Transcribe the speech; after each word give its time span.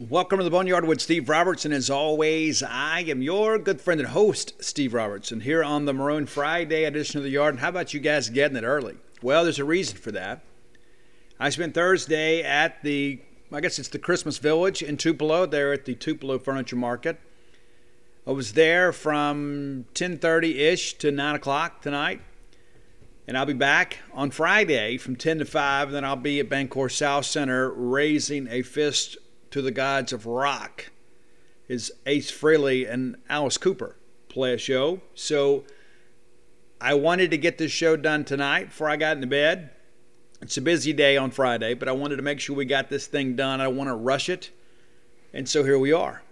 Welcome 0.00 0.38
to 0.38 0.44
the 0.44 0.50
Boneyard 0.50 0.84
with 0.84 1.00
Steve 1.00 1.28
Robertson. 1.28 1.72
As 1.72 1.90
always, 1.90 2.62
I 2.62 3.00
am 3.00 3.20
your 3.20 3.58
good 3.58 3.80
friend 3.80 3.98
and 3.98 4.10
host, 4.10 4.52
Steve 4.62 4.94
Robertson, 4.94 5.40
here 5.40 5.64
on 5.64 5.86
the 5.86 5.92
Maroon 5.92 6.26
Friday 6.26 6.84
edition 6.84 7.18
of 7.18 7.24
the 7.24 7.30
Yard. 7.30 7.54
And 7.54 7.60
how 7.60 7.70
about 7.70 7.92
you 7.92 7.98
guys 7.98 8.30
getting 8.30 8.56
it 8.56 8.62
early? 8.62 8.94
Well, 9.22 9.42
there's 9.42 9.58
a 9.58 9.64
reason 9.64 9.98
for 9.98 10.12
that. 10.12 10.44
I 11.40 11.50
spent 11.50 11.74
Thursday 11.74 12.44
at 12.44 12.80
the, 12.84 13.20
I 13.50 13.60
guess 13.60 13.80
it's 13.80 13.88
the 13.88 13.98
Christmas 13.98 14.38
Village 14.38 14.84
in 14.84 14.98
Tupelo, 14.98 15.46
there 15.46 15.72
at 15.72 15.84
the 15.84 15.96
Tupelo 15.96 16.38
Furniture 16.38 16.76
Market. 16.76 17.18
I 18.24 18.30
was 18.30 18.52
there 18.52 18.92
from 18.92 19.86
10:30-ish 19.94 20.94
to 20.98 21.10
9 21.10 21.34
o'clock 21.34 21.82
tonight. 21.82 22.20
And 23.26 23.36
I'll 23.36 23.46
be 23.46 23.52
back 23.52 23.98
on 24.14 24.30
Friday 24.30 24.96
from 24.96 25.16
10 25.16 25.40
to 25.40 25.44
5, 25.44 25.88
and 25.88 25.96
then 25.96 26.04
I'll 26.04 26.14
be 26.14 26.38
at 26.38 26.48
Bancorp 26.48 26.92
South 26.92 27.26
Center 27.26 27.68
raising 27.72 28.46
a 28.46 28.62
fist 28.62 29.16
to 29.50 29.62
the 29.62 29.70
gods 29.70 30.12
of 30.12 30.26
rock. 30.26 30.90
Is 31.68 31.92
Ace 32.06 32.30
Frehley 32.30 32.90
and 32.90 33.16
Alice 33.28 33.58
Cooper 33.58 33.96
play 34.28 34.54
a 34.54 34.58
show. 34.58 35.00
So 35.14 35.64
I 36.80 36.94
wanted 36.94 37.30
to 37.32 37.38
get 37.38 37.58
this 37.58 37.72
show 37.72 37.96
done 37.96 38.24
tonight 38.24 38.68
before 38.68 38.88
I 38.88 38.96
got 38.96 39.16
into 39.16 39.26
bed. 39.26 39.70
It's 40.40 40.56
a 40.56 40.62
busy 40.62 40.92
day 40.92 41.16
on 41.16 41.30
Friday, 41.30 41.74
but 41.74 41.88
I 41.88 41.92
wanted 41.92 42.16
to 42.16 42.22
make 42.22 42.40
sure 42.40 42.54
we 42.54 42.64
got 42.64 42.88
this 42.88 43.06
thing 43.06 43.34
done. 43.34 43.60
I 43.60 43.64
don't 43.64 43.76
want 43.76 43.88
to 43.88 43.94
rush 43.94 44.28
it. 44.28 44.50
And 45.32 45.48
so 45.48 45.64
here 45.64 45.78
we 45.78 45.92
are. 45.92 46.22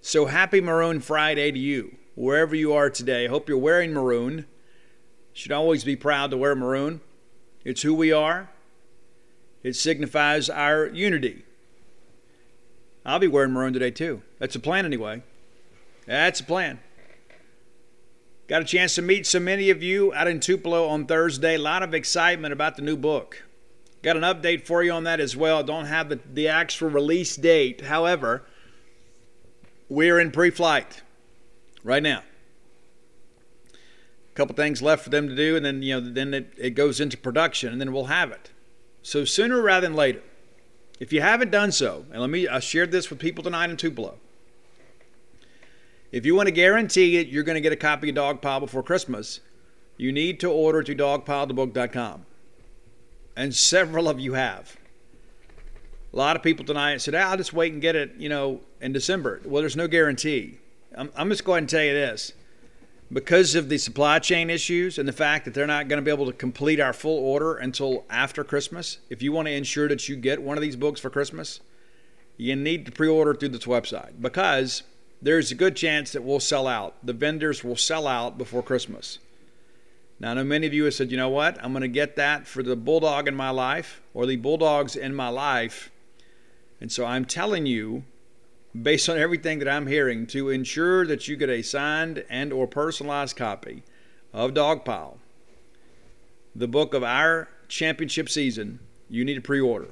So 0.00 0.26
happy 0.26 0.60
Maroon 0.60 1.00
Friday 1.00 1.50
to 1.50 1.58
you, 1.58 1.96
wherever 2.14 2.54
you 2.54 2.72
are 2.72 2.88
today. 2.88 3.26
Hope 3.26 3.48
you're 3.48 3.58
wearing 3.58 3.92
maroon. 3.92 4.46
Should 5.32 5.52
always 5.52 5.84
be 5.84 5.96
proud 5.96 6.30
to 6.30 6.36
wear 6.36 6.54
maroon. 6.54 7.00
It's 7.64 7.82
who 7.82 7.94
we 7.94 8.12
are. 8.12 8.50
It 9.62 9.76
signifies 9.76 10.48
our 10.48 10.86
unity. 10.86 11.44
I'll 13.04 13.18
be 13.18 13.28
wearing 13.28 13.52
maroon 13.52 13.72
today 13.72 13.90
too. 13.90 14.22
That's 14.38 14.54
a 14.54 14.60
plan 14.60 14.84
anyway. 14.84 15.22
That's 16.06 16.40
a 16.40 16.44
plan. 16.44 16.80
Got 18.48 18.62
a 18.62 18.64
chance 18.64 18.94
to 18.96 19.02
meet 19.02 19.26
so 19.26 19.40
many 19.40 19.70
of 19.70 19.82
you 19.82 20.12
out 20.14 20.28
in 20.28 20.40
Tupelo 20.40 20.86
on 20.88 21.06
Thursday. 21.06 21.54
A 21.54 21.58
lot 21.58 21.82
of 21.82 21.94
excitement 21.94 22.52
about 22.52 22.76
the 22.76 22.82
new 22.82 22.96
book. 22.96 23.44
Got 24.02 24.16
an 24.16 24.22
update 24.22 24.66
for 24.66 24.82
you 24.82 24.92
on 24.92 25.04
that 25.04 25.20
as 25.20 25.36
well. 25.36 25.62
Don't 25.62 25.86
have 25.86 26.08
the, 26.08 26.18
the 26.32 26.48
actual 26.48 26.90
release 26.90 27.36
date. 27.36 27.82
However, 27.82 28.42
we're 29.88 30.18
in 30.18 30.32
pre 30.32 30.50
flight 30.50 31.02
right 31.84 32.02
now. 32.02 32.22
A 33.72 34.34
couple 34.34 34.56
things 34.56 34.82
left 34.82 35.04
for 35.04 35.10
them 35.10 35.28
to 35.28 35.36
do, 35.36 35.56
and 35.56 35.64
then 35.64 35.82
you 35.82 36.00
know, 36.00 36.12
then 36.12 36.34
it, 36.34 36.52
it 36.56 36.70
goes 36.70 37.00
into 37.00 37.16
production, 37.16 37.72
and 37.72 37.80
then 37.80 37.92
we'll 37.92 38.06
have 38.06 38.32
it. 38.32 38.50
So 39.02 39.24
sooner 39.24 39.60
rather 39.62 39.86
than 39.86 39.94
later. 39.94 40.22
If 41.00 41.12
you 41.12 41.20
haven't 41.20 41.50
done 41.50 41.72
so, 41.72 42.06
and 42.12 42.20
let 42.20 42.30
me, 42.30 42.46
I 42.46 42.60
shared 42.60 42.92
this 42.92 43.10
with 43.10 43.18
people 43.18 43.42
tonight 43.42 43.70
in 43.70 43.76
Tupelo. 43.76 44.18
If 46.12 46.26
you 46.26 46.34
want 46.34 46.46
to 46.46 46.52
guarantee 46.52 47.16
it, 47.16 47.28
you're 47.28 47.42
going 47.42 47.54
to 47.54 47.60
get 47.60 47.72
a 47.72 47.76
copy 47.76 48.10
of 48.10 48.14
Dogpile 48.14 48.60
before 48.60 48.82
Christmas, 48.82 49.40
you 49.96 50.12
need 50.12 50.40
to 50.40 50.50
order 50.50 50.82
to 50.82 50.94
dogpilethebook.com. 50.94 52.26
And 53.34 53.54
several 53.54 54.08
of 54.08 54.20
you 54.20 54.34
have. 54.34 54.76
A 56.12 56.16
lot 56.16 56.36
of 56.36 56.42
people 56.42 56.66
tonight 56.66 57.00
said, 57.00 57.14
I'll 57.14 57.38
just 57.38 57.54
wait 57.54 57.72
and 57.72 57.80
get 57.80 57.96
it, 57.96 58.12
you 58.18 58.28
know, 58.28 58.60
in 58.82 58.92
December. 58.92 59.40
Well, 59.44 59.62
there's 59.62 59.76
no 59.76 59.88
guarantee. 59.88 60.58
I'm, 60.94 61.10
I'm 61.16 61.30
just 61.30 61.44
going 61.44 61.66
to 61.66 61.76
tell 61.76 61.84
you 61.84 61.94
this. 61.94 62.32
Because 63.12 63.54
of 63.54 63.68
the 63.68 63.76
supply 63.76 64.18
chain 64.20 64.48
issues 64.48 64.98
and 64.98 65.06
the 65.06 65.12
fact 65.12 65.44
that 65.44 65.52
they're 65.52 65.66
not 65.66 65.86
going 65.88 65.98
to 65.98 66.04
be 66.04 66.10
able 66.10 66.26
to 66.26 66.32
complete 66.32 66.80
our 66.80 66.94
full 66.94 67.18
order 67.18 67.56
until 67.56 68.06
after 68.08 68.42
Christmas, 68.42 68.98
if 69.10 69.20
you 69.20 69.32
want 69.32 69.48
to 69.48 69.52
ensure 69.52 69.86
that 69.88 70.08
you 70.08 70.16
get 70.16 70.40
one 70.40 70.56
of 70.56 70.62
these 70.62 70.76
books 70.76 70.98
for 70.98 71.10
Christmas, 71.10 71.60
you 72.38 72.56
need 72.56 72.86
to 72.86 72.92
pre 72.92 73.08
order 73.08 73.34
through 73.34 73.50
this 73.50 73.64
website 73.64 74.20
because 74.20 74.82
there's 75.20 75.52
a 75.52 75.54
good 75.54 75.76
chance 75.76 76.12
that 76.12 76.22
we'll 76.22 76.40
sell 76.40 76.66
out. 76.66 76.94
The 77.04 77.12
vendors 77.12 77.62
will 77.62 77.76
sell 77.76 78.06
out 78.06 78.38
before 78.38 78.62
Christmas. 78.62 79.18
Now, 80.18 80.30
I 80.30 80.34
know 80.34 80.44
many 80.44 80.66
of 80.66 80.72
you 80.72 80.84
have 80.84 80.94
said, 80.94 81.10
you 81.10 81.16
know 81.18 81.28
what? 81.28 81.62
I'm 81.62 81.72
going 81.72 81.82
to 81.82 81.88
get 81.88 82.16
that 82.16 82.46
for 82.46 82.62
the 82.62 82.76
bulldog 82.76 83.28
in 83.28 83.34
my 83.34 83.50
life 83.50 84.00
or 84.14 84.24
the 84.24 84.36
bulldogs 84.36 84.96
in 84.96 85.14
my 85.14 85.28
life. 85.28 85.90
And 86.80 86.90
so 86.90 87.04
I'm 87.04 87.26
telling 87.26 87.66
you, 87.66 88.04
based 88.80 89.08
on 89.08 89.18
everything 89.18 89.58
that 89.58 89.68
I'm 89.68 89.86
hearing, 89.86 90.26
to 90.28 90.48
ensure 90.48 91.06
that 91.06 91.28
you 91.28 91.36
get 91.36 91.50
a 91.50 91.62
signed 91.62 92.24
and 92.30 92.52
or 92.52 92.66
personalized 92.66 93.36
copy 93.36 93.82
of 94.32 94.52
Dogpile, 94.52 95.18
the 96.54 96.68
book 96.68 96.94
of 96.94 97.02
our 97.02 97.48
championship 97.68 98.28
season, 98.28 98.80
you 99.08 99.24
need 99.24 99.34
to 99.34 99.40
pre-order. 99.40 99.88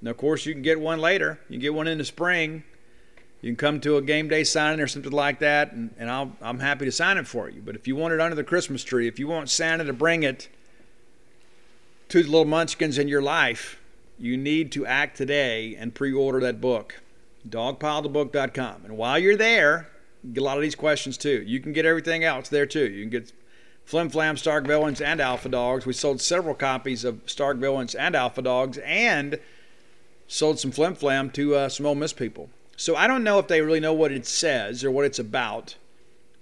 Now, 0.00 0.10
of 0.10 0.16
course, 0.16 0.46
you 0.46 0.52
can 0.52 0.62
get 0.62 0.80
one 0.80 0.98
later. 0.98 1.38
You 1.48 1.54
can 1.54 1.60
get 1.60 1.74
one 1.74 1.86
in 1.86 1.98
the 1.98 2.04
spring. 2.04 2.64
You 3.40 3.50
can 3.50 3.56
come 3.56 3.80
to 3.80 3.96
a 3.96 4.02
game 4.02 4.28
day 4.28 4.44
signing 4.44 4.80
or 4.80 4.86
something 4.86 5.12
like 5.12 5.40
that, 5.40 5.72
and, 5.72 5.92
and 5.98 6.08
I'll, 6.08 6.32
I'm 6.40 6.60
happy 6.60 6.84
to 6.84 6.92
sign 6.92 7.18
it 7.18 7.26
for 7.26 7.48
you. 7.48 7.60
But 7.60 7.74
if 7.74 7.88
you 7.88 7.96
want 7.96 8.14
it 8.14 8.20
under 8.20 8.36
the 8.36 8.44
Christmas 8.44 8.84
tree, 8.84 9.08
if 9.08 9.18
you 9.18 9.26
want 9.26 9.50
Santa 9.50 9.84
to 9.84 9.92
bring 9.92 10.22
it 10.22 10.48
to 12.08 12.22
the 12.22 12.28
little 12.28 12.44
munchkins 12.44 12.98
in 12.98 13.08
your 13.08 13.22
life, 13.22 13.80
you 14.18 14.36
need 14.36 14.70
to 14.72 14.86
act 14.86 15.16
today 15.16 15.74
and 15.74 15.92
pre 15.92 16.12
order 16.12 16.38
that 16.40 16.60
book. 16.60 17.01
Dogpilethebook.com. 17.48 18.84
And 18.84 18.96
while 18.96 19.18
you're 19.18 19.36
there, 19.36 19.88
get 20.32 20.42
a 20.42 20.44
lot 20.44 20.56
of 20.56 20.62
these 20.62 20.74
questions 20.74 21.16
too. 21.16 21.42
You 21.42 21.60
can 21.60 21.72
get 21.72 21.86
everything 21.86 22.24
else 22.24 22.48
there 22.48 22.66
too. 22.66 22.88
You 22.90 23.02
can 23.02 23.10
get 23.10 23.32
Flim 23.84 24.10
Flam, 24.10 24.36
Stark 24.36 24.66
Villains, 24.66 25.00
and 25.00 25.20
Alpha 25.20 25.48
Dogs. 25.48 25.84
We 25.86 25.92
sold 25.92 26.20
several 26.20 26.54
copies 26.54 27.04
of 27.04 27.20
Stark 27.26 27.58
Villains 27.58 27.94
and 27.94 28.14
Alpha 28.14 28.42
Dogs 28.42 28.78
and 28.78 29.38
sold 30.28 30.58
some 30.58 30.70
Flim 30.70 30.94
Flam 30.94 31.30
to 31.30 31.54
uh, 31.56 31.68
some 31.68 31.86
Ole 31.86 31.94
Miss 31.94 32.12
people. 32.12 32.48
So 32.76 32.96
I 32.96 33.06
don't 33.06 33.24
know 33.24 33.38
if 33.38 33.48
they 33.48 33.60
really 33.60 33.80
know 33.80 33.92
what 33.92 34.12
it 34.12 34.26
says 34.26 34.82
or 34.82 34.90
what 34.90 35.04
it's 35.04 35.18
about, 35.18 35.76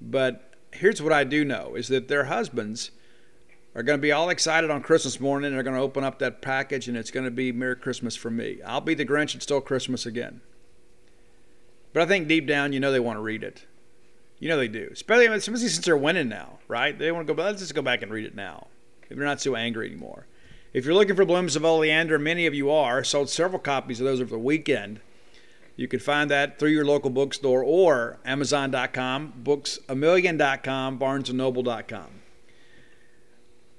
but 0.01 0.55
here's 0.73 1.03
what 1.03 1.13
I 1.13 1.25
do 1.25 1.45
know 1.45 1.75
is 1.75 1.89
that 1.89 2.09
their 2.09 2.25
husbands 2.25 2.91
are 3.75 3.83
going 3.83 3.99
to 3.99 4.03
be 4.03 4.13
all 4.13 4.31
excited 4.31 4.71
on 4.71 4.83
Christmas 4.83 5.21
morning 5.21 5.53
they're 5.53 5.63
going 5.63 5.77
to 5.77 5.83
open 5.83 6.05
up 6.05 6.19
that 6.19 6.43
package 6.43 6.89
and 6.89 6.97
it's 6.97 7.11
going 7.11 7.25
to 7.25 7.31
be 7.31 7.53
Merry 7.53 7.77
Christmas 7.77 8.17
for 8.17 8.31
me. 8.31 8.59
I'll 8.65 8.81
be 8.81 8.95
the 8.95 9.05
Grinch 9.05 9.33
and 9.33 9.43
still 9.43 9.61
Christmas 9.61 10.07
again. 10.07 10.41
But 11.93 12.03
I 12.03 12.07
think 12.07 12.29
deep 12.29 12.47
down, 12.47 12.73
you 12.73 12.81
know 12.81 12.93
they 12.93 13.01
want 13.01 13.17
to 13.17 13.23
read 13.23 13.43
it. 13.43 13.65
You 14.39 14.49
know 14.49 14.57
they 14.57 14.69
do. 14.69 14.89
Especially, 14.93 15.27
especially 15.27 15.69
since 15.69 15.85
they're 15.85 15.97
winning 15.97 16.29
now, 16.29 16.59
right? 16.69 16.99
They 16.99 17.13
want 17.13 17.27
to 17.27 17.35
go, 17.35 17.43
let's 17.43 17.61
just 17.61 17.75
go 17.75 17.83
back 17.83 18.03
and 18.03 18.13
read 18.13 18.27
it 18.27 18.35
now. 18.35 18.69
If 19.03 19.17
they're 19.17 19.27
not 19.27 19.41
so 19.41 19.57
angry 19.57 19.87
anymore. 19.89 20.27
If 20.73 20.85
you're 20.85 20.95
looking 20.95 21.17
for 21.17 21.25
Blooms 21.25 21.57
of 21.57 21.65
Oleander, 21.65 22.19
many 22.19 22.47
of 22.47 22.55
you 22.55 22.71
are, 22.71 23.03
sold 23.03 23.29
several 23.29 23.59
copies 23.59 24.01
of 24.01 24.07
those 24.07 24.21
over 24.21 24.31
the 24.31 24.39
weekend. 24.39 25.01
You 25.75 25.89
can 25.89 25.99
find 25.99 26.31
that 26.31 26.59
through 26.59 26.71
your 26.71 26.85
local 26.85 27.11
bookstore 27.11 27.65
or 27.65 28.19
Amazon.com, 28.25 29.33
booksamillion.com, 29.43 30.99
BarnesandNoble.com. 30.99 32.07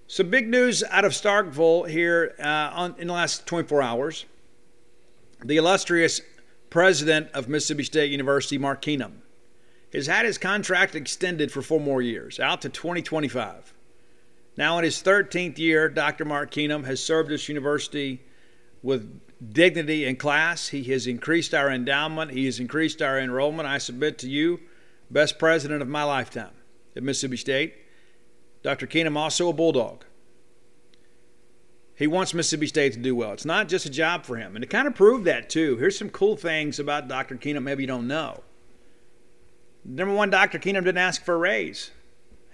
Some 0.07 0.30
big 0.30 0.50
news 0.50 0.83
out 0.89 1.06
of 1.06 1.13
Starkville 1.13 1.88
here 1.88 2.36
uh, 2.38 2.71
on, 2.74 2.95
in 2.97 3.07
the 3.07 3.13
last 3.13 3.45
24 3.45 3.81
hours. 3.81 4.25
The 5.45 5.56
illustrious 5.56 6.19
president 6.71 7.29
of 7.33 7.47
Mississippi 7.47 7.83
State 7.83 8.12
University, 8.12 8.57
Mark 8.57 8.81
Keenum, 8.81 9.18
has 9.94 10.07
had 10.07 10.25
his 10.25 10.39
contract 10.39 10.95
extended 10.95 11.51
for 11.51 11.62
four 11.62 11.81
more 11.81 12.01
years, 12.01 12.39
out 12.39 12.62
to 12.62 12.69
2025. 12.69 13.73
Now, 14.57 14.77
in 14.77 14.85
his 14.85 15.03
13th 15.03 15.59
year, 15.59 15.89
Dr. 15.89 16.25
Mark 16.25 16.50
Keenum 16.50 16.85
has 16.85 17.03
served 17.03 17.29
this 17.29 17.47
university 17.50 18.21
with 18.81 19.21
dignity 19.53 20.06
and 20.06 20.18
class. 20.18 20.69
He 20.69 20.83
has 20.85 21.07
increased 21.07 21.53
our 21.53 21.69
endowment, 21.69 22.31
he 22.31 22.45
has 22.45 22.59
increased 22.59 23.01
our 23.01 23.19
enrollment. 23.19 23.67
I 23.67 23.77
submit 23.77 24.17
to 24.19 24.29
you, 24.29 24.62
best 25.12 25.38
president 25.38 25.81
of 25.81 25.89
my 25.89 26.03
lifetime 26.03 26.53
at 26.95 27.03
Mississippi 27.03 27.38
State. 27.38 27.75
Dr. 28.63 28.88
Keenum, 28.88 29.17
also 29.17 29.50
a 29.50 29.53
Bulldog. 29.53 30.06
He 32.01 32.07
wants 32.07 32.33
Mississippi 32.33 32.65
State 32.65 32.94
to 32.94 33.00
do 33.00 33.15
well. 33.15 33.31
It's 33.31 33.45
not 33.45 33.69
just 33.69 33.86
a 33.86 33.89
job 33.92 34.25
for 34.25 34.36
him. 34.36 34.56
And 34.56 34.63
to 34.63 34.68
kind 34.68 34.88
of 34.88 34.95
prove 34.95 35.24
that, 35.25 35.51
too, 35.51 35.77
here's 35.77 35.95
some 35.95 36.09
cool 36.09 36.36
things 36.36 36.80
about 36.80 37.07
Dr. 37.07 37.36
Keenum 37.36 37.62
maybe 37.62 37.83
you 37.83 37.88
don't 37.88 38.07
know. 38.07 38.42
Number 39.86 40.12
one, 40.12 40.31
Dr. 40.31 40.57
Keenum 40.57 40.83
didn't 40.83 40.98
ask 40.98 41.24
for 41.24 41.36
a 41.36 41.38
raise. 41.38 41.92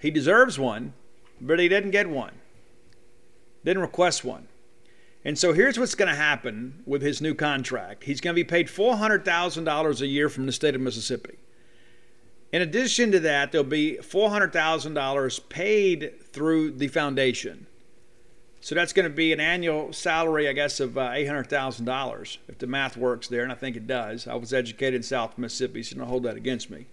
He 0.00 0.10
deserves 0.10 0.58
one, 0.58 0.92
but 1.40 1.58
he 1.58 1.66
didn't 1.66 1.92
get 1.92 2.10
one, 2.10 2.34
didn't 3.64 3.80
request 3.80 4.22
one. 4.22 4.48
And 5.24 5.38
so 5.38 5.54
here's 5.54 5.78
what's 5.78 5.94
going 5.94 6.10
to 6.10 6.14
happen 6.14 6.82
with 6.84 7.00
his 7.00 7.22
new 7.22 7.34
contract 7.34 8.04
he's 8.04 8.20
going 8.20 8.34
to 8.34 8.38
be 8.38 8.44
paid 8.44 8.66
$400,000 8.66 10.00
a 10.02 10.06
year 10.06 10.28
from 10.28 10.44
the 10.44 10.52
state 10.52 10.74
of 10.74 10.82
Mississippi. 10.82 11.38
In 12.52 12.60
addition 12.60 13.10
to 13.12 13.20
that, 13.20 13.52
there'll 13.52 13.64
be 13.64 13.96
$400,000 14.02 15.48
paid 15.48 16.20
through 16.34 16.72
the 16.72 16.88
foundation. 16.88 17.66
So 18.60 18.74
that's 18.74 18.92
going 18.92 19.04
to 19.04 19.14
be 19.14 19.32
an 19.32 19.40
annual 19.40 19.92
salary, 19.92 20.48
I 20.48 20.52
guess, 20.52 20.80
of 20.80 20.98
uh, 20.98 21.10
$800,000 21.10 22.38
if 22.48 22.58
the 22.58 22.66
math 22.66 22.96
works 22.96 23.28
there, 23.28 23.42
and 23.42 23.52
I 23.52 23.54
think 23.54 23.76
it 23.76 23.86
does. 23.86 24.26
I 24.26 24.34
was 24.34 24.52
educated 24.52 24.96
in 24.96 25.02
South 25.02 25.38
Mississippi, 25.38 25.82
so 25.82 25.96
don't 25.96 26.08
hold 26.08 26.24
that 26.24 26.36
against 26.36 26.68
me. 26.68 26.86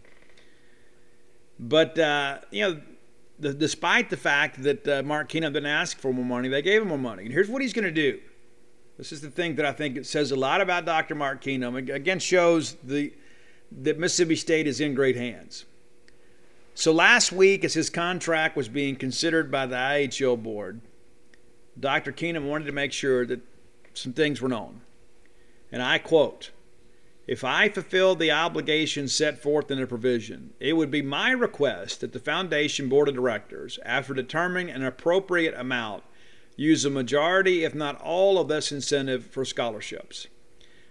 But, 1.60 1.98
uh, 1.98 2.40
you 2.52 2.62
know, 2.62 2.82
the, 3.40 3.54
despite 3.54 4.10
the 4.10 4.18
fact 4.18 4.62
that 4.64 4.88
uh, 4.88 5.04
Mark 5.04 5.30
Keenum 5.30 5.54
didn't 5.54 5.66
ask 5.66 6.00
for 6.00 6.14
more 6.14 6.26
money, 6.26 6.50
they 6.50 6.62
gave 6.62 6.82
him 6.82 6.90
more 6.90 6.98
money. 6.98 7.24
And 7.24 7.34
here's 7.34 7.50
what 7.50 7.62
he's 7.62 7.74
going 7.74 7.86
to 7.86 7.92
do. 7.92 8.20
This 8.98 9.12
is 9.12 9.22
the 9.22 9.32
thing 9.32 9.56
that 9.56 9.66
I 9.66 9.72
think 9.72 9.98
it 9.98 10.06
says 10.06 10.32
a 10.32 10.36
lot 10.36 10.62
about 10.62 10.86
Dr. 10.86 11.16
Mark 11.16 11.44
Keenum. 11.44 11.94
Again, 11.94 12.20
shows 12.20 12.76
the 12.84 13.12
that 13.82 14.00
Mississippi 14.00 14.36
State 14.36 14.68
is 14.68 14.80
in 14.80 14.94
great 14.94 15.16
hands. 15.16 15.66
So 16.76 16.92
last 16.92 17.32
week, 17.32 17.64
as 17.64 17.74
his 17.74 17.90
contract 17.90 18.56
was 18.56 18.70
being 18.70 18.96
considered 18.96 19.52
by 19.52 19.66
the 19.66 19.76
IHL 19.76 20.42
board, 20.42 20.82
Dr. 21.80 22.12
Keenum 22.12 22.48
wanted 22.48 22.66
to 22.66 22.72
make 22.72 22.94
sure 22.94 23.26
that 23.26 23.42
some 23.94 24.14
things 24.14 24.42
were 24.42 24.50
known. 24.50 24.82
And 25.72 25.82
I 25.82 25.98
quote 25.98 26.52
If 27.28 27.44
I 27.44 27.70
fulfilled 27.70 28.20
the 28.20 28.32
obligations 28.32 29.14
set 29.14 29.42
forth 29.42 29.70
in 29.72 29.80
the 29.80 29.88
provision, 29.88 30.54
it 30.60 30.74
would 30.74 30.92
be 30.92 31.02
my 31.02 31.32
request 31.32 32.02
that 32.02 32.14
the 32.14 32.20
Foundation 32.20 32.88
Board 32.88 33.10
of 33.10 33.16
Directors, 33.16 33.80
after 33.84 34.14
determining 34.14 34.70
an 34.74 34.84
appropriate 34.84 35.54
amount, 35.58 36.04
use 36.56 36.86
a 36.86 36.90
majority, 36.90 37.64
if 37.64 37.76
not 37.76 38.02
all, 38.02 38.40
of 38.40 38.48
this 38.48 38.72
incentive 38.72 39.26
for 39.26 39.44
scholarships. 39.44 40.28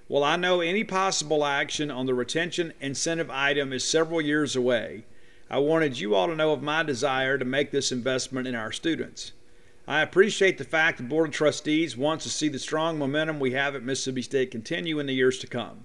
While 0.06 0.25
I 0.25 0.37
know 0.37 0.60
any 0.60 0.84
possible 0.84 1.46
action 1.46 1.90
on 1.90 2.04
the 2.04 2.14
retention 2.14 2.75
incentive 2.78 3.30
item 3.30 3.72
is 3.72 3.84
several 3.84 4.20
years 4.20 4.54
away, 4.54 5.06
I 5.48 5.58
wanted 5.58 5.98
you 5.98 6.14
all 6.14 6.26
to 6.26 6.37
know 6.37 6.52
of 6.52 6.62
my 6.62 6.82
desire 6.82 7.38
to 7.38 7.44
make 7.44 7.70
this 7.70 7.90
investment 7.90 8.46
in 8.46 8.54
our 8.54 8.72
students. 8.72 9.32
I 9.86 10.00
appreciate 10.00 10.56
the 10.56 10.64
fact 10.64 10.96
the 10.96 11.04
Board 11.04 11.28
of 11.28 11.34
Trustees 11.34 11.96
wants 11.96 12.25
to 12.25 12.31
see 12.31 12.48
the 12.48 12.58
strong 12.58 12.98
momentum 12.98 13.38
we 13.38 13.52
have 13.52 13.75
at 13.75 13.82
Mississippi 13.82 14.22
State 14.22 14.50
continue 14.50 14.98
in 14.98 15.06
the 15.06 15.12
years 15.12 15.38
to 15.40 15.46
come. 15.46 15.84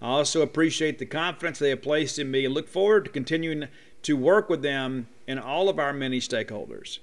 I 0.00 0.06
also 0.06 0.40
appreciate 0.40 0.98
the 0.98 1.06
confidence 1.06 1.58
they 1.58 1.68
have 1.68 1.82
placed 1.82 2.18
in 2.18 2.30
me 2.30 2.46
and 2.46 2.54
look 2.54 2.68
forward 2.68 3.04
to 3.04 3.10
continuing 3.10 3.68
to 4.02 4.16
work 4.16 4.48
with 4.48 4.62
them 4.62 5.08
and 5.28 5.38
all 5.38 5.68
of 5.68 5.78
our 5.78 5.92
many 5.92 6.20
stakeholders. 6.20 7.00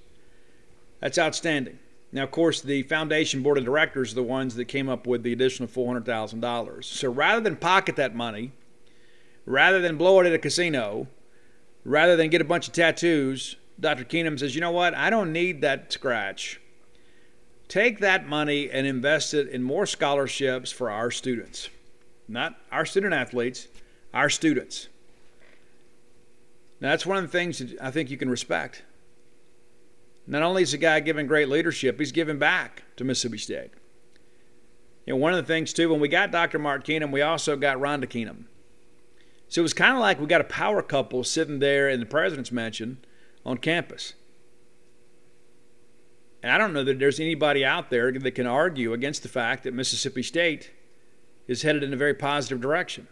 That's 1.00 1.18
outstanding. 1.18 1.78
Now, 2.10 2.24
of 2.24 2.32
course, 2.32 2.60
the 2.60 2.82
foundation 2.82 3.42
board 3.42 3.58
of 3.58 3.64
directors 3.64 4.12
are 4.12 4.16
the 4.16 4.22
ones 4.22 4.56
that 4.56 4.66
came 4.66 4.88
up 4.88 5.06
with 5.06 5.22
the 5.22 5.32
additional 5.32 5.68
$400,000. 5.68 6.84
So 6.84 7.10
rather 7.10 7.40
than 7.40 7.56
pocket 7.56 7.96
that 7.96 8.14
money, 8.14 8.52
rather 9.46 9.80
than 9.80 9.96
blow 9.96 10.20
it 10.20 10.26
at 10.26 10.34
a 10.34 10.38
casino, 10.38 11.06
rather 11.84 12.16
than 12.16 12.30
get 12.30 12.40
a 12.40 12.44
bunch 12.44 12.66
of 12.66 12.74
tattoos, 12.74 13.56
Dr. 13.82 14.04
Keenum 14.04 14.38
says, 14.38 14.54
you 14.54 14.60
know 14.60 14.70
what? 14.70 14.94
I 14.94 15.10
don't 15.10 15.32
need 15.32 15.60
that 15.62 15.92
scratch. 15.92 16.60
Take 17.66 17.98
that 17.98 18.28
money 18.28 18.70
and 18.70 18.86
invest 18.86 19.34
it 19.34 19.48
in 19.48 19.60
more 19.64 19.86
scholarships 19.86 20.70
for 20.70 20.88
our 20.88 21.10
students. 21.10 21.68
Not 22.28 22.54
our 22.70 22.86
student 22.86 23.12
athletes, 23.12 23.66
our 24.14 24.30
students. 24.30 24.88
Now, 26.80 26.90
that's 26.90 27.04
one 27.04 27.16
of 27.16 27.24
the 27.24 27.28
things 27.28 27.58
that 27.58 27.76
I 27.82 27.90
think 27.90 28.08
you 28.08 28.16
can 28.16 28.30
respect. 28.30 28.84
Not 30.28 30.42
only 30.42 30.62
is 30.62 30.70
the 30.70 30.78
guy 30.78 31.00
giving 31.00 31.26
great 31.26 31.48
leadership, 31.48 31.98
he's 31.98 32.12
giving 32.12 32.38
back 32.38 32.84
to 32.96 33.04
Mississippi 33.04 33.38
State. 33.38 33.70
You 35.06 35.14
know, 35.14 35.16
one 35.16 35.34
of 35.34 35.44
the 35.44 35.52
things, 35.52 35.72
too, 35.72 35.90
when 35.90 35.98
we 35.98 36.06
got 36.06 36.30
Dr. 36.30 36.60
Mark 36.60 36.84
Keenum, 36.84 37.10
we 37.10 37.22
also 37.22 37.56
got 37.56 37.78
Rhonda 37.78 38.06
Keenum. 38.06 38.44
So 39.48 39.60
it 39.60 39.64
was 39.64 39.74
kind 39.74 39.94
of 39.94 39.98
like 39.98 40.20
we 40.20 40.26
got 40.26 40.40
a 40.40 40.44
power 40.44 40.82
couple 40.82 41.24
sitting 41.24 41.58
there 41.58 41.88
in 41.88 41.98
the 41.98 42.06
president's 42.06 42.52
mansion 42.52 42.98
on 43.44 43.58
campus. 43.58 44.14
And 46.42 46.50
I 46.50 46.58
don't 46.58 46.72
know 46.72 46.84
that 46.84 46.98
there's 46.98 47.20
anybody 47.20 47.64
out 47.64 47.90
there 47.90 48.10
that 48.12 48.32
can 48.32 48.46
argue 48.46 48.92
against 48.92 49.22
the 49.22 49.28
fact 49.28 49.62
that 49.62 49.74
Mississippi 49.74 50.22
State 50.22 50.70
is 51.46 51.62
headed 51.62 51.82
in 51.82 51.92
a 51.92 51.96
very 51.96 52.14
positive 52.14 52.60
direction. 52.60 53.06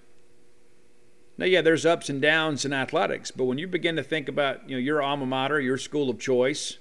Now, 1.39 1.47
yeah, 1.47 1.63
there's 1.63 1.87
ups 1.87 2.09
and 2.09 2.21
downs 2.21 2.65
in 2.65 2.73
athletics, 2.73 3.31
but 3.31 3.45
when 3.45 3.57
you 3.57 3.67
begin 3.67 3.97
to 3.97 4.03
think 4.03 4.29
about 4.29 4.69
you 4.69 4.77
know 4.77 4.81
your 4.81 5.01
alma 5.01 5.27
mater, 5.27 5.61
your 5.61 5.79
school 5.79 6.11
of 6.11 6.19
choice, 6.19 6.77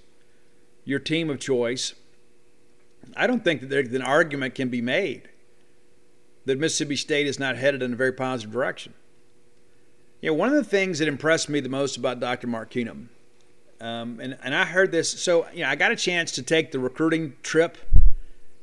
your 0.84 1.00
team 1.00 1.30
of 1.30 1.40
choice, 1.40 1.94
I 3.16 3.28
don't 3.28 3.44
think 3.44 3.69
that 3.69 3.88
an 3.88 4.02
argument 4.02 4.56
can 4.56 4.69
be 4.69 4.81
made 4.81 5.30
that 6.45 6.60
Mississippi 6.60 6.95
State 6.95 7.28
is 7.28 7.40
not 7.40 7.57
headed 7.57 7.84
in 7.84 7.94
a 7.94 7.95
very 7.95 8.12
positive 8.12 8.52
direction. 8.52 8.94
You 10.22 10.31
know, 10.31 10.34
one 10.34 10.50
of 10.50 10.56
the 10.56 10.63
things 10.63 11.00
that 11.00 11.07
impressed 11.07 11.48
me 11.48 11.60
the 11.60 11.69
most 11.69 11.95
about 11.95 12.19
Dr. 12.19 12.48
Mark 12.48 12.72
Keenum 12.72 13.10
um, 13.81 14.20
and, 14.22 14.38
and 14.44 14.54
I 14.54 14.66
heard 14.66 14.92
this. 14.92 15.10
So, 15.10 15.48
you 15.54 15.62
know, 15.62 15.70
I 15.70 15.76
got 15.76 15.92
a 15.92 15.96
chance 15.96 16.31
to 16.34 16.44
take 16.44 16.72
the 16.72 16.80
recruiting 16.80 17.34
trip, 17.44 17.78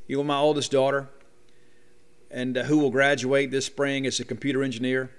you 0.07 0.17
know, 0.17 0.23
my 0.23 0.37
oldest 0.37 0.71
daughter, 0.71 1.09
and 2.29 2.57
uh, 2.57 2.63
who 2.63 2.77
will 2.77 2.91
graduate 2.91 3.51
this 3.51 3.65
spring 3.65 4.05
as 4.05 4.19
a 4.19 4.25
computer 4.25 4.63
engineer. 4.63 5.11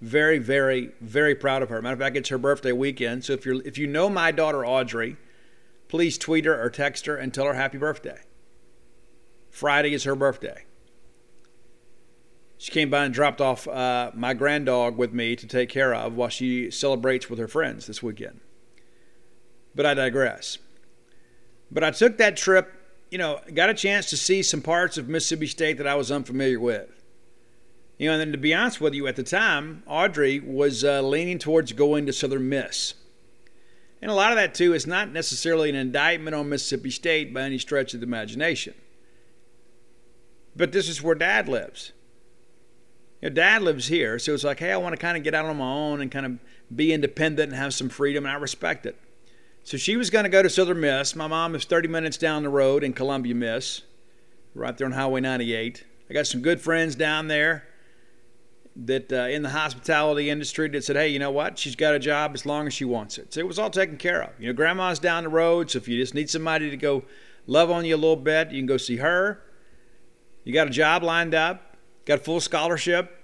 Very, 0.00 0.38
very, 0.38 0.90
very 1.00 1.34
proud 1.34 1.62
of 1.62 1.68
her. 1.68 1.80
Matter 1.80 1.94
of 1.94 2.00
fact, 2.00 2.16
it's 2.16 2.28
her 2.28 2.38
birthday 2.38 2.72
weekend. 2.72 3.24
So 3.24 3.32
if 3.34 3.46
you're 3.46 3.62
if 3.62 3.78
you 3.78 3.86
know 3.86 4.10
my 4.10 4.32
daughter 4.32 4.66
Audrey, 4.66 5.16
please 5.88 6.18
tweet 6.18 6.44
her 6.44 6.60
or 6.60 6.70
text 6.70 7.06
her 7.06 7.16
and 7.16 7.32
tell 7.32 7.46
her 7.46 7.54
happy 7.54 7.78
birthday. 7.78 8.20
Friday 9.48 9.94
is 9.94 10.04
her 10.04 10.16
birthday. 10.16 10.64
She 12.58 12.70
came 12.70 12.90
by 12.90 13.04
and 13.04 13.14
dropped 13.14 13.40
off 13.40 13.66
uh, 13.66 14.10
my 14.14 14.34
granddog 14.34 14.96
with 14.96 15.12
me 15.12 15.36
to 15.36 15.46
take 15.46 15.68
care 15.68 15.94
of 15.94 16.14
while 16.14 16.28
she 16.28 16.70
celebrates 16.70 17.28
with 17.28 17.38
her 17.38 17.48
friends 17.48 17.86
this 17.86 18.02
weekend. 18.02 18.40
But 19.74 19.86
I 19.86 19.94
digress. 19.94 20.58
But 21.70 21.82
I 21.84 21.90
took 21.90 22.18
that 22.18 22.36
trip, 22.36 22.72
you 23.10 23.18
know, 23.18 23.40
got 23.54 23.70
a 23.70 23.74
chance 23.74 24.10
to 24.10 24.16
see 24.16 24.42
some 24.42 24.60
parts 24.60 24.98
of 24.98 25.08
Mississippi 25.08 25.46
State 25.46 25.78
that 25.78 25.86
I 25.86 25.94
was 25.94 26.10
unfamiliar 26.10 26.60
with. 26.60 26.90
You 27.98 28.08
know, 28.08 28.14
and 28.14 28.20
then 28.20 28.32
to 28.32 28.38
be 28.38 28.52
honest 28.52 28.80
with 28.80 28.94
you, 28.94 29.06
at 29.06 29.16
the 29.16 29.22
time, 29.22 29.82
Audrey 29.86 30.40
was 30.40 30.84
uh, 30.84 31.02
leaning 31.02 31.38
towards 31.38 31.72
going 31.72 32.06
to 32.06 32.12
Southern 32.12 32.48
Miss. 32.48 32.94
And 34.02 34.10
a 34.10 34.14
lot 34.14 34.32
of 34.32 34.36
that, 34.36 34.54
too, 34.54 34.74
is 34.74 34.86
not 34.86 35.12
necessarily 35.12 35.70
an 35.70 35.76
indictment 35.76 36.34
on 36.34 36.48
Mississippi 36.48 36.90
State 36.90 37.32
by 37.32 37.42
any 37.42 37.58
stretch 37.58 37.94
of 37.94 38.00
the 38.00 38.06
imagination. 38.06 38.74
But 40.56 40.72
this 40.72 40.88
is 40.88 41.02
where 41.02 41.14
Dad 41.14 41.48
lives. 41.48 41.92
You 43.20 43.30
know, 43.30 43.34
Dad 43.34 43.62
lives 43.62 43.86
here, 43.86 44.18
so 44.18 44.34
it's 44.34 44.42
like, 44.42 44.58
hey, 44.58 44.72
I 44.72 44.76
want 44.76 44.94
to 44.94 45.00
kind 45.00 45.16
of 45.16 45.22
get 45.22 45.34
out 45.34 45.46
on 45.46 45.56
my 45.56 45.72
own 45.72 46.00
and 46.00 46.10
kind 46.10 46.26
of 46.26 46.38
be 46.74 46.92
independent 46.92 47.52
and 47.52 47.56
have 47.56 47.72
some 47.72 47.88
freedom, 47.88 48.24
and 48.24 48.32
I 48.32 48.36
respect 48.36 48.84
it. 48.84 48.98
So 49.64 49.76
she 49.76 49.96
was 49.96 50.10
going 50.10 50.24
to 50.24 50.28
go 50.28 50.42
to 50.42 50.50
Southern 50.50 50.80
Miss. 50.80 51.14
My 51.14 51.28
mom 51.28 51.54
is 51.54 51.64
30 51.64 51.86
minutes 51.86 52.16
down 52.16 52.42
the 52.42 52.48
road 52.48 52.82
in 52.82 52.92
Columbia 52.92 53.34
Miss, 53.34 53.82
right 54.54 54.76
there 54.76 54.86
on 54.86 54.92
Highway 54.92 55.20
98. 55.20 55.84
I 56.10 56.14
got 56.14 56.26
some 56.26 56.40
good 56.40 56.60
friends 56.60 56.96
down 56.96 57.28
there 57.28 57.68
that 58.74 59.12
uh, 59.12 59.28
in 59.28 59.42
the 59.42 59.50
hospitality 59.50 60.30
industry 60.30 60.68
that 60.70 60.82
said, 60.82 60.96
hey, 60.96 61.08
you 61.08 61.20
know 61.20 61.30
what? 61.30 61.60
She's 61.60 61.76
got 61.76 61.94
a 61.94 62.00
job 62.00 62.32
as 62.34 62.44
long 62.44 62.66
as 62.66 62.74
she 62.74 62.84
wants 62.84 63.18
it. 63.18 63.32
So 63.32 63.38
it 63.38 63.46
was 63.46 63.58
all 63.60 63.70
taken 63.70 63.98
care 63.98 64.22
of. 64.22 64.30
You 64.40 64.48
know, 64.48 64.52
grandma's 64.52 64.98
down 64.98 65.22
the 65.22 65.28
road, 65.28 65.70
so 65.70 65.78
if 65.78 65.86
you 65.86 65.96
just 65.96 66.14
need 66.14 66.28
somebody 66.28 66.68
to 66.68 66.76
go 66.76 67.04
love 67.46 67.70
on 67.70 67.84
you 67.84 67.94
a 67.94 67.96
little 67.96 68.16
bit, 68.16 68.50
you 68.50 68.58
can 68.58 68.66
go 68.66 68.78
see 68.78 68.96
her. 68.96 69.42
You 70.42 70.52
got 70.52 70.66
a 70.66 70.70
job 70.70 71.04
lined 71.04 71.36
up, 71.36 71.76
got 72.04 72.18
a 72.18 72.22
full 72.22 72.40
scholarship, 72.40 73.21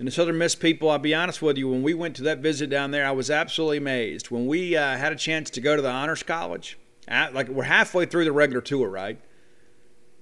and 0.00 0.06
the 0.06 0.12
Southern 0.12 0.38
Miss 0.38 0.54
people, 0.54 0.88
I'll 0.88 0.98
be 0.98 1.14
honest 1.14 1.42
with 1.42 1.58
you, 1.58 1.68
when 1.68 1.82
we 1.82 1.92
went 1.92 2.16
to 2.16 2.22
that 2.22 2.38
visit 2.38 2.70
down 2.70 2.90
there, 2.90 3.04
I 3.04 3.10
was 3.10 3.30
absolutely 3.30 3.76
amazed. 3.76 4.30
When 4.30 4.46
we 4.46 4.74
uh, 4.74 4.96
had 4.96 5.12
a 5.12 5.16
chance 5.16 5.50
to 5.50 5.60
go 5.60 5.76
to 5.76 5.82
the 5.82 5.90
Honors 5.90 6.22
College, 6.22 6.78
at, 7.06 7.34
like 7.34 7.50
we're 7.50 7.64
halfway 7.64 8.06
through 8.06 8.24
the 8.24 8.32
regular 8.32 8.62
tour, 8.62 8.88
right? 8.88 9.20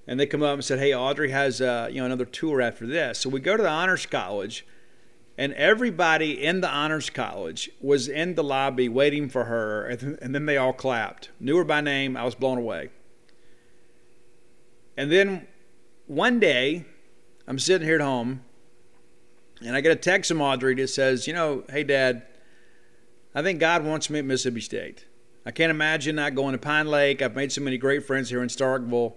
And 0.08 0.18
they 0.18 0.26
come 0.26 0.42
up 0.42 0.54
and 0.54 0.64
said, 0.64 0.80
"Hey, 0.80 0.92
Audrey 0.92 1.30
has 1.30 1.60
uh, 1.60 1.88
you 1.92 2.00
know 2.00 2.06
another 2.06 2.24
tour 2.24 2.60
after 2.60 2.88
this." 2.88 3.20
So 3.20 3.28
we 3.28 3.38
go 3.38 3.56
to 3.56 3.62
the 3.62 3.68
Honors 3.68 4.04
College, 4.04 4.66
and 5.36 5.52
everybody 5.52 6.44
in 6.44 6.60
the 6.60 6.68
Honors 6.68 7.08
College 7.08 7.70
was 7.80 8.08
in 8.08 8.34
the 8.34 8.42
lobby 8.42 8.88
waiting 8.88 9.28
for 9.28 9.44
her, 9.44 9.86
and 9.86 10.34
then 10.34 10.46
they 10.46 10.56
all 10.56 10.72
clapped. 10.72 11.30
Knew 11.38 11.56
her 11.56 11.62
by 11.62 11.82
name. 11.82 12.16
I 12.16 12.24
was 12.24 12.34
blown 12.34 12.58
away. 12.58 12.88
And 14.96 15.12
then 15.12 15.46
one 16.08 16.40
day, 16.40 16.84
I'm 17.46 17.60
sitting 17.60 17.86
here 17.86 17.94
at 17.94 18.00
home 18.00 18.42
And 19.64 19.74
I 19.74 19.80
get 19.80 19.92
a 19.92 19.96
text 19.96 20.30
from 20.30 20.40
Audrey 20.40 20.74
that 20.76 20.88
says, 20.88 21.26
you 21.26 21.32
know, 21.32 21.64
hey, 21.68 21.82
Dad, 21.82 22.22
I 23.34 23.42
think 23.42 23.60
God 23.60 23.84
wants 23.84 24.08
me 24.08 24.18
at 24.18 24.24
Mississippi 24.24 24.60
State. 24.60 25.06
I 25.44 25.50
can't 25.50 25.70
imagine 25.70 26.16
not 26.16 26.34
going 26.34 26.52
to 26.52 26.58
Pine 26.58 26.86
Lake. 26.86 27.22
I've 27.22 27.34
made 27.34 27.50
so 27.50 27.60
many 27.60 27.78
great 27.78 28.04
friends 28.04 28.30
here 28.30 28.42
in 28.42 28.48
Starkville. 28.48 29.14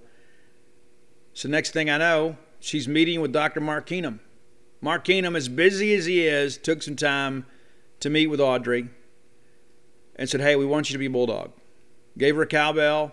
So 1.33 1.50
next 1.50 1.71
thing 1.71 1.89
I 1.89 1.98
know, 1.98 2.38
she's 2.60 2.88
meeting 2.88 3.21
with 3.21 3.31
Dr. 3.31 3.60
Mark 3.60 3.88
Keenum. 3.88 4.19
Mark 4.81 5.05
Keenum, 5.05 5.36
as 5.36 5.48
busy 5.48 5.93
as 5.93 6.05
he 6.05 6.25
is, 6.25 6.57
took 6.57 6.81
some 6.81 6.95
time 6.95 7.45
to 8.00 8.10
meet 8.10 8.27
with 8.27 8.39
Audrey 8.39 8.89
and 10.15 10.29
said, 10.29 10.41
Hey, 10.41 10.55
we 10.55 10.65
want 10.65 10.89
you 10.89 10.93
to 10.93 11.00
be 11.00 11.05
a 11.05 11.10
Bulldog. 11.10 11.51
Gave 12.17 12.36
her 12.36 12.41
a 12.43 12.48
cowbell. 12.48 13.12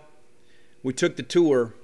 We 0.81 0.93
took 0.93 1.15
the 1.15 1.23
tour. 1.23 1.75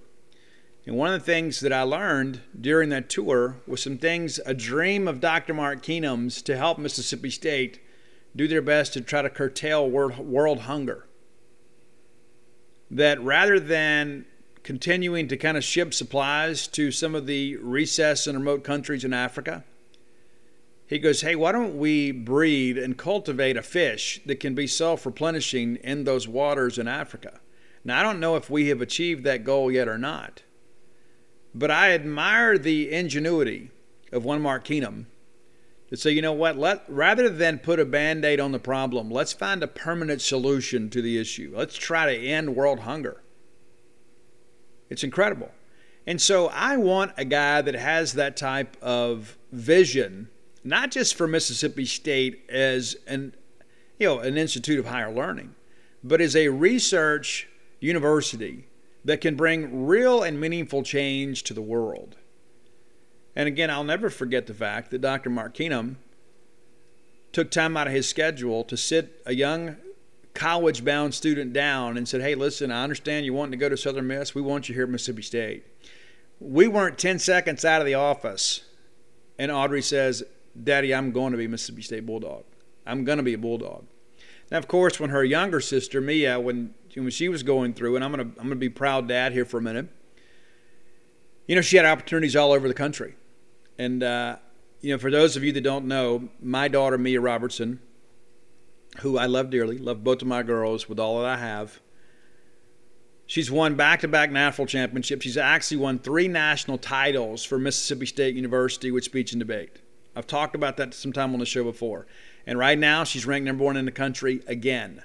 And 0.86 0.96
one 0.96 1.12
of 1.14 1.20
the 1.20 1.26
things 1.26 1.62
that 1.62 1.74
I 1.74 1.82
learned 1.82 2.42
during 2.60 2.90
that 2.90 3.10
tour 3.10 3.58
was 3.66 3.82
some 3.82 3.98
things, 3.98 4.40
a 4.46 4.54
dream 4.54 5.08
of 5.08 5.20
Dr. 5.20 5.54
Mark 5.54 5.82
Keenum's 5.82 6.42
to 6.44 6.56
help 6.56 6.78
Mississippi 6.78 7.32
State 7.32 7.80
do 8.36 8.48
their 8.48 8.62
best 8.62 8.94
to 8.94 9.02
try 9.02 9.22
to 9.22 9.30
curtail 9.30 9.90
world, 9.90 10.20
world 10.20 10.60
hunger. 10.62 11.08
That 12.92 13.20
rather 13.22 13.60
than 13.60 14.26
continuing 14.62 15.28
to 15.28 15.38
kind 15.38 15.58
of 15.58 15.64
ship 15.64 15.94
supplies 15.94 16.68
to 16.68 16.92
some 16.92 17.16
of 17.16 17.26
the 17.26 17.56
recess 17.58 18.28
and 18.28 18.38
remote 18.38 18.64
countries 18.64 19.04
in 19.04 19.14
Africa, 19.14 19.64
he 20.88 21.00
goes, 21.00 21.22
Hey, 21.22 21.36
why 21.36 21.52
don't 21.52 21.80
we 21.80 22.12
breed 22.12 22.78
and 22.78 22.96
cultivate 22.96 23.58
a 23.58 23.64
fish 23.64 24.22
that 24.26 24.40
can 24.40 24.54
be 24.54 24.68
self 24.68 25.06
replenishing 25.06 25.78
in 25.78 26.04
those 26.04 26.28
waters 26.28 26.78
in 26.78 26.88
Africa? 26.88 27.40
Now, 27.84 28.00
I 28.00 28.04
don't 28.04 28.20
know 28.20 28.36
if 28.36 28.50
we 28.50 28.68
have 28.68 28.82
achieved 28.82 29.24
that 29.24 29.44
goal 29.44 29.72
yet 29.72 29.88
or 29.88 29.98
not, 29.98 30.44
but 31.56 31.72
I 31.72 31.94
admire 31.94 32.58
the 32.58 32.92
ingenuity 32.92 33.72
of 34.12 34.24
one 34.26 34.42
Mark 34.42 34.66
Keenum 34.66 35.06
to 35.90 35.98
say, 35.98 36.12
you 36.12 36.22
know 36.22 36.34
what, 36.34 36.58
let, 36.58 36.84
rather 36.88 37.30
than 37.30 37.60
put 37.60 37.80
a 37.80 37.86
band 37.86 38.26
aid 38.26 38.40
on 38.40 38.52
the 38.52 38.60
problem, 38.60 39.10
let's 39.10 39.34
find 39.34 39.64
a 39.64 39.68
permanent 39.68 40.22
solution 40.22 40.90
to 40.90 41.02
the 41.02 41.18
issue. 41.18 41.54
Let's 41.56 41.76
try 41.76 42.14
to 42.14 42.28
end 42.28 42.56
world 42.56 42.80
hunger. 42.80 43.22
It's 44.90 45.04
incredible. 45.04 45.52
And 46.06 46.22
so 46.22 46.48
I 46.48 46.78
want 46.78 47.14
a 47.18 47.26
guy 47.26 47.62
that 47.62 47.74
has 47.74 48.14
that 48.14 48.38
type 48.38 48.78
of 48.82 49.38
vision 49.52 50.30
not 50.66 50.90
just 50.90 51.14
for 51.14 51.28
Mississippi 51.28 51.86
State 51.86 52.44
as 52.50 52.98
an 53.08 53.36
you 54.00 54.08
know 54.08 54.20
an 54.20 54.36
institute 54.36 54.80
of 54.80 54.88
higher 54.88 55.14
learning, 55.14 55.56
but 56.04 56.20
as 56.20 56.36
a 56.36 56.50
research 56.50 57.48
university 57.80 58.68
that 59.06 59.22
can 59.22 59.36
bring 59.36 59.86
real 59.86 60.24
and 60.24 60.42
meaningful 60.42 60.84
change 60.84 61.44
to 61.44 61.54
the 61.54 61.62
world. 61.62 62.16
And 63.36 63.48
again, 63.48 63.70
I'll 63.70 63.84
never 63.84 64.10
forget 64.10 64.48
the 64.48 64.54
fact 64.54 64.92
that 64.92 65.02
Dr. 65.02 65.30
Mark 65.30 65.56
Keenum 65.56 65.96
took 67.32 67.52
time 67.52 67.78
out 67.78 67.88
of 67.88 67.94
his 67.94 68.10
schedule 68.10 68.64
to 68.64 68.76
sit 68.76 69.22
a 69.26 69.34
young 69.34 69.78
college 70.34 70.84
bound 70.84 71.14
student 71.14 71.54
down 71.54 71.98
and 71.98 72.08
said, 72.08 72.22
Hey, 72.22 72.34
listen, 72.34 72.72
I 72.72 72.84
understand 72.84 73.26
you 73.26 73.34
want 73.34 73.52
to 73.52 73.58
go 73.58 73.70
to 73.70 73.78
Southern 73.78 74.08
Miss. 74.08 74.34
We 74.34 74.42
want 74.42 74.68
you 74.68 74.76
here 74.76 74.86
at 74.86 74.90
Mississippi 74.90 75.22
State. 75.22 75.66
We 76.40 76.68
weren't 76.68 76.98
10 76.98 77.20
seconds 77.20 77.64
out 77.64 77.82
of 77.82 77.86
the 77.86 77.94
office. 77.94 78.62
And 79.38 79.52
Audrey 79.52 79.82
says, 79.82 80.24
Daddy, 80.62 80.96
I'm 80.96 81.12
going 81.12 81.32
to 81.32 81.38
be 81.38 81.48
Mississippi 81.48 81.82
State 81.84 82.06
Bulldog. 82.06 82.44
I'm 82.86 83.04
going 83.04 83.18
to 83.18 83.24
be 83.24 83.34
a 83.34 83.38
Bulldog. 83.38 83.86
Now, 84.52 84.58
of 84.58 84.68
course, 84.68 85.00
when 85.00 85.10
her 85.10 85.24
younger 85.24 85.60
sister 85.60 86.02
Mia, 86.02 86.40
when 86.40 86.74
when 87.04 87.12
she 87.12 87.30
was 87.30 87.44
going 87.44 87.74
through, 87.74 87.96
and 87.96 88.06
I'm 88.06 88.14
to 88.14 88.40
I'm 88.40 88.50
to 88.50 88.56
be 88.56 88.70
proud 88.70 89.08
dad 89.08 89.34
here 89.34 89.46
for 89.46 89.58
a 89.58 89.62
minute. 89.62 89.88
You 91.48 91.56
know, 91.56 91.62
she 91.62 91.78
had 91.78 91.86
opportunities 91.86 92.36
all 92.36 92.52
over 92.52 92.68
the 92.68 92.74
country, 92.74 93.16
and 93.78 94.02
uh, 94.02 94.38
you 94.82 94.92
know, 94.92 94.98
for 94.98 95.12
those 95.12 95.36
of 95.36 95.44
you 95.44 95.52
that 95.54 95.62
don't 95.62 95.86
know, 95.86 96.30
my 96.42 96.68
daughter 96.68 96.98
Mia 96.98 97.20
Robertson, 97.20 97.80
who 99.00 99.18
I 99.18 99.26
love 99.26 99.50
dearly, 99.50 99.78
love 99.78 100.04
both 100.04 100.22
of 100.22 100.28
my 100.28 100.44
girls 100.44 100.88
with 100.88 101.00
all 101.00 101.20
that 101.20 101.28
I 101.28 101.38
have. 101.38 101.80
She's 103.28 103.50
won 103.50 103.74
back-to-back 103.74 104.32
national 104.32 104.68
championships. 104.68 105.24
She's 105.24 105.36
actually 105.38 105.78
won 105.78 105.98
three 105.98 106.28
national 106.28 106.78
titles 106.78 107.44
for 107.44 107.58
Mississippi 107.58 108.06
State 108.06 108.36
University 108.36 108.92
with 108.92 109.04
speech 109.04 109.32
and 109.32 109.40
debate. 109.40 109.82
I've 110.16 110.28
talked 110.28 110.56
about 110.56 110.78
that 110.78 110.94
sometime 110.94 111.34
on 111.34 111.40
the 111.40 111.46
show 111.48 111.64
before. 111.64 112.06
And 112.46 112.60
right 112.60 112.78
now, 112.78 113.04
she's 113.04 113.26
ranked 113.26 113.48
number 113.48 113.64
one 113.64 113.78
in 113.78 113.86
the 113.86 113.92
country 113.92 114.42
again. 114.46 115.02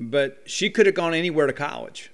But 0.00 0.42
she 0.46 0.70
could 0.70 0.86
have 0.86 0.94
gone 0.94 1.12
anywhere 1.12 1.46
to 1.46 1.52
college. 1.52 2.10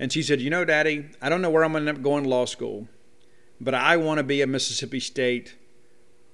And 0.00 0.12
she 0.12 0.22
said, 0.22 0.40
You 0.40 0.50
know, 0.50 0.64
Daddy, 0.64 1.06
I 1.22 1.28
don't 1.28 1.40
know 1.40 1.48
where 1.48 1.64
I'm 1.64 1.70
going 1.70 1.84
to 1.84 1.88
end 1.88 1.98
up 1.98 2.02
going 2.02 2.24
to 2.24 2.28
law 2.28 2.44
school, 2.44 2.88
but 3.60 3.72
I 3.72 3.96
want 3.96 4.18
to 4.18 4.24
be 4.24 4.42
a 4.42 4.48
Mississippi 4.48 4.98
State 4.98 5.54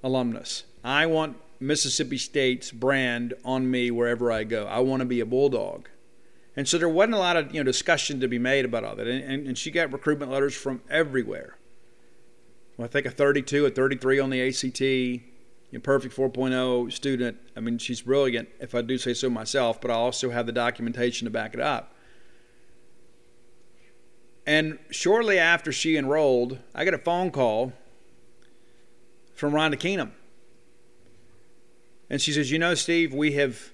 alumnus. 0.02 0.64
I 0.82 1.04
want 1.04 1.36
Mississippi 1.60 2.16
State's 2.16 2.72
brand 2.72 3.34
on 3.44 3.70
me 3.70 3.90
wherever 3.90 4.32
I 4.32 4.44
go. 4.44 4.66
I 4.66 4.78
want 4.78 5.00
to 5.00 5.06
be 5.06 5.20
a 5.20 5.26
Bulldog. 5.26 5.88
And 6.56 6.66
so 6.66 6.78
there 6.78 6.88
wasn't 6.88 7.14
a 7.14 7.18
lot 7.18 7.36
of 7.36 7.54
you 7.54 7.60
know 7.60 7.64
discussion 7.64 8.18
to 8.20 8.26
be 8.26 8.38
made 8.38 8.64
about 8.64 8.84
all 8.84 8.96
that. 8.96 9.06
And, 9.06 9.22
and, 9.22 9.46
and 9.48 9.58
she 9.58 9.70
got 9.70 9.92
recruitment 9.92 10.32
letters 10.32 10.56
from 10.56 10.80
everywhere. 10.88 11.58
Well, 12.78 12.86
I 12.86 12.88
think 12.88 13.04
a 13.04 13.10
32, 13.10 13.66
a 13.66 13.70
33 13.70 14.18
on 14.18 14.30
the 14.30 14.48
ACT, 14.48 15.27
a 15.72 15.78
perfect 15.78 16.16
4.0 16.16 16.92
student. 16.92 17.36
I 17.56 17.60
mean, 17.60 17.78
she's 17.78 18.02
brilliant, 18.02 18.48
if 18.60 18.74
I 18.74 18.82
do 18.82 18.96
say 18.98 19.14
so 19.14 19.28
myself, 19.28 19.80
but 19.80 19.90
I 19.90 19.94
also 19.94 20.30
have 20.30 20.46
the 20.46 20.52
documentation 20.52 21.26
to 21.26 21.30
back 21.30 21.54
it 21.54 21.60
up. 21.60 21.94
And 24.46 24.78
shortly 24.90 25.38
after 25.38 25.72
she 25.72 25.96
enrolled, 25.96 26.58
I 26.74 26.86
got 26.86 26.94
a 26.94 26.98
phone 26.98 27.30
call 27.30 27.74
from 29.34 29.52
Rhonda 29.52 29.74
Keenum. 29.74 30.12
And 32.08 32.22
she 32.22 32.32
says, 32.32 32.50
"You 32.50 32.58
know, 32.58 32.74
Steve, 32.74 33.12
we 33.12 33.32
have 33.32 33.72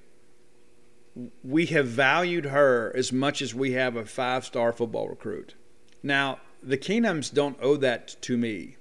we 1.45 1.67
have 1.67 1.87
valued 1.87 2.47
her 2.47 2.93
as 2.97 3.13
much 3.13 3.41
as 3.41 3.55
we 3.55 3.73
have 3.73 3.97
a 3.97 4.05
five-star 4.05 4.73
football 4.73 5.09
recruit. 5.09 5.55
Now, 6.03 6.41
the 6.63 6.77
Keenums 6.77 7.33
don't 7.33 7.57
owe 7.61 7.77
that 7.77 8.21
to 8.23 8.37
me. 8.37 8.77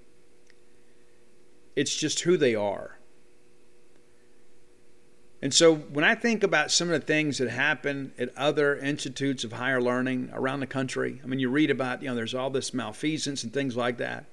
It's 1.75 1.96
just 1.96 2.22
who 2.22 2.38
they 2.38 2.55
are. 2.55 2.98
And 5.43 5.53
so 5.53 5.75
when 5.75 6.05
I 6.05 6.15
think 6.15 6.41
about 6.41 6.71
some 6.71 6.89
of 6.89 6.97
the 6.97 7.05
things 7.05 7.39
that 7.39 7.50
happen 7.50 8.13
at 8.17 8.29
other 8.38 8.77
institutes 8.77 9.43
of 9.43 9.51
higher 9.51 9.81
learning 9.81 10.29
around 10.31 10.62
the 10.62 10.67
country, 10.67 11.19
I 11.21 11.27
mean, 11.27 11.38
you 11.38 11.50
read 11.50 11.69
about, 11.69 12.01
you 12.01 12.07
know, 12.07 12.15
there's 12.15 12.33
all 12.33 12.50
this 12.50 12.73
malfeasance 12.73 13.43
and 13.43 13.51
things 13.51 13.75
like 13.75 13.97
that. 13.97 14.23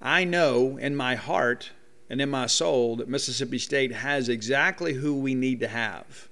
I 0.00 0.22
know 0.22 0.76
in 0.76 0.94
my 0.94 1.16
heart 1.16 1.72
and 2.08 2.20
in 2.20 2.30
my 2.30 2.46
soul 2.46 2.94
that 2.94 3.08
Mississippi 3.08 3.58
State 3.58 3.90
has 3.90 4.28
exactly 4.28 4.92
who 4.92 5.16
we 5.18 5.34
need 5.34 5.58
to 5.58 5.68
have 5.68 6.28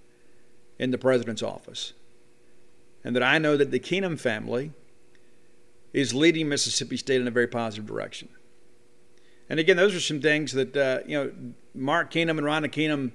in 0.78 0.92
the 0.92 0.98
president's 0.98 1.42
office. 1.42 1.92
And 3.02 3.16
that 3.16 3.24
I 3.24 3.38
know 3.38 3.56
that 3.56 3.72
the 3.72 3.80
Keenum 3.80 4.16
family 4.16 4.70
is 5.92 6.14
leading 6.14 6.48
Mississippi 6.48 6.96
State 6.96 7.20
in 7.20 7.26
a 7.26 7.32
very 7.32 7.48
positive 7.48 7.84
direction. 7.84 8.28
And 9.48 9.58
again, 9.58 9.76
those 9.76 9.96
are 9.96 10.00
some 10.00 10.20
things 10.20 10.52
that 10.52 10.76
uh, 10.76 11.00
you 11.04 11.18
know 11.18 11.32
Mark 11.74 12.12
Keenum 12.12 12.38
and 12.38 12.42
Rhonda 12.42 12.70
Keenum 12.70 13.10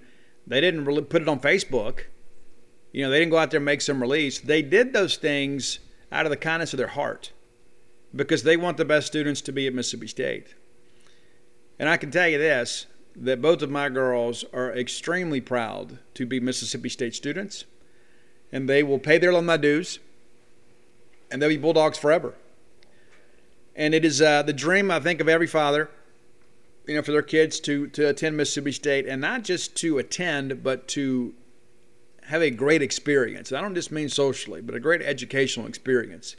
they 0.48 0.62
didn't 0.62 0.86
really 0.86 1.02
put 1.02 1.22
it 1.22 1.28
on 1.28 1.40
Facebook. 1.40 2.02
You 2.92 3.04
know, 3.04 3.10
they 3.10 3.20
didn't 3.20 3.32
go 3.32 3.38
out 3.38 3.52
there 3.52 3.58
and 3.58 3.66
make 3.66 3.82
some 3.82 4.02
release. 4.02 4.40
They 4.40 4.62
did 4.62 4.94
those 4.94 5.18
things 5.18 5.80
out 6.12 6.26
of 6.26 6.30
the 6.30 6.38
kindness 6.38 6.74
of 6.74 6.78
their 6.78 6.88
heart 6.88 7.32
because 8.16 8.44
they 8.44 8.56
want 8.56 8.78
the 8.78 8.86
best 8.86 9.08
students 9.08 9.42
to 9.42 9.52
be 9.52 9.68
at 9.68 9.74
Mississippi 9.74 10.08
State. 10.08 10.56
And 11.78 11.90
I 11.90 11.98
can 11.98 12.12
tell 12.12 12.28
you 12.28 12.38
this 12.38 12.86
that 13.18 13.42
both 13.42 13.62
of 13.62 13.72
my 13.72 13.90
girls 13.90 14.44
are 14.54 14.74
extremely 14.74 15.40
proud 15.40 16.00
to 16.14 16.26
be 16.26 16.40
Mississippi 16.40 16.90
State 16.90 17.16
students, 17.16 17.66
and 18.52 18.68
they 18.68 18.84
will 18.84 19.00
pay 19.00 19.18
their 19.18 19.30
alumni 19.30 19.58
dues, 19.58 20.00
and 21.32 21.42
they'll 21.42 21.50
be 21.50 21.58
Bulldogs 21.58 21.98
forever. 21.98 22.34
And 23.76 23.94
it 23.94 24.06
is 24.06 24.22
uh, 24.22 24.44
the 24.44 24.54
dream, 24.54 24.92
I 24.92 25.00
think, 25.00 25.22
of 25.22 25.30
every 25.30 25.48
father 25.48 25.90
you 26.88 26.96
know, 26.96 27.02
for 27.02 27.12
their 27.12 27.22
kids 27.22 27.60
to 27.62 27.88
to 27.88 28.10
attend 28.10 28.38
Mississippi 28.38 28.72
State 28.72 29.08
and 29.08 29.22
not 29.22 29.44
just 29.44 29.76
to 29.78 29.98
attend, 29.98 30.64
but 30.64 30.88
to 30.90 31.34
have 32.24 32.42
a 32.42 32.50
great 32.50 32.82
experience. 32.82 33.52
I 33.52 33.62
don't 33.62 33.76
just 33.76 33.92
mean 33.92 34.10
socially, 34.10 34.62
but 34.62 34.76
a 34.76 34.80
great 34.80 35.02
educational 35.02 35.68
experience. 35.68 36.36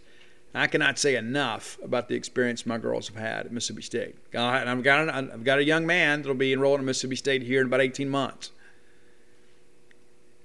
I 0.54 0.66
cannot 0.68 0.98
say 0.98 1.16
enough 1.16 1.78
about 1.82 2.08
the 2.08 2.14
experience 2.14 2.64
my 2.64 2.78
girls 2.78 3.08
have 3.08 3.16
had 3.16 3.46
at 3.46 3.52
Mississippi 3.52 3.82
State. 3.82 4.16
And 4.32 4.70
I've 4.70 4.82
got, 4.82 5.08
a, 5.08 5.14
I've 5.14 5.44
got 5.44 5.58
a 5.58 5.64
young 5.64 5.86
man 5.86 6.22
that'll 6.22 6.34
be 6.34 6.52
enrolled 6.52 6.80
in 6.80 6.86
Mississippi 6.86 7.16
State 7.16 7.42
here 7.42 7.60
in 7.60 7.66
about 7.66 7.82
18 7.82 8.08
months. 8.08 8.52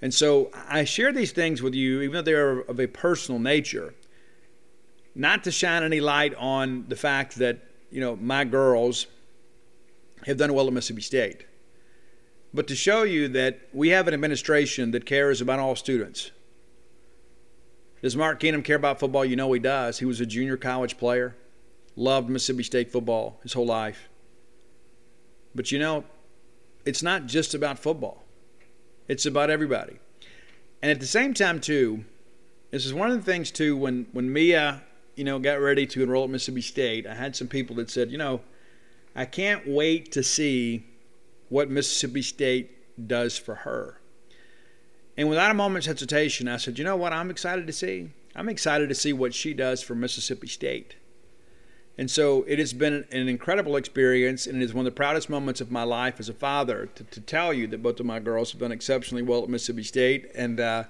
And 0.01 0.13
so 0.13 0.51
I 0.67 0.84
share 0.84 1.13
these 1.13 1.31
things 1.31 1.62
with 1.62 1.74
you, 1.74 2.01
even 2.01 2.13
though 2.13 2.22
they're 2.24 2.60
of 2.60 2.77
a 2.79 2.88
personal 2.88 3.39
nature, 3.39 3.93
not 5.15 5.46
to 5.46 5.51
shine 5.51 5.81
any 5.81 6.01
light 6.01 6.36
on 6.36 6.86
the 6.89 6.98
fact 6.98 7.38
that, 7.38 7.60
you 7.89 8.01
know, 8.01 8.17
my 8.17 8.43
girls– 8.43 9.08
have 10.25 10.38
done 10.38 10.54
well 10.54 10.68
at 10.68 10.74
Mississippi 10.74 11.01
State. 11.01 11.46
But 12.54 12.68
to 12.68 12.75
show 12.75 13.04
you 13.04 13.28
that 13.30 13.60
we 13.74 13.90
have 13.90 14.08
an 14.08 14.13
administration 14.13 14.92
that 14.92 15.06
cares 15.06 15.42
about 15.42 15.60
all 15.60 15.75
students. 15.75 16.32
Does 18.01 18.16
Mark 18.16 18.40
Keenum 18.40 18.63
care 18.63 18.75
about 18.75 19.00
football? 19.00 19.24
You 19.24 19.36
know 19.36 19.51
he 19.54 19.60
does. 19.60 20.00
He 20.00 20.06
was 20.06 20.20
a 20.20 20.25
junior 20.25 20.58
college 20.58 20.98
player, 20.98 21.36
loved 21.96 22.30
Mississippi 22.30 22.63
State 22.63 22.92
football 22.92 23.40
his 23.44 23.54
whole 23.54 23.66
life. 23.66 24.10
But 25.54 25.72
you 25.72 25.80
know, 25.80 26.04
it's 26.86 27.04
not 27.04 27.28
just 27.28 27.54
about 27.54 27.80
football, 27.80 28.24
it's 29.08 29.25
about 29.25 29.50
everybody. 29.50 30.00
And 30.82 30.90
at 30.90 31.00
the 31.00 31.08
same 31.08 31.34
time, 31.34 31.60
too, 31.60 32.06
this 32.72 32.86
is 32.86 32.94
one 32.94 33.12
of 33.12 33.18
the 33.18 33.32
things, 33.32 33.51
too, 33.51 33.78
when, 33.78 34.08
when 34.13 34.32
Mia, 34.34 34.82
you 35.16 35.24
know, 35.24 35.38
got 35.38 35.60
ready 35.62 35.86
to 35.86 36.01
enroll 36.01 36.24
at 36.24 36.30
Mississippi 36.32 36.62
State, 36.62 37.06
I 37.06 37.13
had 37.13 37.36
some 37.36 37.48
people 37.48 37.75
that 37.75 37.92
said, 37.92 38.10
you 38.10 38.18
know, 38.18 38.42
I 39.15 39.25
can't 39.25 39.68
wait 39.68 40.12
to 40.13 40.24
see 40.24 40.86
what 41.50 41.70
Mississippi 41.70 42.22
State 42.22 43.08
does 43.08 43.38
for 43.38 43.56
her. 43.56 44.00
And 45.18 45.27
without 45.27 45.51
a 45.51 45.53
moment's 45.53 45.88
hesitation, 45.88 46.48
I 46.48 46.58
said, 46.58 46.80
you 46.80 46.86
know 46.86 46.96
what 46.96 47.12
I'm 47.12 47.30
excited 47.30 47.68
to 47.68 47.74
see? 47.74 48.12
I'm 48.36 48.48
excited 48.48 48.88
to 48.88 48.96
see 48.96 49.12
what 49.12 49.34
she 49.34 49.53
does 49.53 49.84
for 49.84 49.94
Mississippi 49.94 50.48
State. 50.48 50.96
And 51.98 52.10
so 52.10 52.44
it 52.48 52.58
has 52.58 52.72
been 52.72 53.06
an 53.12 53.27
incredible 53.27 53.75
experience, 53.75 54.48
and 54.48 54.62
it 54.62 54.65
is 54.65 54.74
one 54.74 54.88
of 54.88 54.94
the 54.94 54.96
proudest 54.96 55.30
moments 55.30 55.60
of 55.60 55.70
my 55.70 55.84
life 55.84 56.20
as 56.22 56.30
a 56.30 56.34
father 56.34 56.86
to, 56.96 57.03
to 57.03 57.20
tell 57.20 57.53
you 57.53 57.68
that 57.68 57.84
both 57.84 58.00
of 58.00 58.06
my 58.06 58.20
girls 58.20 58.53
have 58.53 58.62
done 58.62 58.72
exceptionally 58.72 59.22
well 59.22 59.44
at 59.44 59.50
Mississippi 59.50 59.84
State. 59.84 60.32
And 60.34 60.62
uh, 60.62 60.86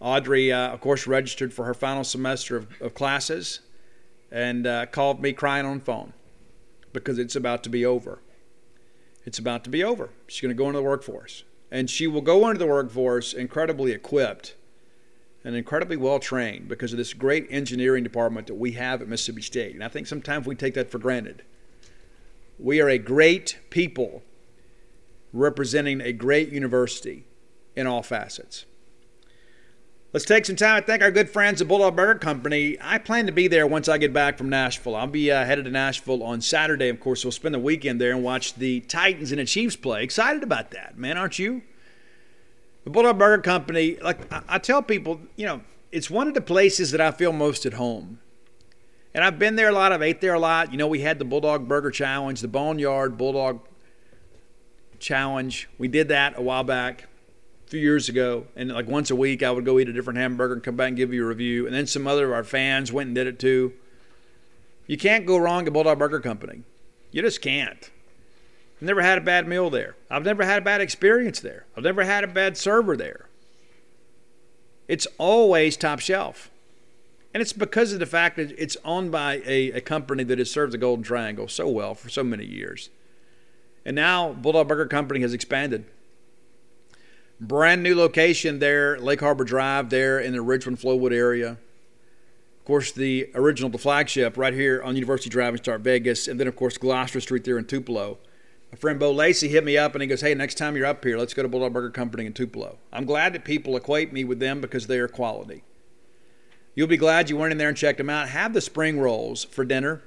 Audrey, 0.00 0.52
uh, 0.52 0.70
of 0.70 0.80
course, 0.80 1.06
registered 1.06 1.54
for 1.54 1.64
her 1.64 1.74
final 1.74 2.02
semester 2.02 2.56
of, 2.56 2.66
of 2.80 2.94
classes 2.94 3.60
and 4.32 4.66
uh, 4.66 4.86
called 4.86 5.22
me 5.22 5.32
crying 5.32 5.64
on 5.64 5.78
the 5.78 5.84
phone 5.84 6.12
because 6.96 7.18
it's 7.18 7.36
about 7.36 7.62
to 7.62 7.68
be 7.68 7.84
over. 7.84 8.20
It's 9.26 9.38
about 9.38 9.64
to 9.64 9.70
be 9.70 9.84
over. 9.84 10.08
She's 10.26 10.40
going 10.40 10.56
to 10.56 10.58
go 10.58 10.66
into 10.66 10.78
the 10.78 10.82
workforce. 10.82 11.44
And 11.70 11.90
she 11.90 12.06
will 12.06 12.22
go 12.22 12.48
into 12.48 12.58
the 12.58 12.66
workforce 12.66 13.34
incredibly 13.34 13.92
equipped 13.92 14.54
and 15.44 15.54
incredibly 15.54 15.98
well 15.98 16.18
trained 16.18 16.68
because 16.68 16.92
of 16.92 16.96
this 16.96 17.12
great 17.12 17.46
engineering 17.50 18.02
department 18.02 18.46
that 18.46 18.54
we 18.54 18.72
have 18.72 19.02
at 19.02 19.08
Mississippi 19.08 19.42
State. 19.42 19.74
And 19.74 19.84
I 19.84 19.88
think 19.88 20.06
sometimes 20.06 20.46
we 20.46 20.54
take 20.54 20.72
that 20.74 20.90
for 20.90 20.98
granted. 20.98 21.42
We 22.58 22.80
are 22.80 22.88
a 22.88 22.98
great 22.98 23.58
people 23.68 24.22
representing 25.34 26.00
a 26.00 26.12
great 26.12 26.50
university 26.50 27.26
in 27.76 27.86
all 27.86 28.02
facets. 28.02 28.64
Let's 30.16 30.24
take 30.24 30.46
some 30.46 30.56
time 30.56 30.80
to 30.80 30.86
thank 30.86 31.02
our 31.02 31.10
good 31.10 31.28
friends 31.28 31.60
at 31.60 31.68
Bulldog 31.68 31.94
Burger 31.94 32.18
Company. 32.18 32.78
I 32.80 32.96
plan 32.96 33.26
to 33.26 33.32
be 33.32 33.48
there 33.48 33.66
once 33.66 33.86
I 33.86 33.98
get 33.98 34.14
back 34.14 34.38
from 34.38 34.48
Nashville. 34.48 34.96
I'll 34.96 35.06
be 35.06 35.30
uh, 35.30 35.44
headed 35.44 35.66
to 35.66 35.70
Nashville 35.70 36.22
on 36.22 36.40
Saturday, 36.40 36.88
of 36.88 37.00
course. 37.00 37.22
We'll 37.22 37.32
spend 37.32 37.54
the 37.54 37.58
weekend 37.58 38.00
there 38.00 38.12
and 38.12 38.24
watch 38.24 38.54
the 38.54 38.80
Titans 38.80 39.30
and 39.30 39.38
the 39.38 39.44
Chiefs 39.44 39.76
play. 39.76 40.02
Excited 40.02 40.42
about 40.42 40.70
that, 40.70 40.96
man, 40.96 41.18
aren't 41.18 41.38
you? 41.38 41.60
The 42.84 42.88
Bulldog 42.88 43.18
Burger 43.18 43.42
Company, 43.42 43.98
like 44.00 44.32
I, 44.32 44.42
I 44.48 44.58
tell 44.58 44.80
people, 44.82 45.20
you 45.36 45.44
know, 45.44 45.60
it's 45.92 46.08
one 46.08 46.28
of 46.28 46.32
the 46.32 46.40
places 46.40 46.92
that 46.92 47.00
I 47.02 47.10
feel 47.10 47.34
most 47.34 47.66
at 47.66 47.74
home. 47.74 48.18
And 49.12 49.22
I've 49.22 49.38
been 49.38 49.56
there 49.56 49.68
a 49.68 49.72
lot. 49.72 49.92
I've 49.92 50.00
ate 50.00 50.22
there 50.22 50.32
a 50.32 50.40
lot. 50.40 50.72
You 50.72 50.78
know, 50.78 50.88
we 50.88 51.02
had 51.02 51.18
the 51.18 51.26
Bulldog 51.26 51.68
Burger 51.68 51.90
Challenge, 51.90 52.40
the 52.40 52.48
Boneyard 52.48 53.18
Bulldog 53.18 53.60
Challenge. 54.98 55.68
We 55.76 55.88
did 55.88 56.08
that 56.08 56.38
a 56.38 56.40
while 56.40 56.64
back, 56.64 57.06
few 57.66 57.80
years 57.80 58.08
ago. 58.08 58.46
And 58.56 58.70
like 58.70 58.86
once 58.86 59.10
a 59.10 59.16
week, 59.16 59.42
I 59.42 59.50
would 59.50 59.64
go 59.64 59.78
eat 59.78 59.88
a 59.88 59.92
different 59.92 60.18
hamburger 60.18 60.54
and 60.54 60.62
come 60.62 60.76
back 60.76 60.88
and 60.88 60.96
give 60.96 61.12
you 61.12 61.24
a 61.24 61.28
review. 61.28 61.66
And 61.66 61.74
then 61.74 61.86
some 61.86 62.06
other 62.06 62.26
of 62.26 62.32
our 62.32 62.44
fans 62.44 62.92
went 62.92 63.08
and 63.08 63.14
did 63.14 63.26
it 63.26 63.38
too. 63.38 63.72
You 64.86 64.96
can't 64.96 65.26
go 65.26 65.36
wrong 65.36 65.66
at 65.66 65.72
Bulldog 65.72 65.98
Burger 65.98 66.20
Company. 66.20 66.62
You 67.10 67.22
just 67.22 67.40
can't. 67.40 67.90
I've 68.76 68.86
never 68.86 69.02
had 69.02 69.18
a 69.18 69.22
bad 69.22 69.48
meal 69.48 69.70
there. 69.70 69.96
I've 70.10 70.24
never 70.24 70.44
had 70.44 70.58
a 70.58 70.64
bad 70.64 70.80
experience 70.80 71.40
there. 71.40 71.66
I've 71.76 71.84
never 71.84 72.04
had 72.04 72.24
a 72.24 72.28
bad 72.28 72.56
server 72.56 72.96
there. 72.96 73.28
It's 74.86 75.06
always 75.18 75.76
top 75.76 75.98
shelf. 75.98 76.50
And 77.34 77.40
it's 77.40 77.52
because 77.52 77.92
of 77.92 77.98
the 77.98 78.06
fact 78.06 78.36
that 78.36 78.52
it's 78.56 78.76
owned 78.84 79.10
by 79.10 79.42
a, 79.44 79.72
a 79.72 79.80
company 79.80 80.24
that 80.24 80.38
has 80.38 80.50
served 80.50 80.72
the 80.72 80.78
Golden 80.78 81.02
Triangle 81.02 81.48
so 81.48 81.68
well 81.68 81.94
for 81.94 82.08
so 82.08 82.22
many 82.22 82.44
years. 82.44 82.90
And 83.84 83.96
now 83.96 84.32
Bulldog 84.32 84.68
Burger 84.68 84.86
Company 84.86 85.20
has 85.20 85.34
expanded. 85.34 85.84
Brand 87.40 87.82
new 87.82 87.94
location 87.94 88.60
there, 88.60 88.98
Lake 88.98 89.20
Harbor 89.20 89.44
Drive, 89.44 89.90
there 89.90 90.18
in 90.18 90.32
the 90.32 90.40
Richmond 90.40 90.78
Flowood 90.78 91.12
area. 91.12 91.50
Of 91.50 92.64
course, 92.64 92.90
the 92.90 93.30
original, 93.34 93.68
the 93.68 93.78
flagship, 93.78 94.38
right 94.38 94.54
here 94.54 94.82
on 94.82 94.94
University 94.94 95.28
Drive 95.28 95.54
in 95.54 95.60
Starkvegas, 95.60 96.28
and 96.28 96.40
then 96.40 96.48
of 96.48 96.56
course 96.56 96.78
Gloster 96.78 97.20
Street 97.20 97.44
there 97.44 97.58
in 97.58 97.66
Tupelo. 97.66 98.18
My 98.72 98.78
friend 98.78 98.98
Bo 98.98 99.12
Lacey 99.12 99.48
hit 99.48 99.64
me 99.64 99.76
up 99.76 99.94
and 99.94 100.02
he 100.02 100.08
goes, 100.08 100.22
Hey, 100.22 100.34
next 100.34 100.56
time 100.56 100.76
you're 100.76 100.86
up 100.86 101.04
here, 101.04 101.18
let's 101.18 101.34
go 101.34 101.42
to 101.42 101.48
Bulldog 101.48 101.74
Burger 101.74 101.90
Company 101.90 102.26
in 102.26 102.32
Tupelo. 102.32 102.78
I'm 102.92 103.04
glad 103.04 103.34
that 103.34 103.44
people 103.44 103.76
equate 103.76 104.12
me 104.12 104.24
with 104.24 104.40
them 104.40 104.60
because 104.60 104.86
they 104.86 104.98
are 104.98 105.06
quality. 105.06 105.62
You'll 106.74 106.88
be 106.88 106.96
glad 106.96 107.30
you 107.30 107.36
went 107.36 107.52
in 107.52 107.58
there 107.58 107.68
and 107.68 107.76
checked 107.76 107.98
them 107.98 108.10
out. 108.10 108.30
Have 108.30 108.54
the 108.54 108.60
spring 108.60 108.98
rolls 108.98 109.44
for 109.44 109.64
dinner. 109.64 110.02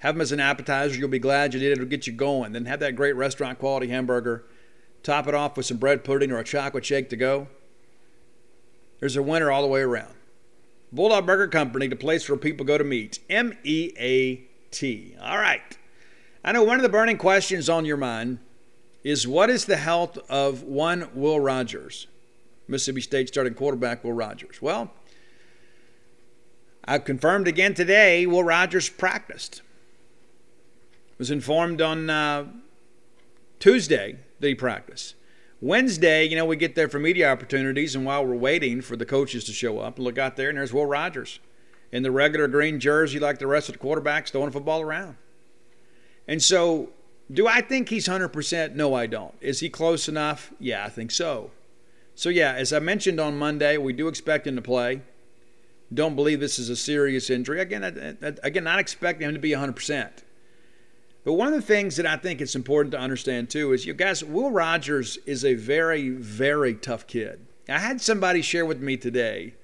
Have 0.00 0.16
them 0.16 0.20
as 0.20 0.32
an 0.32 0.40
appetizer. 0.40 0.96
You'll 0.96 1.08
be 1.08 1.18
glad 1.18 1.54
you 1.54 1.60
did. 1.60 1.72
It'll 1.72 1.86
get 1.86 2.06
you 2.06 2.12
going. 2.12 2.52
Then 2.52 2.66
have 2.66 2.80
that 2.80 2.96
great 2.96 3.16
restaurant 3.16 3.58
quality 3.58 3.88
hamburger. 3.88 4.44
Top 5.04 5.28
it 5.28 5.34
off 5.34 5.56
with 5.56 5.66
some 5.66 5.76
bread 5.76 6.02
pudding 6.02 6.32
or 6.32 6.38
a 6.38 6.44
chocolate 6.44 6.84
shake 6.84 7.10
to 7.10 7.16
go. 7.16 7.46
There's 8.98 9.16
a 9.16 9.22
winner 9.22 9.52
all 9.52 9.62
the 9.62 9.68
way 9.68 9.82
around. 9.82 10.14
Bulldog 10.90 11.26
Burger 11.26 11.48
Company, 11.48 11.86
the 11.86 11.94
place 11.94 12.28
where 12.28 12.38
people 12.38 12.64
go 12.64 12.78
to 12.78 12.84
meet. 12.84 13.18
M 13.28 13.56
E 13.64 13.92
A 13.98 14.42
T. 14.70 15.14
All 15.20 15.38
right. 15.38 15.76
I 16.42 16.52
know 16.52 16.62
one 16.62 16.76
of 16.76 16.82
the 16.82 16.88
burning 16.88 17.18
questions 17.18 17.68
on 17.68 17.84
your 17.84 17.96
mind 17.98 18.38
is 19.02 19.28
what 19.28 19.50
is 19.50 19.66
the 19.66 19.76
health 19.76 20.16
of 20.30 20.62
one 20.62 21.08
Will 21.14 21.38
Rogers, 21.38 22.06
Mississippi 22.66 23.02
State 23.02 23.28
starting 23.28 23.54
quarterback 23.54 24.04
Will 24.04 24.12
Rogers? 24.12 24.62
Well, 24.62 24.90
I've 26.86 27.04
confirmed 27.04 27.46
again 27.46 27.74
today 27.74 28.24
Will 28.24 28.44
Rogers 28.44 28.88
practiced. 28.88 29.60
Was 31.18 31.30
informed 31.30 31.82
on 31.82 32.08
uh, 32.08 32.46
Tuesday 33.60 34.16
that 34.44 34.50
he 34.50 34.54
practiced. 34.54 35.14
Wednesday, 35.60 36.28
you 36.28 36.36
know, 36.36 36.44
we 36.44 36.56
get 36.56 36.74
there 36.74 36.90
for 36.90 36.98
media 36.98 37.32
opportunities, 37.32 37.96
and 37.96 38.04
while 38.04 38.24
we're 38.24 38.36
waiting 38.36 38.82
for 38.82 38.96
the 38.96 39.06
coaches 39.06 39.44
to 39.44 39.52
show 39.52 39.78
up, 39.78 39.98
look 39.98 40.18
out 40.18 40.36
there, 40.36 40.50
and 40.50 40.58
there's 40.58 40.74
Will 40.74 40.84
Rogers 40.84 41.40
in 41.90 42.02
the 42.02 42.10
regular 42.10 42.46
green 42.48 42.78
jersey 42.78 43.18
like 43.18 43.38
the 43.38 43.46
rest 43.46 43.70
of 43.70 43.72
the 43.72 43.78
quarterbacks 43.78 44.28
throwing 44.28 44.50
football 44.50 44.82
around. 44.82 45.16
And 46.28 46.42
so, 46.42 46.90
do 47.32 47.46
I 47.46 47.62
think 47.62 47.88
he's 47.88 48.06
100%? 48.06 48.74
No, 48.74 48.94
I 48.94 49.06
don't. 49.06 49.34
Is 49.40 49.60
he 49.60 49.70
close 49.70 50.08
enough? 50.08 50.52
Yeah, 50.58 50.84
I 50.84 50.90
think 50.90 51.10
so. 51.10 51.50
So, 52.14 52.28
yeah, 52.28 52.52
as 52.52 52.72
I 52.72 52.78
mentioned 52.78 53.18
on 53.18 53.38
Monday, 53.38 53.78
we 53.78 53.94
do 53.94 54.08
expect 54.08 54.46
him 54.46 54.56
to 54.56 54.62
play. 54.62 55.00
Don't 55.92 56.14
believe 56.14 56.40
this 56.40 56.58
is 56.58 56.68
a 56.68 56.76
serious 56.76 57.30
injury. 57.30 57.60
Again, 57.60 57.84
i 57.84 58.34
again, 58.42 58.64
not 58.64 58.78
expecting 58.80 59.28
him 59.28 59.34
to 59.34 59.40
be 59.40 59.50
100%. 59.50 60.23
But 61.24 61.32
one 61.34 61.48
of 61.48 61.54
the 61.54 61.62
things 61.62 61.96
that 61.96 62.06
I 62.06 62.16
think 62.16 62.40
it's 62.40 62.54
important 62.54 62.92
to 62.92 62.98
understand 62.98 63.48
too 63.48 63.72
is, 63.72 63.86
you 63.86 63.94
guys, 63.94 64.22
Will 64.22 64.50
Rogers 64.50 65.18
is 65.24 65.44
a 65.44 65.54
very, 65.54 66.10
very 66.10 66.74
tough 66.74 67.06
kid. 67.06 67.46
I 67.68 67.78
had 67.78 68.00
somebody 68.00 68.42
share 68.42 68.66
with 68.66 68.80
me 68.80 68.98
today, 68.98 69.54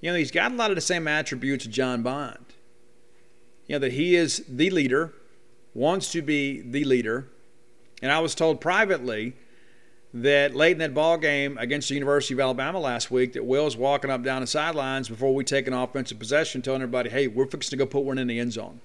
you 0.00 0.10
know, 0.10 0.16
he's 0.16 0.30
got 0.30 0.52
a 0.52 0.54
lot 0.54 0.70
of 0.70 0.76
the 0.76 0.80
same 0.80 1.06
attributes 1.06 1.66
of 1.66 1.70
John 1.70 2.02
Bond. 2.02 2.46
You 3.66 3.74
know, 3.74 3.80
that 3.80 3.92
he 3.92 4.16
is 4.16 4.42
the 4.48 4.70
leader, 4.70 5.12
wants 5.74 6.10
to 6.12 6.22
be 6.22 6.62
the 6.62 6.84
leader. 6.84 7.28
And 8.00 8.10
I 8.10 8.20
was 8.20 8.34
told 8.34 8.62
privately 8.62 9.34
that 10.14 10.56
late 10.56 10.72
in 10.72 10.78
that 10.78 10.94
ball 10.94 11.18
game 11.18 11.58
against 11.58 11.88
the 11.88 11.94
University 11.94 12.32
of 12.32 12.40
Alabama 12.40 12.80
last 12.80 13.10
week 13.10 13.34
that 13.34 13.44
Will's 13.44 13.76
walking 13.76 14.10
up 14.10 14.22
down 14.22 14.40
the 14.40 14.46
sidelines 14.46 15.10
before 15.10 15.34
we 15.34 15.44
take 15.44 15.68
an 15.68 15.74
offensive 15.74 16.18
possession, 16.18 16.62
telling 16.62 16.80
everybody, 16.80 17.10
"Hey, 17.10 17.28
we're 17.28 17.46
fixing 17.46 17.70
to 17.70 17.76
go 17.76 17.86
put 17.86 18.04
one 18.04 18.18
in 18.18 18.26
the 18.26 18.40
end 18.40 18.54
zone." 18.54 18.80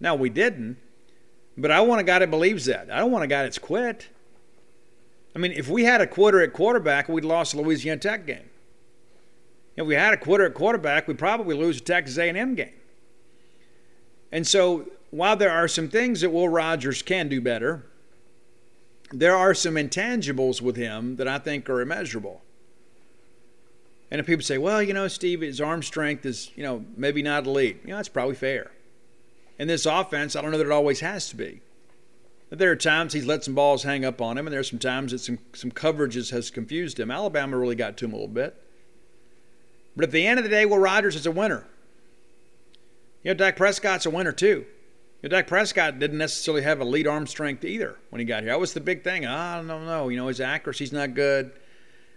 Now 0.00 0.16
we 0.16 0.28
didn't, 0.28 0.76
but 1.58 1.70
I 1.70 1.80
want 1.80 2.00
a 2.00 2.04
guy 2.04 2.20
that 2.20 2.30
believes 2.30 2.66
that. 2.66 2.90
I 2.90 3.00
don't 3.00 3.10
want 3.10 3.24
a 3.24 3.28
guy 3.28 3.42
that's 3.42 3.58
quit. 3.58 4.08
I 5.34 5.38
mean, 5.38 5.52
if 5.52 5.68
we 5.68 5.84
had 5.84 6.00
a 6.00 6.06
quitter 6.06 6.40
at 6.40 6.52
quarterback, 6.52 7.08
we'd 7.08 7.24
lost 7.24 7.52
the 7.52 7.60
Louisiana 7.60 8.00
Tech 8.00 8.26
game. 8.26 8.48
If 9.76 9.86
we 9.86 9.94
had 9.94 10.14
a 10.14 10.16
quitter 10.16 10.46
at 10.46 10.54
quarterback, 10.54 11.06
we'd 11.06 11.18
probably 11.18 11.54
lose 11.54 11.78
the 11.78 11.84
Texas 11.84 12.16
A&M 12.16 12.54
game. 12.54 12.72
And 14.32 14.46
so 14.46 14.88
while 15.10 15.36
there 15.36 15.52
are 15.52 15.68
some 15.68 15.88
things 15.88 16.20
that 16.20 16.30
Will 16.30 16.48
Rogers 16.48 17.02
can 17.02 17.28
do 17.28 17.40
better, 17.40 17.84
there 19.12 19.36
are 19.36 19.54
some 19.54 19.74
intangibles 19.74 20.60
with 20.60 20.76
him 20.76 21.16
that 21.16 21.28
I 21.28 21.38
think 21.38 21.68
are 21.70 21.80
immeasurable. 21.80 22.42
And 24.10 24.20
if 24.20 24.26
people 24.26 24.44
say, 24.44 24.58
well, 24.58 24.82
you 24.82 24.94
know, 24.94 25.08
Steve, 25.08 25.40
his 25.40 25.60
arm 25.60 25.82
strength 25.82 26.24
is, 26.24 26.50
you 26.56 26.62
know, 26.62 26.84
maybe 26.96 27.22
not 27.22 27.46
elite, 27.46 27.80
you 27.84 27.90
know, 27.90 27.96
that's 27.96 28.08
probably 28.08 28.34
fair. 28.34 28.70
In 29.58 29.68
this 29.68 29.86
offense, 29.86 30.36
I 30.36 30.42
don't 30.42 30.50
know 30.50 30.58
that 30.58 30.66
it 30.66 30.72
always 30.72 31.00
has 31.00 31.28
to 31.30 31.36
be. 31.36 31.60
But 32.48 32.58
there 32.58 32.70
are 32.70 32.76
times 32.76 33.12
he's 33.12 33.26
let 33.26 33.44
some 33.44 33.54
balls 33.54 33.82
hang 33.82 34.04
up 34.04 34.22
on 34.22 34.38
him, 34.38 34.46
and 34.46 34.52
there 34.52 34.60
are 34.60 34.64
some 34.64 34.78
times 34.78 35.12
that 35.12 35.18
some, 35.18 35.38
some 35.52 35.70
coverages 35.70 36.30
has 36.30 36.50
confused 36.50 36.98
him. 36.98 37.10
Alabama 37.10 37.58
really 37.58 37.74
got 37.74 37.96
to 37.98 38.06
him 38.06 38.12
a 38.12 38.16
little 38.16 38.28
bit. 38.28 38.56
But 39.94 40.04
at 40.04 40.12
the 40.12 40.26
end 40.26 40.38
of 40.38 40.44
the 40.44 40.50
day, 40.50 40.64
Will 40.64 40.78
Rogers 40.78 41.16
is 41.16 41.26
a 41.26 41.30
winner. 41.30 41.66
You 43.22 43.32
know, 43.32 43.34
Dak 43.34 43.56
Prescott's 43.56 44.06
a 44.06 44.10
winner 44.10 44.32
too. 44.32 44.64
You 45.22 45.28
know, 45.28 45.30
Dak 45.30 45.48
Prescott 45.48 45.98
didn't 45.98 46.18
necessarily 46.18 46.62
have 46.62 46.80
elite 46.80 47.06
arm 47.06 47.26
strength 47.26 47.64
either 47.64 47.96
when 48.10 48.20
he 48.20 48.24
got 48.24 48.44
here. 48.44 48.52
That 48.52 48.60
was 48.60 48.72
the 48.72 48.80
big 48.80 49.02
thing. 49.02 49.26
I 49.26 49.56
don't 49.56 49.66
know. 49.66 50.08
You 50.08 50.16
know, 50.16 50.28
his 50.28 50.40
accuracy's 50.40 50.92
not 50.92 51.14
good. 51.14 51.50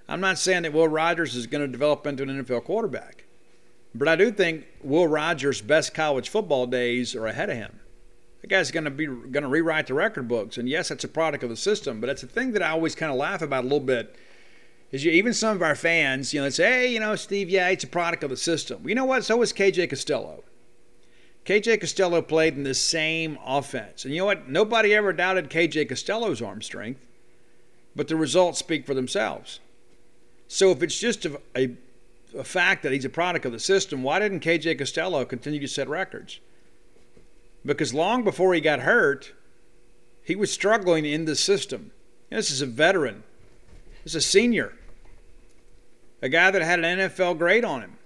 I'm 0.08 0.22
not 0.22 0.38
saying 0.38 0.64
that 0.64 0.74
Will 0.74 0.88
Rogers 0.88 1.36
is 1.36 1.48
going 1.48 1.62
to 1.62 1.68
develop 1.68 2.06
into 2.06 2.24
an 2.24 2.46
NFL 2.46 2.66
quarterback, 2.66 3.26
but 3.94 4.08
I 4.08 4.16
do 4.16 4.32
think 4.32 4.66
Will 4.82 5.08
Rogers' 5.08 5.62
best 5.62 5.94
college 5.94 6.30
football 6.30 6.66
days 6.66 7.16
are 7.16 7.28
ahead 7.28 7.50
of 7.50 7.58
him. 7.58 7.80
The 8.42 8.48
guy's 8.48 8.72
going 8.72 8.86
to 8.86 8.90
be 8.90 9.06
going 9.06 9.44
to 9.44 9.48
rewrite 9.48 9.88
the 9.88 9.94
record 9.94 10.28
books. 10.28 10.58
And 10.58 10.68
yes, 10.68 10.90
that's 10.90 11.04
a 11.04 11.10
product 11.10 11.44
of 11.44 11.50
the 11.50 11.58
system, 11.58 12.02
but 12.02 12.10
it's 12.10 12.24
a 12.24 12.28
thing 12.28 12.54
that 12.54 12.64
I 12.64 12.70
always 12.70 12.96
kind 12.96 13.12
of 13.12 13.18
laugh 13.18 13.42
about 13.42 13.64
a 13.64 13.68
little 13.68 13.80
bit. 13.80 14.16
Is 14.92 15.06
you, 15.06 15.12
even 15.12 15.34
some 15.34 15.56
of 15.56 15.62
our 15.62 15.76
fans, 15.76 16.34
you 16.34 16.42
know, 16.42 16.50
say, 16.50 16.64
"Hey, 16.64 16.94
you 16.94 17.00
know, 17.00 17.16
Steve, 17.16 17.50
yeah, 17.50 17.70
it's 17.70 17.84
a 17.84 17.88
product 17.88 18.24
of 18.24 18.30
the 18.30 18.38
system." 18.38 18.88
You 18.88 18.96
know 18.96 19.06
what? 19.06 19.24
So 19.24 19.38
was 19.38 19.54
KJ 19.54 19.90
Costello. 19.90 20.44
KJ 21.46 21.80
Costello 21.80 22.22
played 22.22 22.56
in 22.56 22.64
the 22.64 22.74
same 22.74 23.38
offense, 23.46 24.06
and 24.06 24.14
you 24.14 24.22
know 24.22 24.26
what? 24.26 24.50
Nobody 24.50 24.94
ever 24.94 25.14
doubted 25.14 25.50
KJ 25.50 25.88
Costello's 25.88 26.42
arm 26.42 26.62
strength, 26.62 27.06
but 27.96 28.08
the 28.08 28.16
results 28.16 28.60
speak 28.60 28.86
for 28.86 28.94
themselves. 28.94 29.60
So 30.48 30.72
if 30.72 30.84
it's 30.84 31.00
just 31.00 31.26
a, 31.26 31.40
a, 31.56 31.78
a 32.38 32.44
fact 32.44 32.84
that 32.84 32.92
he's 32.92 33.06
a 33.06 33.10
product 33.10 33.46
of 33.46 33.52
the 33.52 33.60
system, 33.60 34.04
why 34.04 34.20
didn't 34.20 34.42
KJ 34.42 34.78
Costello 34.78 35.26
continue 35.26 35.60
to 35.60 35.68
set 35.68 35.90
records? 35.90 36.40
Because 37.66 37.94
long 37.94 38.24
before 38.24 38.54
he 38.54 38.62
got 38.62 38.82
hurt, 38.82 39.34
he 40.24 40.36
was 40.36 40.52
struggling 40.52 41.06
in 41.06 41.26
the 41.26 41.36
system. 41.36 41.92
This 42.30 42.50
is 42.50 42.62
a 42.62 42.66
veteran. 42.66 43.24
This 44.04 44.16
is 44.16 44.26
a 44.26 44.28
senior 44.28 44.74
a 46.22 46.30
guy 46.30 46.52
that 46.52 46.62
had 46.62 46.84
an 46.84 47.00
NFL 47.00 47.38
grade 47.38 47.66
on 47.66 47.82
him. 47.82 47.98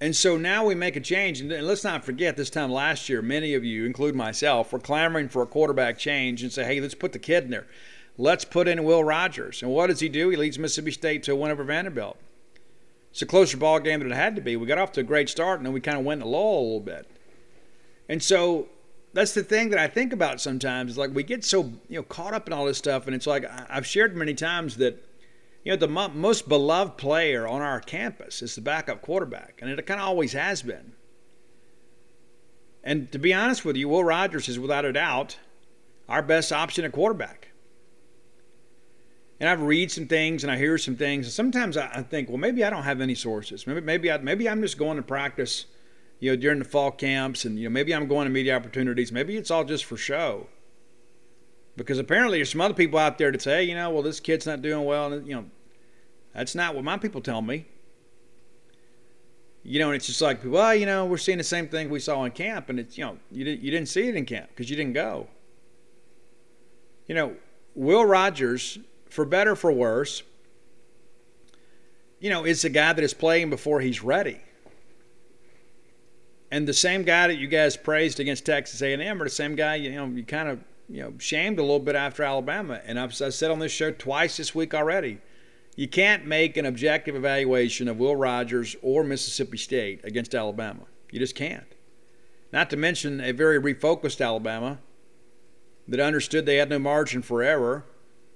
And 0.00 0.16
so 0.16 0.36
now 0.36 0.64
we 0.64 0.74
make 0.74 0.96
a 0.96 1.00
change. 1.00 1.40
And 1.40 1.50
let's 1.50 1.84
not 1.84 2.04
forget 2.04 2.36
this 2.36 2.48
time 2.48 2.70
last 2.70 3.08
year, 3.08 3.20
many 3.20 3.54
of 3.54 3.64
you, 3.64 3.84
including 3.84 4.16
myself, 4.16 4.72
were 4.72 4.78
clamoring 4.78 5.28
for 5.28 5.42
a 5.42 5.46
quarterback 5.46 5.98
change 5.98 6.42
and 6.42 6.50
say, 6.50 6.64
hey, 6.64 6.80
let's 6.80 6.94
put 6.94 7.12
the 7.12 7.18
kid 7.18 7.44
in 7.44 7.50
there. 7.50 7.66
Let's 8.16 8.44
put 8.44 8.68
in 8.68 8.84
Will 8.84 9.04
Rogers. 9.04 9.62
And 9.62 9.70
what 9.70 9.88
does 9.88 10.00
he 10.00 10.08
do? 10.08 10.30
He 10.30 10.36
leads 10.36 10.58
Mississippi 10.58 10.92
State 10.92 11.22
to 11.24 11.32
a 11.32 11.36
win 11.36 11.50
over 11.50 11.64
Vanderbilt. 11.64 12.16
It's 13.10 13.22
a 13.22 13.26
closer 13.26 13.56
ball 13.56 13.80
game 13.80 14.00
than 14.00 14.12
it 14.12 14.14
had 14.14 14.36
to 14.36 14.42
be. 14.42 14.56
We 14.56 14.66
got 14.66 14.78
off 14.78 14.92
to 14.92 15.00
a 15.00 15.04
great 15.04 15.28
start, 15.28 15.58
and 15.58 15.66
then 15.66 15.72
we 15.72 15.80
kind 15.80 15.98
of 15.98 16.04
went 16.04 16.22
in 16.22 16.28
the 16.28 16.32
lull 16.32 16.60
a 16.60 16.62
little 16.62 16.80
bit. 16.80 17.10
And 18.08 18.22
so 18.22 18.68
that's 19.12 19.34
the 19.34 19.42
thing 19.42 19.70
that 19.70 19.78
I 19.78 19.88
think 19.88 20.12
about 20.12 20.40
sometimes. 20.40 20.92
Is 20.92 20.98
like 20.98 21.14
we 21.14 21.22
get 21.22 21.44
so 21.44 21.72
you 21.88 21.96
know 21.96 22.02
caught 22.02 22.34
up 22.34 22.46
in 22.46 22.52
all 22.52 22.66
this 22.66 22.78
stuff, 22.78 23.06
and 23.06 23.14
it's 23.14 23.26
like 23.26 23.44
I've 23.68 23.86
shared 23.86 24.16
many 24.16 24.34
times 24.34 24.76
that 24.76 25.02
you 25.64 25.72
know, 25.72 25.76
the 25.76 25.88
most 25.88 26.48
beloved 26.48 26.96
player 26.96 27.46
on 27.46 27.60
our 27.60 27.80
campus 27.80 28.40
is 28.40 28.54
the 28.54 28.62
backup 28.62 29.02
quarterback, 29.02 29.58
and 29.60 29.70
it 29.70 29.86
kind 29.86 30.00
of 30.00 30.06
always 30.06 30.32
has 30.32 30.62
been. 30.62 30.92
And 32.82 33.12
to 33.12 33.18
be 33.18 33.34
honest 33.34 33.64
with 33.64 33.76
you, 33.76 33.88
Will 33.88 34.04
Rogers 34.04 34.48
is 34.48 34.58
without 34.58 34.86
a 34.86 34.92
doubt 34.92 35.38
our 36.08 36.22
best 36.22 36.50
option 36.50 36.84
at 36.84 36.92
quarterback. 36.92 37.49
And 39.40 39.48
I've 39.48 39.62
read 39.62 39.90
some 39.90 40.06
things 40.06 40.44
and 40.44 40.52
I 40.52 40.58
hear 40.58 40.76
some 40.78 40.96
things, 40.96 41.26
and 41.26 41.32
sometimes 41.32 41.76
I 41.76 42.02
think, 42.02 42.28
well, 42.28 42.38
maybe 42.38 42.62
I 42.62 42.70
don't 42.70 42.82
have 42.82 43.00
any 43.00 43.14
sources. 43.14 43.66
Maybe 43.66 43.80
maybe 43.80 44.12
I, 44.12 44.18
maybe 44.18 44.48
I'm 44.48 44.60
just 44.60 44.76
going 44.76 44.98
to 44.98 45.02
practice, 45.02 45.64
you 46.18 46.30
know, 46.30 46.36
during 46.36 46.58
the 46.58 46.64
fall 46.64 46.90
camps, 46.90 47.46
and 47.46 47.58
you 47.58 47.64
know, 47.64 47.72
maybe 47.72 47.94
I'm 47.94 48.06
going 48.06 48.26
to 48.26 48.30
media 48.30 48.54
opportunities. 48.54 49.10
Maybe 49.10 49.36
it's 49.36 49.50
all 49.50 49.64
just 49.64 49.86
for 49.86 49.96
show. 49.96 50.46
Because 51.76 51.98
apparently 51.98 52.38
there's 52.38 52.50
some 52.50 52.60
other 52.60 52.74
people 52.74 52.98
out 52.98 53.16
there 53.16 53.32
that 53.32 53.40
say, 53.40 53.52
hey, 53.52 53.62
you 53.64 53.74
know, 53.74 53.88
well, 53.90 54.02
this 54.02 54.20
kid's 54.20 54.46
not 54.46 54.60
doing 54.60 54.84
well. 54.84 55.12
And, 55.12 55.26
you 55.26 55.34
know, 55.34 55.46
that's 56.34 56.54
not 56.54 56.74
what 56.74 56.84
my 56.84 56.98
people 56.98 57.22
tell 57.22 57.40
me. 57.40 57.64
You 59.62 59.78
know, 59.78 59.86
and 59.86 59.96
it's 59.96 60.06
just 60.06 60.20
like, 60.20 60.40
well, 60.44 60.74
you 60.74 60.84
know, 60.84 61.06
we're 61.06 61.16
seeing 61.16 61.38
the 61.38 61.44
same 61.44 61.68
thing 61.68 61.88
we 61.88 62.00
saw 62.00 62.24
in 62.24 62.32
camp. 62.32 62.68
And 62.68 62.80
it's, 62.80 62.98
you 62.98 63.04
know, 63.04 63.18
you, 63.30 63.44
didn't, 63.44 63.62
you 63.62 63.70
didn't 63.70 63.88
see 63.88 64.08
it 64.08 64.14
in 64.14 64.26
camp 64.26 64.50
because 64.50 64.68
you 64.68 64.76
didn't 64.76 64.92
go. 64.92 65.28
You 67.06 67.14
know, 67.14 67.36
Will 67.74 68.04
Rogers, 68.04 68.78
for 69.10 69.24
better 69.24 69.54
for 69.54 69.70
worse, 69.70 70.22
you 72.18 72.30
know, 72.30 72.44
is 72.44 72.64
a 72.64 72.70
guy 72.70 72.92
that 72.92 73.02
is 73.02 73.14
playing 73.14 73.50
before 73.50 73.80
he's 73.80 74.02
ready. 74.02 74.40
And 76.50 76.66
the 76.66 76.74
same 76.74 77.04
guy 77.04 77.28
that 77.28 77.36
you 77.36 77.46
guys 77.46 77.76
praised 77.76 78.18
against 78.18 78.44
Texas 78.44 78.82
A&M, 78.82 79.20
or 79.20 79.24
the 79.24 79.30
same 79.30 79.54
guy 79.54 79.76
you 79.76 79.90
know 79.92 80.06
you 80.06 80.24
kind 80.24 80.48
of 80.48 80.60
you 80.88 81.02
know, 81.02 81.12
shamed 81.18 81.58
a 81.58 81.62
little 81.62 81.78
bit 81.78 81.94
after 81.94 82.24
Alabama. 82.24 82.80
And 82.84 82.98
I've, 82.98 83.10
I've 83.22 83.34
said 83.34 83.50
on 83.50 83.60
this 83.60 83.72
show 83.72 83.92
twice 83.92 84.36
this 84.36 84.54
week 84.54 84.74
already. 84.74 85.18
You 85.76 85.86
can't 85.86 86.26
make 86.26 86.56
an 86.56 86.66
objective 86.66 87.14
evaluation 87.14 87.86
of 87.86 87.98
Will 87.98 88.16
Rogers 88.16 88.74
or 88.82 89.04
Mississippi 89.04 89.56
State 89.56 90.00
against 90.04 90.34
Alabama. 90.34 90.82
You 91.12 91.20
just 91.20 91.36
can't. 91.36 91.64
Not 92.52 92.70
to 92.70 92.76
mention 92.76 93.20
a 93.20 93.32
very 93.32 93.60
refocused 93.60 94.24
Alabama 94.24 94.78
that 95.86 96.00
understood 96.00 96.44
they 96.44 96.56
had 96.56 96.68
no 96.68 96.80
margin 96.80 97.22
for 97.22 97.42
error, 97.42 97.84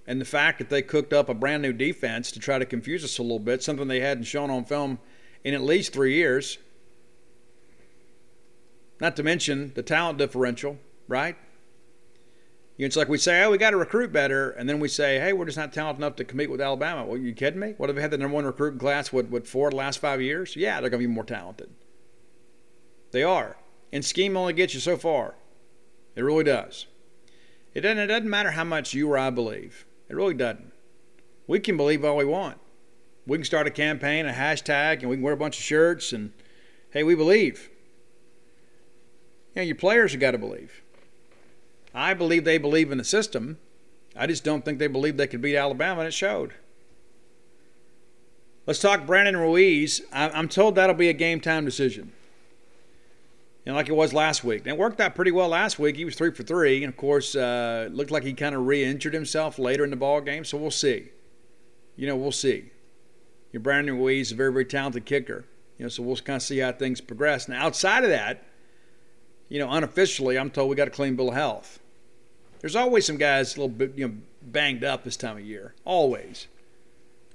and 0.07 0.21
the 0.21 0.27
fact 0.27 0.59
that 0.59 0.69
they 0.69 0.83
cooked 0.83 1.13
up 1.13 1.29
a 1.29 1.35
brand 1.35 1.63
new 1.63 1.73
defense 1.73 2.31
to 2.33 2.41
try 2.41 2.59
to 2.59 2.67
confuse 2.67 3.05
us 3.05 3.19
a 3.19 3.23
little 3.23 3.39
bit, 3.39 3.63
something 3.63 3.89
they 3.89 4.01
hadn't 4.01 4.25
shown 4.25 4.51
on 4.51 4.65
film 4.65 4.99
in 5.43 5.55
at 5.55 5.63
least 5.63 5.93
three 5.93 6.15
years. 6.15 6.59
Not 9.01 9.17
to 9.17 9.23
mention 9.23 9.73
the 9.75 9.83
talent 9.83 10.19
differential, 10.19 10.79
right? 11.09 11.37
You 12.77 12.85
know, 12.85 12.87
It's 12.87 12.97
like 12.97 13.09
we 13.09 13.19
say, 13.19 13.43
oh, 13.45 13.51
we 13.51 13.59
got 13.59 13.71
to 13.71 13.77
recruit 13.77 14.13
better, 14.13 14.51
and 14.51 14.69
then 14.69 14.81
we 14.81 14.89
say, 14.89 15.21
hey, 15.21 15.33
we're 15.33 15.45
just 15.45 15.57
not 15.57 15.73
talented 15.73 16.01
enough 16.01 16.17
to 16.17 16.25
compete 16.25 16.51
with 16.51 16.61
Alabama. 16.61 17.05
Well, 17.05 17.19
you 17.19 17.33
kidding 17.33 17.61
me? 17.61 17.75
What 17.77 17.89
have 17.89 17.97
they 17.97 18.03
had 18.03 18.11
the 18.11 18.19
number 18.19 18.35
one 18.35 18.45
recruiting 18.45 18.81
class? 18.81 19.13
What, 19.13 19.31
what 19.31 19.47
four 19.47 19.71
the 19.71 19.77
last 19.77 19.99
five 19.99 20.21
years? 20.21 20.57
Yeah, 20.57 20.81
they're 20.81 20.91
going 20.91 21.03
to 21.03 21.09
be 21.09 21.15
more 21.15 21.25
talented. 21.25 21.71
They 23.13 23.23
are. 23.23 23.57
And 23.93 24.05
scheme 24.05 24.37
only 24.37 24.55
gets 24.55 24.75
you 24.75 24.81
so 24.81 24.97
far. 24.97 25.37
It 26.17 26.23
really 26.23 26.43
does. 26.43 26.87
It 27.75 27.83
doesn't, 27.83 27.99
it 27.99 28.07
doesn't 28.09 28.31
matter 28.31 28.53
how 28.53 28.65
much 28.65 28.93
you 28.93 29.11
or 29.11 29.19
I 29.19 29.31
believe. 29.31 29.87
It 30.09 30.15
really 30.15 30.35
doesn't. 30.35 30.73
We 31.47 31.61
can 31.61 31.77
believe 31.77 32.05
all 32.05 32.17
we 32.17 32.25
want. 32.25 32.59
We 33.27 33.39
can 33.39 33.45
start 33.45 33.67
a 33.67 33.71
campaign, 33.71 34.27
a 34.27 34.33
hashtag, 34.33 35.01
and 35.01 35.09
we 35.09 35.17
can 35.17 35.23
wear 35.23 35.33
a 35.35 35.37
bunch 35.37 35.59
of 35.59 35.65
shirts, 35.65 36.13
and 36.13 36.33
hey, 36.91 37.03
we 37.03 37.15
believe. 37.15 37.71
You 39.55 39.63
know, 39.63 39.67
your 39.67 39.77
players 39.77 40.13
have 40.13 40.21
got 40.21 40.33
to 40.33 40.39
believe. 40.39 40.83
I 41.95 42.13
believe 42.13 42.45
they 42.45 42.59
believe 42.59 42.91
in 42.91 42.99
the 42.99 43.05
system. 43.05 43.59
I 44.17 44.27
just 44.27 44.45
don't 44.45 44.65
think 44.65 44.79
they 44.79 44.89
believe 44.89 45.17
they 45.17 45.27
could 45.27 45.41
beat 45.41 45.57
Alabama, 45.57 46.01
and 46.01 46.09
it 46.09 46.15
showed. 46.15 46.55
Let's 48.67 48.81
talk 48.81 49.07
Brandon 49.07 49.37
Ruiz. 49.37 50.03
I'm 50.13 50.49
told 50.49 50.75
that'll 50.75 50.97
be 50.97 51.09
a 51.09 51.15
game 51.15 51.41
time 51.41 51.65
decision. 51.65 52.13
You 53.65 53.73
know, 53.73 53.77
like 53.77 53.89
it 53.89 53.97
was 53.97 54.13
last 54.13 54.45
week. 54.45 54.61
And 54.61 54.69
it 54.69 54.79
worked 54.79 55.01
out 55.01 55.15
pretty 55.15 55.31
well 55.31 55.49
last 55.49 55.79
week. 55.79 55.97
He 55.97 56.05
was 56.05 56.15
three 56.15 56.31
for 56.31 56.43
three, 56.43 56.85
and 56.85 56.93
of 56.93 56.97
course, 56.99 57.35
uh, 57.35 57.89
looked 57.91 58.11
like 58.11 58.23
he 58.23 58.35
kind 58.35 58.55
of 58.55 58.67
re-injured 58.67 59.15
himself 59.15 59.59
later 59.59 59.85
in 59.85 59.91
the 59.91 59.97
ball 59.97 60.21
game. 60.21 60.45
So 60.45 60.59
we'll 60.59 60.71
see. 60.71 61.11
You 61.97 62.07
know, 62.07 62.17
we'll 62.17 62.33
see. 62.33 62.71
Your 63.53 63.61
Brandon 63.61 63.97
Ruiz 63.97 64.29
is 64.29 64.33
a 64.33 64.37
very, 64.37 64.53
very 64.53 64.65
talented 64.65 65.07
kicker. 65.07 65.45
You 65.79 65.85
know, 65.85 65.89
so 65.89 66.03
we'll 66.03 66.17
kind 66.17 66.37
of 66.37 66.43
see 66.43 66.59
how 66.59 66.73
things 66.73 67.01
progress. 67.01 67.49
Now, 67.49 67.65
outside 67.65 68.05
of 68.05 68.11
that, 68.11 68.45
you 69.49 69.59
know, 69.59 69.71
unofficially, 69.71 70.39
I'm 70.39 70.51
told 70.51 70.69
we 70.69 70.77
got 70.77 70.89
a 70.89 70.91
clean 70.91 71.17
bill 71.17 71.29
of 71.29 71.35
health. 71.35 71.79
There's 72.61 72.77
always 72.77 73.07
some 73.07 73.17
guys 73.17 73.57
a 73.57 73.61
little 73.61 73.69
bit 73.69 73.93
you 73.97 74.09
know 74.09 74.15
banged 74.43 74.85
up 74.85 75.05
this 75.05 75.17
time 75.17 75.37
of 75.37 75.45
year. 75.45 75.75
Always. 75.85 76.49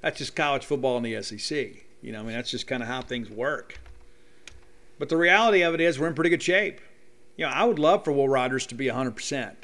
That's 0.01 0.17
just 0.17 0.35
college 0.35 0.65
football 0.65 0.97
in 0.97 1.03
the 1.03 1.21
SEC. 1.21 1.67
You 2.01 2.11
know, 2.11 2.19
I 2.19 2.23
mean 2.23 2.33
that's 2.33 2.51
just 2.51 2.67
kind 2.67 2.81
of 2.81 2.89
how 2.89 3.01
things 3.01 3.29
work. 3.29 3.79
But 4.99 5.09
the 5.09 5.17
reality 5.17 5.61
of 5.61 5.73
it 5.73 5.81
is 5.81 5.97
we're 5.97 6.07
in 6.07 6.13
pretty 6.13 6.29
good 6.29 6.43
shape. 6.43 6.81
You 7.37 7.45
know, 7.45 7.51
I 7.51 7.63
would 7.63 7.79
love 7.79 8.03
for 8.03 8.11
Will 8.11 8.27
Rogers 8.27 8.67
to 8.67 8.75
be 8.75 8.87
100%. 8.87 9.55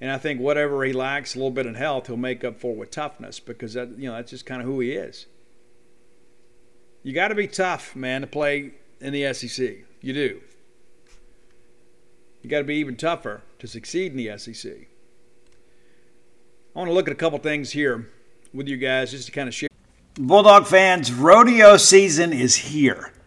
And 0.00 0.10
I 0.10 0.18
think 0.18 0.38
whatever 0.38 0.84
he 0.84 0.92
lacks 0.92 1.34
a 1.34 1.38
little 1.38 1.50
bit 1.50 1.64
in 1.64 1.74
health, 1.74 2.06
he'll 2.06 2.18
make 2.18 2.44
up 2.44 2.60
for 2.60 2.74
with 2.74 2.90
toughness 2.90 3.40
because 3.40 3.72
that 3.72 3.98
you 3.98 4.08
know 4.08 4.16
that's 4.16 4.30
just 4.30 4.44
kind 4.44 4.60
of 4.60 4.68
who 4.68 4.80
he 4.80 4.92
is. 4.92 5.24
You 7.02 7.14
got 7.14 7.28
to 7.28 7.34
be 7.34 7.48
tough, 7.48 7.96
man, 7.96 8.20
to 8.20 8.26
play 8.26 8.72
in 9.00 9.14
the 9.14 9.32
SEC. 9.32 9.76
You 10.02 10.12
do. 10.12 10.40
You 12.42 12.50
got 12.50 12.58
to 12.58 12.64
be 12.64 12.74
even 12.76 12.96
tougher 12.96 13.42
to 13.58 13.66
succeed 13.66 14.12
in 14.12 14.18
the 14.18 14.36
SEC. 14.38 14.72
I 16.74 16.78
want 16.78 16.90
to 16.90 16.94
look 16.94 17.08
at 17.08 17.12
a 17.12 17.16
couple 17.16 17.38
things 17.38 17.70
here 17.70 18.10
with 18.52 18.68
you 18.68 18.76
guys 18.76 19.12
just 19.12 19.26
to 19.26 19.32
kind 19.32 19.48
of 19.48 19.54
share. 19.54 19.70
Bulldog 20.18 20.66
fans, 20.66 21.12
rodeo 21.12 21.78
season 21.78 22.32
is 22.34 22.56
here. 22.56 23.12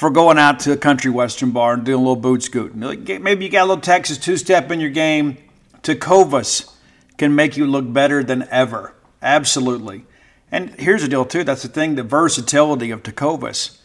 for 0.00 0.08
going 0.08 0.38
out 0.38 0.58
to 0.58 0.72
a 0.72 0.78
country 0.78 1.10
western 1.10 1.50
bar 1.50 1.74
and 1.74 1.84
doing 1.84 1.96
a 1.96 2.02
little 2.02 2.16
boot 2.16 2.42
scooting. 2.42 2.80
Maybe 2.80 3.44
you 3.44 3.50
got 3.50 3.64
a 3.64 3.68
little 3.68 3.82
Texas 3.82 4.16
two 4.16 4.38
step 4.38 4.70
in 4.70 4.80
your 4.80 4.88
game. 4.88 5.36
Tecovas 5.82 6.72
can 7.18 7.34
make 7.34 7.58
you 7.58 7.66
look 7.66 7.92
better 7.92 8.24
than 8.24 8.48
ever. 8.50 8.94
Absolutely. 9.20 10.06
And 10.50 10.70
here's 10.80 11.02
the 11.02 11.08
deal, 11.08 11.26
too. 11.26 11.44
That's 11.44 11.60
the 11.64 11.68
thing 11.68 11.96
the 11.96 12.02
versatility 12.02 12.90
of 12.90 13.02
Tecovas 13.02 13.76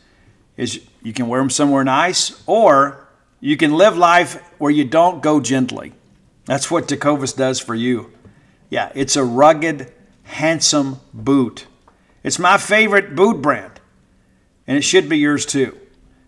is 0.55 0.79
you 1.03 1.11
can 1.11 1.27
wear 1.27 1.41
them 1.41 1.49
somewhere 1.49 1.83
nice 1.83 2.41
or 2.47 3.09
You 3.45 3.57
can 3.57 3.75
live 3.75 3.95
life 3.95 4.41
where 4.57 4.71
you 4.71 4.85
don't 4.85 5.21
go 5.21 5.39
gently. 5.39 5.93
That's 6.45 6.71
what 6.71 6.87
Tecovas 6.87 7.35
does 7.37 7.59
for 7.59 7.75
you. 7.75 8.11
Yeah, 8.71 8.91
it's 8.95 9.15
a 9.15 9.23
rugged, 9.23 9.93
handsome 10.23 10.99
boot. 11.13 11.67
It's 12.23 12.39
my 12.39 12.57
favorite 12.57 13.15
boot 13.15 13.43
brand, 13.43 13.79
and 14.65 14.77
it 14.77 14.81
should 14.81 15.07
be 15.07 15.19
yours 15.19 15.45
too. 15.45 15.77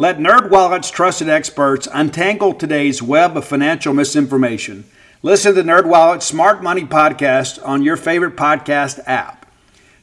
Let 0.00 0.18
NerdWallet's 0.18 0.92
trusted 0.92 1.28
experts 1.28 1.88
untangle 1.92 2.54
today's 2.54 3.02
web 3.02 3.36
of 3.36 3.44
financial 3.44 3.92
misinformation. 3.92 4.84
Listen 5.24 5.56
to 5.56 5.62
NerdWallet's 5.64 6.24
Smart 6.24 6.62
Money 6.62 6.84
podcast 6.84 7.58
on 7.66 7.82
your 7.82 7.96
favorite 7.96 8.36
podcast 8.36 9.00
app. 9.08 9.52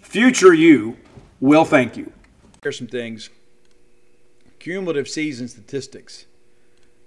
Future 0.02 0.54
you 0.54 0.98
will 1.40 1.64
thank 1.64 1.96
you. 1.96 2.12
Here's 2.62 2.78
some 2.78 2.88
things. 2.88 3.30
Cumulative 4.60 5.08
season 5.08 5.48
statistics. 5.48 6.26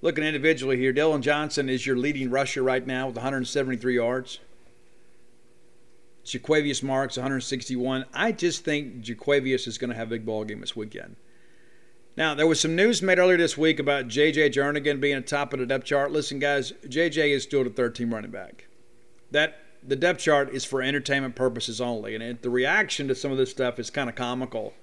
Looking 0.00 0.24
individually 0.24 0.78
here, 0.78 0.94
Dillon 0.94 1.20
Johnson 1.20 1.68
is 1.68 1.86
your 1.86 1.98
leading 1.98 2.30
rusher 2.30 2.62
right 2.62 2.86
now 2.86 3.08
with 3.08 3.16
173 3.16 3.96
yards. 3.96 4.38
Jo'quavious 6.24 6.82
Marks 6.82 7.18
161. 7.18 8.06
I 8.14 8.32
just 8.32 8.64
think 8.64 9.02
Jo'quavious 9.02 9.66
is 9.66 9.76
going 9.76 9.90
to 9.90 9.96
have 9.96 10.08
a 10.08 10.12
big 10.12 10.24
ball 10.24 10.44
game 10.44 10.62
this 10.62 10.74
weekend. 10.74 11.16
Now, 12.18 12.34
there 12.34 12.48
was 12.48 12.58
some 12.58 12.74
news 12.74 13.00
made 13.00 13.20
earlier 13.20 13.36
this 13.36 13.56
week 13.56 13.78
about 13.78 14.08
J.J. 14.08 14.50
Jernigan 14.50 15.00
being 15.00 15.22
top 15.22 15.52
of 15.52 15.60
the 15.60 15.66
depth 15.66 15.84
chart. 15.84 16.10
Listen, 16.10 16.40
guys, 16.40 16.72
J.J. 16.88 17.30
is 17.30 17.44
still 17.44 17.62
the 17.62 17.70
third 17.70 17.94
team 17.94 18.12
running 18.12 18.32
back. 18.32 18.66
That 19.30 19.58
the 19.84 19.94
depth 19.94 20.18
chart 20.18 20.52
is 20.52 20.64
for 20.64 20.82
entertainment 20.82 21.36
purposes 21.36 21.80
only, 21.80 22.16
and 22.16 22.24
it, 22.24 22.42
the 22.42 22.50
reaction 22.50 23.06
to 23.06 23.14
some 23.14 23.30
of 23.30 23.38
this 23.38 23.52
stuff 23.52 23.78
is 23.78 23.88
kind 23.88 24.10
of 24.10 24.16
comical. 24.16 24.74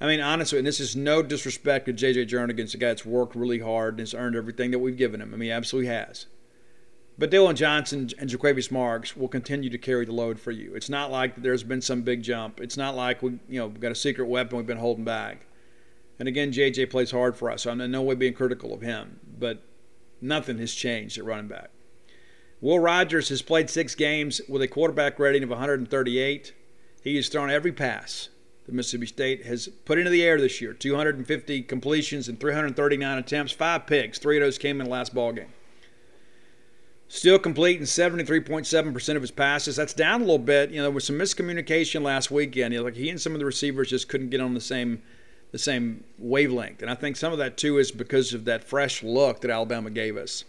I 0.00 0.06
mean, 0.06 0.20
honestly, 0.20 0.56
and 0.56 0.66
this 0.66 0.80
is 0.80 0.96
no 0.96 1.22
disrespect 1.22 1.84
to 1.84 1.92
J.J. 1.92 2.24
Jernigan. 2.24 2.60
It's 2.60 2.72
a 2.72 2.78
guy 2.78 2.86
that's 2.86 3.04
worked 3.04 3.36
really 3.36 3.58
hard 3.58 3.96
and 3.96 4.00
has 4.00 4.14
earned 4.14 4.36
everything 4.36 4.70
that 4.70 4.78
we've 4.78 4.96
given 4.96 5.20
him. 5.20 5.34
I 5.34 5.36
mean, 5.36 5.48
he 5.48 5.52
absolutely 5.52 5.90
has. 5.90 6.24
But 7.18 7.30
Dillon 7.30 7.56
Johnson 7.56 8.08
and 8.18 8.30
Jo'quavious 8.30 8.70
Marks 8.70 9.18
will 9.18 9.28
continue 9.28 9.68
to 9.68 9.76
carry 9.76 10.06
the 10.06 10.12
load 10.12 10.40
for 10.40 10.50
you. 10.50 10.74
It's 10.76 10.88
not 10.88 11.12
like 11.12 11.42
there's 11.42 11.62
been 11.62 11.82
some 11.82 12.00
big 12.00 12.22
jump. 12.22 12.58
It's 12.58 12.78
not 12.78 12.96
like 12.96 13.22
we, 13.22 13.38
you 13.50 13.60
know, 13.60 13.68
got 13.68 13.92
a 13.92 13.94
secret 13.94 14.28
weapon 14.28 14.56
we've 14.56 14.66
been 14.66 14.78
holding 14.78 15.04
back. 15.04 15.46
And 16.18 16.28
again, 16.28 16.52
JJ 16.52 16.90
plays 16.90 17.10
hard 17.10 17.36
for 17.36 17.50
us. 17.50 17.62
So 17.62 17.70
I'm 17.70 17.80
in 17.80 17.90
no 17.90 18.02
way 18.02 18.14
being 18.14 18.34
critical 18.34 18.72
of 18.72 18.80
him, 18.80 19.20
but 19.38 19.62
nothing 20.20 20.58
has 20.58 20.74
changed 20.74 21.18
at 21.18 21.24
running 21.24 21.48
back. 21.48 21.70
Will 22.60 22.78
Rogers 22.78 23.28
has 23.28 23.42
played 23.42 23.68
six 23.68 23.94
games 23.94 24.40
with 24.48 24.62
a 24.62 24.68
quarterback 24.68 25.18
rating 25.18 25.42
of 25.42 25.50
138. 25.50 26.54
He 27.02 27.16
has 27.16 27.28
thrown 27.28 27.50
every 27.50 27.72
pass 27.72 28.30
that 28.64 28.74
Mississippi 28.74 29.06
State 29.06 29.46
has 29.46 29.68
put 29.84 29.98
into 29.98 30.10
the 30.10 30.22
air 30.22 30.40
this 30.40 30.60
year 30.60 30.72
250 30.72 31.62
completions 31.62 32.28
and 32.28 32.40
339 32.40 33.18
attempts, 33.18 33.52
five 33.52 33.86
picks. 33.86 34.18
Three 34.18 34.38
of 34.38 34.42
those 34.42 34.58
came 34.58 34.80
in 34.80 34.86
the 34.86 34.92
last 34.92 35.14
ball 35.14 35.32
game. 35.32 35.52
Still 37.08 37.38
completing 37.38 37.84
73.7% 37.84 39.16
of 39.16 39.22
his 39.22 39.30
passes. 39.30 39.76
That's 39.76 39.92
down 39.92 40.22
a 40.22 40.24
little 40.24 40.38
bit. 40.38 40.70
You 40.70 40.78
know, 40.78 40.84
there 40.84 40.90
was 40.90 41.04
some 41.04 41.16
miscommunication 41.16 42.02
last 42.02 42.32
weekend. 42.32 42.74
You 42.74 42.80
know, 42.80 42.84
like 42.84 42.96
he 42.96 43.10
and 43.10 43.20
some 43.20 43.34
of 43.34 43.38
the 43.38 43.44
receivers 43.44 43.90
just 43.90 44.08
couldn't 44.08 44.30
get 44.30 44.40
on 44.40 44.54
the 44.54 44.60
same 44.60 45.02
the 45.52 45.58
same 45.58 46.04
wavelength. 46.18 46.82
And 46.82 46.90
I 46.90 46.94
think 46.94 47.16
some 47.16 47.32
of 47.32 47.38
that 47.38 47.56
too 47.56 47.78
is 47.78 47.90
because 47.90 48.34
of 48.34 48.44
that 48.44 48.64
fresh 48.64 49.02
look 49.02 49.40
that 49.40 49.50
Alabama 49.50 49.90
gave 49.90 50.16
us. 50.16 50.44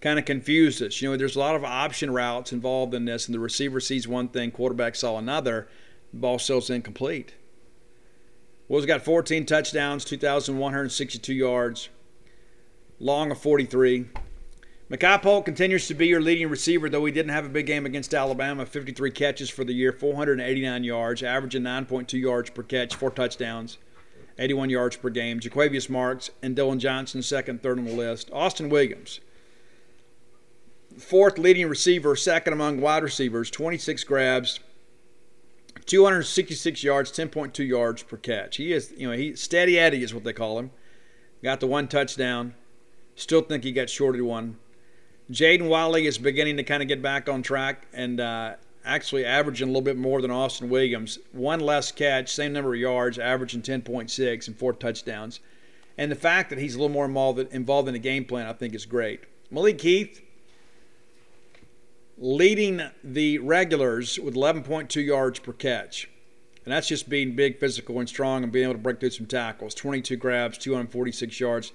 Kind 0.00 0.18
of 0.18 0.24
confused 0.24 0.82
us. 0.82 1.02
You 1.02 1.10
know, 1.10 1.16
there's 1.16 1.36
a 1.36 1.40
lot 1.40 1.56
of 1.56 1.64
option 1.64 2.10
routes 2.10 2.52
involved 2.52 2.94
in 2.94 3.04
this, 3.04 3.26
and 3.26 3.34
the 3.34 3.40
receiver 3.40 3.80
sees 3.80 4.08
one 4.08 4.28
thing, 4.28 4.50
quarterback 4.50 4.94
saw 4.94 5.18
another, 5.18 5.68
ball 6.12 6.38
still's 6.38 6.70
incomplete. 6.70 7.34
Will's 8.66 8.86
got 8.86 9.02
14 9.02 9.44
touchdowns, 9.46 10.04
2,162 10.04 11.34
yards, 11.34 11.88
long 12.98 13.30
of 13.30 13.38
43. 13.38 14.06
Makai 14.90 15.20
Polk 15.22 15.44
continues 15.44 15.86
to 15.86 15.94
be 15.94 16.06
your 16.06 16.20
leading 16.20 16.48
receiver, 16.48 16.88
though 16.88 17.04
he 17.04 17.12
didn't 17.12 17.32
have 17.32 17.46
a 17.46 17.50
big 17.50 17.66
game 17.66 17.84
against 17.84 18.14
Alabama. 18.14 18.64
53 18.64 19.10
catches 19.10 19.50
for 19.50 19.64
the 19.64 19.72
year, 19.72 19.92
489 19.92 20.82
yards, 20.82 21.22
averaging 21.22 21.62
9.2 21.62 22.20
yards 22.20 22.50
per 22.50 22.62
catch, 22.62 22.94
four 22.94 23.10
touchdowns. 23.10 23.78
81 24.40 24.70
yards 24.70 24.96
per 24.96 25.10
game. 25.10 25.38
Jo'quavious 25.38 25.88
Marks 25.88 26.30
and 26.42 26.56
Dillon 26.56 26.80
Johnson, 26.80 27.22
second, 27.22 27.62
third 27.62 27.78
on 27.78 27.84
the 27.84 27.92
list. 27.92 28.30
Austin 28.32 28.70
Williams, 28.70 29.20
fourth 30.98 31.38
leading 31.38 31.68
receiver, 31.68 32.16
second 32.16 32.54
among 32.54 32.80
wide 32.80 33.02
receivers, 33.02 33.50
26 33.50 34.02
grabs, 34.04 34.60
266 35.86 36.82
yards, 36.82 37.12
10.2 37.12 37.66
yards 37.66 38.02
per 38.02 38.16
catch. 38.16 38.56
He 38.56 38.72
is, 38.72 38.92
you 38.96 39.08
know, 39.08 39.16
he 39.16 39.36
steady 39.36 39.78
Eddie 39.78 40.02
is 40.02 40.14
what 40.14 40.24
they 40.24 40.32
call 40.32 40.58
him. 40.58 40.70
Got 41.42 41.60
the 41.60 41.66
one 41.66 41.86
touchdown. 41.86 42.54
Still 43.14 43.42
think 43.42 43.64
he 43.64 43.72
got 43.72 43.90
shorted 43.90 44.22
one. 44.22 44.56
Jaden 45.30 45.68
Walley 45.68 46.06
is 46.06 46.18
beginning 46.18 46.56
to 46.56 46.64
kind 46.64 46.82
of 46.82 46.88
get 46.88 47.02
back 47.02 47.28
on 47.28 47.42
track, 47.42 47.86
and 47.92 48.20
uh, 48.20 48.54
actually 48.84 49.24
averaging 49.24 49.68
a 49.68 49.70
little 49.70 49.82
bit 49.82 49.96
more 49.96 50.22
than 50.22 50.30
Austin 50.30 50.68
Williams. 50.68 51.18
One 51.32 51.60
less 51.60 51.92
catch, 51.92 52.32
same 52.32 52.52
number 52.52 52.74
of 52.74 52.80
yards, 52.80 53.18
averaging 53.18 53.62
10.6 53.62 54.46
and 54.46 54.56
four 54.56 54.72
touchdowns. 54.72 55.40
And 55.98 56.10
the 56.10 56.16
fact 56.16 56.50
that 56.50 56.58
he's 56.58 56.74
a 56.74 56.78
little 56.78 56.92
more 56.92 57.04
involved, 57.04 57.38
involved 57.52 57.88
in 57.88 57.94
the 57.94 58.00
game 58.00 58.24
plan, 58.24 58.46
I 58.46 58.52
think, 58.52 58.74
is 58.74 58.86
great. 58.86 59.20
Malik 59.50 59.80
Heath 59.80 60.22
leading 62.16 62.82
the 63.02 63.38
regulars 63.38 64.18
with 64.18 64.34
11.2 64.34 65.04
yards 65.04 65.38
per 65.38 65.52
catch. 65.52 66.08
And 66.64 66.72
that's 66.72 66.88
just 66.88 67.08
being 67.08 67.34
big, 67.34 67.58
physical, 67.58 67.98
and 67.98 68.08
strong 68.08 68.42
and 68.42 68.52
being 68.52 68.64
able 68.64 68.74
to 68.74 68.78
break 68.78 69.00
through 69.00 69.10
some 69.10 69.26
tackles. 69.26 69.74
22 69.74 70.16
grabs, 70.16 70.58
246 70.58 71.40
yards. 71.40 71.72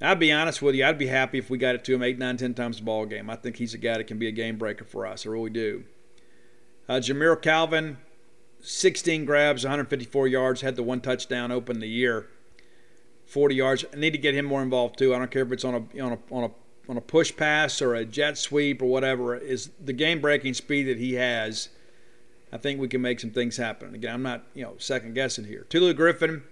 I'd 0.00 0.18
be 0.18 0.32
honest 0.32 0.60
with 0.60 0.74
you, 0.74 0.84
I'd 0.84 0.98
be 0.98 1.06
happy 1.06 1.38
if 1.38 1.48
we 1.48 1.58
got 1.58 1.74
it 1.74 1.84
to 1.84 1.94
him 1.94 2.02
8, 2.02 2.18
nine, 2.18 2.36
ten 2.36 2.54
times 2.54 2.80
a 2.80 2.82
ball 2.82 3.06
game. 3.06 3.30
I 3.30 3.36
think 3.36 3.56
he's 3.56 3.74
a 3.74 3.78
guy 3.78 3.96
that 3.98 4.06
can 4.06 4.18
be 4.18 4.28
a 4.28 4.32
game 4.32 4.56
breaker 4.56 4.84
for 4.84 5.06
us. 5.06 5.26
I 5.26 5.30
really 5.30 5.50
do. 5.50 5.84
Uh, 6.88 7.00
Jamire 7.00 7.40
Calvin, 7.40 7.98
16 8.60 9.24
grabs, 9.24 9.64
154 9.64 10.28
yards, 10.28 10.60
had 10.60 10.76
the 10.76 10.82
one 10.82 11.00
touchdown 11.00 11.50
open 11.50 11.80
the 11.80 11.88
year, 11.88 12.28
40 13.26 13.54
yards. 13.54 13.84
I 13.92 13.96
need 13.96 14.12
to 14.12 14.18
get 14.18 14.34
him 14.34 14.44
more 14.44 14.62
involved 14.62 14.98
too. 14.98 15.14
I 15.14 15.18
don't 15.18 15.30
care 15.30 15.42
if 15.42 15.52
it's 15.52 15.64
on 15.64 15.74
a 15.74 16.02
on 16.02 16.12
a 16.12 16.18
on 16.34 16.44
a 16.44 16.50
on 16.88 16.96
a 16.96 17.00
push 17.00 17.34
pass 17.34 17.80
or 17.80 17.94
a 17.94 18.04
jet 18.04 18.36
sweep 18.36 18.82
or 18.82 18.86
whatever 18.86 19.34
is 19.34 19.70
the 19.82 19.92
game 19.92 20.20
breaking 20.20 20.54
speed 20.54 20.84
that 20.84 20.98
he 20.98 21.14
has. 21.14 21.70
I 22.52 22.58
think 22.58 22.80
we 22.80 22.88
can 22.88 23.00
make 23.00 23.18
some 23.18 23.30
things 23.30 23.56
happen. 23.56 23.94
Again, 23.94 24.14
I'm 24.14 24.22
not 24.22 24.44
you 24.54 24.64
know 24.64 24.74
second 24.78 25.14
guessing 25.14 25.44
here. 25.44 25.66
Tulu 25.70 25.94
Griffin 25.94 26.42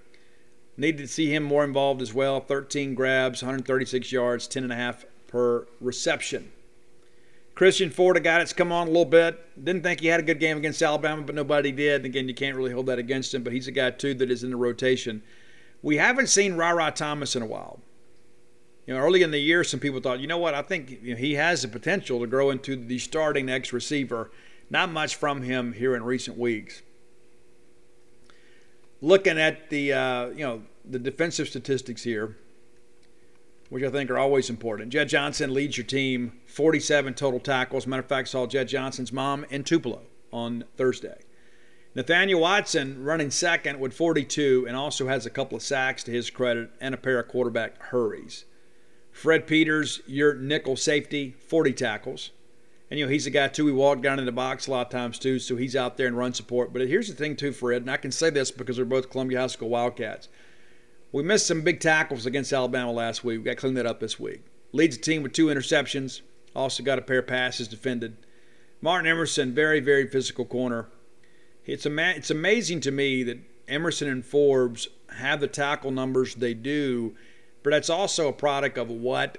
needed 0.76 0.98
to 0.98 1.08
see 1.08 1.32
him 1.32 1.42
more 1.42 1.64
involved 1.64 2.00
as 2.00 2.14
well. 2.14 2.40
13 2.40 2.94
grabs, 2.94 3.42
136 3.42 4.10
yards, 4.10 4.48
10 4.48 4.64
and 4.64 4.72
a 4.72 4.76
half 4.76 5.04
per 5.26 5.66
reception. 5.80 6.52
Christian 7.62 7.90
Ford, 7.90 8.16
a 8.16 8.20
guy 8.20 8.38
that's 8.38 8.52
come 8.52 8.72
on 8.72 8.88
a 8.88 8.90
little 8.90 9.04
bit. 9.04 9.38
Didn't 9.64 9.84
think 9.84 10.00
he 10.00 10.08
had 10.08 10.18
a 10.18 10.24
good 10.24 10.40
game 10.40 10.56
against 10.56 10.82
Alabama, 10.82 11.22
but 11.22 11.36
nobody 11.36 11.70
did. 11.70 12.04
Again, 12.04 12.26
you 12.26 12.34
can't 12.34 12.56
really 12.56 12.72
hold 12.72 12.86
that 12.86 12.98
against 12.98 13.32
him, 13.32 13.44
but 13.44 13.52
he's 13.52 13.68
a 13.68 13.70
guy, 13.70 13.92
too, 13.92 14.14
that 14.14 14.32
is 14.32 14.42
in 14.42 14.50
the 14.50 14.56
rotation. 14.56 15.22
We 15.80 15.96
haven't 15.96 16.26
seen 16.26 16.54
Ra 16.54 16.90
Thomas 16.90 17.36
in 17.36 17.42
a 17.42 17.46
while. 17.46 17.78
You 18.84 18.94
know, 18.94 19.00
early 19.00 19.22
in 19.22 19.30
the 19.30 19.38
year, 19.38 19.62
some 19.62 19.78
people 19.78 20.00
thought, 20.00 20.18
you 20.18 20.26
know 20.26 20.38
what, 20.38 20.54
I 20.54 20.62
think 20.62 20.90
you 21.02 21.12
know, 21.12 21.16
he 21.16 21.34
has 21.34 21.62
the 21.62 21.68
potential 21.68 22.18
to 22.18 22.26
grow 22.26 22.50
into 22.50 22.74
the 22.74 22.98
starting 22.98 23.46
next 23.46 23.72
receiver. 23.72 24.32
Not 24.68 24.90
much 24.90 25.14
from 25.14 25.42
him 25.42 25.72
here 25.72 25.94
in 25.94 26.02
recent 26.02 26.36
weeks. 26.36 26.82
Looking 29.00 29.38
at 29.38 29.70
the, 29.70 29.92
uh, 29.92 30.26
you 30.30 30.44
know, 30.44 30.62
the 30.84 30.98
defensive 30.98 31.46
statistics 31.46 32.02
here, 32.02 32.36
which 33.72 33.82
I 33.82 33.88
think 33.88 34.10
are 34.10 34.18
always 34.18 34.50
important. 34.50 34.92
Jett 34.92 35.08
Johnson 35.08 35.54
leads 35.54 35.78
your 35.78 35.86
team, 35.86 36.34
47 36.44 37.14
total 37.14 37.40
tackles. 37.40 37.86
Matter 37.86 38.02
of 38.02 38.06
fact, 38.06 38.28
saw 38.28 38.46
Jett 38.46 38.68
Johnson's 38.68 39.14
mom 39.14 39.46
in 39.48 39.64
Tupelo 39.64 40.02
on 40.30 40.64
Thursday. 40.76 41.16
Nathaniel 41.94 42.38
Watson 42.38 43.02
running 43.02 43.30
second 43.30 43.80
with 43.80 43.94
42 43.94 44.66
and 44.68 44.76
also 44.76 45.08
has 45.08 45.24
a 45.24 45.30
couple 45.30 45.56
of 45.56 45.62
sacks 45.62 46.04
to 46.04 46.10
his 46.10 46.28
credit 46.28 46.68
and 46.82 46.92
a 46.94 46.98
pair 46.98 47.18
of 47.18 47.28
quarterback 47.28 47.80
hurries. 47.84 48.44
Fred 49.10 49.46
Peters, 49.46 50.02
your 50.06 50.34
nickel 50.34 50.76
safety, 50.76 51.34
40 51.48 51.72
tackles. 51.72 52.30
And, 52.90 52.98
you 52.98 53.06
know, 53.06 53.10
he's 53.10 53.26
a 53.26 53.30
guy, 53.30 53.48
too, 53.48 53.68
he 53.68 53.72
walked 53.72 54.02
down 54.02 54.18
in 54.18 54.26
the 54.26 54.32
box 54.32 54.66
a 54.66 54.70
lot 54.70 54.88
of 54.88 54.92
times, 54.92 55.18
too, 55.18 55.38
so 55.38 55.56
he's 55.56 55.74
out 55.74 55.96
there 55.96 56.06
and 56.06 56.18
run 56.18 56.34
support. 56.34 56.74
But 56.74 56.86
here's 56.86 57.08
the 57.08 57.14
thing, 57.14 57.36
too, 57.36 57.52
Fred, 57.52 57.80
and 57.80 57.90
I 57.90 57.96
can 57.96 58.12
say 58.12 58.28
this 58.28 58.50
because 58.50 58.76
they're 58.76 58.84
both 58.84 59.08
Columbia 59.08 59.40
High 59.40 59.46
School 59.46 59.70
Wildcats. 59.70 60.28
We 61.12 61.22
missed 61.22 61.46
some 61.46 61.60
big 61.60 61.78
tackles 61.78 62.24
against 62.24 62.54
Alabama 62.54 62.90
last 62.90 63.22
week. 63.22 63.38
We 63.38 63.44
got 63.44 63.50
to 63.50 63.56
clean 63.56 63.74
that 63.74 63.84
up 63.84 64.00
this 64.00 64.18
week. 64.18 64.40
Leads 64.72 64.96
the 64.96 65.02
team 65.02 65.22
with 65.22 65.34
two 65.34 65.46
interceptions. 65.46 66.22
Also 66.56 66.82
got 66.82 66.98
a 66.98 67.02
pair 67.02 67.18
of 67.18 67.26
passes 67.26 67.68
defended. 67.68 68.16
Martin 68.80 69.10
Emerson, 69.10 69.54
very, 69.54 69.78
very 69.78 70.08
physical 70.08 70.46
corner. 70.46 70.88
It's, 71.66 71.84
ama- 71.84 72.14
it's 72.16 72.30
amazing 72.30 72.80
to 72.80 72.90
me 72.90 73.22
that 73.24 73.38
Emerson 73.68 74.08
and 74.08 74.24
Forbes 74.24 74.88
have 75.10 75.40
the 75.40 75.48
tackle 75.48 75.90
numbers 75.90 76.34
they 76.34 76.54
do, 76.54 77.14
but 77.62 77.70
that's 77.70 77.90
also 77.90 78.28
a 78.28 78.32
product 78.32 78.78
of 78.78 78.90
what 78.90 79.36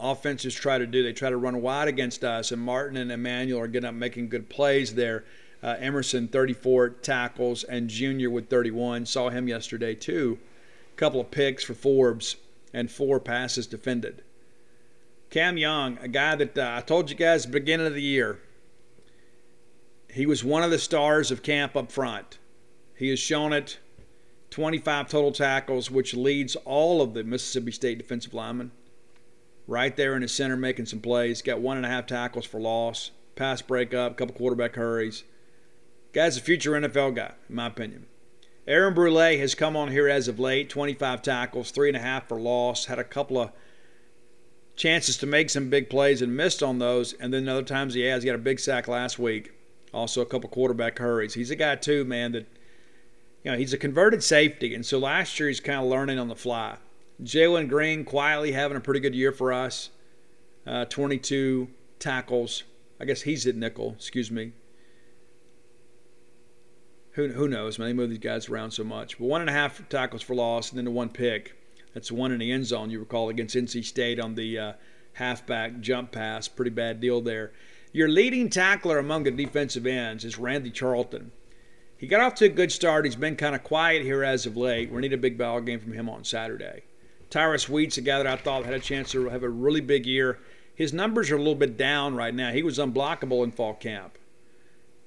offenses 0.00 0.54
try 0.54 0.78
to 0.78 0.86
do. 0.86 1.02
They 1.02 1.12
try 1.12 1.28
to 1.28 1.36
run 1.36 1.60
wide 1.60 1.88
against 1.88 2.24
us, 2.24 2.50
and 2.50 2.62
Martin 2.62 2.96
and 2.96 3.12
Emmanuel 3.12 3.60
are 3.60 3.68
getting 3.68 3.88
up 3.88 3.94
making 3.94 4.30
good 4.30 4.48
plays 4.48 4.94
there. 4.94 5.24
Uh, 5.62 5.76
Emerson, 5.78 6.28
34 6.28 6.88
tackles, 6.88 7.62
and 7.64 7.90
Junior 7.90 8.30
with 8.30 8.48
31. 8.48 9.04
Saw 9.04 9.28
him 9.28 9.46
yesterday, 9.46 9.94
too 9.94 10.38
couple 11.00 11.20
of 11.20 11.30
picks 11.30 11.64
for 11.64 11.72
Forbes, 11.72 12.36
and 12.74 12.90
four 12.90 13.18
passes 13.18 13.66
defended. 13.66 14.22
Cam 15.30 15.56
Young, 15.56 15.96
a 16.02 16.08
guy 16.08 16.36
that 16.36 16.58
uh, 16.58 16.74
I 16.76 16.82
told 16.82 17.08
you 17.08 17.16
guys 17.16 17.46
at 17.46 17.52
the 17.52 17.58
beginning 17.58 17.86
of 17.86 17.94
the 17.94 18.02
year, 18.02 18.38
he 20.12 20.26
was 20.26 20.44
one 20.44 20.62
of 20.62 20.70
the 20.70 20.78
stars 20.78 21.30
of 21.30 21.42
camp 21.42 21.74
up 21.74 21.90
front. 21.90 22.38
He 22.94 23.08
has 23.08 23.18
shown 23.18 23.54
it 23.54 23.78
25 24.50 25.08
total 25.08 25.32
tackles, 25.32 25.90
which 25.90 26.12
leads 26.12 26.54
all 26.66 27.00
of 27.00 27.14
the 27.14 27.24
Mississippi 27.24 27.72
State 27.72 27.96
defensive 27.96 28.34
linemen. 28.34 28.70
Right 29.66 29.96
there 29.96 30.14
in 30.16 30.20
the 30.20 30.28
center, 30.28 30.56
making 30.56 30.86
some 30.86 31.00
plays. 31.00 31.40
Got 31.40 31.60
one 31.60 31.78
and 31.78 31.86
a 31.86 31.88
half 31.88 32.06
tackles 32.06 32.44
for 32.44 32.60
loss, 32.60 33.10
pass 33.36 33.62
breakup, 33.62 34.18
couple 34.18 34.34
quarterback 34.34 34.74
hurries. 34.74 35.24
Guy's 36.12 36.36
a 36.36 36.42
future 36.42 36.72
NFL 36.72 37.16
guy, 37.16 37.32
in 37.48 37.54
my 37.54 37.68
opinion. 37.68 38.06
Aaron 38.70 38.94
Brule 38.94 39.36
has 39.36 39.56
come 39.56 39.76
on 39.76 39.90
here 39.90 40.08
as 40.08 40.28
of 40.28 40.38
late 40.38 40.70
25 40.70 41.22
tackles, 41.22 41.72
three 41.72 41.88
and 41.88 41.96
a 41.96 42.00
half 42.00 42.28
for 42.28 42.40
loss, 42.40 42.84
had 42.84 43.00
a 43.00 43.04
couple 43.04 43.36
of 43.36 43.50
chances 44.76 45.16
to 45.16 45.26
make 45.26 45.50
some 45.50 45.68
big 45.68 45.90
plays 45.90 46.22
and 46.22 46.36
missed 46.36 46.62
on 46.62 46.78
those. 46.78 47.12
And 47.14 47.34
then 47.34 47.48
other 47.48 47.64
times 47.64 47.94
he 47.94 48.02
has. 48.02 48.22
He 48.22 48.28
got 48.28 48.36
a 48.36 48.38
big 48.38 48.60
sack 48.60 48.86
last 48.86 49.18
week. 49.18 49.50
Also 49.92 50.20
a 50.20 50.24
couple 50.24 50.48
quarterback 50.48 51.00
hurries. 51.00 51.34
He's 51.34 51.50
a 51.50 51.56
guy 51.56 51.74
too, 51.74 52.04
man, 52.04 52.30
that 52.30 52.46
you 53.42 53.50
know, 53.50 53.58
he's 53.58 53.72
a 53.72 53.78
converted 53.78 54.22
safety, 54.22 54.72
and 54.72 54.86
so 54.86 54.98
last 55.00 55.40
year 55.40 55.48
he's 55.48 55.58
kind 55.58 55.80
of 55.80 55.90
learning 55.90 56.20
on 56.20 56.28
the 56.28 56.36
fly. 56.36 56.76
Jalen 57.24 57.68
Green 57.68 58.04
quietly 58.04 58.52
having 58.52 58.76
a 58.76 58.80
pretty 58.80 59.00
good 59.00 59.16
year 59.16 59.32
for 59.32 59.52
us. 59.52 59.90
Uh, 60.64 60.84
22 60.84 61.66
tackles. 61.98 62.62
I 63.00 63.04
guess 63.04 63.22
he's 63.22 63.48
at 63.48 63.56
nickel, 63.56 63.94
excuse 63.98 64.30
me 64.30 64.52
who, 67.12 67.28
who 67.28 67.48
knows, 67.48 67.78
man? 67.78 67.88
They 67.88 67.92
move 67.92 68.10
these 68.10 68.18
guys 68.18 68.48
around 68.48 68.70
so 68.70 68.84
much. 68.84 69.18
But 69.18 69.26
one 69.26 69.40
and 69.40 69.50
a 69.50 69.52
half 69.52 69.86
tackles 69.88 70.22
for 70.22 70.34
loss 70.34 70.70
and 70.70 70.78
then 70.78 70.84
the 70.84 70.90
one 70.90 71.08
pick. 71.08 71.56
That's 71.94 72.12
one 72.12 72.30
in 72.32 72.38
the 72.38 72.52
end 72.52 72.66
zone, 72.66 72.90
you 72.90 73.00
recall, 73.00 73.28
against 73.28 73.56
NC 73.56 73.84
State 73.84 74.20
on 74.20 74.36
the 74.36 74.58
uh, 74.58 74.72
halfback 75.14 75.80
jump 75.80 76.12
pass. 76.12 76.46
Pretty 76.46 76.70
bad 76.70 77.00
deal 77.00 77.20
there. 77.20 77.52
Your 77.92 78.08
leading 78.08 78.48
tackler 78.48 78.98
among 78.98 79.24
the 79.24 79.32
defensive 79.32 79.86
ends 79.86 80.24
is 80.24 80.38
Randy 80.38 80.70
Charlton. 80.70 81.32
He 81.98 82.06
got 82.06 82.20
off 82.20 82.34
to 82.36 82.46
a 82.46 82.48
good 82.48 82.70
start. 82.70 83.04
He's 83.04 83.16
been 83.16 83.36
kind 83.36 83.54
of 83.54 83.64
quiet 83.64 84.02
here 84.02 84.22
as 84.22 84.46
of 84.46 84.56
late. 84.56 84.92
We 84.92 85.00
need 85.00 85.12
a 85.12 85.18
big 85.18 85.36
ball 85.36 85.60
game 85.60 85.80
from 85.80 85.92
him 85.92 86.08
on 86.08 86.24
Saturday. 86.24 86.84
Tyrus 87.28 87.68
Wheat's 87.68 87.98
a 87.98 88.00
guy 88.00 88.18
that 88.18 88.26
I 88.26 88.36
thought 88.36 88.64
had 88.64 88.74
a 88.74 88.80
chance 88.80 89.10
to 89.12 89.28
have 89.28 89.42
a 89.42 89.48
really 89.48 89.80
big 89.80 90.06
year. 90.06 90.38
His 90.74 90.92
numbers 90.92 91.30
are 91.30 91.36
a 91.36 91.38
little 91.38 91.54
bit 91.56 91.76
down 91.76 92.14
right 92.14 92.34
now. 92.34 92.52
He 92.52 92.62
was 92.62 92.78
unblockable 92.78 93.44
in 93.44 93.50
fall 93.50 93.74
camp. 93.74 94.16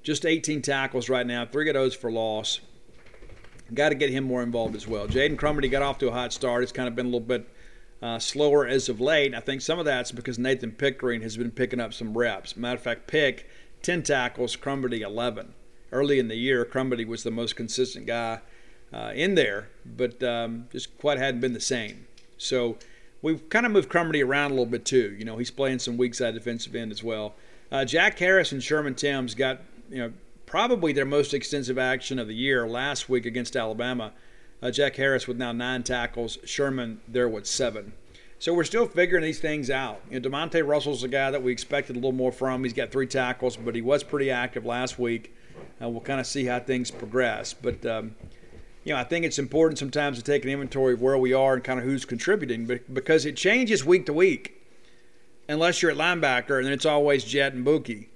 Just 0.03 0.25
18 0.25 0.61
tackles 0.61 1.07
right 1.07 1.25
now, 1.25 1.45
three 1.45 1.69
of 1.69 1.75
those 1.75 1.95
for 1.95 2.11
loss. 2.11 2.59
Got 3.73 3.89
to 3.89 3.95
get 3.95 4.09
him 4.09 4.25
more 4.25 4.43
involved 4.43 4.75
as 4.75 4.87
well. 4.87 5.07
Jaden 5.07 5.37
Crumedy 5.37 5.71
got 5.71 5.81
off 5.81 5.97
to 5.99 6.09
a 6.09 6.11
hot 6.11 6.33
start. 6.33 6.61
It's 6.61 6.73
kind 6.73 6.87
of 6.89 6.95
been 6.95 7.05
a 7.05 7.09
little 7.09 7.21
bit 7.21 7.49
uh, 8.01 8.19
slower 8.19 8.67
as 8.67 8.89
of 8.89 8.99
late. 8.99 9.33
I 9.33 9.39
think 9.39 9.61
some 9.61 9.79
of 9.79 9.85
that's 9.85 10.11
because 10.11 10.37
Nathan 10.37 10.71
Pickering 10.71 11.21
has 11.21 11.37
been 11.37 11.51
picking 11.51 11.79
up 11.79 11.93
some 11.93 12.17
reps. 12.17 12.57
Matter 12.57 12.75
of 12.75 12.83
fact, 12.83 13.07
Pick, 13.07 13.49
10 13.81 14.03
tackles, 14.03 14.57
Crumedy, 14.57 14.99
11. 14.99 15.53
Early 15.93 16.19
in 16.19 16.27
the 16.27 16.35
year, 16.35 16.65
Crumedy 16.65 17.07
was 17.07 17.23
the 17.23 17.31
most 17.31 17.55
consistent 17.55 18.05
guy 18.05 18.41
uh, 18.93 19.13
in 19.15 19.35
there, 19.35 19.69
but 19.85 20.21
um, 20.21 20.67
just 20.71 20.97
quite 20.97 21.17
hadn't 21.17 21.39
been 21.39 21.53
the 21.53 21.61
same. 21.61 22.07
So 22.37 22.77
we've 23.21 23.47
kind 23.49 23.65
of 23.65 23.71
moved 23.71 23.89
Crumedy 23.89 24.23
around 24.23 24.51
a 24.51 24.53
little 24.53 24.65
bit 24.65 24.83
too. 24.83 25.15
You 25.17 25.23
know, 25.23 25.37
he's 25.37 25.51
playing 25.51 25.79
some 25.79 25.95
weak 25.95 26.13
side 26.13 26.33
defensive 26.33 26.75
end 26.75 26.91
as 26.91 27.03
well. 27.03 27.35
Uh, 27.71 27.85
Jack 27.85 28.19
Harris 28.19 28.51
and 28.51 28.61
Sherman 28.61 28.95
Timms 28.95 29.33
got 29.33 29.61
you 29.93 29.99
know, 29.99 30.13
probably 30.47 30.91
their 30.91 31.05
most 31.05 31.33
extensive 31.33 31.77
action 31.77 32.17
of 32.17 32.27
the 32.27 32.33
year 32.33 32.67
last 32.67 33.07
week 33.07 33.25
against 33.25 33.55
Alabama. 33.55 34.11
Uh, 34.61 34.71
Jack 34.71 34.95
Harris 34.95 35.27
with 35.27 35.37
now 35.37 35.51
nine 35.51 35.83
tackles, 35.83 36.37
Sherman 36.45 36.99
there 37.07 37.29
with 37.29 37.45
seven. 37.45 37.93
So 38.39 38.53
we're 38.53 38.63
still 38.63 38.87
figuring 38.87 39.23
these 39.23 39.39
things 39.39 39.69
out. 39.69 40.01
You 40.09 40.19
know, 40.19 40.29
Demonte 40.29 40.67
Russell's 40.67 41.03
a 41.03 41.07
guy 41.07 41.31
that 41.31 41.43
we 41.43 41.51
expected 41.51 41.95
a 41.95 41.99
little 41.99 42.11
more 42.11 42.31
from. 42.31 42.63
He's 42.63 42.73
got 42.73 42.91
three 42.91 43.07
tackles, 43.07 43.55
but 43.55 43.75
he 43.75 43.81
was 43.81 44.03
pretty 44.03 44.31
active 44.31 44.65
last 44.65 44.97
week. 44.97 45.33
Uh, 45.81 45.89
we'll 45.89 46.01
kind 46.01 46.19
of 46.19 46.25
see 46.25 46.45
how 46.45 46.59
things 46.59 46.91
progress. 46.91 47.53
But, 47.53 47.85
um, 47.85 48.15
you 48.83 48.93
know, 48.93 48.99
I 48.99 49.03
think 49.03 49.25
it's 49.25 49.39
important 49.39 49.79
sometimes 49.79 50.17
to 50.17 50.23
take 50.23 50.43
an 50.43 50.49
inventory 50.49 50.93
of 50.93 51.01
where 51.01 51.17
we 51.17 51.33
are 51.33 51.53
and 51.53 51.63
kind 51.63 51.79
of 51.79 51.85
who's 51.85 52.03
contributing 52.03 52.65
but 52.65 52.93
because 52.93 53.25
it 53.25 53.37
changes 53.37 53.85
week 53.85 54.07
to 54.07 54.13
week. 54.13 54.59
Unless 55.47 55.81
you're 55.81 55.91
at 55.91 55.97
linebacker, 55.97 56.57
and 56.57 56.65
then 56.65 56.73
it's 56.73 56.85
always 56.85 57.25
Jett 57.25 57.53
and 57.53 57.65
Buki. 57.65 58.07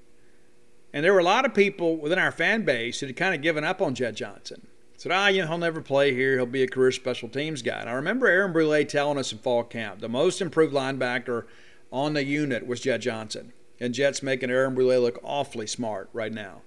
And 0.98 1.04
there 1.04 1.14
were 1.14 1.20
a 1.20 1.24
lot 1.24 1.46
of 1.46 1.54
people 1.54 1.96
within 1.98 2.18
our 2.18 2.32
fan 2.32 2.66
base 2.66 3.02
that 3.02 3.06
had 3.06 3.16
kind 3.16 3.36
of 3.36 3.44
given 3.44 3.64
up 3.64 3.84
on 3.84 3.94
Jett 3.94 4.16
Johnson. 4.16 4.66
Said, 4.96 5.12
ah, 5.12 5.28
you 5.28 5.44
know, 5.44 5.48
he'll 5.48 5.60
never 5.60 5.80
play 5.80 6.12
here. 6.12 6.38
He'll 6.38 6.48
be 6.48 6.64
a 6.64 6.68
career 6.68 6.92
special 6.92 7.30
teams 7.30 7.62
guy. 7.62 7.80
And 7.80 7.88
I 7.88 7.94
remember 7.94 8.26
Aaron 8.26 8.52
Brule 8.52 8.84
telling 8.84 9.20
us 9.20 9.32
in 9.32 9.38
fall 9.38 9.64
camp 9.64 10.02
the 10.02 10.10
most 10.10 10.42
improved 10.42 10.74
linebacker 10.74 11.46
on 11.92 12.16
the 12.16 12.24
unit 12.24 12.66
was 12.66 12.82
Jett 12.82 13.02
Johnson. 13.02 13.54
And 13.80 13.94
Jett's 13.94 14.24
making 14.24 14.50
Aaron 14.50 14.74
Brule 14.74 15.00
look 15.00 15.20
awfully 15.22 15.68
smart 15.68 16.10
right 16.14 16.34
now. 16.34 16.64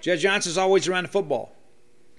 Jett 0.00 0.18
Johnson's 0.18 0.58
always 0.58 0.88
around 0.88 1.04
the 1.04 1.10
football. 1.10 1.54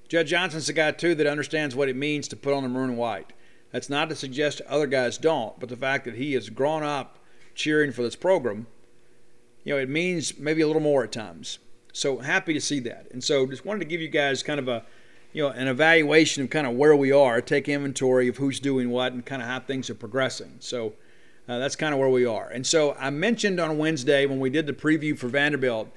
Jett 0.07 0.27
Johnson's 0.27 0.67
the 0.67 0.73
guy, 0.73 0.91
too, 0.91 1.15
that 1.15 1.27
understands 1.27 1.75
what 1.75 1.89
it 1.89 1.97
means 1.97 2.29
to 2.29 2.37
put 2.37 2.53
on 2.53 2.63
the 2.63 2.69
maroon 2.69 2.91
and 2.91 2.97
white. 2.97 3.33
That's 3.73 3.89
not 3.89 4.07
to 4.07 4.15
suggest 4.15 4.61
other 4.69 4.87
guys 4.87 5.17
don't, 5.17 5.59
but 5.59 5.67
the 5.67 5.75
fact 5.75 6.05
that 6.05 6.15
he 6.15 6.31
has 6.31 6.49
grown 6.49 6.83
up 6.83 7.19
cheering 7.55 7.91
for 7.91 8.03
this 8.03 8.15
program 8.15 8.67
you 9.63 9.73
know, 9.73 9.79
it 9.79 9.89
means 9.89 10.37
maybe 10.39 10.61
a 10.61 10.67
little 10.67 10.81
more 10.81 11.03
at 11.03 11.11
times. 11.11 11.59
So 11.93 12.19
happy 12.19 12.53
to 12.53 12.61
see 12.61 12.79
that. 12.81 13.07
And 13.11 13.23
so 13.23 13.45
just 13.45 13.65
wanted 13.65 13.79
to 13.79 13.85
give 13.85 14.01
you 14.01 14.07
guys 14.07 14.43
kind 14.43 14.59
of 14.59 14.67
a, 14.67 14.85
you 15.33 15.43
know, 15.43 15.49
an 15.49 15.67
evaluation 15.67 16.43
of 16.43 16.49
kind 16.49 16.65
of 16.65 16.73
where 16.73 16.95
we 16.95 17.11
are, 17.11 17.41
take 17.41 17.67
inventory 17.67 18.27
of 18.27 18.37
who's 18.37 18.59
doing 18.59 18.89
what 18.89 19.13
and 19.13 19.25
kind 19.25 19.41
of 19.41 19.47
how 19.47 19.59
things 19.59 19.89
are 19.89 19.95
progressing. 19.95 20.55
So 20.59 20.93
uh, 21.47 21.59
that's 21.59 21.75
kind 21.75 21.93
of 21.93 21.99
where 21.99 22.09
we 22.09 22.25
are. 22.25 22.49
And 22.49 22.65
so 22.65 22.95
I 22.99 23.09
mentioned 23.09 23.59
on 23.59 23.77
Wednesday 23.77 24.25
when 24.25 24.39
we 24.39 24.49
did 24.49 24.67
the 24.67 24.73
preview 24.73 25.17
for 25.17 25.27
Vanderbilt, 25.27 25.89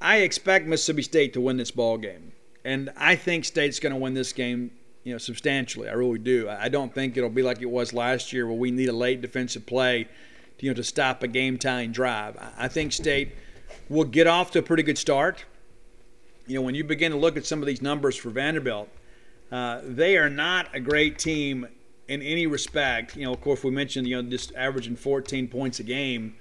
I 0.00 0.18
expect 0.18 0.66
Mississippi 0.66 1.02
State 1.02 1.32
to 1.34 1.40
win 1.40 1.56
this 1.56 1.70
ball 1.70 1.98
game. 1.98 2.32
And 2.64 2.90
I 2.96 3.16
think 3.16 3.44
State's 3.44 3.80
going 3.80 3.92
to 3.92 3.98
win 3.98 4.14
this 4.14 4.32
game, 4.32 4.70
you 5.04 5.12
know, 5.12 5.18
substantially. 5.18 5.88
I 5.88 5.92
really 5.92 6.18
do. 6.18 6.48
I 6.48 6.68
don't 6.68 6.92
think 6.92 7.16
it'll 7.16 7.30
be 7.30 7.42
like 7.42 7.62
it 7.62 7.70
was 7.70 7.92
last 7.92 8.32
year 8.32 8.46
where 8.46 8.56
we 8.56 8.70
need 8.70 8.88
a 8.88 8.92
late 8.92 9.22
defensive 9.22 9.66
play 9.66 10.08
you 10.60 10.70
know, 10.70 10.74
to 10.74 10.84
stop 10.84 11.22
a 11.22 11.28
game 11.28 11.58
tying 11.58 11.92
drive. 11.92 12.36
I 12.56 12.68
think 12.68 12.92
State 12.92 13.34
will 13.88 14.04
get 14.04 14.26
off 14.26 14.50
to 14.52 14.58
a 14.58 14.62
pretty 14.62 14.82
good 14.82 14.98
start. 14.98 15.44
You 16.46 16.56
know, 16.56 16.62
when 16.62 16.74
you 16.74 16.84
begin 16.84 17.12
to 17.12 17.18
look 17.18 17.36
at 17.36 17.46
some 17.46 17.60
of 17.60 17.66
these 17.66 17.82
numbers 17.82 18.16
for 18.16 18.30
Vanderbilt, 18.30 18.88
uh, 19.52 19.80
they 19.84 20.16
are 20.16 20.30
not 20.30 20.74
a 20.74 20.80
great 20.80 21.18
team 21.18 21.66
in 22.08 22.22
any 22.22 22.46
respect. 22.46 23.16
You 23.16 23.24
know, 23.24 23.32
of 23.32 23.40
course, 23.40 23.62
we 23.62 23.70
mentioned 23.70 24.06
you 24.08 24.20
know 24.20 24.28
just 24.28 24.52
averaging 24.54 24.96
14 24.96 25.48
points 25.48 25.80
a 25.80 25.82
game, 25.82 26.36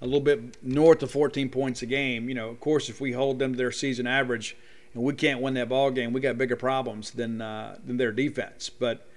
a 0.00 0.04
little 0.04 0.20
bit 0.20 0.62
north 0.62 1.02
of 1.02 1.10
14 1.10 1.48
points 1.48 1.82
a 1.82 1.86
game. 1.86 2.28
You 2.28 2.34
know, 2.34 2.48
of 2.48 2.60
course, 2.60 2.88
if 2.88 3.00
we 3.00 3.12
hold 3.12 3.38
them 3.38 3.52
to 3.52 3.56
their 3.56 3.72
season 3.72 4.06
average 4.06 4.56
and 4.94 5.02
we 5.02 5.14
can't 5.14 5.40
win 5.40 5.54
that 5.54 5.68
ball 5.68 5.90
game, 5.90 6.12
we 6.12 6.20
got 6.20 6.38
bigger 6.38 6.56
problems 6.56 7.10
than 7.10 7.40
uh, 7.40 7.78
than 7.84 7.96
their 7.96 8.12
defense. 8.12 8.70
But 8.70 9.08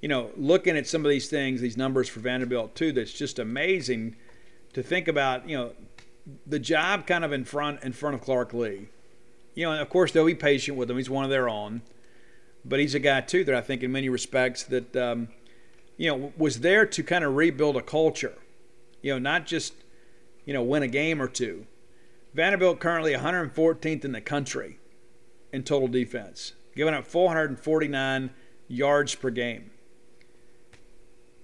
you 0.00 0.08
know, 0.08 0.30
looking 0.36 0.76
at 0.76 0.86
some 0.86 1.04
of 1.04 1.10
these 1.10 1.28
things, 1.28 1.60
these 1.60 1.76
numbers 1.76 2.08
for 2.08 2.20
Vanderbilt 2.20 2.74
too, 2.74 2.92
that's 2.92 3.12
just 3.12 3.38
amazing 3.38 4.16
to 4.72 4.82
think 4.82 5.08
about. 5.08 5.48
You 5.48 5.56
know, 5.56 5.72
the 6.46 6.58
job 6.58 7.06
kind 7.06 7.24
of 7.24 7.32
in 7.32 7.44
front 7.44 7.82
in 7.82 7.92
front 7.92 8.14
of 8.14 8.22
Clark 8.22 8.52
Lea. 8.54 8.88
You 9.54 9.66
know, 9.66 9.72
and 9.72 9.80
of 9.80 9.90
course 9.90 10.12
they'll 10.12 10.26
be 10.26 10.34
patient 10.34 10.76
with 10.76 10.90
him. 10.90 10.96
He's 10.96 11.10
one 11.10 11.24
of 11.24 11.30
their 11.30 11.48
own, 11.48 11.82
but 12.64 12.80
he's 12.80 12.94
a 12.94 12.98
guy 12.98 13.20
too 13.20 13.44
that 13.44 13.54
I 13.54 13.60
think 13.60 13.82
in 13.82 13.92
many 13.92 14.08
respects 14.08 14.62
that 14.64 14.96
um, 14.96 15.28
you 15.96 16.10
know 16.10 16.32
was 16.36 16.60
there 16.60 16.86
to 16.86 17.02
kind 17.02 17.24
of 17.24 17.36
rebuild 17.36 17.76
a 17.76 17.82
culture. 17.82 18.38
You 19.02 19.12
know, 19.12 19.18
not 19.18 19.46
just 19.46 19.74
you 20.46 20.54
know 20.54 20.62
win 20.62 20.82
a 20.82 20.88
game 20.88 21.20
or 21.20 21.28
two. 21.28 21.66
Vanderbilt 22.32 22.78
currently 22.78 23.12
114th 23.12 24.04
in 24.04 24.12
the 24.12 24.20
country 24.20 24.78
in 25.52 25.64
total 25.64 25.88
defense, 25.88 26.52
giving 26.76 26.94
up 26.94 27.04
449 27.04 28.30
yards 28.68 29.16
per 29.16 29.30
game. 29.30 29.72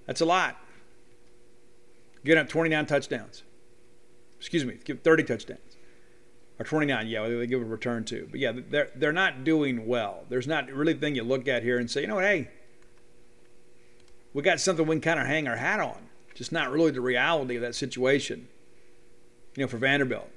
That's 0.07 0.21
a 0.21 0.25
lot. 0.25 0.57
Giving 2.25 2.41
up 2.41 2.49
29 2.49 2.87
touchdowns. 2.87 3.43
Excuse 4.39 4.65
me, 4.65 4.79
give 4.85 5.01
30 5.03 5.25
touchdowns. 5.25 5.61
Or 6.59 6.65
29, 6.65 7.07
yeah, 7.07 7.29
they 7.29 7.47
give 7.47 7.61
a 7.61 7.65
return 7.65 8.05
too. 8.05 8.29
But 8.31 8.41
yeah, 8.41 8.53
they're, 8.55 8.89
they're 8.95 9.13
not 9.13 9.45
doing 9.45 9.87
well. 9.87 10.25
There's 10.29 10.47
not 10.47 10.71
really 10.71 10.95
thing 10.95 11.15
you 11.15 11.23
look 11.23 11.49
at 11.49 11.63
here 11.63 11.79
and 11.79 11.91
say, 11.91 12.01
you 12.01 12.07
know 12.07 12.15
what, 12.15 12.25
hey, 12.25 12.49
we 14.33 14.43
got 14.43 14.61
something 14.61 14.87
we 14.87 14.97
can 14.97 15.01
kind 15.03 15.21
of 15.21 15.27
hang 15.27 15.49
our 15.49 15.57
hat 15.57 15.81
on. 15.81 16.09
Just 16.35 16.53
not 16.53 16.71
really 16.71 16.91
the 16.91 17.01
reality 17.01 17.57
of 17.57 17.63
that 17.63 17.75
situation. 17.75 18.49
You 19.55 19.65
know, 19.65 19.69
for 19.69 19.79
Vanderbilt. 19.79 20.31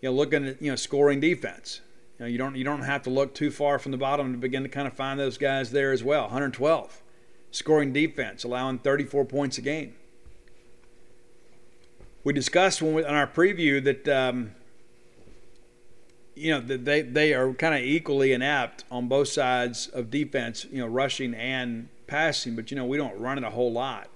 You 0.00 0.10
know, 0.10 0.14
looking 0.14 0.46
at, 0.46 0.62
you 0.62 0.70
know, 0.70 0.76
scoring 0.76 1.20
defense. 1.20 1.80
You 2.18 2.24
know, 2.24 2.30
you 2.30 2.38
don't 2.38 2.56
you 2.56 2.64
don't 2.64 2.82
have 2.82 3.02
to 3.02 3.10
look 3.10 3.34
too 3.34 3.50
far 3.50 3.78
from 3.78 3.92
the 3.92 3.98
bottom 3.98 4.32
to 4.32 4.38
begin 4.38 4.62
to 4.62 4.68
kind 4.68 4.86
of 4.86 4.94
find 4.94 5.20
those 5.20 5.36
guys 5.36 5.70
there 5.70 5.92
as 5.92 6.02
well. 6.02 6.22
112 6.22 7.02
scoring 7.56 7.92
defense, 7.92 8.44
allowing 8.44 8.78
34 8.78 9.24
points 9.24 9.58
a 9.58 9.62
game. 9.62 9.94
We 12.22 12.32
discussed 12.32 12.82
when 12.82 12.94
we, 12.94 13.04
on 13.04 13.14
our 13.14 13.26
preview 13.26 13.82
that 13.84 14.08
um, 14.08 14.52
you 16.34 16.50
know 16.50 16.60
that 16.60 16.84
they 16.84 17.02
they 17.02 17.32
are 17.34 17.52
kind 17.54 17.74
of 17.74 17.80
equally 17.80 18.32
inept 18.32 18.84
on 18.90 19.08
both 19.08 19.28
sides 19.28 19.86
of 19.88 20.10
defense, 20.10 20.66
you 20.70 20.78
know, 20.78 20.86
rushing 20.86 21.34
and 21.34 21.88
passing. 22.06 22.56
But 22.56 22.70
you 22.70 22.76
know 22.76 22.84
we 22.84 22.96
don't 22.96 23.18
run 23.18 23.38
it 23.38 23.44
a 23.44 23.50
whole 23.50 23.72
lot. 23.72 24.08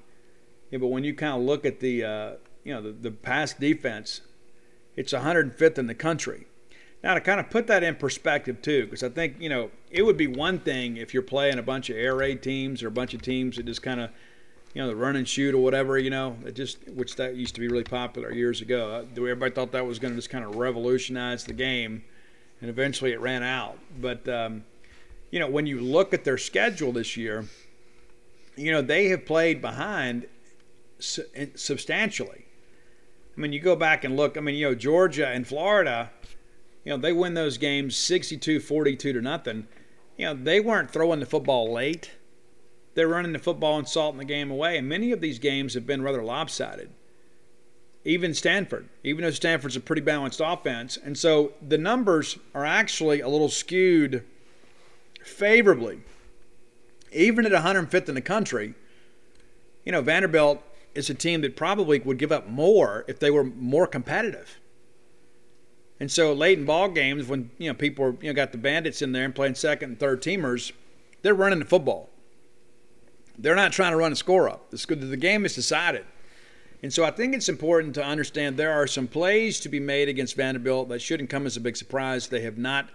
Yeah, 0.71 0.79
but 0.79 0.89
when 0.89 1.05
you 1.05 1.15
kind 1.15 1.35
of 1.35 1.43
look 1.43 1.65
at 1.65 1.81
the 1.81 2.05
uh, 2.05 2.33
you 2.65 2.75
know 2.75 2.83
the, 2.83 2.93
the 2.93 3.11
pass 3.11 3.55
defense, 3.55 4.23
it's 4.97 5.13
105th 5.13 5.79
in 5.79 5.87
the 5.87 5.95
country. 5.95 6.47
Now, 7.03 7.15
to 7.15 7.21
kind 7.21 7.41
of 7.41 7.49
put 7.49 7.67
that 7.69 7.83
in 7.83 7.95
perspective, 7.95 8.61
too, 8.61 8.85
because 8.85 9.03
I 9.03 9.09
think, 9.09 9.37
you 9.41 9.49
know, 9.49 9.71
it 9.91 10.03
would 10.03 10.19
be 10.19 10.27
one 10.27 10.59
thing 10.59 10.99
if 10.99 11.15
you're 11.15 11.23
playing 11.23 11.59
a 11.59 11.63
bunch 11.63 11.89
of 11.89 11.97
air 11.97 12.15
raid 12.15 12.43
teams 12.43 12.83
or 12.83 12.89
a 12.89 12.91
bunch 12.91 13.15
of 13.15 13.23
teams 13.23 13.57
that 13.57 13.65
just 13.65 13.83
kind 13.83 14.01
of, 14.01 14.11
you 14.75 14.83
know, 14.83 14.89
the 14.89 14.95
run 14.95 15.17
and 15.17 15.27
shoot 15.27 15.55
or 15.55 15.59
whatever, 15.59 15.99
you 15.99 16.11
know, 16.11 16.37
it 16.45 16.55
just, 16.55 16.87
which 16.91 17.17
that 17.17 17.37
used 17.37 17.55
to 17.55 17.61
be 17.61 17.69
really 17.69 17.85
popular 17.85 18.33
years 18.33 18.61
ago. 18.61 18.93
Uh, 18.93 19.21
everybody 19.21 19.53
thought 19.53 19.73
that 19.73 19.87
was 19.87 19.99
going 19.99 20.13
to 20.13 20.19
just 20.19 20.29
kind 20.29 20.45
of 20.45 20.57
revolutionize 20.57 21.45
the 21.45 21.55
game, 21.55 22.05
and 22.61 22.69
eventually 22.69 23.13
it 23.13 23.21
ran 23.21 23.43
out. 23.43 23.79
But, 23.99 24.29
um, 24.29 24.65
you 25.31 25.41
know, 25.41 25.49
when 25.49 25.67
you 25.67 25.81
look 25.81 26.13
at 26.13 26.25
their 26.25 26.39
schedule 26.39 26.93
this 26.93 27.17
year, 27.17 27.47
you 28.57 28.73
know, 28.73 28.83
they 28.83 29.09
have 29.09 29.25
played 29.25 29.63
behind 29.63 30.27
substantially. 30.99 32.45
I 33.37 33.41
mean, 33.41 33.55
you 33.55 33.61
go 33.61 33.75
back 33.75 34.05
and 34.05 34.19
look, 34.19 34.37
I 34.37 34.41
mean, 34.41 34.57
you 34.57 34.69
know, 34.69 34.75
Georgia 34.75 35.29
and 35.29 35.47
Florida 35.47 36.11
you 36.85 36.91
know, 36.91 36.97
they 36.97 37.13
win 37.13 37.35
those 37.35 37.59
games 37.59 37.97
62 37.97 38.61
42 38.61 39.13
to 39.13 39.21
nothing. 39.21 39.67
You 40.17 40.27
know, 40.27 40.35
they 40.35 40.61
weren't 40.61 40.91
throwing 40.91 41.21
the 41.21 41.27
football 41.27 41.73
late. 41.73 42.13
They're 42.95 43.09
running 43.09 43.33
the 43.33 43.39
football 43.39 43.79
and 43.79 43.89
salting 43.89 44.19
the 44.19 44.25
game 44.25 44.51
away. 44.51 44.77
And 44.77 44.89
many 44.89 45.13
of 45.13 45.21
these 45.21 45.39
games 45.39 45.75
have 45.75 45.87
been 45.87 46.03
rather 46.03 46.23
lopsided. 46.23 46.91
Even 48.05 48.33
Stanford, 48.35 48.89
even 49.05 49.23
though 49.23 49.31
Stanford's 49.31 49.77
a 49.77 49.81
pretty 49.81 50.03
balanced 50.03 50.41
offense. 50.43 50.97
And 50.97 51.17
so 51.17 51.53
the 51.67 51.79
numbers 51.79 52.39
are 52.55 52.65
actually 52.65 53.21
a 53.21 53.29
little 53.29 53.51
skewed 53.51 54.25
favorably. 55.23 56.01
Even 57.13 57.45
at 57.45 57.53
105th 57.53 58.09
in 58.09 58.15
the 58.15 58.21
country, 58.21 58.75
you 59.85 59.93
know, 59.93 60.01
Vanderbilt 60.01 60.63
is 60.95 61.11
a 61.11 61.15
team 61.15 61.41
that 61.43 61.57
probably 61.57 61.99
would 62.01 62.19
give 62.19 62.33
up 62.33 62.49
more 62.49 63.05
if 63.07 63.19
they 63.19 63.31
were 63.31 63.45
more 63.45 63.87
competitive. 63.87 64.60
And 66.01 66.11
so 66.11 66.33
late 66.33 66.59
in 66.59 66.65
ball 66.65 66.89
games, 66.89 67.27
when 67.27 67.51
you 67.59 67.69
know 67.69 67.75
people 67.75 68.07
are, 68.07 68.17
you 68.21 68.29
know 68.29 68.33
got 68.33 68.53
the 68.53 68.59
bandits 68.59 69.03
in 69.03 69.13
there 69.13 69.25
and 69.25 69.35
playing 69.35 69.55
second 69.55 69.91
and 69.91 70.01
third 70.01 70.23
teamers, 70.23 70.73
they're 71.23 71.35
running 71.35 71.59
the 71.59 71.67
football. 71.67 72.09
They're 73.39 73.55
not 73.55 73.73
trying 73.73 73.93
to 73.93 73.97
run 73.97 74.13
a 74.13 74.17
score 74.17 74.49
up. 74.49 74.71
The, 74.71 75.17
game 75.17 75.47
is 75.47 75.55
decided. 75.55 76.05
And 76.83 76.93
so 76.93 77.05
I 77.05 77.11
think 77.11 77.35
it's 77.35 77.49
important 77.49 77.95
to 77.95 78.05
understand 78.05 78.57
there 78.57 78.73
are 78.73 78.87
some 78.87 79.07
plays 79.07 79.61
to 79.61 79.69
be 79.69 79.81
made 79.81 80.09
against 80.09 80.37
Vanderbilt 80.37 80.89
that 80.89 81.01
shouldn't 81.01 81.31
come 81.31 81.47
as 81.47 81.57
a 81.57 81.61
big 81.61 81.77
surprise. 81.77 82.29
They 82.29 82.41
have 82.43 82.59
not 82.59 82.91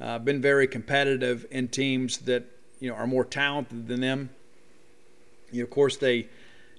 uh, 0.00 0.18
been 0.18 0.40
very 0.40 0.66
competitive 0.66 1.46
in 1.50 1.68
teams 1.68 2.18
that 2.18 2.44
you 2.80 2.90
know 2.90 2.96
are 2.96 3.06
more 3.06 3.24
talented 3.24 3.88
than 3.88 4.00
them. 4.00 4.30
You 5.50 5.60
know, 5.60 5.64
of 5.64 5.70
course, 5.70 5.96
they 5.96 6.16
you 6.16 6.26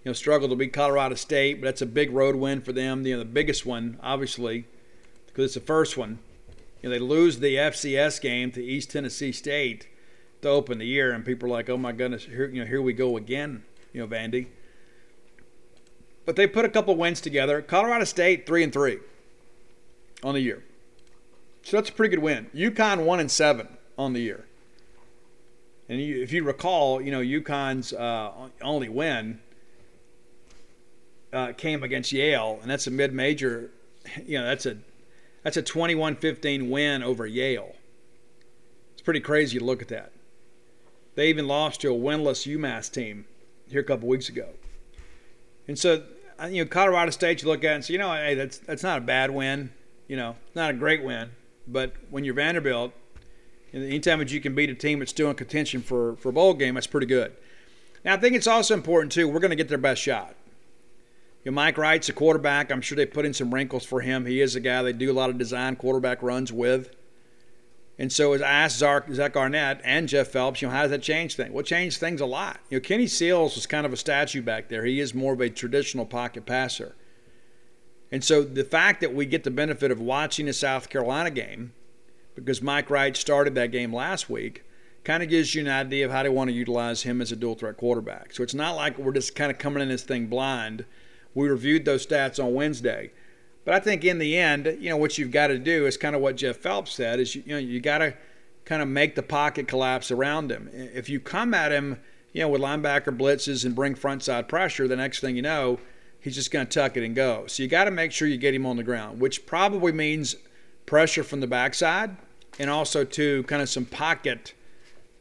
know 0.06 0.14
struggle 0.14 0.50
to 0.50 0.56
beat 0.56 0.74
Colorado 0.74 1.16
State, 1.16 1.62
but 1.62 1.66
that's 1.66 1.82
a 1.82 1.88
big 1.88 2.12
road 2.12 2.36
win 2.36 2.62
for 2.62 2.72
them. 2.72 3.06
You 3.06 3.14
know, 3.14 3.20
the 3.20 3.26
biggest 3.26 3.66
one, 3.66 4.00
obviously, 4.02 4.66
because 5.38 5.56
it's 5.56 5.66
the 5.66 5.68
first 5.68 5.98
one. 5.98 6.18
You 6.82 6.90
know, 6.90 6.96
they 6.96 7.00
lose 7.00 7.40
the 7.40 7.58
FCS 7.58 8.20
game 8.20 8.52
to 8.54 8.64
East 8.64 8.90
Tennessee 8.90 9.32
State 9.32 9.88
to 10.42 10.50
open 10.50 10.80
the 10.80 10.88
year, 10.88 11.14
and 11.14 11.24
people 11.24 11.48
are 11.48 11.52
like, 11.52 11.70
"Oh 11.70 11.78
my 11.78 11.92
goodness, 11.92 12.26
here 12.26 12.48
you 12.48 12.62
know 12.62 12.66
here 12.66 12.82
we 12.82 12.92
go 12.92 13.18
again." 13.18 13.64
You 13.94 14.02
know, 14.02 14.08
Vandy. 14.08 14.48
But 16.26 16.38
they 16.38 16.48
put 16.48 16.66
a 16.66 16.70
couple 16.70 16.96
wins 16.96 17.22
together. 17.22 17.62
Colorado 17.62 18.04
State 18.06 18.48
three 18.48 18.64
and 18.64 18.74
three 18.74 18.98
on 20.24 20.34
the 20.34 20.42
year, 20.42 20.64
so 21.62 21.78
that's 21.78 21.90
a 21.90 21.94
pretty 21.94 22.16
good 22.16 22.24
win. 22.24 22.48
UConn 22.56 23.06
one 23.06 23.20
and 23.20 23.30
seven 23.30 23.68
on 23.96 24.14
the 24.14 24.22
year. 24.22 24.46
And 25.88 26.02
you, 26.02 26.20
if 26.22 26.34
you 26.34 26.44
recall, 26.44 27.00
you 27.00 27.12
know 27.12 27.22
UConn's 27.22 27.94
uh, 27.94 28.32
only 28.64 28.90
win 28.90 29.40
uh, 31.32 31.54
came 31.54 31.84
against 31.84 32.12
Yale, 32.12 32.58
and 32.64 32.72
that's 32.72 32.88
a 32.88 32.92
mid-major. 32.92 33.70
You 34.26 34.40
know, 34.40 34.46
that's 34.46 34.66
a 34.66 34.78
that's 35.48 35.56
a 35.56 35.62
21 35.62 36.18
15 36.18 36.70
win 36.70 37.02
over 37.02 37.26
Yale. 37.26 37.74
It's 38.92 39.02
pretty 39.02 39.22
crazy 39.22 39.58
to 39.58 39.64
look 39.64 39.82
at 39.82 39.88
that. 39.88 40.12
They 41.16 41.30
even 41.30 41.48
lost 41.48 41.80
to 41.82 41.94
a 41.94 41.98
winless 41.98 42.46
UMass 42.46 42.92
team 42.92 43.24
here 43.70 43.80
a 43.80 43.84
couple 43.86 44.10
weeks 44.10 44.28
ago. 44.28 44.50
And 45.66 45.80
so, 45.80 46.04
uh, 46.38 46.48
you 46.48 46.66
know, 46.66 46.70
Colorado 46.70 47.12
State, 47.12 47.44
you 47.44 47.48
look 47.48 47.64
at 47.64 47.76
and 47.76 47.86
say, 47.86 47.94
you 47.94 47.98
know, 47.98 48.12
hey, 48.12 48.34
that's 48.36 48.58
that's 48.58 48.84
not 48.84 48.98
a 48.98 49.02
bad 49.02 49.32
win. 49.32 49.72
You 50.10 50.18
know, 50.18 50.36
not 50.54 50.72
a 50.72 50.74
great 50.74 51.02
win. 51.02 51.30
But 51.66 51.94
when 52.10 52.26
you're 52.26 52.34
Vanderbilt, 52.34 52.92
anytime 53.74 54.20
that 54.20 54.34
you 54.34 54.42
can 54.42 54.54
beat 54.54 54.70
a 54.70 54.76
team 54.76 55.00
that's 55.00 55.12
still 55.12 55.30
in 55.30 55.38
contention 55.38 55.82
for, 55.82 56.18
for 56.18 56.28
a 56.28 56.34
bowl 56.34 56.56
game, 56.56 56.74
that's 56.74 56.88
pretty 56.88 57.08
good. 57.08 57.32
Now, 58.04 58.16
I 58.16 58.18
think 58.18 58.36
it's 58.36 58.48
also 58.48 58.74
important, 58.74 59.14
too, 59.14 59.30
we're 59.30 59.40
going 59.40 59.52
to 59.52 59.56
get 59.56 59.70
their 59.70 59.78
best 59.78 60.02
shot. 60.02 60.36
You 61.48 61.52
know, 61.52 61.56
Mike 61.56 61.78
Wright's 61.78 62.10
a 62.10 62.14
quarterback. 62.14 62.74
I'm 62.74 62.82
sure 62.82 62.98
they 62.98 63.06
put 63.06 63.26
in 63.26 63.34
some 63.34 63.54
wrinkles 63.54 63.86
for 63.86 64.02
him. 64.02 64.26
He 64.26 64.42
is 64.42 64.58
a 64.58 64.60
guy 64.60 64.84
they 64.84 64.92
do 64.92 65.10
a 65.10 65.14
lot 65.14 65.30
of 65.30 65.38
design 65.38 65.78
quarterback 65.78 66.22
runs 66.22 66.52
with. 66.52 66.94
And 67.98 68.12
so 68.12 68.34
as 68.34 68.42
I 68.42 68.50
asked 68.50 68.80
Zach 68.80 69.38
Arnett 69.38 69.80
and 69.86 70.10
Jeff 70.10 70.28
Phillips, 70.28 70.62
you 70.62 70.68
know, 70.68 70.74
how 70.74 70.82
does 70.82 70.92
that 70.92 71.02
change 71.02 71.36
things? 71.36 71.52
Well, 71.52 71.62
it 71.62 71.66
changed 71.66 72.02
things 72.02 72.20
a 72.20 72.26
lot. 72.26 72.60
You 72.70 72.80
know, 72.80 72.82
Kenny 72.82 73.08
Seals 73.08 73.56
was 73.56 73.66
kind 73.66 73.86
of 73.86 73.94
a 73.94 73.96
statue 73.96 74.42
back 74.42 74.68
there. 74.68 74.84
He 74.84 75.00
is 75.00 75.14
more 75.14 75.32
of 75.32 75.40
a 75.40 75.50
traditional 75.50 76.06
pocket 76.06 76.46
passer. 76.46 76.98
And 78.12 78.26
so 78.26 78.44
the 78.44 78.66
fact 78.66 79.00
that 79.00 79.16
we 79.16 79.26
get 79.26 79.46
the 79.46 79.50
benefit 79.50 79.90
of 79.90 80.02
watching 80.02 80.50
a 80.50 80.54
South 80.54 80.90
Carolina 80.90 81.32
game, 81.32 81.72
because 82.36 82.62
Mike 82.62 82.90
Wright 82.90 83.16
started 83.16 83.56
that 83.56 83.72
game 83.72 83.96
last 83.96 84.30
week, 84.30 84.66
kind 85.06 85.24
of 85.24 85.30
gives 85.30 85.56
you 85.56 85.62
an 85.62 85.70
idea 85.70 86.06
of 86.08 86.12
how 86.12 86.24
they 86.24 86.30
want 86.30 86.50
to 86.50 86.54
utilize 86.54 87.04
him 87.04 87.22
as 87.22 87.32
a 87.32 87.38
dual 87.38 87.56
threat 87.56 87.78
quarterback. 87.78 88.34
So 88.34 88.44
it's 88.44 88.54
not 88.54 88.76
like 88.76 88.98
we're 88.98 89.14
just 89.14 89.34
kind 89.34 89.50
of 89.50 89.58
coming 89.58 89.82
in 89.82 89.88
this 89.88 90.04
thing 90.04 90.28
blind 90.28 90.84
we 91.34 91.50
reviewed 91.50 91.86
those 91.86 92.06
stats 92.06 92.44
on 92.44 92.54
Wednesday. 92.54 93.12
But 93.66 93.74
I 93.74 93.80
think 93.80 94.06
in 94.06 94.18
the 94.18 94.38
end, 94.38 94.78
you 94.80 94.90
know, 94.90 94.98
what 94.98 95.18
you've 95.18 95.32
got 95.32 95.48
to 95.48 95.60
do 95.60 95.86
is 95.86 95.98
kind 95.98 96.16
of 96.16 96.22
what 96.22 96.38
Jeff 96.38 96.58
Phillips 96.58 96.94
said 96.94 97.20
is 97.20 97.36
you, 97.36 97.44
you 97.46 97.52
know 97.54 97.58
you 97.58 97.80
got 97.80 97.98
to 97.98 98.14
kind 98.66 98.82
of 98.82 98.88
make 98.88 99.16
the 99.16 99.24
pocket 99.24 99.68
collapse 99.68 100.12
around 100.12 100.52
him. 100.52 100.70
If 100.74 101.10
you 101.10 101.20
come 101.20 101.54
at 101.54 101.72
him, 101.72 102.00
you 102.34 102.42
know, 102.42 102.50
with 102.50 102.62
linebacker 102.62 103.18
blitzes 103.18 103.66
and 103.66 103.74
bring 103.74 103.96
front 103.96 104.24
side 104.24 104.48
pressure, 104.48 104.88
the 104.88 104.96
next 104.96 105.22
thing 105.22 105.36
you 105.36 105.42
know, 105.42 105.80
he's 106.20 106.36
just 106.36 106.52
going 106.52 106.68
to 106.68 106.72
tuck 106.72 106.98
it 106.98 107.04
and 107.04 107.16
go. 107.16 107.46
So 107.48 107.64
you 107.64 107.70
got 107.70 107.86
to 107.86 107.92
make 107.92 108.12
sure 108.12 108.28
you 108.28 108.38
get 108.38 108.54
him 108.54 108.66
on 108.66 108.78
the 108.78 108.84
ground, 108.84 109.20
which 109.20 109.46
probably 109.46 109.92
means 109.92 110.36
pressure 110.86 111.24
from 111.24 111.40
the 111.40 111.48
backside 111.48 112.18
and 112.60 112.70
also 112.70 113.04
to 113.04 113.44
kind 113.44 113.62
of 113.62 113.70
some 113.70 113.86
pocket 113.86 114.54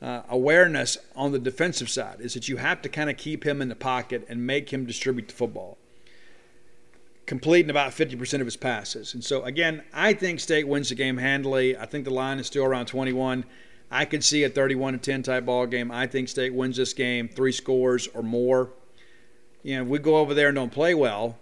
uh, 0.02 0.22
awareness 0.28 0.98
on 1.14 1.32
the 1.32 1.38
defensive 1.38 1.88
side. 1.88 2.20
Is 2.20 2.34
that 2.34 2.48
you 2.48 2.57
have 2.57 2.82
to 2.82 2.88
kind 2.88 3.11
of 3.11 3.16
keep 3.16 3.44
him 3.44 3.62
in 3.62 3.68
the 3.68 3.76
pocket 3.76 4.26
and 4.28 4.46
make 4.46 4.72
him 4.72 4.86
distribute 4.86 5.28
the 5.28 5.34
football, 5.34 5.78
completing 7.27 7.70
about 7.70 7.91
50% 7.91 8.41
of 8.41 8.47
his 8.47 8.57
passes. 8.57 9.14
And 9.14 9.22
so 9.22 9.43
again, 9.43 9.83
I 9.93 10.12
think 10.12 10.41
State 10.41 10.66
wins 10.66 10.89
the 10.89 10.95
game 10.95 11.18
handily. 11.18 11.77
I 11.77 11.87
think 11.87 12.05
the 12.05 12.12
line 12.12 12.39
is 12.39 12.47
still 12.47 12.64
around 12.64 12.87
21. 12.87 13.45
I 13.91 14.05
could 14.05 14.24
see 14.24 14.45
a 14.45 14.49
31 14.49 14.95
to 14.95 14.99
10 14.99 15.22
type 15.22 15.47
ball 15.47 15.66
game. 15.66 15.91
I 15.91 16.07
think 16.07 16.29
State 16.29 16.55
wins 16.55 16.77
this 16.77 16.93
game, 16.93 17.29
three 17.29 17.53
scores 17.53 18.09
or 18.09 18.22
more. 18.22 18.70
You 19.62 19.77
know, 19.77 19.83
if 19.83 19.89
we 19.89 19.99
go 19.99 20.16
over 20.16 20.35
there 20.35 20.49
and 20.49 20.57
don't 20.57 20.72
play 20.72 20.95
well, 20.95 21.39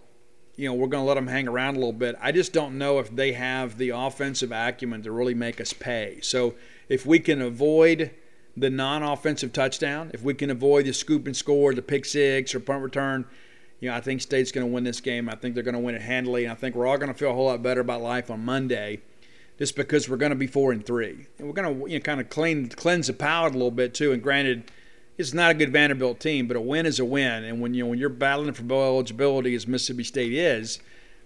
you 0.56 0.68
know, 0.68 0.74
we're 0.74 0.88
going 0.88 1.02
to 1.02 1.08
let 1.08 1.14
them 1.14 1.26
hang 1.26 1.48
around 1.48 1.76
a 1.76 1.78
little 1.78 1.92
bit. 1.92 2.16
I 2.20 2.32
just 2.32 2.52
don't 2.52 2.78
know 2.78 2.98
if 2.98 3.14
they 3.14 3.32
have 3.32 3.76
the 3.76 3.90
offensive 3.90 4.52
acumen 4.52 5.02
to 5.02 5.12
really 5.12 5.34
make 5.34 5.60
us 5.60 5.72
pay. 5.72 6.20
So 6.22 6.54
if 6.88 7.04
we 7.04 7.18
can 7.18 7.42
avoid 7.42 8.12
the 8.56 8.70
non-offensive 8.70 9.52
touchdown, 9.52 10.10
if 10.14 10.22
we 10.22 10.32
can 10.32 10.50
avoid 10.50 10.86
the 10.86 10.92
scoop 10.92 11.26
and 11.26 11.36
score, 11.36 11.74
the 11.74 11.82
pick 11.82 12.04
six 12.04 12.54
or 12.54 12.60
punt 12.60 12.82
return, 12.82 13.24
you 13.80 13.90
know, 13.90 13.96
I 13.96 14.00
think 14.00 14.20
State's 14.20 14.52
going 14.52 14.66
to 14.66 14.72
win 14.72 14.84
this 14.84 15.00
game. 15.00 15.28
I 15.28 15.34
think 15.34 15.54
they're 15.54 15.64
going 15.64 15.74
to 15.74 15.80
win 15.80 15.94
it 15.94 16.02
handily, 16.02 16.44
and 16.44 16.52
I 16.52 16.54
think 16.54 16.74
we're 16.74 16.86
all 16.86 16.96
going 16.96 17.12
to 17.12 17.18
feel 17.18 17.30
a 17.30 17.34
whole 17.34 17.46
lot 17.46 17.62
better 17.62 17.80
about 17.80 18.02
life 18.02 18.30
on 18.30 18.44
Monday 18.44 19.00
just 19.58 19.76
because 19.76 20.08
we're 20.08 20.16
going 20.16 20.30
to 20.30 20.36
be 20.36 20.46
four 20.46 20.72
and 20.72 20.84
three. 20.84 21.26
And 21.38 21.46
we're 21.46 21.54
going 21.54 21.80
to 21.80 21.90
you 21.90 21.98
know, 21.98 22.02
kind 22.02 22.20
of 22.20 22.28
clean 22.28 22.68
cleanse 22.68 23.06
the 23.06 23.12
palate 23.12 23.52
a 23.52 23.56
little 23.56 23.70
bit 23.70 23.94
too. 23.94 24.12
And 24.12 24.22
granted, 24.22 24.70
it's 25.16 25.32
not 25.32 25.52
a 25.52 25.54
good 25.54 25.72
Vanderbilt 25.72 26.18
team, 26.18 26.48
but 26.48 26.56
a 26.56 26.60
win 26.60 26.86
is 26.86 26.98
a 26.98 27.04
win. 27.04 27.44
And 27.44 27.60
when 27.60 27.74
you 27.74 27.84
know, 27.84 27.90
when 27.90 27.98
you're 27.98 28.08
battling 28.08 28.52
for 28.52 28.62
bowl 28.62 28.96
eligibility 28.96 29.54
as 29.54 29.66
Mississippi 29.66 30.04
State 30.04 30.32
is, 30.32 30.80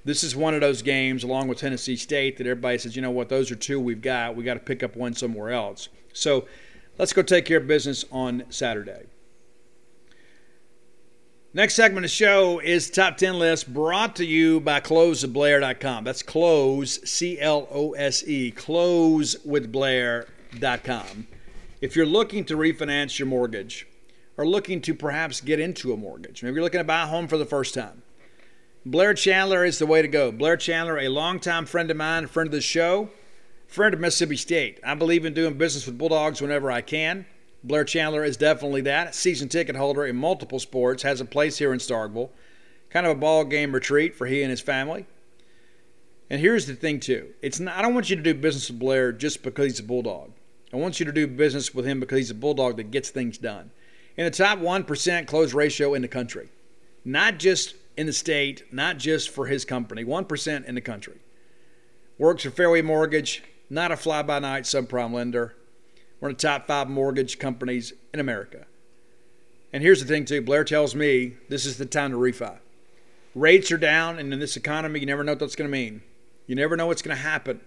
this 0.04 0.22
is 0.22 0.36
one 0.36 0.54
of 0.54 0.60
those 0.60 0.82
games, 0.82 1.24
along 1.24 1.48
with 1.48 1.58
Tennessee 1.58 1.96
State, 1.96 2.36
that 2.38 2.46
everybody 2.46 2.78
says, 2.78 2.96
you 2.96 3.02
know 3.02 3.10
what, 3.10 3.28
those 3.28 3.50
are 3.50 3.56
two 3.56 3.80
we've 3.80 4.02
got. 4.02 4.36
We 4.36 4.44
got 4.44 4.54
to 4.54 4.60
pick 4.60 4.82
up 4.82 4.96
one 4.96 5.14
somewhere 5.14 5.50
else. 5.50 5.88
So 6.12 6.46
let's 6.98 7.12
go 7.12 7.22
take 7.22 7.44
care 7.44 7.58
of 7.58 7.66
business 7.66 8.04
on 8.10 8.44
Saturday. 8.48 9.06
Next 11.54 11.76
segment 11.76 12.04
of 12.04 12.10
the 12.10 12.14
show 12.14 12.58
is 12.58 12.90
Top 12.90 13.16
10 13.16 13.38
List 13.38 13.72
brought 13.72 14.14
to 14.16 14.26
you 14.26 14.60
by 14.60 14.80
closewithblair.com. 14.80 16.04
That's 16.04 16.22
close, 16.22 17.00
C 17.10 17.40
L 17.40 17.66
O 17.70 17.92
S 17.92 18.22
E, 18.28 18.52
closewithblair.com. 18.52 21.26
If 21.80 21.96
you're 21.96 22.04
looking 22.04 22.44
to 22.44 22.54
refinance 22.54 23.18
your 23.18 23.28
mortgage 23.28 23.86
or 24.36 24.46
looking 24.46 24.82
to 24.82 24.92
perhaps 24.92 25.40
get 25.40 25.58
into 25.58 25.94
a 25.94 25.96
mortgage, 25.96 26.42
maybe 26.42 26.56
you're 26.56 26.62
looking 26.62 26.80
to 26.80 26.84
buy 26.84 27.04
a 27.04 27.06
home 27.06 27.26
for 27.26 27.38
the 27.38 27.46
first 27.46 27.72
time, 27.72 28.02
Blair 28.84 29.14
Chandler 29.14 29.64
is 29.64 29.78
the 29.78 29.86
way 29.86 30.02
to 30.02 30.08
go. 30.08 30.30
Blair 30.30 30.58
Chandler, 30.58 30.98
a 30.98 31.08
longtime 31.08 31.64
friend 31.64 31.90
of 31.90 31.96
mine, 31.96 32.26
friend 32.26 32.48
of 32.48 32.52
the 32.52 32.60
show, 32.60 33.08
friend 33.66 33.94
of 33.94 34.00
Mississippi 34.00 34.36
State. 34.36 34.80
I 34.84 34.94
believe 34.94 35.24
in 35.24 35.32
doing 35.32 35.56
business 35.56 35.86
with 35.86 35.96
Bulldogs 35.96 36.42
whenever 36.42 36.70
I 36.70 36.82
can. 36.82 37.24
Blair 37.68 37.84
Chandler 37.84 38.24
is 38.24 38.38
definitely 38.38 38.80
that. 38.82 39.14
Season 39.14 39.48
ticket 39.48 39.76
holder 39.76 40.06
in 40.06 40.16
multiple 40.16 40.58
sports, 40.58 41.02
has 41.02 41.20
a 41.20 41.26
place 41.26 41.58
here 41.58 41.72
in 41.72 41.78
Starkville. 41.78 42.30
Kind 42.88 43.06
of 43.06 43.12
a 43.12 43.20
ball 43.20 43.44
game 43.44 43.72
retreat 43.72 44.14
for 44.14 44.26
he 44.26 44.42
and 44.42 44.50
his 44.50 44.62
family. 44.62 45.06
And 46.30 46.40
here's 46.40 46.66
the 46.66 46.74
thing 46.74 46.98
too. 46.98 47.34
It's 47.42 47.60
not 47.60 47.76
I 47.76 47.82
don't 47.82 47.94
want 47.94 48.08
you 48.08 48.16
to 48.16 48.22
do 48.22 48.34
business 48.34 48.70
with 48.70 48.78
Blair 48.78 49.12
just 49.12 49.42
because 49.42 49.66
he's 49.66 49.80
a 49.80 49.84
bulldog. 49.84 50.32
I 50.72 50.76
want 50.76 50.98
you 50.98 51.06
to 51.06 51.12
do 51.12 51.26
business 51.26 51.74
with 51.74 51.84
him 51.84 52.00
because 52.00 52.18
he's 52.18 52.30
a 52.30 52.34
bulldog 52.34 52.76
that 52.78 52.90
gets 52.90 53.10
things 53.10 53.38
done. 53.38 53.70
In 54.16 54.24
the 54.24 54.30
top 54.30 54.58
1% 54.58 55.26
close 55.26 55.54
ratio 55.54 55.94
in 55.94 56.02
the 56.02 56.08
country. 56.08 56.48
Not 57.04 57.38
just 57.38 57.74
in 57.96 58.06
the 58.06 58.12
state, 58.12 58.64
not 58.72 58.98
just 58.98 59.30
for 59.30 59.46
his 59.46 59.64
company, 59.64 60.04
1% 60.04 60.64
in 60.64 60.74
the 60.74 60.80
country. 60.80 61.20
Works 62.18 62.42
for 62.42 62.50
Fairway 62.50 62.82
Mortgage, 62.82 63.42
not 63.70 63.92
a 63.92 63.96
fly 63.96 64.22
by 64.22 64.38
night 64.38 64.64
subprime 64.64 65.12
lender. 65.12 65.54
One 66.20 66.32
of 66.32 66.38
the 66.38 66.42
top 66.42 66.66
five 66.66 66.88
mortgage 66.88 67.38
companies 67.38 67.92
in 68.12 68.20
America. 68.20 68.66
And 69.72 69.82
here's 69.82 70.00
the 70.00 70.06
thing, 70.06 70.24
too 70.24 70.40
Blair 70.40 70.64
tells 70.64 70.94
me 70.94 71.34
this 71.48 71.66
is 71.66 71.78
the 71.78 71.86
time 71.86 72.10
to 72.12 72.16
refi. 72.16 72.58
Rates 73.34 73.70
are 73.70 73.78
down, 73.78 74.18
and 74.18 74.32
in 74.32 74.40
this 74.40 74.56
economy, 74.56 75.00
you 75.00 75.06
never 75.06 75.22
know 75.22 75.32
what 75.32 75.38
that's 75.38 75.54
going 75.54 75.68
to 75.70 75.72
mean. 75.72 76.02
You 76.46 76.54
never 76.54 76.76
know 76.76 76.86
what's 76.86 77.02
going 77.02 77.16
to 77.16 77.22
happen. 77.22 77.60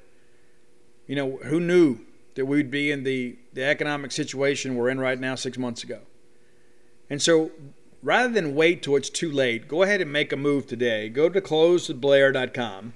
You 1.08 1.16
know, 1.16 1.38
who 1.44 1.60
knew 1.60 2.00
that 2.36 2.46
we'd 2.46 2.72
be 2.72 2.92
in 2.92 3.04
the, 3.04 3.38
the 3.54 3.64
economic 3.64 4.12
situation 4.12 4.76
we're 4.76 4.90
in 4.90 5.00
right 5.00 5.20
now 5.20 5.36
six 5.36 5.58
months 5.58 5.84
ago? 5.84 6.00
And 7.10 7.22
so 7.22 7.52
rather 8.02 8.34
than 8.34 8.56
wait 8.56 8.82
till 8.82 8.96
it's 8.96 9.10
too 9.10 9.32
late, 9.32 9.68
go 9.68 9.84
ahead 9.84 10.02
and 10.02 10.12
make 10.12 10.34
a 10.34 10.38
move 10.38 10.66
today. 10.66 11.10
Go 11.10 11.30
to 11.30 11.42
closewithblair.com. 11.42 12.94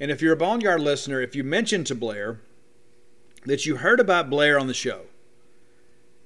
And 0.00 0.10
if 0.10 0.20
you're 0.20 0.34
a 0.34 0.36
Boneyard 0.36 0.80
listener, 0.80 1.20
if 1.20 1.34
you 1.34 1.44
mention 1.44 1.84
to 1.84 1.94
Blair 1.94 2.40
that 3.44 3.66
you 3.66 3.76
heard 3.76 4.00
about 4.00 4.30
Blair 4.30 4.58
on 4.58 4.66
the 4.66 4.74
show, 4.74 5.02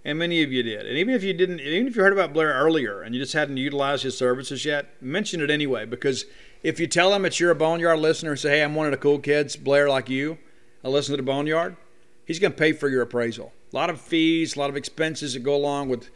and 0.04 0.18
many 0.18 0.42
of 0.42 0.52
you 0.52 0.62
did, 0.62 0.86
and 0.86 0.96
even 0.96 1.14
if 1.14 1.22
you 1.22 1.32
didn't, 1.32 1.60
even 1.60 1.88
if 1.88 1.96
you 1.96 2.02
heard 2.02 2.12
about 2.12 2.32
Blair 2.32 2.52
earlier 2.52 3.02
and 3.02 3.14
you 3.14 3.20
just 3.20 3.32
hadn't 3.32 3.56
utilized 3.56 4.04
his 4.04 4.16
services 4.16 4.64
yet, 4.64 4.94
mention 5.02 5.40
it 5.40 5.50
anyway 5.50 5.84
because 5.84 6.26
if 6.62 6.78
you 6.78 6.86
tell 6.86 7.12
him 7.12 7.22
that 7.22 7.40
you're 7.40 7.50
a 7.50 7.56
Boneyard 7.56 7.98
listener 7.98 8.30
and 8.30 8.40
say, 8.40 8.58
hey, 8.58 8.62
I'm 8.62 8.74
one 8.74 8.86
of 8.86 8.92
the 8.92 8.98
cool 8.98 9.18
kids, 9.18 9.56
Blair, 9.56 9.88
like 9.88 10.08
you, 10.08 10.38
I 10.84 10.88
listen 10.88 11.12
to 11.12 11.16
the 11.16 11.22
Boneyard, 11.22 11.76
he's 12.24 12.38
going 12.38 12.52
to 12.52 12.58
pay 12.58 12.72
for 12.72 12.88
your 12.88 13.02
appraisal. 13.02 13.52
A 13.72 13.76
lot 13.76 13.90
of 13.90 14.00
fees, 14.00 14.56
a 14.56 14.58
lot 14.58 14.70
of 14.70 14.76
expenses 14.76 15.34
that 15.34 15.40
go 15.40 15.54
along 15.54 15.88
with 15.88 16.08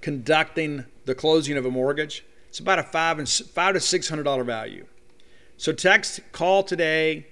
conducting 0.00 0.84
the 1.04 1.14
closing 1.14 1.56
of 1.56 1.64
a 1.64 1.70
mortgage. 1.70 2.24
It's 2.48 2.58
about 2.58 2.78
a 2.78 2.82
five 2.82 3.18
and 3.18 3.28
five 3.28 3.74
to 3.74 3.80
six 3.80 4.08
hundred 4.08 4.24
dollar 4.24 4.44
value. 4.44 4.86
So 5.56 5.72
text, 5.72 6.20
call 6.32 6.62
today, 6.62 7.26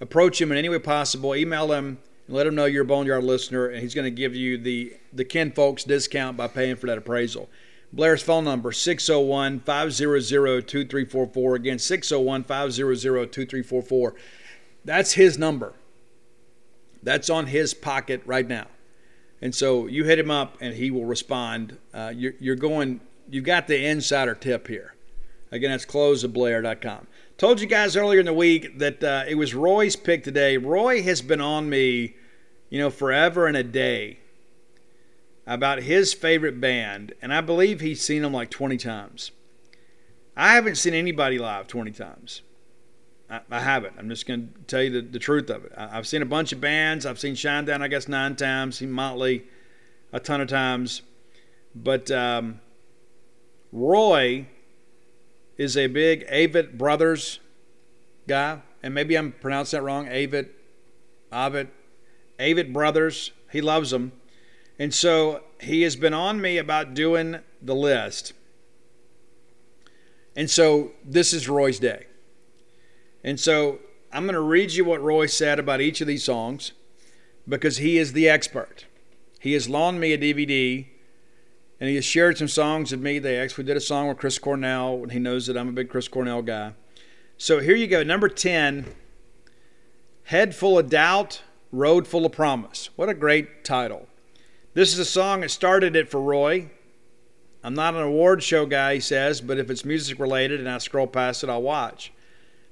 approach 0.00 0.40
him 0.40 0.52
in 0.52 0.58
any 0.58 0.68
way 0.68 0.78
possible, 0.78 1.34
email 1.34 1.72
him, 1.72 1.98
let 2.28 2.46
him 2.46 2.54
know 2.54 2.64
you're 2.64 2.82
a 2.82 2.86
Boneyard 2.86 3.24
listener, 3.24 3.66
and 3.66 3.80
he's 3.82 3.94
going 3.94 4.04
to 4.04 4.10
give 4.10 4.34
you 4.34 4.58
the 4.58 4.96
the 5.12 5.24
Ken 5.24 5.52
Folks 5.52 5.84
discount 5.84 6.36
by 6.36 6.48
paying 6.48 6.76
for 6.76 6.86
that 6.86 6.98
appraisal. 6.98 7.48
Blair's 7.92 8.22
phone 8.22 8.44
number 8.44 8.72
601 8.72 9.60
500 9.60 10.68
2344. 10.68 11.54
Again, 11.54 11.78
601 11.78 12.44
500 12.44 13.32
2344. 13.32 14.14
That's 14.84 15.12
his 15.12 15.38
number. 15.38 15.74
That's 17.02 17.30
on 17.30 17.46
his 17.46 17.74
pocket 17.74 18.22
right 18.26 18.46
now. 18.46 18.66
And 19.40 19.54
so 19.54 19.86
you 19.86 20.04
hit 20.04 20.18
him 20.18 20.30
up 20.30 20.56
and 20.60 20.74
he 20.74 20.90
will 20.90 21.04
respond. 21.04 21.78
Uh, 21.94 22.12
you're, 22.14 22.34
you're, 22.40 22.56
going, 22.56 23.00
you've 23.28 23.44
got 23.44 23.66
the 23.68 23.86
insider 23.86 24.34
tip 24.34 24.66
here. 24.66 24.94
Again, 25.52 25.70
that's 25.70 25.86
closewithblair.com. 25.86 27.06
Told 27.38 27.60
you 27.60 27.66
guys 27.66 27.96
earlier 27.96 28.20
in 28.20 28.24
the 28.24 28.32
week 28.32 28.78
that 28.78 29.04
uh, 29.04 29.24
it 29.28 29.34
was 29.34 29.54
Roy's 29.54 29.94
pick 29.94 30.24
today. 30.24 30.56
Roy 30.56 31.02
has 31.02 31.20
been 31.20 31.42
on 31.42 31.68
me, 31.68 32.16
you 32.70 32.78
know, 32.78 32.88
forever 32.88 33.46
and 33.46 33.54
a 33.54 33.62
day 33.62 34.20
about 35.46 35.82
his 35.82 36.14
favorite 36.14 36.62
band, 36.62 37.12
and 37.20 37.34
I 37.34 37.42
believe 37.42 37.80
he's 37.80 38.00
seen 38.00 38.22
them 38.22 38.32
like 38.32 38.48
20 38.48 38.78
times. 38.78 39.32
I 40.34 40.54
haven't 40.54 40.76
seen 40.76 40.94
anybody 40.94 41.38
live 41.38 41.66
20 41.66 41.90
times. 41.90 42.40
I, 43.28 43.40
I 43.50 43.60
haven't. 43.60 43.96
I'm 43.98 44.08
just 44.08 44.26
going 44.26 44.54
to 44.54 44.62
tell 44.62 44.82
you 44.82 44.90
the, 44.90 45.02
the 45.02 45.18
truth 45.18 45.50
of 45.50 45.66
it. 45.66 45.72
I, 45.76 45.88
have 45.88 46.06
seen 46.06 46.22
a 46.22 46.26
bunch 46.26 46.52
of 46.52 46.60
bands. 46.62 47.04
I've 47.04 47.18
seen 47.18 47.34
Shinedown, 47.34 47.82
I 47.82 47.88
guess, 47.88 48.08
nine 48.08 48.34
times. 48.36 48.78
Seen 48.78 48.90
Motley 48.90 49.44
a 50.10 50.20
ton 50.20 50.40
of 50.40 50.48
times. 50.48 51.02
But 51.74 52.10
um, 52.10 52.60
Roy 53.72 54.46
is 55.56 55.76
a 55.76 55.86
big 55.86 56.26
Avett 56.28 56.76
Brothers 56.76 57.40
guy. 58.26 58.60
And 58.82 58.94
maybe 58.94 59.16
I'm 59.16 59.32
pronouncing 59.32 59.78
that 59.78 59.82
wrong. 59.82 60.06
Avett, 60.06 60.48
Avett, 61.32 61.68
Avett 62.38 62.72
Brothers. 62.72 63.32
He 63.50 63.60
loves 63.60 63.90
them. 63.90 64.12
And 64.78 64.92
so 64.92 65.42
he 65.60 65.82
has 65.82 65.96
been 65.96 66.14
on 66.14 66.40
me 66.40 66.58
about 66.58 66.94
doing 66.94 67.38
the 67.62 67.74
list. 67.74 68.32
And 70.36 70.50
so 70.50 70.92
this 71.04 71.32
is 71.32 71.48
Roy's 71.48 71.78
day. 71.78 72.06
And 73.24 73.40
so 73.40 73.78
I'm 74.12 74.24
going 74.24 74.34
to 74.34 74.40
read 74.40 74.72
you 74.72 74.84
what 74.84 75.02
Roy 75.02 75.26
said 75.26 75.58
about 75.58 75.80
each 75.80 76.00
of 76.00 76.06
these 76.06 76.24
songs 76.24 76.72
because 77.48 77.78
he 77.78 77.96
is 77.96 78.12
the 78.12 78.28
expert. 78.28 78.84
He 79.40 79.54
has 79.54 79.68
loaned 79.68 79.98
me 79.98 80.12
a 80.12 80.18
DVD 80.18 80.86
and 81.80 81.88
he 81.88 81.96
has 81.96 82.04
shared 82.04 82.38
some 82.38 82.48
songs 82.48 82.90
with 82.90 83.00
me. 83.00 83.18
They 83.18 83.38
actually 83.38 83.64
did 83.64 83.76
a 83.76 83.80
song 83.80 84.08
with 84.08 84.18
Chris 84.18 84.38
Cornell, 84.38 85.02
and 85.02 85.12
he 85.12 85.18
knows 85.18 85.46
that 85.46 85.56
I'm 85.56 85.68
a 85.68 85.72
big 85.72 85.90
Chris 85.90 86.08
Cornell 86.08 86.42
guy. 86.42 86.72
So 87.38 87.60
here 87.60 87.76
you 87.76 87.86
go. 87.86 88.02
Number 88.02 88.28
10 88.28 88.86
Head 90.24 90.54
Full 90.54 90.78
of 90.78 90.88
Doubt, 90.88 91.42
Road 91.70 92.06
Full 92.06 92.26
of 92.26 92.32
Promise. 92.32 92.90
What 92.96 93.08
a 93.08 93.14
great 93.14 93.64
title. 93.64 94.08
This 94.74 94.92
is 94.92 94.98
a 94.98 95.04
song 95.04 95.40
that 95.40 95.50
started 95.50 95.94
it 95.96 96.08
for 96.08 96.20
Roy. 96.20 96.70
I'm 97.62 97.74
not 97.74 97.94
an 97.94 98.02
award 98.02 98.42
show 98.42 98.66
guy, 98.66 98.94
he 98.94 99.00
says, 99.00 99.40
but 99.40 99.58
if 99.58 99.70
it's 99.70 99.84
music 99.84 100.18
related 100.18 100.60
and 100.60 100.68
I 100.68 100.78
scroll 100.78 101.06
past 101.06 101.42
it, 101.42 101.50
I'll 101.50 101.62
watch. 101.62 102.12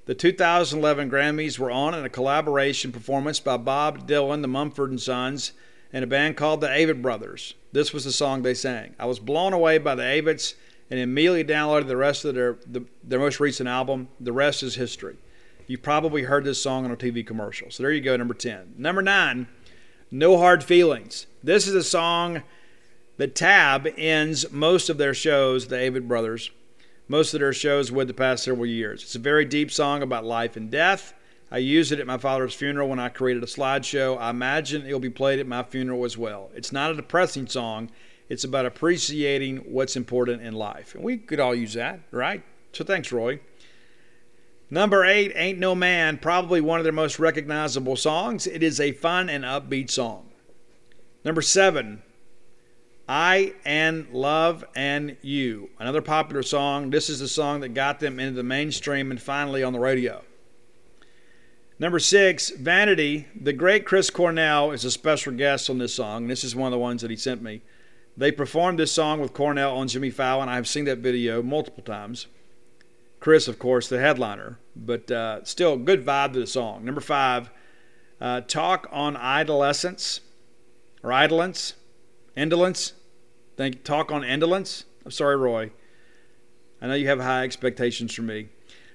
The 0.05 0.15
2011 0.15 1.09
Grammys 1.09 1.57
were 1.57 1.71
on 1.71 1.93
in 1.93 2.05
a 2.05 2.09
collaboration 2.09 2.91
performance 2.91 3.39
by 3.39 3.57
Bob 3.57 4.07
Dylan, 4.07 4.41
the 4.41 4.47
Mumford 4.47 4.99
& 4.99 5.01
Sons, 5.01 5.51
and 5.93 6.03
a 6.03 6.07
band 6.07 6.37
called 6.37 6.61
the 6.61 6.67
Avett 6.67 7.01
Brothers. 7.01 7.53
This 7.71 7.93
was 7.93 8.05
the 8.05 8.11
song 8.11 8.41
they 8.41 8.53
sang. 8.53 8.95
I 8.99 9.05
was 9.05 9.19
blown 9.19 9.53
away 9.53 9.77
by 9.77 9.95
the 9.95 10.03
Avetts 10.03 10.55
and 10.89 10.99
immediately 10.99 11.43
downloaded 11.43 11.87
the 11.87 11.97
rest 11.97 12.25
of 12.25 12.35
their 12.35 12.57
the, 12.65 12.85
their 13.03 13.19
most 13.19 13.39
recent 13.39 13.69
album. 13.69 14.09
The 14.19 14.33
rest 14.33 14.63
is 14.63 14.75
history. 14.75 15.17
You've 15.67 15.81
probably 15.81 16.23
heard 16.23 16.43
this 16.43 16.61
song 16.61 16.85
on 16.85 16.91
a 16.91 16.97
TV 16.97 17.25
commercial. 17.25 17.71
So 17.71 17.83
there 17.83 17.91
you 17.91 18.01
go, 18.01 18.15
number 18.15 18.35
10. 18.35 18.75
Number 18.77 19.01
9, 19.01 19.47
No 20.11 20.37
Hard 20.37 20.63
Feelings. 20.63 21.25
This 21.43 21.67
is 21.67 21.73
a 21.73 21.83
song 21.83 22.43
that 23.17 23.35
Tab 23.35 23.87
ends 23.97 24.51
most 24.51 24.89
of 24.89 24.97
their 24.97 25.13
shows, 25.13 25.67
the 25.67 25.77
Avett 25.77 26.07
Brothers, 26.07 26.51
most 27.07 27.33
of 27.33 27.39
their 27.39 27.53
shows 27.53 27.91
with 27.91 28.07
the 28.07 28.13
past 28.13 28.43
several 28.43 28.65
years. 28.65 29.01
It's 29.03 29.15
a 29.15 29.19
very 29.19 29.45
deep 29.45 29.71
song 29.71 30.03
about 30.03 30.23
life 30.23 30.55
and 30.55 30.69
death. 30.69 31.13
I 31.51 31.59
used 31.59 31.91
it 31.91 31.99
at 31.99 32.07
my 32.07 32.17
father's 32.17 32.53
funeral 32.53 32.89
when 32.89 32.99
I 32.99 33.09
created 33.09 33.43
a 33.43 33.47
slideshow. 33.47 34.17
I 34.19 34.31
imagine 34.31 34.85
it'll 34.85 34.99
be 34.99 35.09
played 35.09 35.39
at 35.39 35.47
my 35.47 35.63
funeral 35.63 36.03
as 36.03 36.17
well. 36.17 36.49
It's 36.55 36.71
not 36.71 36.91
a 36.91 36.95
depressing 36.95 37.47
song, 37.47 37.91
it's 38.27 38.43
about 38.43 38.65
appreciating 38.65 39.57
what's 39.57 39.95
important 39.95 40.41
in 40.41 40.53
life. 40.53 40.95
And 40.95 41.03
we 41.03 41.17
could 41.17 41.39
all 41.39 41.53
use 41.53 41.73
that, 41.73 41.99
right? 42.11 42.43
So 42.73 42.83
thanks, 42.83 43.11
Roy. 43.11 43.39
Number 44.69 45.05
eight, 45.05 45.31
Ain't 45.35 45.59
No 45.59 45.75
Man, 45.75 46.17
probably 46.17 46.59
one 46.59 46.79
of 46.79 46.83
their 46.83 46.91
most 46.91 47.19
recognizable 47.19 47.95
songs. 47.95 48.47
It 48.47 48.63
is 48.63 48.79
a 48.79 48.93
fun 48.93 49.29
and 49.29 49.43
upbeat 49.43 49.91
song. 49.91 50.31
Number 51.23 51.41
seven, 51.41 52.01
I 53.07 53.53
and 53.63 54.09
Love 54.11 54.65
and 54.75 55.17
You, 55.21 55.69
another 55.77 56.01
popular 56.01 56.41
song. 56.41 56.89
This 56.89 57.09
is 57.09 57.19
the 57.19 57.27
song 57.27 57.59
that 57.59 57.69
got 57.75 57.99
them 57.99 58.19
into 58.19 58.35
the 58.35 58.43
mainstream 58.43 59.11
and 59.11 59.21
finally 59.21 59.61
on 59.61 59.73
the 59.73 59.79
radio. 59.79 60.23
Number 61.77 61.99
six, 61.99 62.51
Vanity. 62.51 63.27
The 63.39 63.51
great 63.51 63.85
Chris 63.85 64.09
Cornell 64.09 64.71
is 64.71 64.85
a 64.85 64.91
special 64.91 65.33
guest 65.33 65.69
on 65.69 65.77
this 65.77 65.93
song. 65.93 66.27
This 66.27 66.45
is 66.45 66.55
one 66.55 66.67
of 66.67 66.71
the 66.71 66.79
ones 66.79 67.01
that 67.01 67.11
he 67.11 67.17
sent 67.17 67.41
me. 67.41 67.61
They 68.15 68.31
performed 68.31 68.79
this 68.79 68.93
song 68.93 69.19
with 69.19 69.33
Cornell 69.33 69.75
on 69.75 69.89
Jimmy 69.89 70.09
Fallon. 70.09 70.47
I've 70.47 70.69
seen 70.69 70.85
that 70.85 70.99
video 70.99 71.43
multiple 71.43 71.83
times. 71.83 72.27
Chris, 73.19 73.49
of 73.49 73.59
course, 73.59 73.89
the 73.89 73.99
headliner, 73.99 74.57
but 74.73 75.11
uh, 75.11 75.43
still 75.43 75.75
good 75.75 76.05
vibe 76.05 76.31
to 76.33 76.39
the 76.39 76.47
song. 76.47 76.85
Number 76.85 77.01
five, 77.01 77.49
uh, 78.21 78.39
Talk 78.41 78.87
on 78.89 79.17
Idolescence 79.17 80.21
or 81.03 81.11
Idolence, 81.11 81.73
Indolence. 82.37 82.93
Think 83.57 83.83
Talk 83.83 84.13
on 84.13 84.23
Indolence. 84.23 84.85
I'm 85.03 85.11
sorry, 85.11 85.35
Roy. 85.35 85.71
I 86.81 86.87
know 86.87 86.93
you 86.93 87.07
have 87.07 87.19
high 87.19 87.43
expectations 87.43 88.13
for 88.13 88.21
me. 88.21 88.47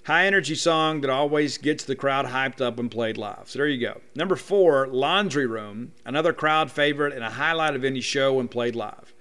High 0.04 0.26
energy 0.26 0.54
song 0.54 1.02
that 1.02 1.10
always 1.10 1.58
gets 1.58 1.84
the 1.84 1.94
crowd 1.94 2.26
hyped 2.26 2.60
up 2.60 2.78
and 2.78 2.90
played 2.90 3.18
live. 3.18 3.44
So 3.50 3.58
there 3.58 3.68
you 3.68 3.80
go. 3.80 4.00
Number 4.14 4.34
four, 4.34 4.86
Laundry 4.88 5.46
Room, 5.46 5.92
another 6.06 6.32
crowd 6.32 6.70
favorite 6.70 7.12
and 7.12 7.22
a 7.22 7.30
highlight 7.30 7.76
of 7.76 7.84
any 7.84 8.00
show 8.00 8.34
when 8.34 8.48
played 8.48 8.74
live. 8.74 9.14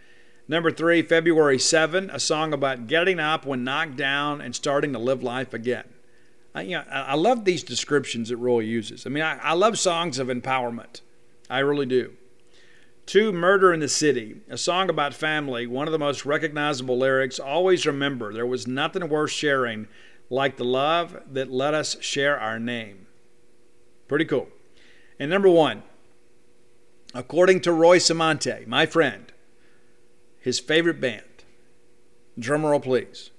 Number 0.47 0.71
three, 0.71 1.01
February 1.01 1.59
7, 1.59 2.09
a 2.09 2.19
song 2.19 2.53
about 2.53 2.87
getting 2.87 3.19
up 3.19 3.45
when 3.45 3.63
knocked 3.63 3.97
down 3.97 4.41
and 4.41 4.55
starting 4.55 4.93
to 4.93 4.99
live 4.99 5.21
life 5.21 5.53
again. 5.53 5.85
I, 6.55 6.61
you 6.63 6.71
know, 6.71 6.83
I 6.89 7.13
love 7.15 7.45
these 7.45 7.61
descriptions 7.61 8.29
that 8.29 8.37
Roy 8.37 8.61
uses. 8.61 9.05
I 9.05 9.09
mean, 9.09 9.21
I, 9.21 9.37
I 9.37 9.53
love 9.53 9.77
songs 9.77 10.17
of 10.17 10.27
empowerment. 10.27 11.01
I 11.49 11.59
really 11.59 11.85
do. 11.85 12.13
Two, 13.05 13.31
Murder 13.31 13.73
in 13.73 13.79
the 13.79 13.89
City, 13.89 14.37
a 14.49 14.57
song 14.57 14.89
about 14.89 15.13
family, 15.13 15.67
one 15.67 15.87
of 15.87 15.91
the 15.91 15.99
most 15.99 16.25
recognizable 16.25 16.97
lyrics. 16.97 17.39
Always 17.39 17.85
remember, 17.85 18.33
there 18.33 18.45
was 18.45 18.67
nothing 18.67 19.07
worth 19.09 19.31
sharing 19.31 19.87
like 20.29 20.57
the 20.57 20.65
love 20.65 21.21
that 21.31 21.51
let 21.51 21.73
us 21.73 22.01
share 22.01 22.39
our 22.39 22.59
name. 22.59 23.07
Pretty 24.07 24.25
cool. 24.25 24.47
And 25.19 25.29
number 25.29 25.49
one, 25.49 25.83
according 27.13 27.61
to 27.61 27.71
Roy 27.71 27.97
Samante, 27.97 28.65
my 28.67 28.85
friend, 28.85 29.31
his 30.39 30.59
favorite 30.59 31.01
band. 31.01 31.23
Drumroll, 32.39 32.81
please. 32.81 33.31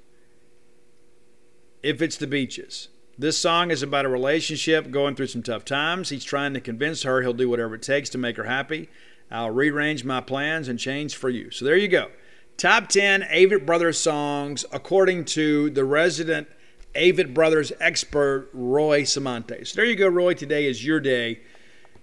If 1.82 2.03
it's 2.03 2.16
the 2.16 2.26
beaches. 2.26 2.88
This 3.18 3.38
song 3.38 3.70
is 3.70 3.82
about 3.82 4.05
a 4.05 4.11
relationship 4.11 4.91
going 4.91 5.14
through 5.14 5.28
some 5.28 5.43
tough 5.43 5.64
times. 5.64 6.09
He's 6.09 6.24
trying 6.24 6.55
to 6.55 6.61
convince 6.61 7.03
her 7.03 7.22
he'll 7.22 7.32
do 7.32 7.49
whatever 7.49 7.74
it 7.74 7.82
takes 7.82 8.09
to 8.11 8.18
make 8.18 8.36
her 8.36 8.45
happy. 8.45 8.88
I'll 9.30 9.51
rearrange 9.51 10.05
my 10.05 10.20
plans 10.20 10.68
and 10.68 10.78
change 10.78 11.16
for 11.16 11.28
you. 11.28 11.51
So 11.51 11.64
there 11.64 11.76
you 11.76 11.88
go. 11.88 12.09
Top 12.57 12.88
10 12.88 13.22
Avett 13.22 13.64
Brothers 13.64 13.99
songs 13.99 14.64
according 14.72 15.24
to 15.26 15.70
the 15.70 15.84
resident 15.84 16.49
Avett 16.95 17.32
Brothers 17.32 17.72
expert, 17.80 18.49
Roy 18.53 19.05
Samante. 19.05 19.64
So 19.64 19.76
there 19.76 19.84
you 19.84 19.97
go, 19.97 20.09
Roy. 20.09 20.34
Today 20.34 20.66
is 20.66 20.84
your 20.84 21.01
day. 21.01 21.41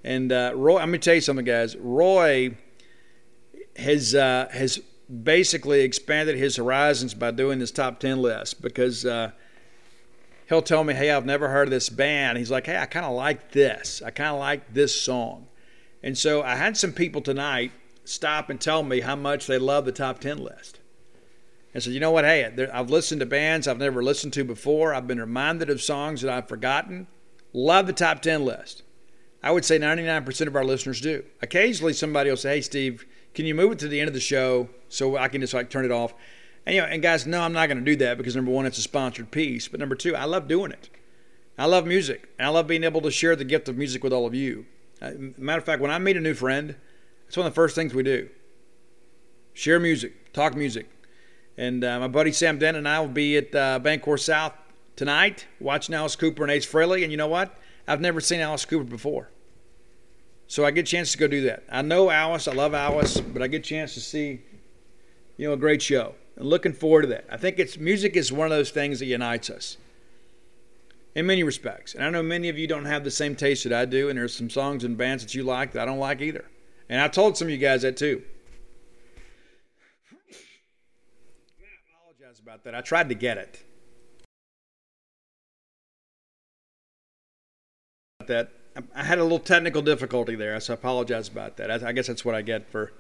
And 0.04 0.32
uh, 0.32 0.54
Roy, 0.56 0.78
I'm 0.78 0.90
going 0.90 1.02
to 1.02 1.06
tell 1.06 1.16
you 1.16 1.22
something, 1.22 1.46
guys. 1.46 1.76
Roy 1.76 2.56
has 3.76 4.16
uh, 4.16 4.48
has 4.52 4.80
basically 5.24 5.82
expanded 5.82 6.38
his 6.38 6.56
horizons 6.56 7.14
by 7.14 7.32
doing 7.32 7.60
this 7.60 7.72
top 7.72 8.00
10 8.00 8.22
list 8.22 8.62
because 8.62 9.06
uh, 9.06 9.32
he'll 10.50 10.62
tell 10.62 10.84
me, 10.84 10.94
hey, 10.94 11.12
I've 11.12 11.26
never 11.26 11.50
heard 11.50 11.68
of 11.68 11.72
this 11.72 11.90
band. 11.90 12.38
He's 12.38 12.52
like, 12.52 12.66
hey, 12.66 12.78
I 12.78 12.86
kind 12.86 13.06
of 13.06 13.14
like 13.14 13.52
this. 13.52 14.02
I 14.06 14.12
kind 14.12 14.34
of 14.34 14.40
like 14.40 14.74
this 14.74 15.00
song. 15.00 15.48
And 16.04 16.18
so 16.18 16.42
I 16.42 16.56
had 16.56 16.78
some 16.78 16.94
people 16.94 17.22
tonight 17.22 17.72
stop 18.04 18.50
and 18.50 18.60
tell 18.60 18.84
me 18.84 19.02
how 19.02 19.16
much 19.16 19.48
they 19.48 19.58
love 19.58 19.86
the 19.86 19.92
top 19.92 20.20
10 20.20 20.38
list. 20.38 20.80
And 21.78 21.84
so, 21.84 21.92
you 21.92 22.00
know 22.00 22.10
what? 22.10 22.26
Hey, 22.26 22.52
I've 22.74 22.90
listened 22.90 23.20
to 23.20 23.28
bands 23.28 23.68
I've 23.68 23.78
never 23.78 24.02
listened 24.02 24.34
to 24.34 24.44
before. 24.44 24.96
I've 24.96 25.06
been 25.06 25.20
reminded 25.20 25.70
of 25.70 25.80
songs 25.80 26.24
that 26.24 26.34
I've 26.34 26.48
forgotten. 26.48 27.06
Love 27.54 27.86
the 27.86 27.94
top 27.94 28.24
10 28.24 28.44
list. 28.44 28.82
I 29.44 29.52
would 29.52 29.64
say 29.64 29.78
99% 29.78 30.48
of 30.48 30.56
our 30.56 30.64
listeners 30.66 31.00
do. 31.00 31.24
Occasionally, 31.40 31.94
somebody 31.94 32.32
will 32.32 32.38
say, 32.38 32.56
hey, 32.56 32.62
Steve, 32.62 33.06
can 33.36 33.46
you 33.46 33.54
move 33.54 33.74
it 33.74 33.78
to 33.78 33.88
the 33.88 34.00
end 34.00 34.08
of 34.08 34.16
the 34.16 34.20
show 34.20 34.70
so 34.90 35.18
I 35.18 35.28
can 35.28 35.40
just 35.40 35.54
like 35.54 35.70
turn 35.70 35.86
it 35.86 35.92
off? 35.92 36.16
And 36.66 36.74
you 36.74 36.82
know, 36.82 36.88
and 36.88 37.00
guys, 37.00 37.28
no, 37.28 37.42
I'm 37.42 37.54
not 37.54 37.68
going 37.68 37.78
to 37.78 37.86
do 37.86 37.96
that 37.98 38.18
because 38.18 38.36
number 38.36 38.50
one, 38.50 38.66
it's 38.66 38.80
a 38.80 38.82
sponsored 38.82 39.30
piece. 39.30 39.68
But 39.68 39.80
number 39.80 39.94
two, 39.94 40.16
I 40.16 40.24
love 40.24 40.48
doing 40.48 40.72
it. 40.72 40.90
I 41.60 41.66
love 41.66 41.86
music. 41.86 42.28
And 42.40 42.48
I 42.48 42.50
love 42.50 42.66
being 42.66 42.86
able 42.86 43.02
to 43.02 43.12
share 43.12 43.36
the 43.36 43.46
gift 43.46 43.70
of 43.70 43.78
music 43.78 44.04
with 44.04 44.14
all 44.14 44.26
of 44.26 44.34
you. 44.34 44.66
Uh, 45.00 45.12
matter 45.38 45.60
of 45.60 45.66
fact, 45.66 45.84
when 45.84 45.92
I 45.92 46.00
meet 46.00 46.18
a 46.18 46.22
new 46.22 46.34
friend, 46.34 46.76
it's 47.28 47.38
one 47.38 47.46
of 47.46 47.54
the 47.54 47.56
first 47.56 47.76
things 47.76 47.94
we 47.94 48.02
do. 48.02 48.30
Share 49.54 49.80
music, 49.80 50.34
talk 50.34 50.56
music. 50.56 50.90
And 51.58 51.84
uh, 51.84 51.99
my 51.99 52.08
buddy 52.08 52.32
Sam 52.32 52.60
Dent 52.60 52.78
and 52.78 52.88
I 52.88 52.99
will 52.99 53.08
be 53.08 53.38
at 53.38 53.53
uh, 53.55 53.80
Bancorp 53.80 54.20
South 54.20 54.53
tonight 54.95 55.47
watching 55.60 55.95
Alice 55.95 56.16
Cooper 56.16 56.43
and 56.43 56.51
Ace 56.51 56.66
Frehley. 56.66 57.01
And 57.01 57.12
you 57.12 57.18
know 57.18 57.28
what? 57.28 57.58
I've 57.88 58.01
never 58.01 58.22
seen 58.22 58.41
Alice 58.41 58.66
Cooper 58.66 58.84
before. 58.84 59.30
So 60.45 60.66
I 60.66 60.72
get 60.72 60.82
a 60.82 60.91
chance 60.91 61.12
to 61.12 61.18
go 61.18 61.28
do 61.28 61.41
that. 61.41 61.64
I 61.70 61.82
know 61.82 62.10
Alice, 62.10 62.47
I 62.47 62.53
love 62.53 62.74
Alice, 62.74 63.20
but 63.20 63.41
I 63.41 63.47
get 63.47 63.58
a 63.58 63.70
chance 63.70 63.95
to 63.95 63.99
see, 63.99 64.41
you 65.36 65.47
know, 65.47 65.53
a 65.53 65.58
great 65.58 65.82
show. 65.82 66.16
And 66.36 66.45
looking 66.45 66.74
forward 66.74 67.01
to 67.01 67.08
that. 67.10 67.26
I 67.30 67.38
think 67.38 67.58
it's 67.60 67.78
music 67.78 68.16
is 68.16 68.32
one 68.32 68.45
of 68.45 68.51
those 68.51 68.70
things 68.70 68.99
that 68.99 69.08
unites 69.08 69.49
us 69.49 69.78
in 71.16 71.26
many 71.26 71.43
respects. 71.43 71.95
And 71.95 72.03
I 72.03 72.10
know 72.12 72.22
many 72.22 72.47
of 72.47 72.58
you 72.60 72.68
don't 72.68 72.86
have 72.86 73.03
the 73.03 73.12
same 73.12 73.36
taste 73.36 73.64
that 73.64 73.74
I 73.74 73.86
do, 73.86 74.10
and 74.10 74.18
there's 74.18 74.36
some 74.36 74.49
songs 74.49 74.84
and 74.84 74.95
bands 74.97 75.24
that 75.24 75.34
you 75.34 75.43
like 75.43 75.72
that 75.74 75.82
I 75.82 75.86
don't 75.86 75.97
like 75.97 76.22
either. 76.22 76.45
And 76.88 77.01
I 77.01 77.08
told 77.08 77.36
some 77.36 77.47
of 77.47 77.51
you 77.51 77.58
guys 77.58 77.82
that 77.82 77.97
too. 77.97 78.22
I 82.49 82.57
that. 82.68 82.76
I 82.76 82.82
tried 82.82 83.09
to 83.09 83.15
get 83.15 83.38
it. 83.38 83.63
That 88.28 88.51
I 88.93 89.03
had 89.03 89.20
a 89.20 89.24
little 89.24 89.39
technical 89.39 89.82
difficulty 89.82 90.36
there, 90.36 90.59
so 90.59 90.74
I 90.74 90.76
apologize 90.76 91.28
about 91.28 91.57
that. 91.57 91.84
I 91.84 91.91
guess 91.93 92.07
that's 92.07 92.26
what 92.26 92.36
I 92.36 92.41
get 92.41 92.70
for 92.70 92.91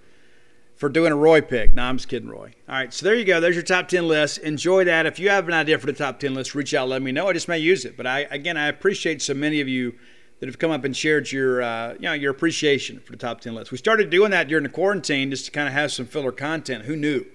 for 0.75 0.89
doing 0.89 1.11
a 1.11 1.15
Roy 1.15 1.41
pick. 1.41 1.73
No, 1.73 1.83
I'm 1.83 1.97
just 1.97 2.07
kidding, 2.07 2.29
Roy. 2.29 2.53
All 2.69 2.75
right, 2.75 2.93
so 2.93 3.05
there 3.05 3.15
you 3.15 3.25
go. 3.25 3.39
There's 3.39 3.55
your 3.55 3.63
top 3.63 3.87
10 3.87 4.07
list. 4.07 4.37
Enjoy 4.39 4.83
that. 4.85 5.05
If 5.07 5.19
you 5.19 5.29
have 5.29 5.47
an 5.47 5.53
idea 5.53 5.79
for 5.79 5.87
the 5.87 5.93
top 5.93 6.19
10 6.19 6.35
list, 6.35 6.53
reach 6.53 6.73
out, 6.73 6.87
let 6.87 7.01
me 7.01 7.11
know. 7.11 7.27
I 7.27 7.33
just 7.33 7.47
may 7.47 7.57
use 7.57 7.83
it. 7.83 7.97
But 7.97 8.07
I 8.07 8.19
again, 8.31 8.57
I 8.57 8.67
appreciate 8.67 9.21
so 9.21 9.33
many 9.33 9.59
of 9.59 9.67
you 9.67 9.95
that 10.39 10.47
have 10.47 10.59
come 10.59 10.71
up 10.71 10.83
and 10.83 10.95
shared 10.95 11.31
your 11.31 11.61
uh, 11.61 11.93
you 11.93 12.01
know 12.01 12.13
your 12.13 12.31
appreciation 12.31 12.99
for 12.99 13.11
the 13.11 13.17
top 13.17 13.41
10 13.41 13.53
list. 13.53 13.71
We 13.71 13.77
started 13.77 14.09
doing 14.09 14.31
that 14.31 14.47
during 14.47 14.63
the 14.63 14.69
quarantine 14.69 15.29
just 15.29 15.45
to 15.45 15.51
kind 15.51 15.67
of 15.67 15.73
have 15.73 15.91
some 15.91 16.05
filler 16.05 16.31
content. 16.31 16.85
Who 16.85 16.95
knew? 16.95 17.25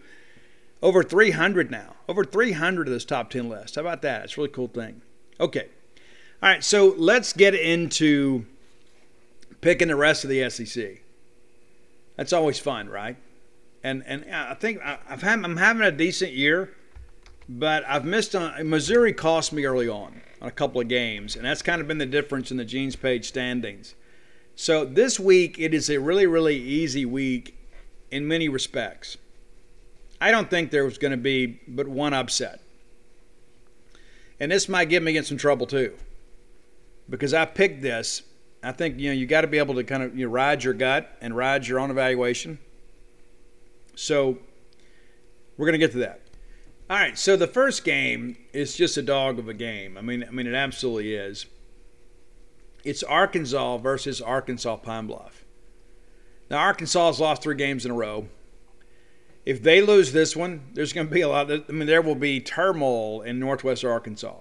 Over 0.83 1.03
300 1.03 1.71
now. 1.71 1.95
Over 2.09 2.25
300 2.25 2.89
of 2.89 2.93
this 2.93 3.05
top 3.05 3.31
10 3.31 3.49
list. 3.49 3.77
How 3.77 3.83
about 3.83 4.03
that? 4.03 4.25
It's 4.25 4.37
a 4.37 4.41
really 4.41 4.53
cool 4.53 4.69
thing. 4.69 5.03
Okay. 5.39 5.69
All 6.43 6.49
right, 6.49 6.65
so 6.65 6.95
let's 6.99 7.33
get 7.33 7.55
into 7.55 8.45
picking 9.61 9.89
the 9.89 9.97
rest 9.97 10.25
of 10.25 10.31
the 10.31 10.51
SEC. 10.51 11.03
That's 12.17 12.33
always 12.33 12.59
fun, 12.59 12.89
right? 12.89 13.17
And 13.85 14.03
and 14.07 14.25
uh, 14.25 14.47
I 14.51 14.55
think 14.55 14.81
uh, 14.85 14.97
I've 15.09 15.23
had, 15.23 15.45
I'm 15.45 15.57
having 15.57 15.83
a 15.83 15.93
decent 15.93 16.33
year, 16.33 16.75
but 17.49 17.85
I've 17.87 18.05
missed 18.05 18.35
on 18.35 18.69
Missouri 18.69 19.13
cost 19.13 19.53
me 19.53 19.65
early 19.65 19.89
on 19.89 20.21
on 20.41 20.49
a 20.49 20.53
couple 20.53 20.81
of 20.81 20.89
games, 20.89 21.37
and 21.37 21.45
that's 21.45 21.63
kind 21.63 21.81
of 21.81 21.89
been 21.89 21.99
the 21.99 22.07
difference 22.07 22.51
in 22.51 22.57
the 22.57 22.65
Gene's 22.65 22.97
Page 22.97 23.27
standings. 23.27 23.95
So 24.55 24.85
this 24.85 25.19
week 25.19 25.59
it 25.59 25.73
is 25.73 25.89
a 25.89 25.99
really 25.99 26.27
really 26.27 26.57
easy 26.57 27.07
week 27.07 27.57
in 28.11 28.29
many 28.29 28.49
respects. 28.49 29.17
I 30.23 30.31
don't 30.31 30.49
think 30.49 30.71
there 30.71 30.85
was 30.85 30.99
going 30.99 31.11
to 31.11 31.17
be 31.17 31.61
but 31.67 31.89
one 31.89 32.15
upset. 32.15 32.61
And 34.39 34.53
this 34.53 34.69
might 34.69 34.85
get 34.89 35.03
me 35.03 35.17
in 35.17 35.25
some 35.25 35.37
trouble 35.37 35.67
too 35.67 35.95
because 37.11 37.35
I 37.35 37.45
picked 37.45 37.83
this. 37.83 38.23
I 38.63 38.71
think 38.71 39.01
you 39.01 39.09
know 39.09 39.15
you 39.15 39.27
got 39.27 39.41
to 39.41 39.49
be 39.49 39.59
able 39.59 39.75
to 39.75 39.83
kind 39.83 40.03
of 40.05 40.17
you 40.17 40.27
know, 40.27 40.33
ride 40.33 40.63
your 40.63 40.75
gut 40.75 41.11
and 41.21 41.37
ride 41.37 41.67
your 41.67 41.81
own 41.81 41.91
evaluation. 41.91 42.61
So 43.97 44.39
we're 45.57 45.67
going 45.67 45.79
to 45.79 45.85
get 45.85 45.91
to 45.93 45.99
that. 45.99 46.21
All 46.89 46.97
right, 46.97 47.19
so 47.19 47.37
the 47.37 47.49
first 47.49 47.85
game 47.85 48.37
is 48.53 48.77
just 48.77 48.97
a 48.97 49.03
dog 49.03 49.41
of 49.41 49.49
a 49.49 49.55
game. 49.55 49.99
I 49.99 50.03
mean, 50.03 50.23
I 50.23 50.31
mean, 50.31 50.47
it 50.47 50.55
absolutely 50.55 51.15
is. 51.15 51.47
It's 52.85 53.03
Arkansas 53.03 53.79
versus 53.79 54.21
Arkansas 54.21 54.77
Pine 54.77 55.09
Bluff. 55.09 55.45
Now, 56.49 56.59
Arkansas 56.59 57.07
has 57.07 57.19
lost 57.19 57.43
three 57.43 57.57
games 57.57 57.85
in 57.85 57.91
a 57.91 57.95
row. 57.95 58.29
If 59.45 59.63
they 59.63 59.81
lose 59.81 60.13
this 60.13 60.37
one, 60.37 60.63
there's 60.75 60.93
going 60.93 61.09
to 61.09 61.13
be 61.13 61.23
a 61.23 61.29
lot. 61.29 61.51
Of, 61.51 61.65
I 61.69 61.73
mean, 61.73 61.87
there 61.87 62.03
will 62.03 62.15
be 62.15 62.41
turmoil 62.41 63.23
in 63.23 63.41
Northwest 63.41 63.85
Arkansas. 63.85 64.37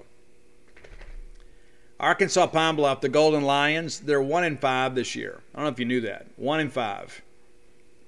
Arkansas 1.99 2.47
Pine 2.47 2.76
Bluff, 2.76 3.02
the 3.02 3.10
Golden 3.10 3.43
Lions, 3.43 3.99
they're 3.99 4.22
one 4.22 4.43
in 4.43 4.58
five 4.58 4.95
this 4.95 5.16
year. 5.16 5.41
I 5.54 5.58
don't 5.58 5.66
know 5.66 5.72
if 5.72 5.80
you 5.80 5.86
knew 5.86 6.02
that. 6.02 6.28
One 6.36 6.60
in 6.60 6.70
five. 6.70 7.22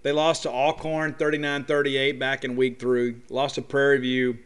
They 0.01 0.11
lost 0.11 0.43
to 0.43 0.49
Alcorn 0.49 1.13
39 1.13 1.65
38 1.65 2.19
back 2.19 2.43
in 2.43 2.55
week 2.55 2.79
three, 2.79 3.15
lost 3.29 3.55
to 3.55 3.61
Prairie 3.61 3.99
View, 3.99 4.37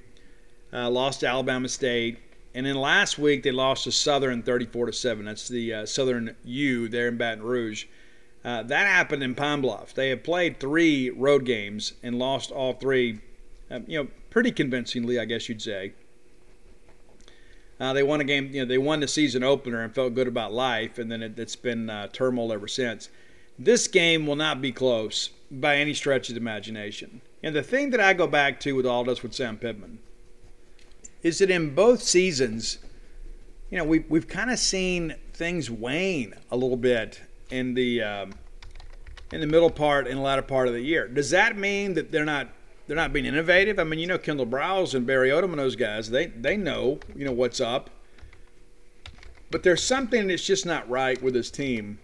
uh, 0.72 0.90
lost 0.90 1.22
to 1.22 1.28
Alabama 1.28 1.70
State. 1.70 2.20
And 2.54 2.66
then 2.66 2.76
last 2.76 3.18
week 3.18 3.44
they 3.44 3.52
lost 3.52 3.86
to 3.86 3.92
Southern 3.92 4.44
34 4.44 4.92
7. 4.92 5.26
That's 5.26 5.48
the 5.48 5.74
uh, 5.74 5.86
Southern 5.86 6.36
U 6.44 6.88
there 6.90 7.08
in 7.08 7.18
Baton 7.18 7.44
Rouge. 7.44 7.86
Uh, 8.48 8.64
that 8.64 8.88
happened 8.88 9.22
in 9.22 9.36
Pine 9.36 9.60
Bluff. 9.60 9.94
They 9.94 10.08
have 10.08 10.24
played 10.24 10.58
three 10.58 11.10
road 11.10 11.44
games 11.44 11.92
and 12.02 12.18
lost 12.18 12.50
all 12.50 12.72
three, 12.72 13.20
uh, 13.70 13.82
you 13.86 14.02
know, 14.02 14.10
pretty 14.30 14.54
convincingly, 14.54 15.20
I 15.20 15.26
guess 15.26 15.50
you'd 15.50 15.62
say. 15.62 15.92
Uh, 17.78 17.92
they 17.92 18.04
won 18.04 18.22
a 18.22 18.24
game, 18.24 18.50
you 18.54 18.62
know, 18.62 18.66
they 18.66 18.78
won 18.78 19.02
the 19.02 19.08
season 19.10 19.44
opener 19.44 19.82
and 19.82 19.94
felt 19.94 20.16
good 20.16 20.30
about 20.30 20.54
life, 20.54 20.98
and 20.98 21.12
then 21.12 21.22
it, 21.22 21.38
has 21.38 21.58
been 21.58 21.90
uh, 21.90 22.08
turmoil 22.14 22.54
ever 22.54 22.70
since. 22.70 23.10
This 23.60 23.86
game 23.90 24.26
will 24.26 24.38
not 24.38 24.62
be 24.62 24.72
close 24.72 25.32
by 25.52 25.76
any 25.76 25.94
stretch 25.94 26.30
of 26.30 26.36
the 26.36 26.40
imagination. 26.42 27.20
And 27.44 27.54
the 27.54 27.62
thing 27.62 27.90
that 27.90 28.00
I 28.00 28.14
go 28.14 28.28
back 28.28 28.62
to 28.62 28.72
with 28.72 28.86
all 28.86 29.04
this 29.04 29.24
with 29.24 29.34
Sam 29.34 29.58
Pittman 29.58 30.00
is 31.22 31.40
that 31.40 31.52
in 31.52 31.76
both 31.76 32.02
seasons, 32.02 32.78
you 33.70 33.78
know, 33.78 33.84
we, 33.84 34.06
we've 34.08 34.30
kind 34.30 34.52
of 34.52 34.58
seen 34.58 35.16
things 35.34 35.70
wane 35.70 36.34
a 36.50 36.56
little 36.56 36.78
bit 36.78 37.20
in 37.50 37.74
the 37.74 38.02
um, 38.02 38.34
in 39.32 39.42
the 39.42 39.48
middle 39.48 39.70
part 39.70 40.08
and 40.08 40.22
latter 40.22 40.42
part 40.42 40.68
of 40.68 40.74
the 40.74 40.82
year. 40.82 41.08
Does 41.08 41.30
that 41.32 41.58
mean 41.58 41.94
that 41.96 42.12
they're 42.12 42.26
not 42.26 42.50
they're 42.88 42.96
not 42.96 43.14
being 43.14 43.26
innovative? 43.26 43.80
I 43.80 43.84
mean, 43.84 44.00
you 44.00 44.08
know, 44.08 44.18
Kendall 44.18 44.46
Briles 44.46 44.94
and 44.94 45.06
Barry 45.06 45.30
Odom 45.30 45.52
and 45.52 45.60
those 45.60 45.76
guys, 45.76 46.10
they 46.10 46.28
they 46.28 46.58
know 46.58 47.00
you 47.16 47.26
know 47.26 47.32
what's 47.32 47.60
up. 47.60 47.90
But 49.50 49.64
there's 49.64 49.84
something 49.84 50.28
that's 50.28 50.46
just 50.46 50.66
not 50.66 50.90
right 50.90 51.22
with 51.22 51.34
this 51.34 51.50
team 51.50 52.00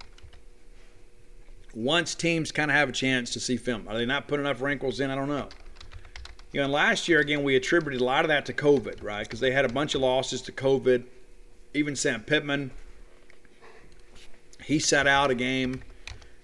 once 1.76 2.16
teams 2.16 2.52
kind 2.52 2.70
of 2.70 2.78
have 2.78 2.90
a 2.90 2.94
chance 2.94 3.32
to 3.34 3.40
see 3.40 3.58
film. 3.58 3.88
Are 3.88 3.98
they 3.98 4.06
not 4.06 4.28
putting 4.28 4.46
enough 4.46 4.62
wrinkles 4.62 5.00
in? 5.00 5.10
I 5.10 5.16
don't 5.16 5.28
know. 5.28 5.50
You 6.52 6.60
know, 6.60 6.66
and 6.66 6.74
last 6.74 7.08
year, 7.08 7.20
again, 7.20 7.44
we 7.44 7.56
attributed 7.56 8.00
a 8.00 8.04
lot 8.04 8.24
of 8.24 8.30
that 8.30 8.46
to 8.46 8.54
COVID, 8.54 9.04
right? 9.04 9.24
Because 9.24 9.40
they 9.40 9.52
had 9.52 9.66
a 9.66 9.70
bunch 9.70 9.96
of 9.96 10.02
losses 10.02 10.42
to 10.44 10.52
COVID. 10.52 11.04
Even 11.74 11.96
Sam 11.96 12.22
Pittman, 12.22 12.70
he 14.64 14.80
sat 14.80 15.08
out 15.08 15.32
a 15.32 15.36
game, 15.36 15.84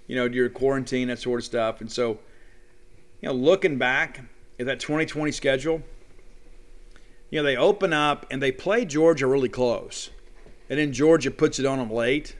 you 0.07 0.15
know, 0.15 0.27
during 0.27 0.51
quarantine, 0.51 1.07
that 1.07 1.19
sort 1.19 1.39
of 1.39 1.45
stuff. 1.45 1.81
And 1.81 1.91
so, 1.91 2.19
you 3.21 3.29
know, 3.29 3.33
looking 3.33 3.77
back 3.77 4.21
at 4.59 4.65
that 4.65 4.79
2020 4.79 5.31
schedule, 5.31 5.81
you 7.29 7.39
know, 7.39 7.43
they 7.43 7.55
open 7.57 7.93
up 7.93 8.25
and 8.31 8.41
they 8.41 8.51
play 8.51 8.85
Georgia 8.85 9.27
really 9.27 9.49
close. 9.49 10.09
And 10.69 10.79
then 10.79 10.93
Georgia 10.93 11.31
puts 11.31 11.59
it 11.59 11.65
on 11.65 11.79
them 11.79 11.91
late. 11.91 12.35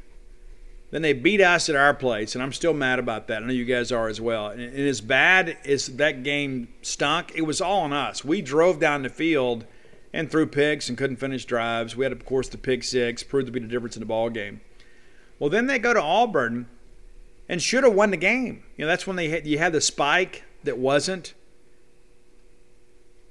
Then 0.92 1.04
they 1.04 1.14
beat 1.14 1.40
us 1.40 1.70
at 1.70 1.76
our 1.76 1.94
place, 1.94 2.34
and 2.34 2.42
I'm 2.42 2.52
still 2.52 2.74
mad 2.74 2.98
about 2.98 3.28
that. 3.28 3.44
I 3.44 3.46
know 3.46 3.54
you 3.54 3.66
guys 3.66 3.92
are 3.92 4.08
as 4.08 4.20
well. 4.20 4.48
And, 4.48 4.60
and 4.60 4.88
as 4.88 5.02
bad 5.02 5.56
as 5.64 5.86
that 5.98 6.24
game 6.24 6.70
stunk, 6.82 7.34
it 7.36 7.44
was 7.44 7.62
all 7.62 7.82
on 7.82 7.94
us. 7.94 8.26
We 8.26 8.42
drove 8.42 8.80
down 8.80 9.04
the 9.04 9.10
field 9.10 9.66
and 10.14 10.32
threw 10.32 10.48
picks 10.48 10.90
and 10.90 10.98
couldn't 10.98 11.18
finish 11.18 11.46
drives. 11.46 11.96
We 11.96 12.06
had, 12.06 12.12
of 12.12 12.26
course, 12.26 12.50
the 12.50 12.58
pick 12.58 12.84
six, 12.84 13.22
proved 13.22 13.46
to 13.46 13.52
be 13.52 13.60
the 13.60 13.68
difference 13.68 13.96
in 13.96 14.00
the 14.00 14.08
ball 14.08 14.32
game. 14.32 14.62
Well, 15.40 15.50
then 15.50 15.68
they 15.68 15.80
go 15.80 15.94
to 15.94 16.02
Auburn 16.02 16.68
and 17.48 17.62
should 17.62 17.84
have 17.84 17.94
won 17.94 18.12
the 18.12 18.18
game. 18.18 18.64
You 18.78 18.86
know, 18.86 18.90
that's 18.90 19.08
when 19.08 19.16
they 19.16 19.30
had, 19.30 19.48
you 19.48 19.58
had 19.58 19.74
the 19.74 19.82
spike 19.82 20.44
that 20.64 20.78
wasn't. 20.78 21.34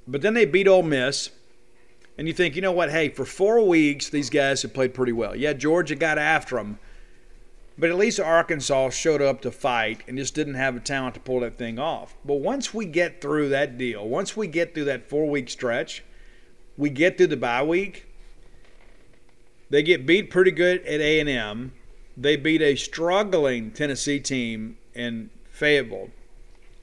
But 0.06 0.22
then 0.22 0.34
they 0.34 0.46
beat 0.46 0.66
Ole 0.66 0.82
Miss, 0.82 1.30
and 2.16 2.26
you 2.26 2.32
think, 2.32 2.56
you 2.56 2.62
know 2.62 2.72
what? 2.72 2.90
Hey, 2.90 3.10
for 3.10 3.26
four 3.26 3.66
weeks, 3.66 4.08
these 4.08 4.30
guys 4.30 4.62
have 4.62 4.72
played 4.72 4.94
pretty 4.94 5.12
well. 5.12 5.36
Yeah, 5.36 5.52
Georgia 5.52 5.94
got 5.94 6.18
after 6.18 6.56
them 6.56 6.78
but 7.78 7.90
at 7.90 7.96
least 7.96 8.18
Arkansas 8.18 8.90
showed 8.90 9.22
up 9.22 9.40
to 9.42 9.52
fight 9.52 10.02
and 10.08 10.18
just 10.18 10.34
didn't 10.34 10.54
have 10.54 10.74
the 10.74 10.80
talent 10.80 11.14
to 11.14 11.20
pull 11.20 11.40
that 11.40 11.56
thing 11.56 11.78
off. 11.78 12.16
But 12.24 12.34
once 12.34 12.74
we 12.74 12.84
get 12.84 13.20
through 13.20 13.50
that 13.50 13.78
deal, 13.78 14.06
once 14.06 14.36
we 14.36 14.48
get 14.48 14.74
through 14.74 14.86
that 14.86 15.08
four 15.08 15.30
week 15.30 15.48
stretch, 15.48 16.02
we 16.76 16.90
get 16.90 17.16
through 17.16 17.28
the 17.28 17.36
bye 17.36 17.62
week. 17.62 18.06
They 19.70 19.84
get 19.84 20.06
beat 20.06 20.30
pretty 20.30 20.50
good 20.50 20.80
at 20.86 21.00
A 21.00 21.20
and 21.20 21.28
M. 21.28 21.72
They 22.20 22.34
beat 22.34 22.60
a 22.60 22.74
struggling 22.74 23.70
Tennessee 23.70 24.18
team 24.18 24.76
in 24.92 25.30
Fayetteville, 25.52 26.10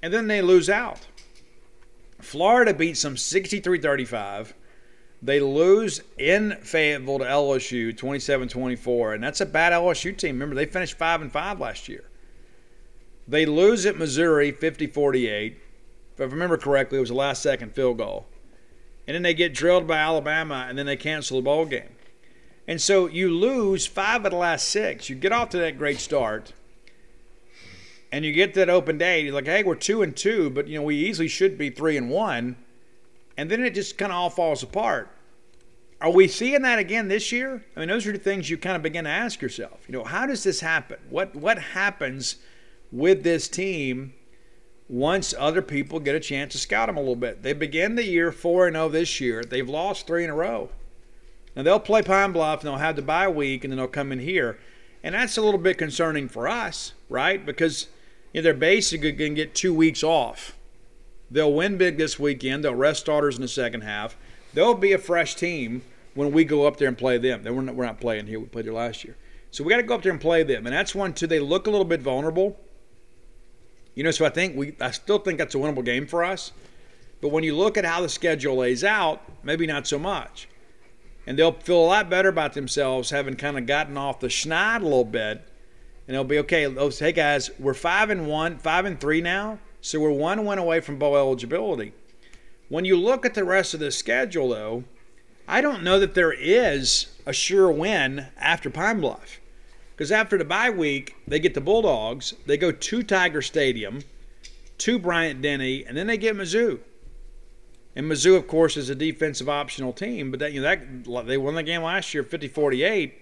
and 0.02 0.14
then 0.14 0.28
they 0.28 0.42
lose 0.42 0.70
out. 0.70 1.08
Florida 2.22 2.74
beats 2.74 3.02
them 3.02 3.16
63-35. 3.16 4.54
They 5.22 5.42
lose 5.42 6.02
in 6.18 6.58
Fayetteville 6.62 7.20
to 7.20 7.26
LSU 7.26 7.96
27 7.96 8.48
24, 8.48 9.16
and 9.16 9.24
that's 9.24 9.42
a 9.42 9.46
bad 9.46 9.74
LSU 9.74 10.18
team. 10.18 10.36
Remember, 10.36 10.56
they 10.56 10.66
finished 10.66 10.98
5 10.98 11.24
and 11.24 11.32
5 11.32 11.60
last 11.60 11.90
year. 11.90 12.06
They 13.28 13.46
lose 13.46 13.86
at 13.86 13.98
Missouri 13.98 14.52
50 14.52 14.88
48. 14.88 15.58
If 16.14 16.22
I 16.22 16.24
remember 16.24 16.58
correctly, 16.58 16.98
it 16.98 17.02
was 17.02 17.10
a 17.10 17.16
last 17.16 17.42
second 17.42 17.74
field 17.76 17.98
goal. 17.98 18.26
And 19.06 19.16
then 19.16 19.24
they 19.24 19.34
get 19.34 19.54
drilled 19.54 19.86
by 19.86 19.98
Alabama, 19.98 20.66
and 20.70 20.78
then 20.78 20.86
they 20.86 20.96
cancel 20.96 21.38
the 21.38 21.44
bowl 21.44 21.66
game. 21.66 21.95
And 22.68 22.82
so 22.82 23.08
you 23.08 23.30
lose 23.30 23.86
five 23.86 24.26
of 24.26 24.32
the 24.32 24.38
last 24.38 24.70
six. 24.70 25.10
You 25.10 25.16
get 25.16 25.32
off 25.32 25.50
to 25.50 25.58
that 25.58 25.78
great 25.78 26.00
start, 26.00 26.54
and 28.12 28.26
you 28.26 28.32
get 28.32 28.54
that 28.56 28.70
open 28.70 28.98
day. 28.98 29.22
You're 29.22 29.34
like, 29.34 29.46
hey, 29.46 29.64
we're 29.64 29.76
two 29.76 30.02
and 30.02 30.16
two, 30.16 30.50
but 30.50 30.68
you 30.68 30.78
know 30.78 30.84
we 30.84 30.96
easily 30.96 31.28
should 31.28 31.58
be 31.58 31.70
three 31.70 31.98
and 31.98 32.10
one. 32.10 32.56
And 33.38 33.52
then 33.52 33.64
it 33.64 33.76
just 33.76 33.98
kind 33.98 34.12
of 34.12 34.18
all 34.18 34.30
falls 34.30 34.64
apart. 34.64 35.10
Are 36.02 36.12
we 36.12 36.28
seeing 36.28 36.62
that 36.64 36.80
again 36.80 37.08
this 37.08 37.32
year? 37.32 37.64
I 37.76 37.80
mean, 37.80 37.90
those 37.90 38.06
are 38.08 38.12
the 38.12 38.18
things 38.18 38.50
you 38.50 38.58
kind 38.58 38.76
of 38.76 38.82
begin 38.82 39.06
to 39.06 39.10
ask 39.10 39.42
yourself. 39.42 39.82
You 39.88 39.94
know, 39.94 40.04
how 40.04 40.26
does 40.26 40.44
this 40.44 40.60
happen? 40.60 40.98
What 41.10 41.36
what 41.36 41.60
happens 41.60 42.38
with 42.92 43.24
this 43.24 43.48
team 43.48 44.14
once 44.88 45.34
other 45.38 45.62
people 45.62 46.00
get 46.00 46.16
a 46.16 46.20
chance 46.20 46.54
to 46.54 46.58
scout 46.58 46.88
them 46.88 46.98
a 46.98 47.00
little 47.00 47.16
bit? 47.16 47.44
They 47.44 47.54
begin 47.54 47.96
the 47.96 48.06
year 48.06 48.32
four 48.32 48.68
and 48.68 48.76
zero 48.76 48.86
oh 48.86 48.90
this 48.90 49.22
year. 49.22 49.44
They've 49.44 49.70
lost 49.70 50.08
three 50.08 50.24
in 50.24 50.30
a 50.30 50.36
row. 50.36 50.70
Now 51.56 51.64
they'll 51.64 51.80
play 51.80 52.02
Pine 52.02 52.32
Bluff 52.32 52.62
and 52.62 52.68
they'll 52.68 52.80
have 52.80 52.96
the 52.96 53.02
bye 53.02 53.28
week 53.28 53.64
and 53.64 53.72
then 53.72 53.78
they'll 53.78 53.88
come 53.88 54.12
in 54.12 54.20
here, 54.20 54.58
and 55.04 55.16
that's 55.16 55.38
a 55.38 55.42
little 55.42 55.60
bit 55.60 55.78
concerning 55.78 56.28
for 56.28 56.48
us, 56.48 56.94
right? 57.10 57.46
Because 57.46 57.88
you 58.34 58.42
know, 58.42 58.44
they're 58.44 58.54
basically 58.54 59.12
going 59.12 59.36
to 59.36 59.44
get 59.44 59.56
two 59.56 59.74
weeks 59.74 60.04
off. 60.04 60.56
They'll 61.32 61.54
win 61.54 61.78
big 61.78 61.98
this 61.98 62.20
weekend. 62.20 62.64
They'll 62.64 62.76
rest 62.76 63.02
starters 63.02 63.36
in 63.36 63.42
the 63.42 63.48
second 63.48 63.82
half. 63.82 64.16
They'll 64.54 64.74
be 64.74 64.94
a 64.94 64.98
fresh 64.98 65.36
team 65.36 65.82
when 66.14 66.32
we 66.32 66.44
go 66.46 66.66
up 66.66 66.78
there 66.78 66.88
and 66.88 66.98
play 66.98 67.18
them. 67.18 67.44
We're 67.44 67.62
not, 67.62 67.76
we're 67.76 67.86
not 67.86 68.00
playing 68.00 68.28
here. 68.28 68.40
We 68.40 68.46
played 68.46 68.66
there 68.66 68.74
last 68.74 69.04
year. 69.04 69.16
So 69.52 69.64
we 69.64 69.70
got 69.70 69.78
to 69.78 69.84
go 69.84 69.96
up 69.96 70.02
there 70.02 70.12
and 70.12 70.22
play 70.22 70.44
them. 70.44 70.66
And 70.66 70.76
that's 70.76 70.94
one, 70.94 71.14
too. 71.14 71.28
They 71.28 71.40
look 71.40 71.68
a 71.68 71.70
little 71.70 71.86
bit 71.86 72.02
vulnerable. 72.02 72.58
You 73.96 74.04
know, 74.04 74.12
so 74.12 74.26
I 74.26 74.30
think 74.30 74.56
we, 74.56 74.76
I 74.82 74.92
still 74.92 75.20
think 75.20 75.38
that's 75.38 75.56
a 75.56 75.58
winnable 75.58 75.86
game 75.86 76.06
for 76.08 76.24
us. 76.24 76.52
But 77.22 77.30
when 77.30 77.44
you 77.44 77.56
look 77.56 77.78
at 77.78 77.86
how 77.86 78.02
the 78.02 78.10
schedule 78.10 78.58
lays 78.58 78.84
out, 78.84 79.22
maybe 79.44 79.66
not 79.66 79.88
so 79.88 79.98
much. 79.98 80.48
And 81.28 81.38
they'll 81.38 81.54
feel 81.54 81.80
a 81.80 81.86
lot 81.86 82.10
better 82.10 82.30
about 82.30 82.54
themselves 82.54 83.10
having 83.10 83.36
kind 83.36 83.58
of 83.58 83.66
gotten 83.66 83.98
off 83.98 84.20
the 84.20 84.28
schneid 84.28 84.82
a 84.82 84.84
little 84.84 85.06
bit. 85.06 85.42
And 86.08 86.16
they'll 86.16 86.24
be 86.24 86.40
okay. 86.40 86.66
They'll 86.66 86.92
say, 86.92 87.06
hey 87.06 87.12
guys, 87.14 87.50
we're 87.60 87.74
five 87.74 88.10
and 88.10 88.28
one, 88.28 88.58
five 88.58 88.86
and 88.86 89.00
three 89.00 89.22
now. 89.22 89.60
So 89.82 90.00
we're 90.00 90.12
one 90.12 90.46
win 90.46 90.60
away 90.60 90.80
from 90.82 91.00
bowl 91.00 91.16
eligibility. 91.16 91.94
When 92.70 92.86
you 92.86 92.98
look 92.98 93.26
at 93.26 93.34
the 93.34 93.44
rest 93.44 93.74
of 93.74 93.80
the 93.80 93.92
schedule, 93.92 94.50
though, 94.50 94.84
I 95.48 95.62
don't 95.62 95.84
know 95.84 96.00
that 96.00 96.16
there 96.16 96.34
is 96.34 97.08
a 97.26 97.34
sure 97.34 97.72
win 97.72 98.28
after 98.38 98.70
Pine 98.70 99.00
Bluff. 99.00 99.40
Because 99.96 100.12
after 100.12 100.38
the 100.38 100.46
bye 100.46 100.72
week, 100.72 101.16
they 101.28 101.40
get 101.40 101.54
the 101.54 101.62
Bulldogs, 101.62 102.34
they 102.46 102.58
go 102.58 102.72
to 102.72 103.04
Tiger 103.04 103.42
Stadium, 103.42 104.02
to 104.80 105.00
Bryant 105.00 105.42
Denny, 105.42 105.86
and 105.86 105.96
then 105.96 106.08
they 106.08 106.18
get 106.18 106.36
Mizzou. 106.36 106.80
And 107.96 108.12
Mizzou, 108.12 108.36
of 108.36 108.48
course, 108.48 108.76
is 108.76 108.90
a 108.90 108.96
defensive 108.96 109.48
optional 109.48 109.94
team, 109.94 110.32
but 110.32 110.40
that 110.42 110.52
you 110.52 110.62
know 110.62 110.76
that 110.76 111.28
they 111.28 111.38
won 111.38 111.56
the 111.56 111.64
game 111.64 111.82
last 111.82 112.14
year 112.14 112.24
50-48. 112.24 113.14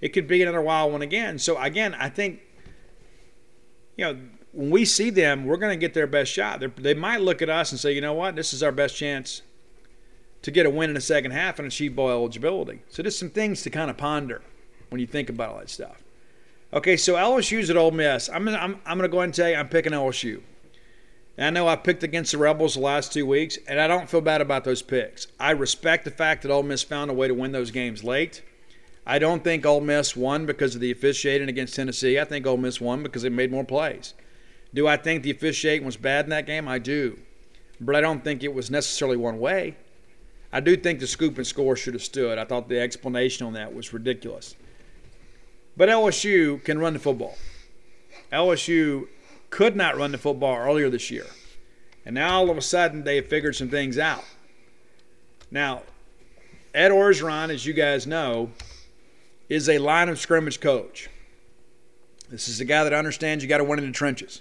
It 0.00 0.08
could 0.10 0.26
be 0.26 0.42
another 0.42 0.60
wild 0.60 0.92
one 0.92 1.02
again. 1.02 1.38
So 1.38 1.58
again, 1.58 1.94
I 1.94 2.08
think 2.08 2.40
you 3.96 4.04
know 4.04 4.20
when 4.52 4.70
we 4.70 4.84
see 4.84 5.10
them, 5.10 5.44
we're 5.44 5.56
going 5.56 5.72
to 5.72 5.80
get 5.80 5.94
their 5.94 6.06
best 6.06 6.32
shot. 6.32 6.60
They're, 6.60 6.72
they 6.76 6.94
might 6.94 7.20
look 7.20 7.40
at 7.40 7.48
us 7.48 7.70
and 7.70 7.80
say, 7.80 7.92
you 7.92 8.00
know 8.00 8.12
what, 8.12 8.36
this 8.36 8.52
is 8.52 8.62
our 8.62 8.72
best 8.72 8.96
chance 8.96 9.42
to 10.42 10.50
get 10.50 10.66
a 10.66 10.70
win 10.70 10.90
in 10.90 10.94
the 10.94 11.00
second 11.00 11.32
half 11.32 11.58
and 11.58 11.68
achieve 11.68 11.94
bowl 11.94 12.10
eligibility. 12.10 12.82
So 12.88 13.02
there's 13.02 13.18
some 13.18 13.30
things 13.30 13.62
to 13.62 13.70
kind 13.70 13.90
of 13.90 13.96
ponder 13.96 14.42
when 14.88 15.00
you 15.00 15.06
think 15.06 15.28
about 15.28 15.50
all 15.50 15.58
that 15.58 15.70
stuff. 15.70 16.02
Okay, 16.72 16.96
so 16.96 17.14
LSU's 17.14 17.68
at 17.68 17.76
Ole 17.76 17.90
Miss. 17.90 18.28
I'm, 18.28 18.48
I'm, 18.48 18.80
I'm 18.86 18.98
going 18.98 19.08
to 19.08 19.08
go 19.08 19.18
ahead 19.18 19.24
and 19.24 19.34
tell 19.34 19.48
you 19.48 19.56
I'm 19.56 19.68
picking 19.68 19.92
LSU. 19.92 20.40
And 21.40 21.46
I 21.46 21.58
know 21.58 21.68
I 21.68 21.76
picked 21.76 22.02
against 22.02 22.32
the 22.32 22.38
Rebels 22.38 22.74
the 22.74 22.80
last 22.80 23.14
two 23.14 23.24
weeks, 23.24 23.56
and 23.66 23.80
I 23.80 23.86
don't 23.86 24.10
feel 24.10 24.20
bad 24.20 24.42
about 24.42 24.64
those 24.64 24.82
picks. 24.82 25.26
I 25.40 25.52
respect 25.52 26.04
the 26.04 26.10
fact 26.10 26.42
that 26.42 26.50
Ole 26.50 26.62
Miss 26.62 26.82
found 26.82 27.10
a 27.10 27.14
way 27.14 27.28
to 27.28 27.34
win 27.34 27.52
those 27.52 27.70
games 27.70 28.04
late. 28.04 28.42
I 29.06 29.18
don't 29.18 29.42
think 29.42 29.64
Ole 29.64 29.80
Miss 29.80 30.14
won 30.14 30.44
because 30.44 30.74
of 30.74 30.82
the 30.82 30.90
officiating 30.90 31.48
against 31.48 31.74
Tennessee. 31.74 32.20
I 32.20 32.26
think 32.26 32.46
Ole 32.46 32.58
Miss 32.58 32.78
won 32.78 33.02
because 33.02 33.22
they 33.22 33.30
made 33.30 33.50
more 33.50 33.64
plays. 33.64 34.12
Do 34.74 34.86
I 34.86 34.98
think 34.98 35.22
the 35.22 35.30
officiating 35.30 35.86
was 35.86 35.96
bad 35.96 36.26
in 36.26 36.30
that 36.30 36.44
game? 36.44 36.68
I 36.68 36.78
do. 36.78 37.18
But 37.80 37.96
I 37.96 38.02
don't 38.02 38.22
think 38.22 38.44
it 38.44 38.52
was 38.52 38.70
necessarily 38.70 39.16
one 39.16 39.38
way. 39.38 39.78
I 40.52 40.60
do 40.60 40.76
think 40.76 41.00
the 41.00 41.06
scoop 41.06 41.38
and 41.38 41.46
score 41.46 41.74
should 41.74 41.94
have 41.94 42.02
stood. 42.02 42.36
I 42.36 42.44
thought 42.44 42.68
the 42.68 42.78
explanation 42.78 43.46
on 43.46 43.54
that 43.54 43.74
was 43.74 43.94
ridiculous. 43.94 44.56
But 45.74 45.88
LSU 45.88 46.62
can 46.64 46.78
run 46.78 46.92
the 46.92 46.98
football. 46.98 47.38
LSU 48.30 49.08
could 49.50 49.76
not 49.76 49.96
run 49.96 50.12
the 50.12 50.18
football 50.18 50.56
earlier 50.56 50.88
this 50.88 51.10
year. 51.10 51.26
And 52.04 52.14
now 52.14 52.38
all 52.38 52.50
of 52.50 52.56
a 52.56 52.62
sudden 52.62 53.04
they 53.04 53.16
have 53.16 53.26
figured 53.26 53.56
some 53.56 53.68
things 53.68 53.98
out. 53.98 54.24
Now, 55.50 55.82
Ed 56.72 56.90
Orgeron, 56.90 57.50
as 57.50 57.66
you 57.66 57.72
guys 57.72 58.06
know, 58.06 58.50
is 59.48 59.68
a 59.68 59.78
line 59.78 60.08
of 60.08 60.18
scrimmage 60.18 60.60
coach. 60.60 61.10
This 62.30 62.48
is 62.48 62.60
a 62.60 62.64
guy 62.64 62.84
that 62.84 62.92
understands 62.92 63.42
you 63.42 63.48
got 63.48 63.58
to 63.58 63.64
win 63.64 63.80
in 63.80 63.86
the 63.86 63.92
trenches. 63.92 64.40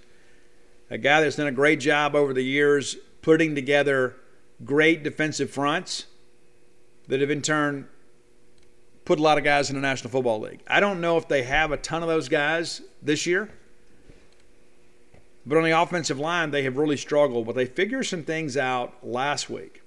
A 0.91 0.97
guy 0.97 1.21
that's 1.21 1.35
done 1.35 1.47
a 1.47 1.51
great 1.51 1.79
job 1.79 2.15
over 2.15 2.33
the 2.33 2.43
years 2.43 2.95
putting 3.21 3.55
together 3.55 4.15
great 4.63 5.03
defensive 5.03 5.49
fronts 5.49 6.05
that 7.07 7.21
have 7.21 7.31
in 7.31 7.41
turn 7.41 7.87
put 9.05 9.17
a 9.17 9.23
lot 9.23 9.39
of 9.39 9.43
guys 9.43 9.71
in 9.71 9.75
the 9.75 9.81
National 9.81 10.11
Football 10.11 10.41
League. 10.41 10.61
I 10.67 10.79
don't 10.79 11.01
know 11.01 11.17
if 11.17 11.27
they 11.27 11.41
have 11.43 11.71
a 11.71 11.77
ton 11.77 12.03
of 12.03 12.09
those 12.09 12.29
guys 12.29 12.81
this 13.01 13.25
year. 13.25 13.49
But 15.49 15.57
on 15.57 15.63
the 15.63 15.71
offensive 15.71 16.19
line, 16.19 16.51
they 16.51 16.61
have 16.61 16.77
really 16.77 16.95
struggled, 16.95 17.47
but 17.47 17.55
they 17.55 17.65
figured 17.65 18.05
some 18.05 18.21
things 18.21 18.55
out 18.55 18.93
last 19.01 19.49
week. 19.49 19.81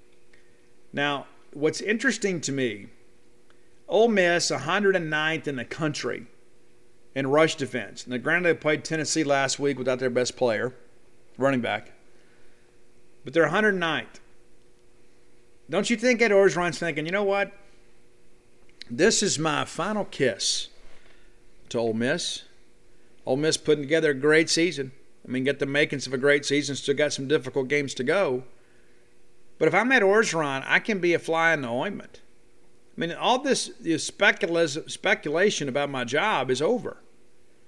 Now, 0.91 1.25
what's 1.53 1.79
interesting 1.79 2.41
to 2.41 2.51
me, 2.51 2.87
Ole 3.87 4.09
Miss, 4.09 4.51
109th 4.51 5.47
in 5.47 5.55
the 5.55 5.63
country 5.63 6.27
in 7.15 7.27
rush 7.27 7.55
defense. 7.55 8.05
Now, 8.05 8.17
granted, 8.17 8.49
they 8.49 8.59
played 8.59 8.83
Tennessee 8.83 9.23
last 9.23 9.57
week 9.57 9.77
without 9.77 9.99
their 9.99 10.09
best 10.09 10.35
player, 10.35 10.75
running 11.37 11.61
back, 11.61 11.93
but 13.23 13.33
they're 13.33 13.47
109th. 13.47 14.19
Don't 15.69 15.89
you 15.89 15.95
think 15.95 16.21
Ed 16.21 16.31
Orgeron's 16.31 16.77
thinking, 16.77 17.05
you 17.05 17.13
know 17.13 17.23
what? 17.23 17.53
This 18.91 19.23
is 19.23 19.39
my 19.39 19.63
final 19.63 20.03
kiss 20.03 20.67
to 21.69 21.77
Ole 21.77 21.93
Miss. 21.93 22.43
Ole 23.25 23.37
Miss 23.37 23.55
putting 23.55 23.83
together 23.83 24.11
a 24.11 24.13
great 24.13 24.49
season. 24.49 24.91
I 25.25 25.31
mean, 25.31 25.43
get 25.43 25.59
the 25.59 25.65
makings 25.65 26.07
of 26.07 26.13
a 26.13 26.17
great 26.17 26.45
season. 26.45 26.75
Still 26.75 26.95
got 26.95 27.13
some 27.13 27.27
difficult 27.27 27.67
games 27.67 27.93
to 27.95 28.03
go. 28.03 28.43
But 29.57 29.67
if 29.67 29.73
I'm 29.73 29.91
Ed 29.91 30.01
Orgeron, 30.01 30.63
I 30.65 30.79
can 30.79 30.99
be 30.99 31.13
a 31.13 31.19
fly 31.19 31.53
in 31.53 31.61
the 31.61 31.69
ointment. 31.69 32.21
I 32.95 33.01
mean, 33.01 33.11
all 33.11 33.39
this, 33.39 33.71
speculation 34.07 35.69
about 35.69 35.89
my 35.89 36.03
job 36.03 36.51
is 36.51 36.61
over. 36.61 36.97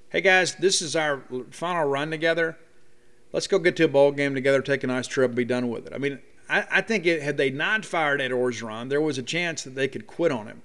Hey 0.10 0.22
guys, 0.22 0.56
this 0.56 0.82
is 0.82 0.96
our 0.96 1.24
final 1.52 1.86
run 1.86 2.12
together. 2.12 2.58
Let's 3.34 3.48
go 3.48 3.60
get 3.60 3.76
to 3.78 3.86
a 3.86 3.88
bowl 3.88 4.12
game 4.12 4.36
together, 4.36 4.62
take 4.62 4.84
a 4.84 4.88
nice 4.88 5.08
trip, 5.08 5.34
be 5.34 5.46
done 5.46 5.70
with 5.70 5.88
it. 5.88 5.94
I 5.94 5.98
mean, 5.98 6.20
I, 6.48 6.66
I 6.72 6.82
think 6.82 7.06
it, 7.06 7.22
had 7.22 7.38
they 7.38 7.50
not 7.50 7.86
fired 7.86 8.22
Ed 8.22 8.32
Orgeron, 8.32 8.90
there 8.90 9.02
was 9.02 9.18
a 9.18 9.24
chance 9.24 9.64
that 9.64 9.76
they 9.76 9.88
could 9.88 10.06
quit 10.06 10.32
on 10.32 10.48
him. 10.48 10.62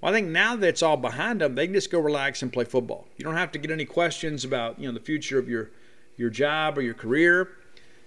Well, 0.00 0.12
I 0.12 0.16
think 0.16 0.28
now 0.28 0.56
that 0.56 0.66
it's 0.66 0.82
all 0.82 0.96
behind 0.96 1.40
them, 1.40 1.54
they 1.54 1.66
can 1.66 1.74
just 1.74 1.90
go 1.90 2.00
relax 2.00 2.42
and 2.42 2.52
play 2.52 2.64
football. 2.64 3.06
You 3.16 3.24
don't 3.24 3.36
have 3.36 3.52
to 3.52 3.58
get 3.58 3.70
any 3.70 3.84
questions 3.84 4.44
about 4.44 4.78
you 4.80 4.88
know 4.88 4.94
the 4.94 5.04
future 5.04 5.38
of 5.38 5.48
your 5.48 5.70
your 6.18 6.28
job 6.28 6.76
or 6.76 6.82
your 6.82 6.94
career. 6.94 7.48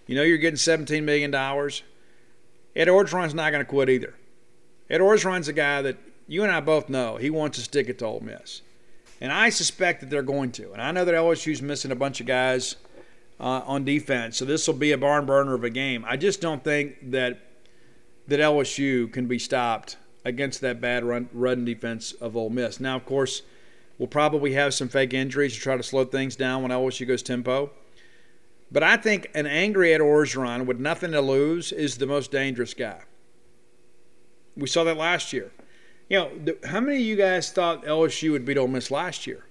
You 0.06 0.16
know 0.16 0.24
you're 0.24 0.38
getting 0.38 0.58
$17 0.58 1.04
million. 1.04 1.34
Ed 1.34 2.88
Orgeron's 2.88 3.34
not 3.34 3.52
going 3.52 3.64
to 3.64 3.70
quit 3.70 3.90
either. 3.90 4.14
Ed 4.90 5.02
Orgeron's 5.02 5.48
a 5.48 5.54
guy 5.54 5.82
that 5.82 5.98
you 6.28 6.44
and 6.44 6.52
I 6.52 6.60
both 6.60 6.90
know 6.90 7.18
he 7.18 7.30
wants 7.30 7.58
to 7.58 7.64
stick 7.64 7.90
it 7.90 8.00
to 8.00 8.06
Ole 8.06 8.20
Miss. 8.20 8.62
And 9.20 9.32
I 9.32 9.50
suspect 9.50 10.02
that 10.02 10.10
they're 10.10 10.24
going 10.24 10.52
to. 10.54 10.72
And 10.74 10.82
I 10.82 10.92
know 10.92 11.06
that 11.06 11.14
LSU's 11.14 11.62
missing 11.62 11.92
a 11.92 11.96
bunch 11.96 12.20
of 12.20 12.26
guys 12.26 12.76
uh, 13.40 13.62
on 13.66 13.86
defense, 13.86 14.38
so 14.38 14.46
this 14.46 14.68
will 14.68 14.76
be 14.76 14.92
a 14.92 14.98
barn 14.98 15.26
burner 15.26 15.54
of 15.54 15.64
a 15.64 15.70
game. 15.70 16.06
I 16.08 16.18
just 16.18 16.42
don't 16.42 16.64
think 16.64 17.12
that 17.12 17.40
that 18.28 18.40
LSU 18.40 19.12
can 19.12 19.28
be 19.28 19.40
stopped 19.40 19.98
against 20.24 20.62
that 20.62 20.80
bad 20.80 21.04
run, 21.04 21.28
run 21.34 21.66
defense 21.66 22.14
of 22.14 22.38
Ole 22.38 22.50
Miss. 22.50 22.80
Now, 22.80 22.96
of 22.96 23.06
course, 23.06 23.42
we'll 23.98 24.08
probably 24.08 24.54
have 24.54 24.74
some 24.74 24.88
fake 24.88 25.14
injuries 25.14 25.54
to 25.54 25.60
try 25.60 25.76
to 25.76 25.84
slow 25.84 26.06
things 26.06 26.36
down 26.36 26.62
when 26.62 26.72
LSU 26.72 27.08
goes 27.08 27.24
tempo. 27.24 27.72
But 28.72 28.84
I 28.84 28.98
think 28.98 29.30
an 29.34 29.46
angry 29.46 29.94
Ed 29.94 30.00
Orgeron 30.00 30.66
with 30.66 30.80
nothing 30.80 31.12
to 31.12 31.22
lose 31.22 31.72
is 31.72 31.98
the 31.98 32.08
most 32.08 32.32
dangerous 32.32 32.74
guy. 32.74 33.02
We 34.56 34.68
saw 34.68 34.84
that 34.86 34.98
last 34.98 35.34
year. 35.34 35.52
You 36.10 36.18
know, 36.18 36.56
how 36.66 36.80
many 36.80 36.98
of 36.98 37.04
you 37.04 37.16
guys 37.16 37.52
thought 37.52 37.86
LSU 37.86 38.32
would 38.32 38.46
beat 38.46 38.58
Ole 38.58 38.68
Miss 38.68 38.92
last 38.92 39.28
year? 39.28 39.46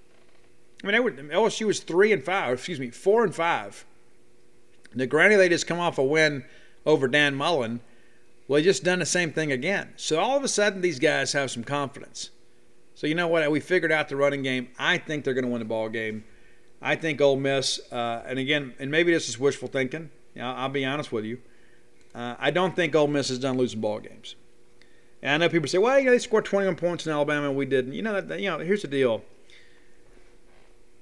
I 0.83 0.87
mean, 0.87 1.03
were, 1.03 1.11
LSU 1.11 1.67
was 1.67 1.81
three 1.81 2.13
and 2.13 2.25
five. 2.25 2.55
Excuse 2.55 2.81
me, 2.81 2.91
four 2.91 3.25
and 3.25 3.35
five. 3.35 3.85
Now, 4.95 5.07
granted, 5.07 5.39
they 5.39 5.49
just 5.49 5.67
come 5.67 5.79
off 5.81 5.99
a 5.99 6.05
win 6.05 6.45
over 6.87 7.07
Dan 7.07 7.35
Mullen. 7.35 7.81
Well, 8.49 8.59
they 8.59 8.65
just 8.65 8.83
done 8.83 8.99
the 8.99 9.07
same 9.07 9.33
thing 9.33 9.53
again. 9.53 9.93
So 9.97 10.19
all 10.19 10.37
of 10.37 10.45
a 10.45 10.49
sudden, 10.49 10.81
these 10.81 10.99
guys 10.99 11.33
have 11.33 11.51
some 11.51 11.63
confidence. 11.63 12.31
So 12.95 13.07
you 13.07 13.15
know 13.15 13.29
what? 13.29 13.49
We 13.51 13.61
figured 13.61 13.93
out 13.93 14.09
the 14.09 14.17
running 14.17 14.43
game. 14.43 14.69
I 14.79 14.99
think 14.99 15.25
they're 15.25 15.35
going 15.35 15.45
to 15.45 15.51
win 15.51 15.61
the 15.61 15.67
ball 15.67 15.89
game. 15.89 16.25
I 16.83 16.97
think 16.97 17.21
Ole 17.21 17.37
Miss, 17.37 17.81
uh, 17.93 18.23
and 18.27 18.39
again, 18.39 18.75
and 18.79 18.91
maybe 18.91 19.13
this 19.13 19.29
is 19.29 19.39
wishful 19.39 19.69
thinking. 19.69 20.11
You 20.35 20.43
know, 20.43 20.53
I'll 20.53 20.69
be 20.69 20.85
honest 20.85 21.13
with 21.13 21.25
you. 21.25 21.39
Uh, 22.15 22.37
I 22.39 22.51
don't 22.51 22.75
think 22.75 22.95
Ole 22.95 23.07
Miss 23.07 23.31
is 23.31 23.39
done 23.39 23.57
losing 23.57 23.81
ball 23.81 24.01
games. 24.01 24.35
And 25.23 25.43
I 25.43 25.47
know 25.47 25.51
people 25.51 25.69
say, 25.69 25.79
"Well, 25.79 25.99
you 25.99 26.07
know, 26.07 26.13
they 26.13 26.19
scored 26.19 26.47
21 26.47 26.77
points 26.77 27.07
in 27.07 27.13
Alabama, 27.13 27.49
and 27.49 27.57
we 27.57 27.67
didn't." 27.67 27.93
You 27.93 28.03
know, 28.03 28.21
that, 28.21 28.41
you 28.41 28.49
know, 28.49 28.59
here's 28.59 28.83
the 28.83 28.89
deal. 28.89 29.23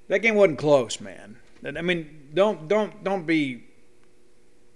That 0.08 0.20
game 0.20 0.34
wasn't 0.34 0.58
close, 0.58 1.00
man. 1.00 1.36
I 1.64 1.82
mean, 1.82 2.30
don't 2.34 2.66
don't 2.66 3.04
don't 3.04 3.26
be 3.26 3.64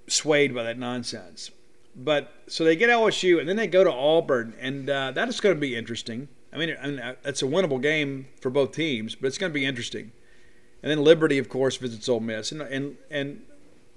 swayed 0.06 0.54
by 0.54 0.62
that 0.62 0.78
nonsense. 0.78 1.50
But 1.94 2.32
so 2.46 2.64
they 2.64 2.76
get 2.76 2.88
LSU, 2.88 3.38
and 3.38 3.48
then 3.48 3.56
they 3.56 3.66
go 3.66 3.84
to 3.84 3.92
Auburn, 3.92 4.54
and 4.58 4.88
uh, 4.88 5.10
that 5.10 5.28
is 5.28 5.40
going 5.40 5.54
to 5.54 5.60
be 5.60 5.76
interesting. 5.76 6.28
I 6.52 6.56
mean, 6.58 6.70
uh, 6.70 7.14
it's 7.24 7.42
a 7.42 7.46
winnable 7.46 7.80
game 7.80 8.28
for 8.40 8.50
both 8.50 8.72
teams, 8.72 9.14
but 9.14 9.26
it's 9.26 9.38
going 9.38 9.50
to 9.50 9.54
be 9.54 9.64
interesting. 9.64 10.12
And 10.82 10.90
then 10.90 11.04
Liberty, 11.04 11.38
of 11.38 11.48
course, 11.48 11.76
visits 11.76 12.08
Ole 12.08 12.20
Miss, 12.20 12.52
and 12.52 12.62
and 12.62 12.96
and 13.10 13.42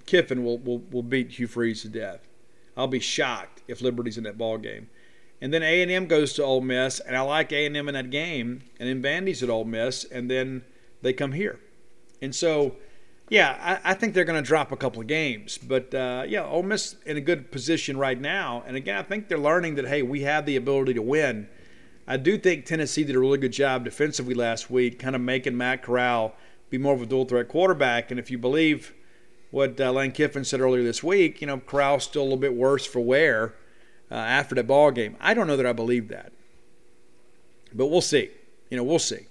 Kiffin 0.06 0.44
will 0.44 0.58
will, 0.58 0.78
will 0.90 1.02
beat 1.02 1.32
Hugh 1.32 1.46
Freeze 1.46 1.82
to 1.82 1.88
death. 1.88 2.28
I'll 2.76 2.86
be 2.86 3.00
shocked 3.00 3.62
if 3.66 3.80
Liberty's 3.80 4.18
in 4.18 4.24
that 4.24 4.38
ball 4.38 4.58
game. 4.58 4.88
And 5.40 5.52
then 5.52 5.62
A 5.62 5.82
and 5.82 5.90
M 5.90 6.06
goes 6.06 6.32
to 6.34 6.44
Ole 6.44 6.60
Miss, 6.60 7.00
and 7.00 7.16
I 7.16 7.20
like 7.20 7.52
A 7.52 7.66
and 7.66 7.76
M 7.76 7.88
in 7.88 7.94
that 7.94 8.10
game. 8.10 8.62
And 8.78 8.88
then 8.88 9.02
Vandy's 9.02 9.42
at 9.42 9.50
Ole 9.50 9.64
Miss, 9.64 10.04
and 10.04 10.30
then 10.30 10.64
they 11.02 11.12
come 11.12 11.32
here. 11.32 11.60
And 12.22 12.34
so, 12.34 12.76
yeah, 13.28 13.80
I, 13.84 13.90
I 13.90 13.94
think 13.94 14.14
they're 14.14 14.24
going 14.24 14.42
to 14.42 14.46
drop 14.46 14.72
a 14.72 14.76
couple 14.76 15.00
of 15.00 15.06
games. 15.06 15.58
But 15.58 15.94
uh, 15.94 16.24
yeah, 16.26 16.44
Ole 16.44 16.62
Miss 16.62 16.96
in 17.04 17.16
a 17.16 17.20
good 17.20 17.50
position 17.50 17.98
right 17.98 18.18
now. 18.18 18.62
And 18.66 18.76
again, 18.76 18.96
I 18.96 19.02
think 19.02 19.28
they're 19.28 19.38
learning 19.38 19.74
that 19.74 19.88
hey, 19.88 20.02
we 20.02 20.22
have 20.22 20.46
the 20.46 20.56
ability 20.56 20.94
to 20.94 21.02
win. 21.02 21.48
I 22.08 22.16
do 22.16 22.38
think 22.38 22.64
Tennessee 22.64 23.02
did 23.04 23.16
a 23.16 23.18
really 23.18 23.38
good 23.38 23.52
job 23.52 23.84
defensively 23.84 24.34
last 24.34 24.70
week, 24.70 24.98
kind 24.98 25.16
of 25.16 25.22
making 25.22 25.56
Matt 25.56 25.82
Corral 25.82 26.36
be 26.70 26.78
more 26.78 26.94
of 26.94 27.02
a 27.02 27.06
dual 27.06 27.24
threat 27.24 27.48
quarterback. 27.48 28.10
And 28.10 28.18
if 28.18 28.30
you 28.30 28.38
believe 28.38 28.94
what 29.50 29.80
uh, 29.80 29.92
Lane 29.92 30.12
Kiffin 30.12 30.44
said 30.44 30.60
earlier 30.60 30.82
this 30.82 31.02
week, 31.02 31.40
you 31.40 31.46
know, 31.46 31.58
Corral's 31.58 32.04
still 32.04 32.22
a 32.22 32.24
little 32.24 32.38
bit 32.38 32.54
worse 32.54 32.84
for 32.84 33.00
wear 33.00 33.54
uh, 34.10 34.14
after 34.14 34.54
that 34.54 34.66
ball 34.66 34.90
game. 34.90 35.16
I 35.20 35.34
don't 35.34 35.46
know 35.46 35.56
that 35.56 35.66
I 35.66 35.72
believe 35.72 36.08
that. 36.08 36.32
But 37.72 37.86
we'll 37.86 38.00
see. 38.00 38.30
You 38.70 38.76
know, 38.76 38.84
we'll 38.84 38.98
see. 38.98 39.26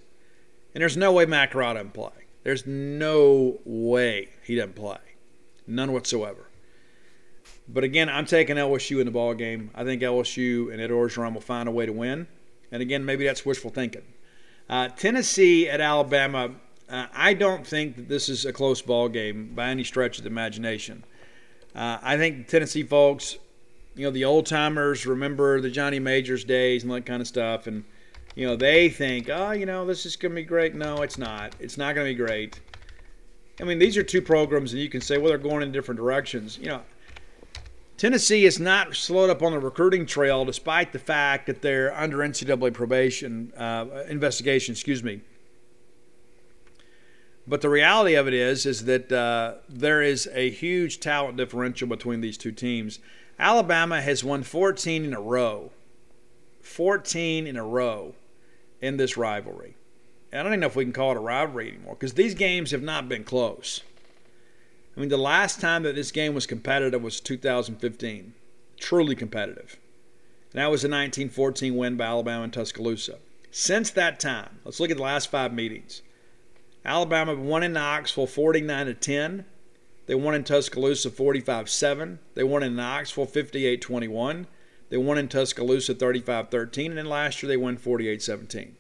And 0.74 0.82
there's 0.82 0.98
no 0.98 1.14
way 1.14 1.26
Corral 1.26 1.74
doesn't 1.74 1.94
play. 1.94 2.12
There's 2.44 2.66
no 2.66 3.60
way 3.66 4.30
he 4.44 4.56
doesn't 4.56 4.76
play. 4.76 5.00
None 5.66 5.92
whatsoever. 5.94 6.50
But 7.68 7.84
again, 7.84 8.10
I'm 8.10 8.26
taking 8.26 8.58
LSU 8.58 9.00
in 9.00 9.06
the 9.06 9.12
ball 9.12 9.34
game. 9.34 9.72
I 9.74 9.84
think 9.84 10.02
LSU 10.02 10.72
and 10.72 10.80
Ed 10.80 10.92
Orgeron 10.92 11.34
will 11.34 11.42
find 11.42 11.68
a 11.68 11.72
way 11.72 11.86
to 11.86 11.94
win. 11.94 12.28
And 12.72 12.82
again, 12.82 13.06
maybe 13.06 13.26
that's 13.26 13.46
wishful 13.46 13.72
thinking. 13.72 14.04
Uh, 14.70 14.90
Tennessee 14.90 15.70
at 15.70 15.82
Alabama 15.82 16.52
uh, 16.90 17.08
I 17.14 17.34
don't 17.34 17.66
think 17.66 17.96
that 17.96 18.08
this 18.08 18.30
is 18.30 18.46
a 18.46 18.54
close 18.54 18.82
ball 18.82 19.10
game 19.10 19.54
by 19.56 19.70
any 19.70 19.84
stretch 19.84 20.18
of 20.18 20.24
the 20.24 20.30
imagination. 20.30 21.04
Uh, 21.74 21.98
I 22.02 22.18
think 22.18 22.48
Tennessee 22.48 22.84
folks, 22.84 23.38
you 23.96 24.06
know, 24.06 24.12
the 24.12 24.26
old 24.26 24.46
timers 24.46 25.06
remember 25.06 25.62
the 25.62 25.70
Johnny 25.70 26.00
Majors 26.00 26.44
days 26.44 26.84
and 26.84 26.92
that 26.92 27.06
kind 27.06 27.22
of 27.22 27.28
stuff, 27.28 27.68
and 27.68 27.84
you 28.36 28.46
know 28.46 28.56
they 28.56 28.90
think, 28.90 29.30
oh, 29.30 29.52
you 29.52 29.66
know, 29.66 29.86
this 29.86 30.06
is 30.06 30.16
going 30.16 30.32
to 30.32 30.36
be 30.36 30.44
great. 30.44 30.76
No, 30.76 31.02
it's 31.02 31.18
not. 31.18 31.56
It's 31.60 31.78
not 31.78 31.96
going 31.96 32.08
to 32.08 32.14
be 32.14 32.24
great. 32.24 32.60
I 33.60 33.64
mean, 33.64 33.80
these 33.80 33.98
are 33.98 34.04
two 34.04 34.22
programs, 34.22 34.74
and 34.74 34.82
you 34.82 34.90
can 34.90 35.02
say, 35.02 35.18
well, 35.18 35.30
they're 35.30 35.38
going 35.38 35.64
in 35.64 35.72
different 35.72 35.98
directions. 35.98 36.58
You 36.60 36.68
know, 36.68 36.82
Tennessee 37.98 38.46
is 38.46 38.60
not 38.60 38.96
slowed 38.96 39.30
up 39.30 39.42
on 39.42 39.54
the 39.54 39.60
recruiting 39.60 40.06
trail, 40.06 40.46
despite 40.46 40.94
the 40.94 41.00
fact 41.00 41.48
that 41.48 41.62
they're 41.62 41.98
under 41.98 42.18
NCAA 42.18 42.74
probation 42.74 43.52
uh, 43.58 44.04
investigation. 44.08 44.74
Excuse 44.74 45.04
me 45.04 45.22
But 47.48 47.62
the 47.62 47.70
reality 47.70 48.16
of 48.16 48.28
it 48.28 48.34
is, 48.34 48.66
is 48.66 48.86
that 48.86 49.12
uh, 49.12 49.56
there 49.70 50.02
is 50.02 50.28
a 50.34 50.50
huge 50.50 51.00
talent 51.00 51.38
differential 51.38 51.88
between 51.88 52.22
these 52.22 52.38
two 52.38 52.52
teams. 52.52 53.00
Alabama 53.38 54.02
has 54.02 54.24
won 54.24 54.42
14 54.44 55.06
in 55.06 55.14
a 55.14 55.22
row, 55.22 55.72
14 56.62 57.46
in 57.46 57.56
a 57.56 57.64
row 57.64 58.16
in 58.82 58.98
this 58.98 59.16
rivalry. 59.16 59.76
And 60.32 60.40
I 60.40 60.44
don't 60.44 60.54
even 60.54 60.62
know 60.62 60.68
if 60.68 60.76
we 60.76 60.86
can 60.86 60.94
call 60.94 61.12
it 61.12 61.18
a 61.18 61.22
rivalry 61.22 61.70
anymore 61.70 61.96
because 61.96 62.14
these 62.14 62.34
games 62.34 62.72
have 62.72 62.82
not 62.82 63.08
been 63.08 63.24
close. 63.24 63.82
I 64.96 65.00
mean, 65.00 65.10
the 65.10 65.18
last 65.18 65.62
time 65.62 65.84
that 65.84 65.96
this 65.96 66.12
game 66.12 66.34
was 66.34 66.48
competitive 66.48 67.04
was 67.04 67.20
2015, 67.20 68.34
truly 68.80 69.16
competitive. 69.16 69.78
And 70.52 70.62
that 70.62 70.72
was 70.72 70.84
a 70.84 70.88
1914 70.88 71.76
win 71.76 71.98
by 71.98 72.06
Alabama 72.06 72.46
in 72.46 72.52
Tuscaloosa. 72.52 73.20
Since 73.52 73.92
that 73.92 74.20
time, 74.20 74.60
let's 74.64 74.80
look 74.80 74.90
at 74.90 74.98
the 74.98 75.04
last 75.04 75.30
five 75.30 75.54
meetings. 75.54 76.02
Alabama 76.86 77.34
won 77.36 77.64
in 77.64 77.74
Knoxville 77.74 78.28
49 78.28 78.86
to 78.86 78.94
10. 78.94 79.46
They 80.06 80.16
won 80.16 80.36
in 80.36 80.44
Tuscaloosa 80.44 81.10
45 81.10 81.70
7. 81.70 82.20
They 82.36 82.44
won 82.44 82.64
in 82.64 82.76
Knoxville 82.76 83.26
58 83.26 83.82
21. 83.82 84.48
They 84.90 84.98
won 84.98 85.18
in 85.18 85.28
Tuscaloosa 85.28 85.96
35 85.96 86.50
13. 86.50 86.92
And 86.92 86.98
then 86.98 87.08
last 87.08 87.42
year 87.42 87.48
they 87.48 87.58
won 87.58 87.78
48 87.78 88.22
17. 88.22 88.76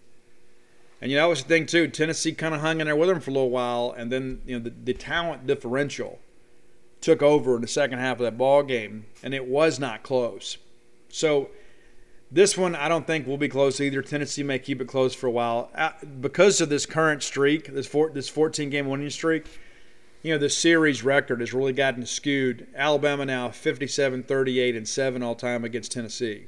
And 1.01 1.11
you 1.11 1.17
know, 1.17 1.23
that 1.23 1.29
was 1.29 1.43
the 1.43 1.49
thing, 1.49 1.65
too. 1.65 1.87
Tennessee 1.87 2.31
kind 2.31 2.55
of 2.55 2.61
hung 2.61 2.79
in 2.79 2.85
there 2.85 2.95
with 2.95 3.09
them 3.09 3.19
for 3.19 3.31
a 3.31 3.33
little 3.33 3.49
while. 3.49 3.93
And 3.97 4.11
then, 4.11 4.41
you 4.45 4.57
know, 4.57 4.63
the, 4.63 4.69
the 4.69 4.93
talent 4.93 5.45
differential 5.47 6.19
took 7.01 7.21
over 7.21 7.55
in 7.55 7.61
the 7.61 7.67
second 7.67 7.99
half 7.99 8.17
of 8.17 8.23
that 8.23 8.37
ball 8.37 8.63
game. 8.63 9.05
And 9.23 9.33
it 9.33 9.47
was 9.47 9.79
not 9.79 10.03
close. 10.03 10.57
So, 11.09 11.49
this 12.35 12.57
one, 12.57 12.75
I 12.75 12.89
don't 12.89 13.07
think 13.07 13.25
will 13.25 13.37
be 13.37 13.47
close 13.47 13.79
either. 13.79 14.01
Tennessee 14.01 14.43
may 14.43 14.59
keep 14.59 14.81
it 14.81 14.89
close 14.89 15.15
for 15.15 15.27
a 15.27 15.31
while 15.31 15.69
uh, 15.73 15.91
because 16.19 16.59
of 16.59 16.67
this 16.67 16.85
current 16.85 17.23
streak, 17.23 17.73
this 17.73 17.87
four, 17.87 18.09
this 18.09 18.27
14 18.27 18.69
game 18.69 18.89
winning 18.89 19.09
streak. 19.09 19.45
You 20.21 20.33
know, 20.33 20.37
the 20.37 20.49
series 20.49 21.01
record 21.01 21.39
has 21.39 21.53
really 21.53 21.71
gotten 21.71 22.05
skewed. 22.05 22.67
Alabama 22.75 23.25
now 23.25 23.51
57, 23.51 24.23
38, 24.23 24.75
and 24.75 24.85
7 24.85 25.23
all 25.23 25.35
time 25.35 25.63
against 25.63 25.93
Tennessee. 25.93 26.47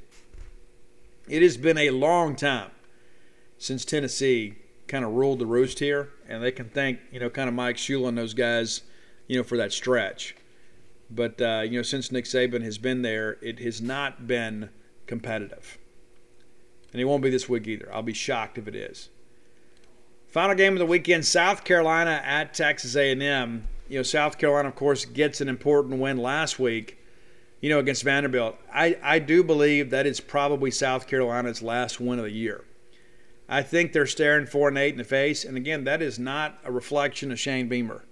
It 1.26 1.40
has 1.40 1.56
been 1.56 1.78
a 1.78 1.88
long 1.88 2.36
time 2.36 2.70
since 3.56 3.86
Tennessee 3.86 4.56
kind 4.88 5.06
of 5.06 5.12
ruled 5.12 5.38
the 5.38 5.46
roost 5.46 5.78
here, 5.78 6.10
and 6.28 6.42
they 6.42 6.52
can 6.52 6.68
thank, 6.68 6.98
you 7.10 7.18
know, 7.18 7.30
kind 7.30 7.48
of 7.48 7.54
Mike 7.54 7.76
Shula 7.76 8.08
and 8.08 8.18
those 8.18 8.34
guys, 8.34 8.82
you 9.26 9.38
know, 9.38 9.42
for 9.42 9.56
that 9.56 9.72
stretch. 9.72 10.36
But, 11.10 11.40
uh, 11.40 11.62
you 11.64 11.78
know, 11.78 11.82
since 11.82 12.12
Nick 12.12 12.26
Saban 12.26 12.62
has 12.62 12.76
been 12.76 13.00
there, 13.00 13.38
it 13.40 13.60
has 13.60 13.80
not 13.80 14.26
been 14.26 14.68
competitive. 15.08 15.78
And 16.92 17.00
it 17.00 17.04
won't 17.04 17.22
be 17.22 17.30
this 17.30 17.48
week 17.48 17.66
either. 17.66 17.92
I'll 17.92 18.02
be 18.02 18.14
shocked 18.14 18.58
if 18.58 18.68
it 18.68 18.76
is. 18.76 19.08
Final 20.28 20.54
game 20.54 20.74
of 20.74 20.78
the 20.78 20.86
weekend: 20.86 21.26
South 21.26 21.64
Carolina 21.64 22.22
at 22.24 22.54
Texas 22.54 22.94
A&M. 22.94 23.66
You 23.88 23.98
know, 23.98 24.02
South 24.02 24.38
Carolina, 24.38 24.68
of 24.68 24.74
course, 24.74 25.04
gets 25.04 25.40
an 25.40 25.48
important 25.48 26.00
win 26.00 26.18
last 26.18 26.58
week. 26.58 26.98
You 27.60 27.70
know, 27.70 27.80
against 27.80 28.04
Vanderbilt. 28.04 28.56
I 28.72 28.96
I 29.02 29.18
do 29.18 29.42
believe 29.42 29.90
that 29.90 30.06
it's 30.06 30.20
probably 30.20 30.70
South 30.70 31.06
Carolina's 31.08 31.62
last 31.62 31.98
win 31.98 32.18
of 32.18 32.26
the 32.26 32.30
year. 32.30 32.64
I 33.48 33.62
think 33.62 33.92
they're 33.92 34.06
staring 34.06 34.46
four 34.46 34.68
and 34.68 34.76
eight 34.76 34.92
in 34.92 34.98
the 34.98 35.04
face, 35.04 35.44
and 35.44 35.56
again, 35.56 35.84
that 35.84 36.02
is 36.02 36.18
not 36.18 36.58
a 36.64 36.70
reflection 36.70 37.32
of 37.32 37.40
Shane 37.40 37.66
Beamer. 37.66 38.04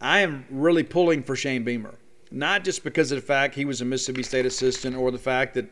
I 0.00 0.20
am 0.20 0.46
really 0.50 0.82
pulling 0.82 1.22
for 1.22 1.36
Shane 1.36 1.64
Beamer, 1.64 1.94
not 2.30 2.64
just 2.64 2.82
because 2.82 3.12
of 3.12 3.16
the 3.16 3.26
fact 3.26 3.54
he 3.54 3.66
was 3.66 3.82
a 3.82 3.84
Mississippi 3.84 4.22
State 4.22 4.46
assistant 4.46 4.96
or 4.96 5.10
the 5.10 5.18
fact 5.18 5.54
that 5.54 5.68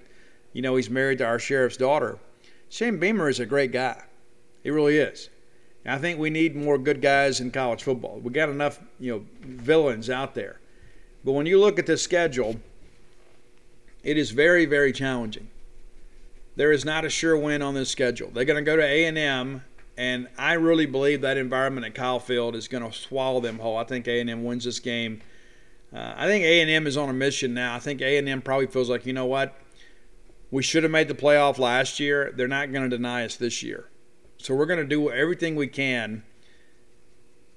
you 0.57 0.63
know, 0.63 0.75
he's 0.75 0.89
married 0.89 1.19
to 1.19 1.25
our 1.27 1.39
sheriff's 1.39 1.77
daughter. 1.77 2.19
Shane 2.71 2.99
Beamer 2.99 3.29
is 3.29 3.41
a 3.41 3.45
great 3.45 3.73
guy. 3.73 4.03
He 4.63 4.71
really 4.71 4.97
is. 4.97 5.29
And 5.85 5.95
I 5.95 5.99
think 5.99 6.19
we 6.19 6.31
need 6.31 6.57
more 6.57 6.79
good 6.79 7.03
guys 7.03 7.41
in 7.41 7.51
college 7.51 7.83
football. 7.83 8.21
We 8.21 8.33
got 8.33 8.49
enough, 8.49 8.81
you 8.99 9.13
know, 9.13 9.27
villains 9.43 10.09
out 10.09 10.35
there. 10.35 10.59
But 11.27 11.33
when 11.33 11.45
you 11.45 11.61
look 11.61 11.79
at 11.79 11.85
the 11.85 11.99
schedule, 11.99 12.57
it 14.03 14.17
is 14.17 14.31
very, 14.31 14.65
very 14.65 14.93
challenging. 14.93 15.51
There 16.57 16.73
is 16.73 16.87
not 16.87 17.05
a 17.05 17.11
sure 17.11 17.37
win 17.37 17.61
on 17.61 17.75
this 17.75 17.91
schedule. 17.91 18.31
They're 18.31 18.47
going 18.47 18.65
to 18.65 18.67
go 18.67 18.77
to 18.77 18.83
A&M, 18.83 19.63
and 19.99 20.27
I 20.39 20.55
really 20.55 20.87
believe 20.87 21.21
that 21.21 21.37
environment 21.37 21.85
at 21.85 21.95
Kyle 21.95 22.19
Field 22.19 22.57
is 22.57 22.67
going 22.67 22.83
to 22.83 22.97
swallow 22.97 23.41
them 23.41 23.59
whole. 23.59 23.77
I 23.77 23.85
think 23.85 24.09
A&M 24.09 24.43
wins 24.43 24.65
this 24.65 24.81
game. 24.81 25.21
Uh, 25.95 26.15
I 26.17 26.27
think 26.27 26.47
A&M 26.47 26.87
is 26.87 26.97
on 26.97 27.11
a 27.11 27.13
mission 27.13 27.53
now. 27.53 27.75
I 27.75 27.79
think 27.79 28.01
A&M 28.01 28.41
probably 28.41 28.69
feels 28.69 28.89
like, 28.89 29.05
you 29.05 29.13
know 29.13 29.27
what? 29.27 29.55
We 30.51 30.63
should 30.63 30.83
have 30.85 30.93
made 30.93 31.09
the 31.09 31.15
playoff 31.15 31.59
last 31.59 31.99
year. 31.99 32.33
They're 32.35 32.49
not 32.49 32.73
going 32.73 32.89
to 32.89 32.97
deny 32.97 33.25
us 33.25 33.37
this 33.37 33.63
year. 33.63 33.89
So 34.39 34.55
we're 34.55 34.67
going 34.67 34.79
to 34.79 34.87
do 34.87 35.11
everything 35.11 35.57
we 35.57 35.67
can 35.67 36.23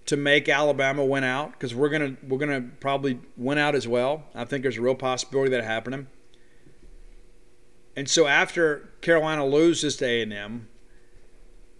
to 0.08 0.18
make 0.18 0.50
Alabama 0.50 1.06
win 1.06 1.24
out 1.24 1.52
because 1.52 1.76
we're 1.76 1.90
going 1.90 2.16
to 2.16 2.26
we're 2.26 2.40
going 2.40 2.64
to 2.64 2.70
probably 2.78 3.20
win 3.38 3.60
out 3.60 3.76
as 3.76 3.88
well. 3.88 4.24
I 4.34 4.44
think 4.44 4.64
there's 4.64 4.78
a 4.78 4.82
real 4.82 4.96
possibility 4.96 5.52
that 5.52 5.64
happening. 5.64 6.08
And 7.96 8.10
so 8.10 8.26
after 8.26 8.90
Carolina 9.02 9.46
loses 9.46 9.98
to 9.98 10.06
A&M, 10.06 10.68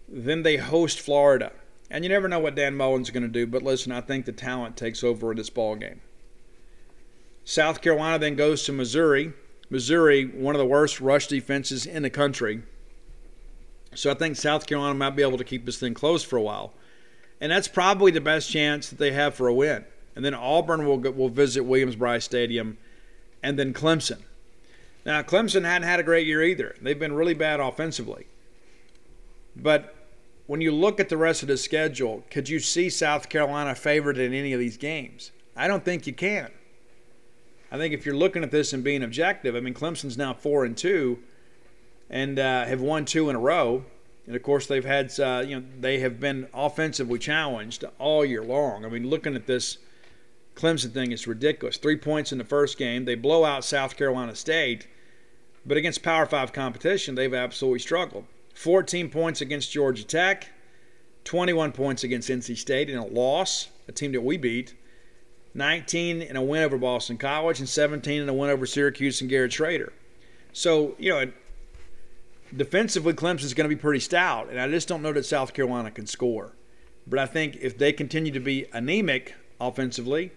then 0.08 0.44
they 0.44 0.58
host 0.58 1.00
Florida. 1.00 1.54
And 1.90 2.04
you 2.04 2.10
never 2.10 2.28
know 2.28 2.40
what 2.40 2.56
Dan 2.56 2.76
Mullen's 2.76 3.10
going 3.10 3.24
to 3.24 3.30
do, 3.30 3.48
but 3.48 3.64
listen, 3.64 3.92
I 3.92 4.02
think 4.02 4.26
the 4.26 4.32
talent 4.32 4.78
takes 4.78 5.04
over 5.04 5.32
in 5.32 5.38
this 5.38 5.50
ball 5.50 5.76
game. 5.76 6.02
South 7.44 7.82
Carolina 7.82 8.20
then 8.20 8.36
goes 8.36 8.64
to 8.66 8.72
Missouri 8.72 9.34
Missouri, 9.70 10.26
one 10.26 10.56
of 10.56 10.60
the 10.60 10.66
worst 10.66 11.00
rush 11.00 11.28
defenses 11.28 11.86
in 11.86 12.04
the 12.04 12.10
country. 12.10 12.62
So 13.96 14.12
I 14.12 14.14
think 14.14 14.36
South 14.36 14.66
Carolina 14.66 14.96
might 14.96 15.16
be 15.16 15.22
able 15.22 15.38
to 15.38 15.44
keep 15.44 15.66
this 15.66 15.80
thing 15.80 15.94
close 15.94 16.24
for 16.24 16.38
a 16.38 16.42
while. 16.42 16.74
And 17.42 17.52
that's 17.52 17.68
probably 17.68 18.12
the 18.12 18.22
best 18.22 18.52
chance 18.52 18.90
that 18.90 19.00
they 19.00 19.12
have 19.12 19.36
for 19.36 19.48
a 19.48 19.54
win. 19.54 19.86
And 20.16 20.26
then 20.26 20.34
Auburn 20.34 20.86
will, 20.86 21.00
will 21.00 21.30
visit 21.30 21.64
Williams-Brice 21.64 22.26
Stadium 22.26 22.78
and 23.42 23.58
then 23.58 23.74
Clemson. 23.74 24.24
Now, 25.06 25.22
Clemson 25.22 25.64
hadn't 25.64 25.88
had 25.88 26.00
a 26.00 26.04
great 26.04 26.28
year 26.28 26.44
either. 26.44 26.76
They've 26.82 27.00
been 27.00 27.14
really 27.14 27.34
bad 27.34 27.60
offensively. 27.60 28.28
But 29.56 29.96
when 30.48 30.62
you 30.62 30.72
look 30.72 31.00
at 31.00 31.10
the 31.10 31.18
rest 31.18 31.42
of 31.42 31.48
the 31.48 31.58
schedule, 31.58 32.24
could 32.30 32.50
you 32.50 32.60
see 32.60 32.90
South 32.90 33.30
Carolina 33.30 33.76
favored 33.76 34.18
in 34.18 34.34
any 34.34 34.52
of 34.52 34.60
these 34.60 34.78
games? 34.78 35.32
I 35.56 35.68
don't 35.68 35.86
think 35.86 36.06
you 36.06 36.14
can. 36.14 36.52
I 37.72 37.78
think 37.78 37.94
if 37.94 38.06
you're 38.06 38.16
looking 38.16 38.44
at 38.44 38.52
this 38.52 38.74
and 38.74 38.84
being 38.84 39.04
objective, 39.04 39.56
I 39.56 39.60
mean, 39.60 39.74
Clemson's 39.74 40.18
now 40.18 40.34
four 40.34 40.66
and 40.66 40.76
two, 40.76 41.20
and 42.10 42.40
uh, 42.40 42.66
have 42.66 42.82
won 42.82 43.06
two 43.06 43.30
in 43.30 43.36
a 43.36 43.40
row. 43.40 43.86
And 44.26 44.36
of 44.36 44.44
course, 44.44 44.68
they've 44.68 44.86
had 44.86 45.18
uh, 45.20 45.44
you 45.46 45.60
know 45.60 45.66
they 45.80 46.00
have 46.00 46.20
been 46.20 46.48
offensively 46.54 47.20
challenged 47.20 47.84
all 47.98 48.26
year 48.26 48.44
long. 48.44 48.86
I 48.86 48.90
mean, 48.90 49.10
looking 49.10 49.36
at 49.36 49.48
this 49.48 49.78
Clemson 50.56 50.92
thing, 50.92 51.12
it's 51.12 51.28
ridiculous. 51.28 51.78
Three 51.78 51.98
points 51.98 52.32
in 52.32 52.38
the 52.38 52.44
first 52.44 52.78
game, 52.78 53.06
they 53.06 53.16
blow 53.16 53.46
out 53.46 53.64
South 53.64 53.96
Carolina 53.96 54.36
State, 54.36 54.88
but 55.66 55.78
against 55.78 56.04
Power 56.04 56.26
Five 56.26 56.54
competition, 56.54 57.16
they've 57.16 57.34
absolutely 57.34 57.80
struggled. 57.80 58.26
14 58.56 59.10
points 59.10 59.42
against 59.42 59.72
Georgia 59.72 60.04
Tech, 60.04 60.50
21 61.24 61.72
points 61.72 62.04
against 62.04 62.30
NC 62.30 62.58
State 62.58 62.90
in 62.90 62.98
a 62.98 63.06
loss, 63.06 63.70
a 63.88 63.92
team 63.92 64.12
that 64.12 64.22
we 64.22 64.36
beat. 64.36 64.74
19 65.54 66.22
in 66.22 66.36
a 66.36 66.44
win 66.44 66.64
over 66.64 66.78
Boston 66.78 67.18
College, 67.18 67.60
and 67.60 67.68
17 67.68 68.22
in 68.22 68.30
a 68.30 68.34
win 68.34 68.50
over 68.50 68.66
Syracuse 68.66 69.22
and 69.22 69.30
Garrett 69.30 69.52
Shrader. 69.52 69.92
So, 70.54 70.96
you 70.98 71.12
know, 71.12 71.32
defensively, 72.56 73.14
Clemson's 73.14 73.54
going 73.54 73.70
to 73.70 73.76
be 73.76 73.80
pretty 73.80 74.00
stout, 74.00 74.50
and 74.50 74.60
I 74.60 74.68
just 74.70 74.88
don't 74.88 75.02
know 75.02 75.14
that 75.14 75.26
South 75.26 75.54
Carolina 75.54 75.92
can 75.92 76.08
score. 76.08 76.54
But 77.08 77.20
I 77.20 77.26
think 77.26 77.58
if 77.62 77.78
they 77.78 77.92
continue 77.92 78.32
to 78.32 78.40
be 78.40 78.66
anemic 78.72 79.36
offensively, 79.60 80.32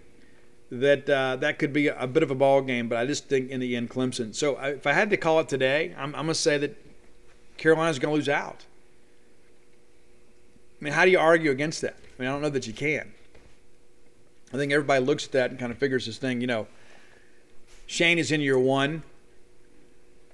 that 0.71 1.09
uh, 1.09 1.37
that 1.37 1.59
could 1.59 1.73
be 1.73 1.89
a 1.89 2.07
bit 2.07 2.23
of 2.23 2.31
a 2.31 2.35
ball 2.35 2.63
game. 2.63 2.89
But 2.89 2.99
I 2.99 3.05
just 3.05 3.29
think 3.29 3.51
in 3.51 3.61
the 3.61 3.77
end, 3.77 3.91
Clemson. 3.91 4.35
So 4.35 4.59
if 4.59 4.87
I 4.87 4.95
had 4.95 5.11
to 5.11 5.19
call 5.19 5.39
it 5.41 5.49
today, 5.49 5.95
I'm, 5.99 6.15
I'm 6.15 6.25
going 6.25 6.29
to 6.29 6.35
say 6.35 6.57
that 6.59 6.77
Carolina's 7.59 7.99
going 7.99 8.11
to 8.11 8.17
lose 8.17 8.29
out. 8.29 8.65
I 10.81 10.85
mean, 10.85 10.95
how 10.95 11.05
do 11.05 11.11
you 11.11 11.19
argue 11.19 11.51
against 11.51 11.83
that? 11.83 11.97
I 12.01 12.23
mean, 12.23 12.29
I 12.29 12.33
don't 12.33 12.43
know 12.43 12.49
that 12.49 12.67
you 12.67 12.73
can. 12.73 13.13
I 14.53 14.57
think 14.57 14.73
everybody 14.73 15.05
looks 15.05 15.25
at 15.25 15.33
that 15.33 15.51
and 15.51 15.59
kind 15.59 15.73
of 15.73 15.79
figures 15.79 16.07
this 16.07 16.19
thing, 16.19 16.41
you 16.41 16.47
know, 16.47 16.67
Shane 17.87 18.19
is 18.19 18.31
in 18.33 18.41
year 18.41 18.59
one, 18.59 19.03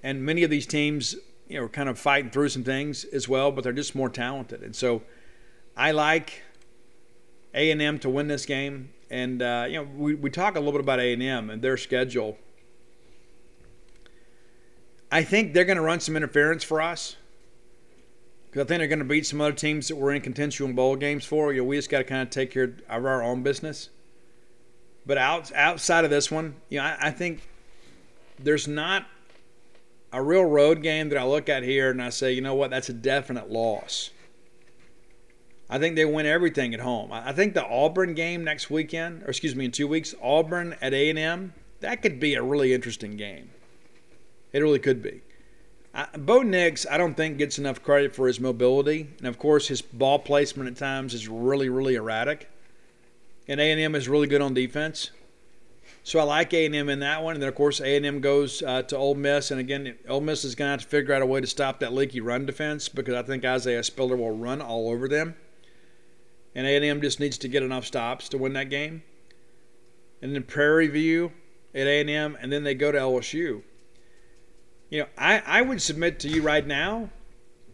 and 0.02 0.24
many 0.24 0.42
of 0.42 0.50
these 0.50 0.66
teams, 0.66 1.16
you 1.48 1.58
know, 1.58 1.66
are 1.66 1.68
kind 1.68 1.88
of 1.88 1.98
fighting 1.98 2.30
through 2.30 2.48
some 2.48 2.64
things 2.64 3.04
as 3.04 3.28
well, 3.28 3.50
but 3.50 3.64
they're 3.64 3.72
just 3.72 3.94
more 3.94 4.08
talented. 4.08 4.62
And 4.62 4.74
so 4.74 5.02
I 5.76 5.92
like 5.92 6.42
A&M 7.54 7.98
to 8.00 8.08
win 8.08 8.28
this 8.28 8.44
game. 8.44 8.90
And, 9.10 9.40
uh, 9.40 9.66
you 9.68 9.76
know, 9.76 9.88
we, 9.96 10.14
we 10.14 10.30
talk 10.30 10.56
a 10.56 10.58
little 10.58 10.72
bit 10.72 10.80
about 10.80 11.00
A&M 11.00 11.50
and 11.50 11.62
their 11.62 11.76
schedule. 11.76 12.36
I 15.10 15.22
think 15.22 15.54
they're 15.54 15.64
going 15.64 15.76
to 15.78 15.82
run 15.82 16.00
some 16.00 16.16
interference 16.16 16.62
for 16.62 16.82
us 16.82 17.16
because 18.46 18.64
I 18.64 18.68
think 18.68 18.80
they're 18.80 18.88
going 18.88 18.98
to 18.98 19.04
beat 19.04 19.26
some 19.26 19.40
other 19.40 19.52
teams 19.52 19.88
that 19.88 19.96
we're 19.96 20.12
in 20.12 20.20
contention 20.20 20.74
bowl 20.74 20.96
games 20.96 21.24
for. 21.24 21.52
You 21.52 21.62
know, 21.62 21.68
we 21.68 21.76
just 21.76 21.88
got 21.88 21.98
to 21.98 22.04
kind 22.04 22.22
of 22.22 22.30
take 22.30 22.50
care 22.50 22.64
of 22.64 23.04
our 23.04 23.22
own 23.22 23.42
business. 23.42 23.88
But 25.08 25.16
out, 25.16 25.50
outside 25.54 26.04
of 26.04 26.10
this 26.10 26.30
one, 26.30 26.54
you 26.68 26.78
know, 26.78 26.84
I, 26.84 26.96
I 27.00 27.10
think 27.10 27.48
there's 28.38 28.68
not 28.68 29.06
a 30.12 30.22
real 30.22 30.44
road 30.44 30.82
game 30.82 31.08
that 31.08 31.18
I 31.18 31.24
look 31.24 31.48
at 31.48 31.62
here 31.62 31.90
and 31.90 32.02
I 32.02 32.10
say, 32.10 32.34
you 32.34 32.42
know 32.42 32.54
what, 32.54 32.70
that's 32.70 32.90
a 32.90 32.92
definite 32.92 33.50
loss. 33.50 34.10
I 35.70 35.78
think 35.78 35.96
they 35.96 36.04
win 36.04 36.26
everything 36.26 36.74
at 36.74 36.80
home. 36.80 37.10
I 37.10 37.32
think 37.32 37.54
the 37.54 37.66
Auburn 37.66 38.12
game 38.12 38.44
next 38.44 38.70
weekend, 38.70 39.22
or 39.22 39.28
excuse 39.28 39.56
me, 39.56 39.64
in 39.64 39.70
two 39.70 39.88
weeks, 39.88 40.14
Auburn 40.22 40.76
at 40.82 40.92
A&M, 40.92 41.54
that 41.80 42.02
could 42.02 42.20
be 42.20 42.34
a 42.34 42.42
really 42.42 42.74
interesting 42.74 43.16
game. 43.16 43.50
It 44.52 44.60
really 44.60 44.78
could 44.78 45.02
be. 45.02 45.22
Bo 46.18 46.42
Nix, 46.42 46.86
I 46.86 46.98
don't 46.98 47.14
think 47.14 47.38
gets 47.38 47.58
enough 47.58 47.82
credit 47.82 48.14
for 48.14 48.26
his 48.26 48.40
mobility, 48.40 49.08
and 49.18 49.26
of 49.26 49.38
course 49.38 49.68
his 49.68 49.80
ball 49.80 50.18
placement 50.18 50.68
at 50.68 50.76
times 50.76 51.14
is 51.14 51.28
really, 51.28 51.70
really 51.70 51.94
erratic. 51.94 52.50
And 53.48 53.60
A&M 53.60 53.94
is 53.94 54.08
really 54.08 54.26
good 54.26 54.42
on 54.42 54.52
defense, 54.52 55.10
so 56.04 56.18
I 56.18 56.22
like 56.22 56.52
A&M 56.52 56.88
in 56.88 57.00
that 57.00 57.22
one. 57.22 57.34
And 57.34 57.42
then 57.42 57.48
of 57.48 57.54
course 57.54 57.80
A&M 57.80 58.20
goes 58.20 58.62
uh, 58.62 58.82
to 58.82 58.96
Ole 58.96 59.14
Miss, 59.14 59.50
and 59.50 59.58
again, 59.58 59.96
Ole 60.08 60.20
Miss 60.20 60.44
is 60.44 60.54
going 60.54 60.68
to 60.68 60.72
have 60.72 60.82
to 60.82 60.86
figure 60.86 61.14
out 61.14 61.22
a 61.22 61.26
way 61.26 61.40
to 61.40 61.46
stop 61.46 61.80
that 61.80 61.94
leaky 61.94 62.20
run 62.20 62.44
defense 62.44 62.88
because 62.88 63.14
I 63.14 63.22
think 63.22 63.44
Isaiah 63.44 63.82
Spiller 63.82 64.16
will 64.16 64.36
run 64.36 64.60
all 64.60 64.90
over 64.90 65.08
them, 65.08 65.34
and 66.54 66.66
A&M 66.66 67.00
just 67.00 67.20
needs 67.20 67.38
to 67.38 67.48
get 67.48 67.62
enough 67.62 67.86
stops 67.86 68.28
to 68.30 68.38
win 68.38 68.52
that 68.52 68.68
game. 68.68 69.02
And 70.20 70.34
then 70.34 70.42
Prairie 70.42 70.88
View 70.88 71.32
at 71.74 71.86
A&M, 71.86 72.36
and 72.40 72.52
then 72.52 72.64
they 72.64 72.74
go 72.74 72.92
to 72.92 72.98
LSU 72.98 73.62
you 74.90 75.00
know, 75.00 75.06
I, 75.16 75.42
I 75.44 75.62
would 75.62 75.82
submit 75.82 76.20
to 76.20 76.28
you 76.28 76.42
right 76.42 76.66
now, 76.66 77.10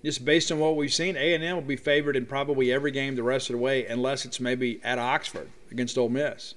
just 0.04 0.24
based 0.24 0.52
on 0.52 0.58
what 0.58 0.76
we've 0.76 0.92
seen, 0.92 1.16
A&M 1.16 1.54
will 1.54 1.62
be 1.62 1.76
favored 1.76 2.14
in 2.14 2.26
probably 2.26 2.70
every 2.70 2.90
game 2.90 3.16
the 3.16 3.22
rest 3.22 3.48
of 3.48 3.54
the 3.54 3.62
way, 3.62 3.86
unless 3.86 4.26
it's 4.26 4.38
maybe 4.38 4.78
at 4.84 4.98
Oxford 4.98 5.48
against 5.70 5.96
Ole 5.96 6.10
Miss, 6.10 6.54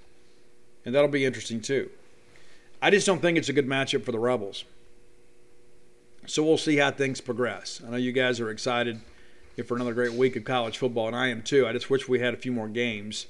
and 0.86 0.94
that'll 0.94 1.08
be 1.08 1.24
interesting 1.24 1.62
too. 1.62 1.90
I 2.82 2.92
just 2.92 3.08
don't 3.08 3.22
think 3.22 3.38
it's 3.38 3.50
a 3.50 3.54
good 3.54 3.68
matchup 3.68 4.04
for 4.04 4.12
the 4.12 4.20
Rebels. 4.20 4.66
So 6.26 6.44
we'll 6.44 6.58
see 6.58 6.76
how 6.76 6.92
things 6.92 7.22
progress. 7.22 7.82
I 7.88 7.90
know 7.90 7.98
you 7.98 8.12
guys 8.12 8.42
are 8.42 8.50
excited 8.50 9.00
for 9.66 9.76
another 9.76 9.94
great 9.94 10.12
week 10.12 10.36
of 10.36 10.44
college 10.44 10.78
football, 10.78 11.08
and 11.08 11.16
I 11.16 11.30
am 11.30 11.42
too. 11.42 11.66
I 11.66 11.72
just 11.72 11.90
wish 11.90 12.08
we 12.08 12.20
had 12.20 12.34
a 12.34 12.38
few 12.38 12.52
more 12.52 12.68
games 12.68 13.28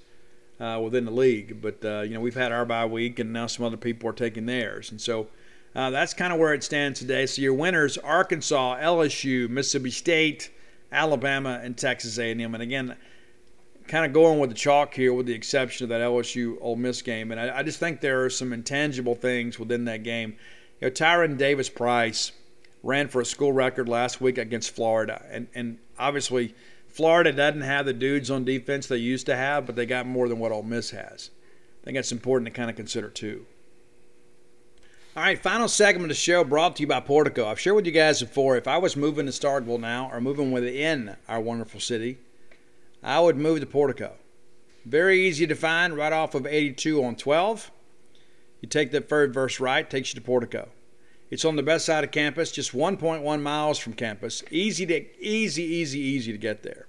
uh, 0.59 0.81
within 0.83 1.05
the 1.05 1.11
league, 1.11 1.61
but 1.61 1.85
uh, 1.85 2.01
you 2.01 2.15
know 2.15 2.19
we've 2.19 2.35
had 2.35 2.51
our 2.51 2.65
bye 2.65 2.87
week, 2.87 3.19
and 3.19 3.31
now 3.31 3.45
some 3.45 3.65
other 3.65 3.77
people 3.77 4.09
are 4.09 4.13
taking 4.13 4.47
theirs, 4.47 4.89
and 4.89 4.99
so 4.99 5.27
uh, 5.75 5.89
that's 5.89 6.13
kind 6.13 6.33
of 6.33 6.39
where 6.39 6.53
it 6.53 6.63
stands 6.63 6.99
today. 6.99 7.25
So 7.25 7.41
your 7.41 7.53
winners: 7.53 7.97
Arkansas, 7.97 8.77
LSU, 8.79 9.49
Mississippi 9.49 9.91
State, 9.91 10.49
Alabama, 10.91 11.59
and 11.63 11.77
Texas 11.77 12.17
A&M. 12.17 12.53
And 12.53 12.63
again, 12.63 12.95
kind 13.87 14.05
of 14.05 14.13
going 14.13 14.39
with 14.39 14.49
the 14.49 14.55
chalk 14.55 14.93
here, 14.93 15.13
with 15.13 15.25
the 15.25 15.33
exception 15.33 15.85
of 15.85 15.89
that 15.89 16.01
LSU 16.01 16.57
Ole 16.61 16.75
Miss 16.75 17.01
game. 17.01 17.31
And 17.31 17.39
I, 17.39 17.59
I 17.59 17.63
just 17.63 17.79
think 17.79 18.01
there 18.01 18.23
are 18.23 18.29
some 18.29 18.53
intangible 18.53 19.15
things 19.15 19.59
within 19.59 19.85
that 19.85 20.03
game. 20.03 20.35
You 20.81 20.87
know, 20.87 20.91
Tyrion 20.91 21.37
Davis 21.37 21.69
Price 21.69 22.31
ran 22.83 23.07
for 23.07 23.21
a 23.21 23.25
school 23.25 23.51
record 23.51 23.89
last 23.89 24.21
week 24.21 24.37
against 24.37 24.75
Florida, 24.75 25.25
and 25.29 25.47
and 25.55 25.77
obviously. 25.97 26.53
Florida 26.89 27.31
doesn't 27.31 27.61
have 27.61 27.85
the 27.85 27.93
dudes 27.93 28.31
on 28.31 28.43
defense 28.43 28.87
they 28.87 28.97
used 28.97 29.27
to 29.27 29.35
have, 29.35 29.67
but 29.67 29.75
they 29.75 29.85
got 29.85 30.07
more 30.07 30.27
than 30.27 30.39
what 30.39 30.51
Ole 30.51 30.63
Miss 30.63 30.89
has. 30.89 31.29
I 31.81 31.85
think 31.85 31.95
that's 31.95 32.11
important 32.11 32.47
to 32.47 32.51
kind 32.51 32.71
of 32.71 32.75
consider 32.75 33.09
too. 33.09 33.45
All 35.17 35.23
right, 35.23 35.41
final 35.41 35.67
segment 35.67 36.03
of 36.03 36.09
the 36.09 36.13
show 36.21 36.43
brought 36.43 36.75
to 36.75 36.81
you 36.81 36.87
by 36.87 36.99
Portico. 36.99 37.47
I've 37.47 37.59
shared 37.59 37.75
with 37.75 37.87
you 37.87 37.91
guys 37.91 38.21
before 38.21 38.55
if 38.55 38.67
I 38.67 38.77
was 38.77 38.95
moving 38.95 39.25
to 39.25 39.31
Starkville 39.31 39.79
now 39.79 40.11
or 40.13 40.21
moving 40.21 40.51
within 40.51 41.15
our 41.27 41.41
wonderful 41.41 41.79
city, 41.79 42.19
I 43.01 43.19
would 43.19 43.35
move 43.35 43.61
to 43.61 43.65
Portico. 43.65 44.13
Very 44.85 45.27
easy 45.27 45.47
to 45.47 45.55
find 45.55 45.97
right 45.97 46.13
off 46.13 46.35
of 46.35 46.45
82 46.45 47.03
on 47.03 47.15
12. 47.15 47.71
You 48.61 48.69
take 48.69 48.91
the 48.91 49.01
third 49.01 49.33
verse 49.33 49.59
right, 49.59 49.89
takes 49.89 50.13
you 50.13 50.19
to 50.19 50.23
Portico. 50.23 50.69
It's 51.31 51.45
on 51.45 51.55
the 51.55 51.63
best 51.63 51.87
side 51.87 52.03
of 52.03 52.11
campus, 52.11 52.51
just 52.51 52.73
1.1 52.73 53.41
miles 53.41 53.79
from 53.79 53.93
campus. 53.93 54.43
Easy 54.51 54.85
to 54.85 55.19
easy, 55.19 55.63
easy, 55.63 55.99
easy 55.99 56.31
to 56.31 56.37
get 56.37 56.61
there. 56.61 56.85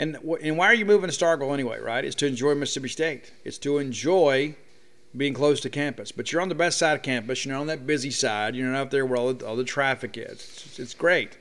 And 0.00 0.18
and 0.42 0.58
why 0.58 0.66
are 0.66 0.74
you 0.74 0.84
moving 0.84 1.08
to 1.08 1.16
Starkville 1.16 1.54
anyway? 1.54 1.78
Right? 1.78 2.04
It's 2.04 2.16
to 2.16 2.26
enjoy 2.26 2.56
Mississippi 2.56 2.88
State. 2.88 3.32
It's 3.44 3.58
to 3.58 3.78
enjoy 3.78 4.56
being 5.16 5.34
close 5.34 5.60
to 5.60 5.70
campus. 5.70 6.12
But 6.12 6.32
you're 6.32 6.42
on 6.42 6.48
the 6.48 6.54
best 6.54 6.78
side 6.78 6.94
of 6.94 7.02
campus. 7.02 7.44
You're 7.44 7.54
not 7.54 7.60
on 7.60 7.66
that 7.68 7.86
busy 7.86 8.10
side. 8.10 8.56
You're 8.56 8.68
not 8.68 8.78
out 8.78 8.90
there 8.90 9.06
where 9.06 9.18
all 9.18 9.32
the, 9.32 9.46
all 9.46 9.56
the 9.56 9.64
traffic 9.64 10.16
is. 10.16 10.32
It's, 10.32 10.78
it's 10.78 10.94
great. 10.94 11.38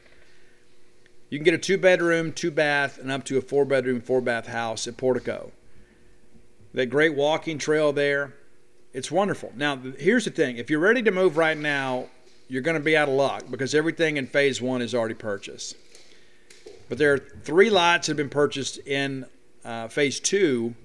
You 1.29 1.39
can 1.39 1.45
get 1.45 1.55
a 1.55 1.57
two 1.57 1.77
bedroom, 1.77 2.31
two 2.31 2.51
bath, 2.51 2.99
and 2.99 3.11
up 3.11 3.23
to 3.25 3.37
a 3.37 3.41
four 3.41 3.65
bedroom, 3.65 4.01
four 4.01 4.21
bath 4.21 4.47
house 4.47 4.87
at 4.87 4.97
Portico. 4.97 5.51
That 6.73 6.87
great 6.87 7.15
walking 7.15 7.57
trail 7.57 7.91
there. 7.91 8.33
It's 8.93 9.11
wonderful. 9.11 9.51
Now, 9.55 9.77
here's 9.97 10.25
the 10.25 10.31
thing 10.31 10.57
if 10.57 10.69
you're 10.69 10.79
ready 10.79 11.01
to 11.01 11.11
move 11.11 11.37
right 11.37 11.57
now, 11.57 12.09
you're 12.47 12.61
going 12.61 12.77
to 12.77 12.83
be 12.83 12.95
out 12.95 13.09
of 13.09 13.15
luck 13.15 13.45
because 13.49 13.73
everything 13.73 14.17
in 14.17 14.27
phase 14.27 14.61
one 14.61 14.83
is 14.83 14.93
already 14.93 15.15
purchased. 15.15 15.75
But 16.89 16.99
there 16.99 17.13
are 17.13 17.17
three 17.17 17.71
lots 17.71 18.05
that 18.05 18.11
have 18.11 18.17
been 18.17 18.29
purchased 18.29 18.77
in 18.85 19.25
uh, 19.65 19.87
phase 19.87 20.19
two 20.19 20.75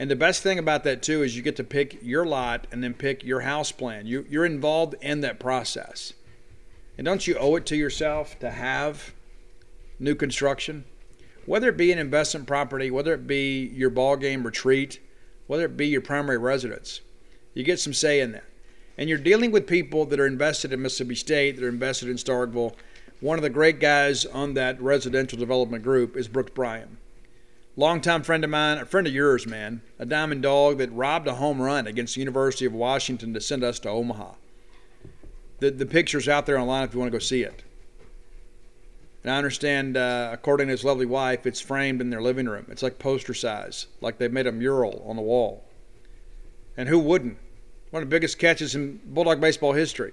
and 0.00 0.10
the 0.10 0.16
best 0.16 0.42
thing 0.42 0.58
about 0.58 0.84
that 0.84 1.02
too 1.02 1.22
is 1.22 1.36
you 1.36 1.42
get 1.42 1.56
to 1.56 1.62
pick 1.62 1.98
your 2.00 2.24
lot 2.24 2.66
and 2.72 2.82
then 2.82 2.94
pick 2.94 3.22
your 3.22 3.40
house 3.40 3.70
plan. 3.70 4.06
You, 4.06 4.24
you're 4.30 4.46
involved 4.46 4.94
in 5.02 5.20
that 5.20 5.38
process. 5.38 6.14
And 6.96 7.04
don't 7.04 7.26
you 7.26 7.36
owe 7.36 7.56
it 7.56 7.66
to 7.66 7.76
yourself 7.76 8.38
to 8.38 8.50
have 8.50 9.12
new 9.98 10.14
construction? 10.14 10.86
Whether 11.44 11.68
it 11.68 11.76
be 11.76 11.92
an 11.92 11.98
investment 11.98 12.46
property, 12.46 12.90
whether 12.90 13.12
it 13.12 13.26
be 13.26 13.66
your 13.74 13.90
ball 13.90 14.16
game 14.16 14.42
retreat, 14.42 15.00
whether 15.48 15.66
it 15.66 15.76
be 15.76 15.88
your 15.88 16.00
primary 16.00 16.38
residence, 16.38 17.02
you 17.52 17.62
get 17.62 17.78
some 17.78 17.92
say 17.92 18.20
in 18.20 18.32
that. 18.32 18.44
And 18.96 19.10
you're 19.10 19.18
dealing 19.18 19.50
with 19.50 19.66
people 19.66 20.06
that 20.06 20.18
are 20.18 20.26
invested 20.26 20.72
in 20.72 20.80
Mississippi 20.80 21.14
State, 21.14 21.56
that 21.56 21.64
are 21.66 21.68
invested 21.68 22.08
in 22.08 22.16
Starkville. 22.16 22.74
One 23.20 23.38
of 23.38 23.42
the 23.42 23.50
great 23.50 23.80
guys 23.80 24.24
on 24.24 24.54
that 24.54 24.80
residential 24.80 25.38
development 25.38 25.84
group 25.84 26.16
is 26.16 26.26
Brooks 26.26 26.52
Bryan 26.54 26.96
longtime 27.76 28.22
friend 28.22 28.44
of 28.44 28.50
mine, 28.50 28.78
a 28.78 28.84
friend 28.84 29.06
of 29.06 29.12
yours, 29.12 29.46
man, 29.46 29.82
a 29.98 30.06
diamond 30.06 30.42
dog 30.42 30.78
that 30.78 30.92
robbed 30.92 31.28
a 31.28 31.34
home 31.34 31.60
run 31.60 31.86
against 31.86 32.14
the 32.14 32.20
University 32.20 32.66
of 32.66 32.72
Washington 32.72 33.32
to 33.34 33.40
send 33.40 33.64
us 33.64 33.78
to 33.80 33.88
Omaha. 33.88 34.34
The, 35.60 35.70
the 35.70 35.86
picture's 35.86 36.28
out 36.28 36.46
there 36.46 36.58
online 36.58 36.84
if 36.84 36.94
you 36.94 37.00
want 37.00 37.12
to 37.12 37.16
go 37.16 37.20
see 37.22 37.42
it. 37.42 37.62
And 39.22 39.32
I 39.32 39.36
understand, 39.36 39.96
uh, 39.96 40.30
according 40.32 40.68
to 40.68 40.70
his 40.72 40.84
lovely 40.84 41.04
wife, 41.04 41.46
it's 41.46 41.60
framed 41.60 42.00
in 42.00 42.08
their 42.08 42.22
living 42.22 42.46
room. 42.46 42.66
It's 42.70 42.82
like 42.82 42.98
poster 42.98 43.34
size, 43.34 43.86
like 44.00 44.18
they've 44.18 44.32
made 44.32 44.46
a 44.46 44.52
mural 44.52 45.04
on 45.06 45.16
the 45.16 45.22
wall. 45.22 45.64
And 46.76 46.88
who 46.88 46.98
wouldn't? 46.98 47.36
One 47.90 48.02
of 48.02 48.08
the 48.08 48.14
biggest 48.14 48.38
catches 48.38 48.74
in 48.74 49.00
Bulldog 49.04 49.40
baseball 49.40 49.74
history. 49.74 50.12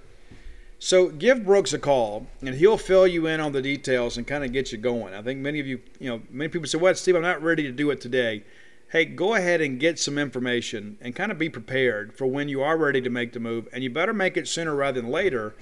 So 0.78 1.08
give 1.08 1.44
Brooks 1.44 1.72
a 1.72 1.78
call, 1.78 2.28
and 2.40 2.54
he'll 2.54 2.78
fill 2.78 3.06
you 3.06 3.26
in 3.26 3.40
on 3.40 3.52
the 3.52 3.62
details 3.62 4.16
and 4.16 4.26
kind 4.26 4.44
of 4.44 4.52
get 4.52 4.70
you 4.70 4.78
going. 4.78 5.12
I 5.12 5.22
think 5.22 5.40
many 5.40 5.58
of 5.58 5.66
you, 5.66 5.80
you 5.98 6.08
know, 6.08 6.22
many 6.30 6.48
people 6.48 6.68
say, 6.68 6.78
"What, 6.78 6.96
Steve? 6.96 7.16
I'm 7.16 7.22
not 7.22 7.42
ready 7.42 7.64
to 7.64 7.72
do 7.72 7.90
it 7.90 8.00
today." 8.00 8.44
Hey, 8.90 9.04
go 9.04 9.34
ahead 9.34 9.60
and 9.60 9.78
get 9.78 9.98
some 9.98 10.16
information 10.16 10.96
and 11.00 11.14
kind 11.14 11.30
of 11.30 11.38
be 11.38 11.50
prepared 11.50 12.14
for 12.14 12.26
when 12.26 12.48
you 12.48 12.62
are 12.62 12.78
ready 12.78 13.02
to 13.02 13.10
make 13.10 13.32
the 13.32 13.40
move. 13.40 13.68
And 13.72 13.82
you 13.84 13.90
better 13.90 14.14
make 14.14 14.36
it 14.36 14.48
sooner 14.48 14.74
rather 14.74 15.00
than 15.00 15.10
later, 15.10 15.54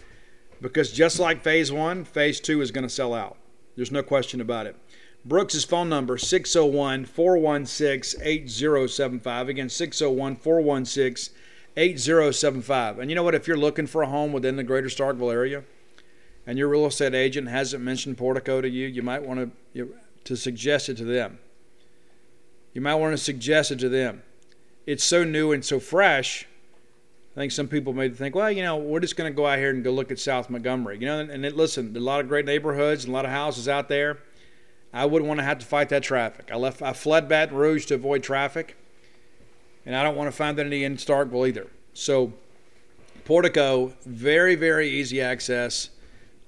because 0.60 0.92
just 0.92 1.18
like 1.18 1.42
Phase 1.42 1.72
One, 1.72 2.04
Phase 2.04 2.38
Two 2.38 2.60
is 2.60 2.70
going 2.70 2.86
to 2.86 2.92
sell 2.92 3.14
out. 3.14 3.36
There's 3.74 3.90
no 3.90 4.02
question 4.02 4.40
about 4.40 4.66
it. 4.66 4.76
Brooks' 5.24 5.64
phone 5.64 5.88
number 5.88 6.18
601 6.18 7.04
416 7.06 8.20
8075. 8.22 9.48
Again, 9.48 9.68
601 9.68 10.36
416 10.36 11.35
8075. 11.76 12.98
And 12.98 13.10
you 13.10 13.14
know 13.14 13.22
what? 13.22 13.34
If 13.34 13.46
you're 13.46 13.56
looking 13.56 13.86
for 13.86 14.02
a 14.02 14.06
home 14.06 14.32
within 14.32 14.56
the 14.56 14.64
greater 14.64 14.88
Starkville 14.88 15.32
area 15.32 15.64
and 16.46 16.58
your 16.58 16.68
real 16.68 16.86
estate 16.86 17.14
agent 17.14 17.48
hasn't 17.48 17.82
mentioned 17.82 18.16
Portico 18.16 18.60
to 18.60 18.68
you, 18.68 18.86
you 18.86 19.02
might 19.02 19.22
want 19.22 19.52
to, 19.74 19.94
to 20.24 20.36
suggest 20.36 20.88
it 20.88 20.96
to 20.98 21.04
them. 21.04 21.38
You 22.72 22.80
might 22.80 22.94
want 22.94 23.12
to 23.12 23.18
suggest 23.18 23.70
it 23.70 23.78
to 23.80 23.88
them. 23.88 24.22
It's 24.86 25.04
so 25.04 25.24
new 25.24 25.52
and 25.52 25.64
so 25.64 25.80
fresh. 25.80 26.46
I 27.34 27.40
think 27.40 27.52
some 27.52 27.68
people 27.68 27.92
may 27.92 28.08
think, 28.08 28.34
well, 28.34 28.50
you 28.50 28.62
know, 28.62 28.76
we're 28.76 29.00
just 29.00 29.16
going 29.16 29.30
to 29.30 29.36
go 29.36 29.46
out 29.46 29.58
here 29.58 29.70
and 29.70 29.84
go 29.84 29.90
look 29.90 30.10
at 30.10 30.18
South 30.18 30.48
Montgomery. 30.48 30.98
You 30.98 31.06
know, 31.06 31.18
and, 31.20 31.30
and 31.30 31.44
it, 31.44 31.56
listen, 31.56 31.94
a 31.94 32.00
lot 32.00 32.20
of 32.20 32.28
great 32.28 32.46
neighborhoods 32.46 33.04
and 33.04 33.12
a 33.12 33.14
lot 33.14 33.26
of 33.26 33.30
houses 33.30 33.68
out 33.68 33.88
there. 33.88 34.18
I 34.92 35.04
wouldn't 35.04 35.28
want 35.28 35.40
to 35.40 35.44
have 35.44 35.58
to 35.58 35.66
fight 35.66 35.90
that 35.90 36.02
traffic. 36.02 36.48
I 36.50 36.56
left, 36.56 36.80
I 36.80 36.94
fled 36.94 37.28
Baton 37.28 37.54
Rouge 37.54 37.84
to 37.86 37.94
avoid 37.94 38.22
traffic 38.22 38.76
and 39.86 39.94
I 39.94 40.02
don't 40.02 40.16
want 40.16 40.28
to 40.28 40.36
find 40.36 40.58
that 40.58 40.66
any 40.66 40.84
in 40.84 40.96
Starkville 40.96 41.48
either. 41.48 41.68
So, 41.94 42.32
Portico, 43.24 43.92
very, 44.04 44.56
very 44.56 44.90
easy 44.90 45.20
access. 45.22 45.90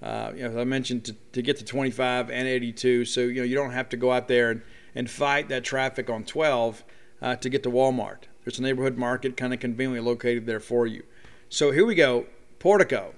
Uh, 0.02 0.32
you 0.35 0.43
know, 0.43 0.51
as 0.51 0.56
I 0.56 0.65
mentioned, 0.65 1.05
to, 1.06 1.16
to 1.32 1.43
get 1.43 1.56
to 1.59 1.65
25 1.65 2.31
and 2.31 2.47
82, 2.47 3.05
so 3.05 3.20
you 3.20 3.36
know 3.36 3.43
you 3.44 3.55
don't 3.55 3.73
have 3.73 3.89
to 3.90 3.97
go 3.97 4.12
out 4.12 4.28
there 4.28 4.51
and, 4.51 4.62
and 4.94 5.10
fight 5.10 5.48
that 5.48 5.65
traffic 5.65 6.10
on 6.10 6.24
12 6.24 6.85
uh, 7.23 7.36
to 7.36 7.48
get 7.48 7.62
to 7.62 7.70
Walmart. 7.70 8.24
There's 8.44 8.59
a 8.59 8.62
neighborhood 8.62 8.97
market 8.97 9.36
kind 9.36 9.55
of 9.55 9.60
conveniently 9.60 10.01
located 10.01 10.47
there 10.47 10.60
for 10.60 10.86
you. 10.86 11.02
So 11.48 11.70
here 11.70 11.86
we 11.86 11.94
go, 11.94 12.27
Portico. 12.59 13.15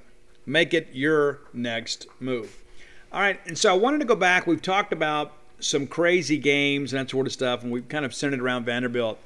Make 0.47 0.73
it 0.73 0.89
your 0.93 1.41
next 1.53 2.07
move. 2.19 2.63
All 3.13 3.21
right, 3.21 3.41
and 3.47 3.59
so 3.59 3.71
I 3.71 3.77
wanted 3.77 3.99
to 3.99 4.07
go 4.07 4.17
back. 4.17 4.47
We've 4.47 4.63
talked 4.63 4.93
about 4.93 5.33
some 5.59 5.87
crazy 5.87 6.39
games 6.39 6.93
and 6.93 7.01
that 7.01 7.11
sort 7.11 7.27
of 7.27 7.33
stuff, 7.33 7.63
and 7.63 7.71
we've 7.71 7.89
kind 7.89 8.05
of 8.05 8.15
centered 8.15 8.41
around 8.41 8.65
Vanderbilt 8.65 9.19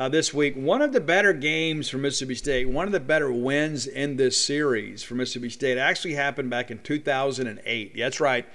uh, 0.00 0.08
this 0.08 0.32
week. 0.32 0.54
One 0.54 0.80
of 0.80 0.94
the 0.94 1.00
better 1.00 1.34
games 1.34 1.90
for 1.90 1.98
Mississippi 1.98 2.34
State, 2.34 2.70
one 2.70 2.86
of 2.86 2.92
the 2.92 2.98
better 2.98 3.30
wins 3.30 3.86
in 3.86 4.16
this 4.16 4.42
series 4.42 5.02
for 5.02 5.14
Mississippi 5.14 5.50
State 5.50 5.76
actually 5.76 6.14
happened 6.14 6.48
back 6.48 6.70
in 6.70 6.78
2008. 6.78 7.92
Yeah, 7.94 8.06
That's 8.06 8.18
right, 8.18 8.46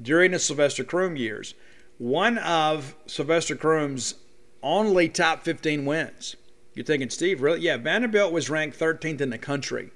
during 0.00 0.32
the 0.32 0.38
Sylvester 0.38 0.84
Croom 0.84 1.16
years, 1.16 1.54
one 1.96 2.36
of 2.36 2.94
Sylvester 3.06 3.56
Croom's 3.56 4.16
only 4.62 5.08
top 5.08 5.42
15 5.42 5.86
wins. 5.86 6.36
You're 6.74 6.84
thinking, 6.84 7.08
Steve, 7.08 7.40
really? 7.40 7.60
Yeah, 7.60 7.78
Vanderbilt 7.78 8.30
was 8.30 8.50
ranked 8.50 8.78
13th 8.78 9.22
in 9.22 9.30
the 9.30 9.38
country 9.38 9.92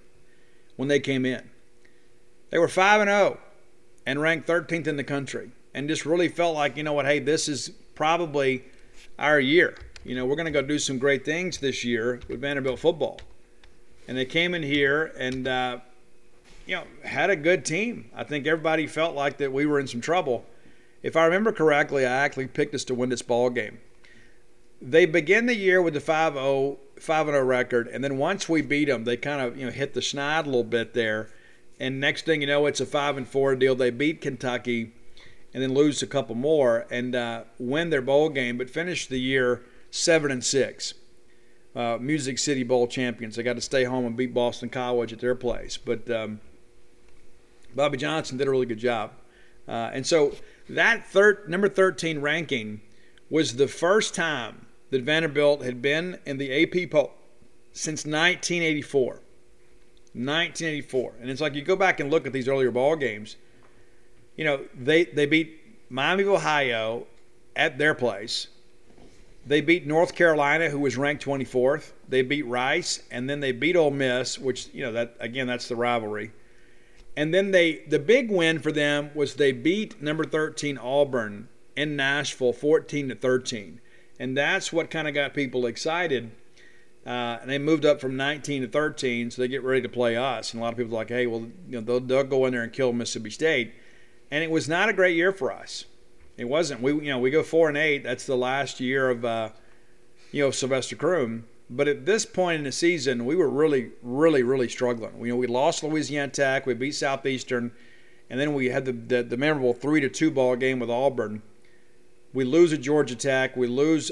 when 0.77 0.89
they 0.89 1.01
came 1.01 1.27
in. 1.27 1.51
They 2.49 2.59
were 2.59 2.67
5 2.67 3.03
and 3.03 3.11
0 3.11 3.39
and 4.07 4.23
ranked 4.23 4.49
13th 4.49 4.87
in 4.87 4.97
the 4.97 5.05
country 5.05 5.51
and 5.75 5.87
just 5.87 6.07
really 6.07 6.29
felt 6.29 6.55
like, 6.55 6.79
you 6.79 6.83
know 6.83 6.95
what, 6.95 7.05
hey, 7.05 7.19
this 7.19 7.47
is 7.47 7.69
probably 7.95 8.65
our 9.19 9.39
year. 9.39 9.77
You 10.05 10.15
know, 10.15 10.27
we're 10.27 10.37
going 10.37 10.45
to 10.45 10.53
go 10.53 10.61
do 10.61 10.79
some 10.79 10.99
great 10.99 11.25
things 11.25 11.59
this 11.59 11.83
year 11.83 12.21
with 12.29 12.43
Vanderbilt 12.43 12.79
football. 12.79 13.21
And 14.07 14.19
they 14.19 14.27
came 14.27 14.55
in 14.55 14.63
here 14.63 15.15
and, 15.19 15.49
uh, 15.49 15.79
you 16.67 16.77
know, 16.77 16.85
had 17.03 17.31
a 17.31 17.37
good 17.37 17.65
team. 17.65 18.11
I 18.15 18.23
think 18.23 18.47
everybody 18.47 18.87
felt 18.87 19.15
like 19.15 19.39
that 19.39 19.51
we 19.51 19.65
were 19.65 19.81
in 19.81 19.87
some 19.87 20.03
trouble. 20.03 20.45
If 21.03 21.17
I 21.17 21.25
remember 21.25 21.53
correctly, 21.53 22.05
I 22.05 22.13
actually 22.13 22.49
picked 22.49 22.75
us 22.75 22.85
to 22.85 22.95
win 22.95 23.09
this 23.09 23.23
ball 23.23 23.49
game. 23.49 23.79
They 24.83 25.07
begin 25.07 25.47
the 25.47 25.57
year 25.57 25.81
with 25.81 25.95
the 25.95 26.01
5-0, 26.01 26.77
5-0 27.01 27.47
record, 27.47 27.89
and 27.89 28.05
then 28.05 28.19
once 28.19 28.47
we 28.47 28.61
beat 28.61 28.87
them, 28.87 29.05
they 29.05 29.17
kind 29.17 29.41
of 29.41 29.57
you 29.57 29.65
know 29.65 29.73
hit 29.73 29.95
the 29.95 30.01
schneid 30.01 30.43
a 30.43 30.47
little 30.47 30.65
bit 30.65 30.93
there. 30.93 31.31
And 31.81 31.99
next 32.01 32.27
thing 32.27 32.43
you 32.43 32.47
know, 32.47 32.67
it's 32.67 32.81
a 32.81 32.87
five 32.87 33.17
and 33.17 33.27
four 33.27 33.55
deal. 33.57 33.75
They 33.75 33.91
beat 33.91 34.21
Kentucky, 34.21 34.93
and 35.55 35.63
then 35.63 35.73
lose 35.73 36.03
a 36.03 36.07
couple 36.07 36.35
more 36.35 36.87
and 36.91 37.15
uh, 37.15 37.45
win 37.59 37.89
their 37.89 38.03
bowl 38.03 38.29
game, 38.29 38.59
but 38.59 38.69
finish 38.69 39.07
the 39.07 39.21
year 39.21 39.63
seven 39.95 40.33
and 40.33 40.45
six. 40.45 40.95
Uh, 41.77 41.99
Music 42.01 42.39
City 42.39 42.65
Bowl 42.65 42.87
champions. 42.87 43.37
They 43.37 43.43
got 43.43 43.55
to 43.55 43.61
stay 43.61 43.85
home 43.85 44.07
and 44.07 44.17
beat 44.17 44.35
Boston 44.35 44.69
College 44.69 45.13
at 45.13 45.21
their 45.21 45.35
place, 45.35 45.77
but 45.77 46.09
um, 46.11 46.41
Bobby 47.75 47.97
Johnson 47.97 48.37
did 48.37 48.47
a 48.47 48.51
really 48.51 48.67
good 48.67 48.79
job. 48.79 49.13
Uh, 49.67 49.91
and 49.93 50.07
so 50.07 50.35
that 50.69 51.07
third 51.07 51.49
number 51.49 51.69
13 51.69 52.21
ranking 52.21 52.81
was 53.31 53.57
the 53.57 53.69
first 53.69 54.15
time 54.15 54.67
that 54.91 55.03
Vanderbilt 55.03 55.65
had 55.65 55.81
been 55.81 56.19
in 56.27 56.39
the 56.39 56.63
AP 56.63 56.91
poll 56.91 57.13
since 57.73 58.05
1984. 58.05 59.21
1984. 60.13 61.13
And 61.21 61.31
it's 61.31 61.41
like 61.41 61.55
you 61.55 61.63
go 61.63 61.77
back 61.77 61.99
and 61.99 62.11
look 62.11 62.27
at 62.27 62.33
these 62.33 62.47
earlier 62.47 62.71
ball 62.71 62.95
games. 62.95 63.37
You 64.37 64.45
know, 64.45 64.65
they 64.77 65.05
they 65.05 65.27
beat 65.27 65.61
Miami 65.89 66.25
of 66.25 66.31
Ohio 66.31 67.07
at 67.57 67.79
their 67.79 67.95
place. 67.95 68.49
They 69.47 69.61
beat 69.61 69.87
North 69.87 70.15
Carolina, 70.15 70.71
who 70.71 70.79
was 70.79 70.97
ranked 70.97 71.25
24th. 71.25 71.93
They 72.09 72.23
beat 72.23 72.47
Rice, 72.47 73.03
and 73.11 73.29
then 73.29 73.41
they 73.41 73.53
beat 73.53 73.77
Ole 73.77 73.91
Miss, 73.91 74.39
which 74.39 74.69
you 74.73 74.83
know 74.83 74.93
that 74.93 75.17
again 75.21 75.47
that's 75.47 75.69
the 75.69 75.77
rivalry. 75.77 76.33
And 77.17 77.33
then 77.33 77.51
they 77.51 77.85
the 77.89 77.99
big 77.99 78.31
win 78.31 78.59
for 78.59 78.73
them 78.73 79.11
was 79.15 79.35
they 79.35 79.53
beat 79.53 80.01
number 80.03 80.25
13 80.25 80.79
Auburn 80.79 81.49
in 81.77 81.97
Nashville 81.97 82.53
14 82.53 83.09
to 83.11 83.15
13. 83.15 83.81
And 84.19 84.37
that's 84.37 84.73
what 84.73 84.91
kind 84.91 85.09
of 85.09 85.15
got 85.15 85.35
people 85.35 85.67
excited. 85.67 86.31
Uh, 87.07 87.39
and 87.43 87.51
they 87.51 87.59
moved 87.59 87.85
up 87.85 88.01
from 88.01 88.17
19 88.17 88.63
to 88.63 88.69
13, 88.69 89.31
so 89.31 89.43
they 89.43 89.49
get 89.49 89.63
ready 89.63 89.83
to 89.83 89.89
play 89.89 90.17
us. 90.17 90.53
And 90.53 90.61
a 90.61 90.65
lot 90.65 90.73
of 90.73 90.79
people 90.79 90.95
are 90.95 91.01
like, 91.01 91.09
hey, 91.09 91.27
well, 91.27 91.43
you 91.69 91.81
know, 91.81 91.81
they'll, 91.81 92.01
they'll 92.01 92.25
go 92.25 92.47
in 92.47 92.53
there 92.53 92.63
and 92.63 92.73
kill 92.73 92.93
Mississippi 92.93 93.31
State. 93.31 93.75
And 94.31 94.43
it 94.43 94.51
was 94.51 94.69
not 94.69 94.89
a 94.89 94.93
great 94.93 95.17
year 95.17 95.33
for 95.33 95.53
us. 95.53 95.85
It 96.37 96.47
wasn't. 96.47 96.81
We, 96.81 96.93
you 96.93 97.11
know, 97.11 97.19
we 97.19 97.31
go 97.31 97.43
four 97.43 97.69
and 97.69 97.77
eight. 97.77 98.03
That's 98.03 98.27
the 98.27 98.37
last 98.37 98.81
year 98.81 99.11
of, 99.11 99.25
uh, 99.25 99.51
you 100.33 100.43
know, 100.43 100.51
Sylvester 100.51 100.97
Croom. 100.97 101.45
But 101.71 101.89
at 101.89 102.07
this 102.07 102.27
point 102.27 102.59
in 102.59 102.65
the 102.65 102.73
season, 102.73 103.25
we 103.25 103.37
were 103.37 103.49
really, 103.49 103.93
really, 104.03 104.43
really 104.43 104.69
struggling. 104.69 105.19
You 105.21 105.29
know, 105.29 105.37
we 105.37 105.47
lost 105.47 105.83
Louisiana 105.83 106.31
Tech, 106.31 106.67
we 106.67 106.75
beat 106.75 106.95
Southeastern, 106.95 107.73
and 108.29 108.39
then 108.39 108.53
we 108.53 108.69
had 108.69 108.85
the, 108.85 108.93
the, 108.93 109.23
the 109.23 109.37
memorable 109.37 109.73
three 109.73 110.01
to 110.01 110.09
two 110.09 110.31
ball 110.31 110.57
game 110.57 110.79
with 110.79 110.91
Auburn. 110.91 111.43
We 112.33 112.45
lose 112.45 112.73
at 112.73 112.81
Georgia 112.81 113.17
Tech, 113.17 113.57
we 113.57 113.67
lose 113.67 114.11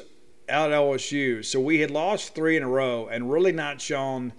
out 0.48 0.72
at 0.72 0.78
LSU. 0.78 1.44
So 1.44 1.60
we 1.60 1.80
had 1.80 1.90
lost 1.90 2.34
three 2.34 2.56
in 2.56 2.62
a 2.62 2.68
row 2.68 3.08
and 3.08 3.30
really 3.30 3.52
not 3.52 3.80
shown 3.80 4.32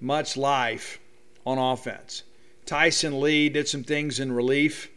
much 0.00 0.36
life 0.36 0.98
on 1.46 1.58
offense. 1.58 2.24
Tyson 2.64 3.20
Lee 3.20 3.48
did 3.48 3.68
some 3.68 3.84
things 3.84 4.18
in 4.18 4.32
relief 4.32 4.90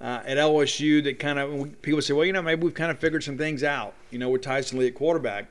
uh, 0.00 0.22
at 0.26 0.36
LSU 0.36 1.02
that 1.04 1.18
kind 1.18 1.38
of 1.38 1.82
people 1.82 2.02
say, 2.02 2.12
well, 2.12 2.24
you 2.24 2.32
know, 2.32 2.42
maybe 2.42 2.62
we've 2.62 2.74
kind 2.74 2.90
of 2.90 2.98
figured 2.98 3.24
some 3.24 3.38
things 3.38 3.62
out, 3.62 3.94
you 4.10 4.18
know, 4.18 4.28
with 4.28 4.42
Tyson 4.42 4.78
Lee 4.78 4.88
at 4.88 4.94
quarterback. 4.94 5.46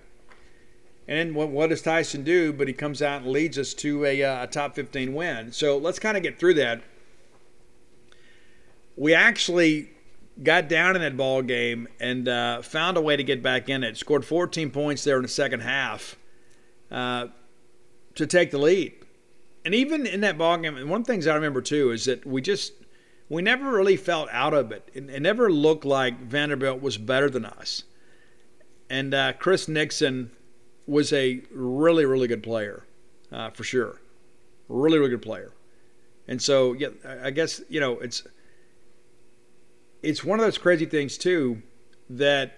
And 1.08 1.36
what, 1.36 1.50
what, 1.50 1.70
does 1.70 1.82
Tyson 1.82 2.24
do? 2.24 2.54
But 2.54 2.68
he 2.68 2.74
comes 2.74 3.02
out 3.02 3.24
and 3.24 3.32
leads 3.32 3.58
us 3.58 3.74
to 3.76 4.06
a, 4.06 4.24
uh, 4.24 4.44
a 4.44 4.48
top 4.48 4.76
15 4.76 5.14
win. 5.14 5.52
So 5.52 5.78
let's 5.78 6.00
kind 6.00 6.16
of 6.16 6.24
get 6.24 6.40
through 6.40 6.54
that. 6.56 6.82
We 8.96 9.14
actually 9.14 9.90
got 10.42 10.68
down 10.68 10.96
in 10.96 11.02
that 11.02 11.18
ball 11.18 11.42
game 11.42 11.88
and 12.00 12.28
uh, 12.28 12.62
found 12.62 12.98
a 12.98 13.02
way 13.02 13.18
to 13.18 13.24
get 13.24 13.44
back 13.44 13.70
in 13.70 13.84
it. 13.84 13.98
Scored 13.98 14.26
14 14.26 14.72
points 14.72 15.04
there 15.04 15.18
in 15.18 15.24
the 15.24 15.28
second 15.28 15.60
half 15.60 16.16
uh, 16.90 17.28
to 18.16 18.26
take 18.26 18.52
the 18.52 18.58
lead. 18.58 18.94
And 19.66 19.74
even 19.74 20.06
in 20.06 20.22
that 20.22 20.38
ball 20.38 20.58
game, 20.58 20.76
one 20.90 21.02
of 21.02 21.08
the 21.08 21.14
things 21.14 21.28
I 21.28 21.36
remember 21.36 21.62
too 21.62 21.92
is 21.92 22.06
that 22.06 22.26
we 22.26 22.42
just 22.42 22.74
we 23.30 23.42
never 23.42 23.72
really 23.72 23.98
felt 23.98 24.30
out 24.32 24.54
of 24.54 24.72
it. 24.72 24.90
It, 24.94 25.10
it 25.10 25.22
never 25.22 25.52
looked 25.52 25.86
like 25.86 26.20
Vanderbilt 26.20 26.82
was 26.82 26.98
better 26.98 27.30
than 27.30 27.46
us. 27.46 27.84
And 28.90 29.14
uh, 29.14 29.34
Chris 29.34 29.68
Nickson 29.68 30.32
was 30.86 31.14
a 31.14 31.42
really, 31.52 32.06
really 32.06 32.28
good 32.28 32.44
player, 32.44 32.86
uh, 33.32 33.50
for 33.50 33.64
sure. 33.64 34.02
Really, 34.68 34.98
really 34.98 35.12
good 35.12 35.22
player. 35.22 35.52
And 36.28 36.42
so, 36.42 36.74
yeah, 36.74 36.90
I 37.22 37.32
guess 37.32 37.62
you 37.70 37.80
know 37.80 38.00
it's 38.00 38.24
it's 40.02 40.24
one 40.24 40.40
of 40.40 40.46
those 40.46 40.58
crazy 40.58 40.86
things 40.86 41.18
too 41.18 41.62
that 42.10 42.58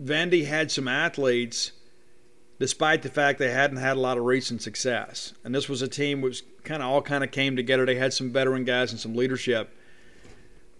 Vandy 0.00 0.46
had 0.46 0.70
some 0.70 0.88
athletes, 0.88 1.72
despite 2.58 3.02
the 3.02 3.08
fact 3.08 3.38
they 3.38 3.50
hadn't 3.50 3.78
had 3.78 3.96
a 3.96 4.00
lot 4.00 4.18
of 4.18 4.24
recent 4.24 4.62
success. 4.62 5.34
And 5.44 5.54
this 5.54 5.68
was 5.68 5.82
a 5.82 5.88
team 5.88 6.20
which 6.20 6.42
kind 6.64 6.82
of 6.82 6.88
all 6.88 7.02
kind 7.02 7.24
of 7.24 7.30
came 7.30 7.56
together. 7.56 7.86
They 7.86 7.96
had 7.96 8.12
some 8.12 8.30
veteran 8.30 8.64
guys 8.64 8.92
and 8.92 9.00
some 9.00 9.14
leadership, 9.14 9.75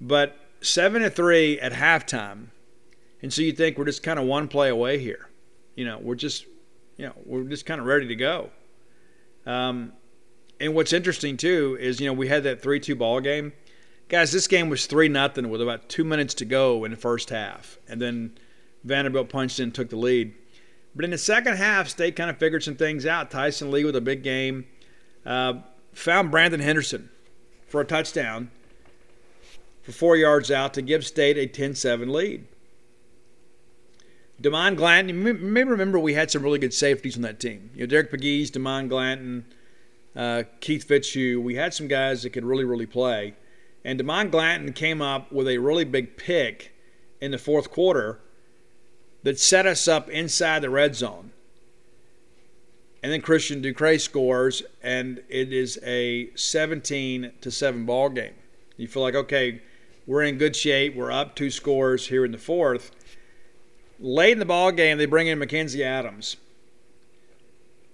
but 0.01 0.37
seven 0.61 1.03
to 1.03 1.11
three 1.11 1.59
at 1.61 1.73
halftime, 1.73 2.49
and 3.23 3.33
so 3.33 3.43
you 3.43 3.53
think 3.53 3.79
we're 3.79 3.85
just 3.85 4.03
kind 4.03 4.19
of 4.19 4.27
one 4.27 4.49
play 4.49 4.69
away 4.69 4.99
here. 4.99 5.29
You 5.75 5.85
know, 5.85 5.99
we're 5.99 6.15
just 6.15 6.47
you 6.97 7.07
know, 7.07 7.13
we're 7.25 7.45
just 7.45 7.67
kind 7.67 7.81
of 7.81 7.87
ready 7.87 8.09
to 8.09 8.17
go. 8.17 8.51
Um, 9.45 9.93
and 10.59 10.75
what's 10.75 10.93
interesting 10.93 11.37
too 11.37 11.77
is 11.81 12.01
you 12.01 12.07
know 12.07 12.13
we 12.13 12.29
had 12.29 12.43
that 12.45 12.63
three-two 12.63 12.97
ball 12.97 13.21
game, 13.21 13.53
guys. 14.09 14.33
This 14.33 14.47
game 14.47 14.69
was 14.69 14.87
three 14.87 15.09
nothing 15.09 15.49
with 15.51 15.63
about 15.63 15.89
two 15.89 16.05
minutes 16.05 16.35
to 16.35 16.45
go 16.45 16.85
in 16.85 16.91
the 16.91 16.97
first 16.97 17.31
half, 17.31 17.79
and 17.89 18.01
then 18.01 18.37
Vanderbilt 18.85 19.29
punched 19.29 19.61
in 19.61 19.73
took 19.73 19.91
the 19.91 19.97
lead. 19.97 20.35
But 20.95 21.05
in 21.05 21.11
the 21.11 21.19
second 21.19 21.57
half, 21.57 21.89
State 21.89 22.17
kind 22.17 22.31
of 22.31 22.39
figured 22.39 22.63
some 22.63 22.77
things 22.77 23.05
out. 23.05 23.31
Tyson 23.31 23.71
Lee 23.71 23.85
with 23.85 23.97
a 23.97 24.01
big 24.01 24.23
game, 24.23 24.67
uh, 25.27 25.55
found 25.93 26.31
Brandon 26.31 26.61
Henderson 26.61 27.11
for 27.67 27.83
a 27.83 27.85
touchdown 27.85 28.51
for 29.87 29.93
four 29.93 30.17
yards 30.17 30.51
out 30.51 30.75
to 30.75 30.83
give 30.83 31.07
State 31.07 31.39
a 31.39 31.47
10-7 31.47 32.11
lead. 32.11 32.45
De'Mon 34.43 34.77
Glanton, 34.77 35.09
you 35.25 35.35
may 35.35 35.63
remember 35.63 35.97
we 35.97 36.15
had 36.15 36.29
some 36.29 36.43
really 36.43 36.59
good 36.59 36.75
safeties 36.75 37.15
on 37.15 37.23
that 37.23 37.39
team. 37.39 37.71
You 37.73 37.83
know, 37.83 37.87
Derek 37.87 38.11
Pegues, 38.11 38.51
De'Mon 38.51 38.89
Glanton, 38.89 39.45
uh, 40.17 40.43
Keith 40.59 40.83
Fitzhugh. 40.83 41.41
We 41.41 41.55
had 41.55 41.73
some 41.73 41.87
guys 41.87 42.25
that 42.25 42.31
could 42.31 42.45
really, 42.45 42.65
really 42.65 42.85
play. 42.85 43.35
And 43.85 44.01
De'Mon 44.01 44.33
Glanton 44.33 44.73
came 44.73 45.01
up 45.01 45.31
with 45.31 45.47
a 45.47 45.59
really 45.59 45.85
big 45.85 46.17
pick 46.17 46.75
in 47.21 47.31
the 47.31 47.39
fourth 47.39 47.71
quarter 47.71 48.19
that 49.23 49.39
set 49.39 49.67
us 49.67 49.87
up 49.87 50.11
inside 50.11 50.63
the 50.63 50.71
red 50.71 50.97
zone. 50.97 51.31
And 53.05 53.13
then 53.13 53.21
Christian 53.21 53.63
Ducre 53.63 54.01
scores, 54.01 54.65
and 54.83 55.23
it 55.29 55.53
is 55.53 55.79
a 55.85 56.31
17 56.35 57.31
to 57.41 57.51
7 57.53 57.87
ball 57.87 58.09
game. 58.09 58.35
You 58.77 58.89
feel 58.89 59.03
like, 59.03 59.15
okay, 59.15 59.63
we're 60.07 60.23
in 60.23 60.39
good 60.39 60.55
shape. 60.55 60.95
We're 60.95 61.11
up 61.11 61.35
two 61.35 61.51
scores 61.51 62.07
here 62.09 62.25
in 62.25 62.33
the 62.33 62.39
fourth. 62.39 62.93
Late 63.99 64.33
in 64.33 64.39
the 64.39 64.45
ball 64.45 64.73
game, 64.73 64.99
they 64.99 65.07
bring 65.07 65.27
in 65.27 65.39
Mackenzi 65.39 65.81
Adams, 65.81 66.37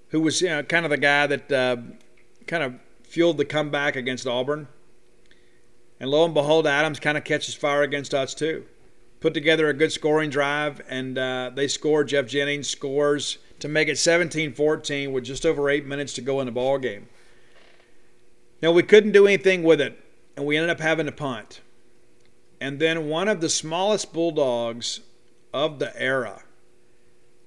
who 0.09 0.21
was 0.21 0.43
you 0.43 0.49
know, 0.49 0.63
kind 0.63 0.85
of 0.85 0.91
the 0.91 0.99
guy 0.99 1.27
that 1.27 1.53
uh, 1.53 1.77
kind 2.47 2.63
of 2.63 2.75
fueled 3.05 3.39
the 3.39 3.45
comeback 3.45 3.97
against 3.97 4.27
Auburn. 4.27 4.69
And 6.01 6.11
lo 6.11 6.25
and 6.25 6.35
behold, 6.35 6.67
Adams 6.67 6.99
kind 6.99 7.17
of 7.17 7.25
catches 7.25 7.55
fire 7.55 7.83
against 7.83 8.13
us 8.13 8.35
too. 8.35 8.65
Put 9.21 9.35
together 9.35 9.69
a 9.69 9.75
good 9.75 9.93
scoring 9.93 10.31
drive, 10.31 10.83
and 10.89 11.17
uh, 11.17 11.53
they 11.55 11.69
score. 11.69 12.03
Jeff 12.03 12.27
Jennings 12.27 12.69
scores 12.69 13.39
to 13.61 13.69
make 13.69 13.87
it 13.87 13.93
17-14 13.93 15.13
with 15.13 15.23
just 15.23 15.47
over 15.47 15.71
eight 15.71 15.87
minutes 15.87 16.13
to 16.15 16.21
go 16.21 16.41
in 16.41 16.47
the 16.47 16.53
ball 16.53 16.79
game. 16.79 17.09
Now 18.61 18.73
we 18.73 18.83
couldn't 18.83 19.13
do 19.13 19.27
anything 19.27 19.63
with 19.63 19.81
it, 19.81 19.97
and 20.37 20.45
we 20.45 20.57
ended 20.57 20.71
up 20.71 20.81
having 20.81 21.07
to 21.07 21.13
punt. 21.13 21.61
And 22.63 22.79
then 22.79 23.09
one 23.09 23.27
of 23.27 23.41
the 23.41 23.49
smallest 23.49 24.13
Bulldogs 24.13 25.01
of 25.53 25.81
the 25.81 26.01
era 26.01 26.45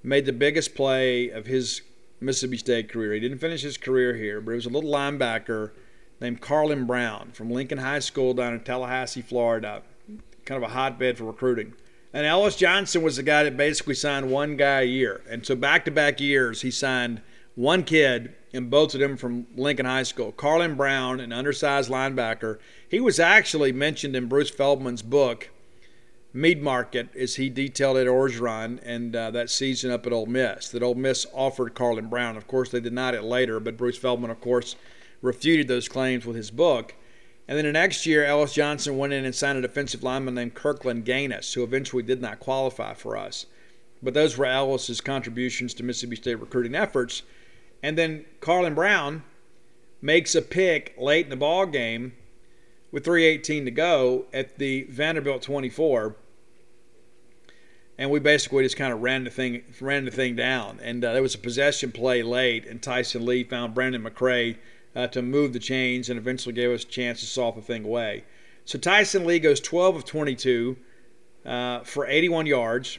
made 0.03 0.25
the 0.25 0.33
biggest 0.33 0.75
play 0.75 1.29
of 1.29 1.45
his 1.45 1.83
Mississippi 2.19 2.57
State 2.57 2.89
career. 2.89 3.13
He 3.13 3.21
didn't 3.21 3.37
finish 3.37 3.61
his 3.61 3.77
career 3.77 4.15
here, 4.15 4.41
but 4.41 4.51
he 4.51 4.55
was 4.55 4.65
a 4.65 4.69
little 4.69 4.91
linebacker 4.91 5.71
named 6.19 6.41
Carlin 6.41 6.85
Brown 6.85 7.31
from 7.31 7.49
Lincoln 7.49 7.77
High 7.77 7.99
School 7.99 8.33
down 8.33 8.55
in 8.55 8.59
Tallahassee, 8.59 9.21
Florida, 9.21 9.83
kind 10.43 10.61
of 10.61 10.69
a 10.69 10.73
hotbed 10.73 11.17
for 11.17 11.23
recruiting. 11.23 11.75
And 12.11 12.25
Ellis 12.25 12.57
Johnson 12.57 13.01
was 13.01 13.15
the 13.15 13.23
guy 13.23 13.43
that 13.43 13.55
basically 13.55 13.95
signed 13.95 14.29
one 14.29 14.57
guy 14.57 14.81
a 14.81 14.83
year. 14.83 15.21
And 15.29 15.45
so 15.45 15.55
back 15.55 15.85
to 15.85 15.91
back 15.91 16.19
years, 16.19 16.61
he 16.61 16.71
signed 16.71 17.21
one 17.55 17.83
kid, 17.83 18.35
and 18.53 18.69
both 18.69 18.93
of 18.93 18.99
them 18.99 19.17
from 19.17 19.47
Lincoln 19.55 19.85
High 19.85 20.03
School. 20.03 20.31
Carlin 20.31 20.75
Brown, 20.75 21.19
an 21.19 21.31
undersized 21.31 21.89
linebacker. 21.89 22.59
He 22.87 22.99
was 22.99 23.19
actually 23.19 23.71
mentioned 23.71 24.15
in 24.15 24.27
Bruce 24.27 24.49
Feldman's 24.49 25.01
book, 25.01 25.49
Meat 26.33 26.61
Market, 26.61 27.15
as 27.15 27.35
he 27.35 27.49
detailed 27.49 27.95
Ed 27.95 28.07
Orgeron 28.07 28.79
and 28.83 29.15
uh, 29.15 29.31
that 29.31 29.49
season 29.49 29.89
up 29.89 30.05
at 30.05 30.11
Ole 30.11 30.25
Miss. 30.25 30.69
That 30.69 30.83
Ole 30.83 30.95
Miss 30.95 31.25
offered 31.33 31.73
Carlin 31.75 32.07
Brown. 32.07 32.35
Of 32.35 32.45
course, 32.47 32.69
they 32.69 32.81
denied 32.81 33.15
it 33.15 33.23
later, 33.23 33.61
but 33.61 33.77
Bruce 33.77 33.97
Feldman, 33.97 34.31
of 34.31 34.41
course, 34.41 34.75
refuted 35.21 35.69
those 35.69 35.87
claims 35.87 36.25
with 36.25 36.35
his 36.35 36.51
book. 36.51 36.93
And 37.47 37.57
then 37.57 37.65
the 37.65 37.71
next 37.71 38.05
year, 38.05 38.25
Ellis 38.25 38.53
Johnson 38.53 38.97
went 38.97 39.13
in 39.13 39.23
and 39.23 39.33
signed 39.33 39.57
a 39.57 39.61
defensive 39.61 40.03
lineman 40.03 40.35
named 40.35 40.55
Kirkland 40.55 41.05
Gaines, 41.05 41.53
who 41.53 41.63
eventually 41.63 42.03
did 42.03 42.21
not 42.21 42.39
qualify 42.39 42.93
for 42.93 43.15
us. 43.15 43.45
But 44.03 44.13
those 44.13 44.37
were 44.37 44.45
Ellis's 44.45 44.99
contributions 44.99 45.73
to 45.75 45.83
Mississippi 45.83 46.17
State 46.17 46.39
recruiting 46.39 46.75
efforts. 46.75 47.23
And 47.85 47.99
then 47.99 48.25
Carlin 48.39 48.73
Brown 48.73 49.21
makes 50.01 50.33
a 50.33 50.41
pick 50.41 50.95
late 50.97 51.27
in 51.27 51.29
the 51.29 51.35
ball 51.35 51.67
game 51.67 52.13
with 52.91 53.05
3:18 53.05 53.63
to 53.65 53.69
go 53.69 54.25
at 54.33 54.57
the 54.57 54.87
Vanderbilt 54.89 55.43
24, 55.43 56.15
and 57.99 58.09
we 58.09 58.19
basically 58.19 58.63
just 58.63 58.75
kind 58.75 58.91
of 58.91 59.03
ran 59.03 59.23
the 59.23 59.29
thing 59.29 59.61
ran 59.79 60.05
the 60.05 60.09
thing 60.09 60.35
down. 60.35 60.79
And 60.81 61.05
uh, 61.05 61.13
there 61.13 61.21
was 61.21 61.35
a 61.35 61.37
possession 61.37 61.91
play 61.91 62.23
late, 62.23 62.65
and 62.65 62.81
Tyson 62.81 63.23
Lee 63.23 63.43
found 63.43 63.75
Brandon 63.75 64.01
McRae 64.01 64.57
uh, 64.95 65.05
to 65.09 65.21
move 65.21 65.53
the 65.53 65.59
chains, 65.59 66.09
and 66.09 66.17
eventually 66.17 66.55
gave 66.55 66.71
us 66.71 66.83
a 66.83 66.87
chance 66.87 67.19
to 67.19 67.27
solve 67.27 67.55
the 67.55 67.61
thing 67.61 67.85
away. 67.85 68.23
So 68.65 68.79
Tyson 68.79 69.25
Lee 69.25 69.37
goes 69.37 69.59
12 69.59 69.97
of 69.97 70.05
22 70.05 70.75
uh, 71.45 71.81
for 71.81 72.07
81 72.07 72.47
yards. 72.47 72.97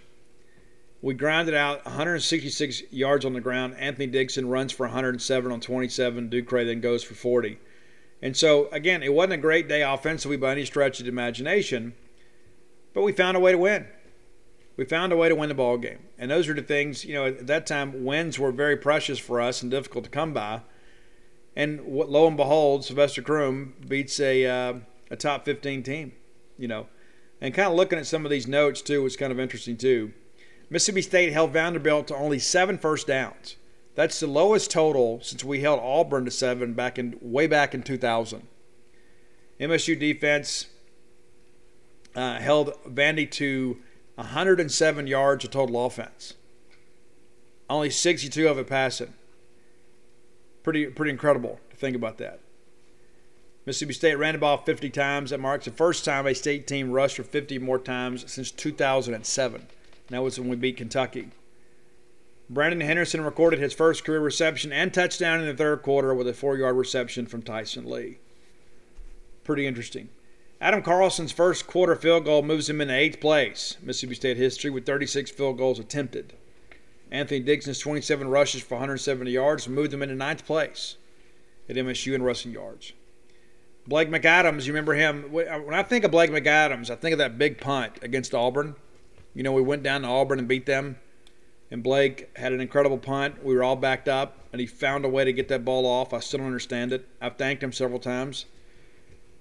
We 1.02 1.14
grounded 1.14 1.54
out 1.54 1.84
166 1.84 2.84
yards 2.90 3.24
on 3.24 3.34
the 3.34 3.40
ground. 3.40 3.76
Anthony 3.78 4.06
Dixon 4.06 4.48
runs 4.48 4.72
for 4.72 4.86
107 4.86 5.52
on 5.52 5.60
27. 5.60 6.28
Ducre 6.28 6.64
then 6.64 6.80
goes 6.80 7.04
for 7.04 7.14
40. 7.14 7.58
And 8.22 8.36
so, 8.36 8.68
again, 8.72 9.02
it 9.02 9.12
wasn't 9.12 9.34
a 9.34 9.38
great 9.38 9.68
day 9.68 9.82
offensively 9.82 10.36
by 10.36 10.52
any 10.52 10.64
stretch 10.64 10.98
of 10.98 11.04
the 11.04 11.12
imagination, 11.12 11.94
but 12.94 13.02
we 13.02 13.12
found 13.12 13.36
a 13.36 13.40
way 13.40 13.52
to 13.52 13.58
win. 13.58 13.86
We 14.76 14.84
found 14.84 15.12
a 15.12 15.16
way 15.16 15.28
to 15.28 15.34
win 15.34 15.48
the 15.48 15.54
ball 15.54 15.78
game. 15.78 16.00
And 16.18 16.30
those 16.30 16.48
are 16.48 16.54
the 16.54 16.62
things, 16.62 17.04
you 17.04 17.14
know, 17.14 17.26
at 17.26 17.46
that 17.46 17.66
time, 17.66 18.04
wins 18.04 18.38
were 18.38 18.52
very 18.52 18.76
precious 18.76 19.18
for 19.18 19.40
us 19.40 19.62
and 19.62 19.70
difficult 19.70 20.04
to 20.04 20.10
come 20.10 20.32
by. 20.32 20.62
And 21.54 21.80
lo 21.86 22.26
and 22.26 22.36
behold, 22.36 22.84
Sylvester 22.84 23.22
Croom 23.22 23.74
beats 23.86 24.20
a, 24.20 24.44
uh, 24.44 24.74
a 25.10 25.16
top 25.16 25.44
15 25.44 25.82
team, 25.82 26.12
you 26.58 26.68
know. 26.68 26.86
And 27.40 27.54
kind 27.54 27.68
of 27.68 27.74
looking 27.74 27.98
at 27.98 28.06
some 28.06 28.24
of 28.24 28.30
these 28.30 28.46
notes, 28.46 28.82
too, 28.82 29.02
was 29.02 29.16
kind 29.16 29.32
of 29.32 29.40
interesting, 29.40 29.76
too. 29.76 30.12
Mississippi 30.68 31.02
State 31.02 31.32
held 31.32 31.52
Vanderbilt 31.52 32.08
to 32.08 32.16
only 32.16 32.38
seven 32.38 32.76
first 32.78 33.06
downs. 33.06 33.56
That's 33.94 34.20
the 34.20 34.26
lowest 34.26 34.70
total 34.70 35.20
since 35.22 35.42
we 35.42 35.60
held 35.60 35.80
Auburn 35.80 36.24
to 36.24 36.30
seven 36.30 36.74
back 36.74 36.98
in 36.98 37.16
way 37.20 37.46
back 37.46 37.74
in 37.74 37.82
2000. 37.82 38.46
MSU 39.60 39.98
defense 39.98 40.66
uh, 42.14 42.38
held 42.38 42.74
Vandy 42.84 43.30
to 43.32 43.78
107 44.16 45.06
yards 45.06 45.44
of 45.44 45.50
total 45.50 45.86
offense. 45.86 46.34
Only 47.70 47.90
62 47.90 48.48
of 48.48 48.58
it 48.58 48.66
passing. 48.66 49.14
Pretty 50.62 50.86
pretty 50.86 51.12
incredible 51.12 51.60
to 51.70 51.76
think 51.76 51.96
about 51.96 52.18
that. 52.18 52.40
Mississippi 53.66 53.94
State 53.94 54.14
ran 54.16 54.34
the 54.34 54.38
ball 54.38 54.58
50 54.58 54.90
times. 54.90 55.30
That 55.30 55.40
marks 55.40 55.64
the 55.64 55.70
first 55.70 56.04
time 56.04 56.26
a 56.26 56.34
state 56.34 56.66
team 56.66 56.92
rushed 56.92 57.16
for 57.16 57.24
50 57.24 57.58
more 57.58 57.78
times 57.78 58.30
since 58.30 58.50
2007. 58.50 59.66
That 60.08 60.22
was 60.22 60.38
when 60.38 60.48
we 60.48 60.56
beat 60.56 60.76
Kentucky. 60.76 61.30
Brandon 62.48 62.80
Henderson 62.80 63.22
recorded 63.22 63.58
his 63.58 63.74
first 63.74 64.04
career 64.04 64.20
reception 64.20 64.72
and 64.72 64.94
touchdown 64.94 65.40
in 65.40 65.46
the 65.46 65.54
third 65.54 65.82
quarter 65.82 66.14
with 66.14 66.28
a 66.28 66.34
four 66.34 66.56
yard 66.56 66.76
reception 66.76 67.26
from 67.26 67.42
Tyson 67.42 67.88
Lee. 67.90 68.18
Pretty 69.42 69.66
interesting. 69.66 70.08
Adam 70.60 70.80
Carlson's 70.80 71.32
first 71.32 71.66
quarter 71.66 71.96
field 71.96 72.24
goal 72.24 72.42
moves 72.42 72.70
him 72.70 72.80
into 72.80 72.94
eighth 72.94 73.20
place, 73.20 73.76
Mississippi 73.82 74.14
State 74.14 74.36
history, 74.36 74.70
with 74.70 74.86
36 74.86 75.30
field 75.30 75.58
goals 75.58 75.78
attempted. 75.78 76.34
Anthony 77.10 77.40
Dixon's 77.40 77.78
27 77.78 78.28
rushes 78.28 78.62
for 78.62 78.76
170 78.76 79.30
yards 79.30 79.68
moved 79.68 79.92
him 79.92 80.02
into 80.02 80.14
ninth 80.14 80.46
place 80.46 80.96
at 81.68 81.76
MSU 81.76 82.14
in 82.14 82.22
rushing 82.22 82.52
yards. 82.52 82.92
Blake 83.86 84.08
McAdams, 84.08 84.66
you 84.66 84.72
remember 84.72 84.94
him? 84.94 85.30
When 85.30 85.74
I 85.74 85.82
think 85.82 86.04
of 86.04 86.10
Blake 86.10 86.30
McAdams, 86.30 86.90
I 86.90 86.96
think 86.96 87.12
of 87.12 87.18
that 87.18 87.38
big 87.38 87.60
punt 87.60 87.98
against 88.02 88.34
Auburn. 88.34 88.74
You 89.36 89.44
know, 89.44 89.52
we 89.52 89.62
went 89.62 89.84
down 89.84 90.02
to 90.02 90.08
Auburn 90.08 90.40
and 90.40 90.48
beat 90.48 90.66
them 90.66 90.96
and 91.70 91.82
Blake 91.82 92.30
had 92.36 92.52
an 92.52 92.60
incredible 92.60 92.98
punt. 92.98 93.44
We 93.44 93.54
were 93.54 93.64
all 93.64 93.76
backed 93.76 94.08
up, 94.08 94.38
and 94.52 94.60
he 94.60 94.66
found 94.66 95.04
a 95.04 95.08
way 95.08 95.24
to 95.24 95.32
get 95.32 95.48
that 95.48 95.64
ball 95.64 95.86
off. 95.86 96.12
I 96.12 96.20
still 96.20 96.38
don't 96.38 96.46
understand 96.46 96.92
it. 96.92 97.08
I've 97.20 97.36
thanked 97.36 97.62
him 97.62 97.72
several 97.72 97.98
times. 97.98 98.46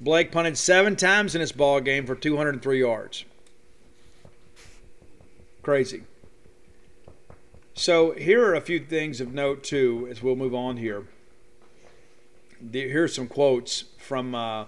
Blake 0.01 0.31
punted 0.31 0.57
seven 0.57 0.95
times 0.95 1.35
in 1.35 1.41
this 1.41 1.51
ball 1.51 1.79
game 1.79 2.05
for 2.05 2.15
203 2.15 2.79
yards. 2.79 3.25
Crazy. 5.61 6.03
So 7.73 8.11
here 8.11 8.43
are 8.45 8.55
a 8.55 8.61
few 8.61 8.79
things 8.79 9.21
of 9.21 9.33
note 9.33 9.63
too, 9.63 10.07
as 10.09 10.21
we'll 10.21 10.35
move 10.35 10.55
on 10.55 10.77
here. 10.77 11.07
Here's 12.71 13.13
some 13.13 13.27
quotes 13.27 13.85
from 13.97 14.33
uh, 14.33 14.65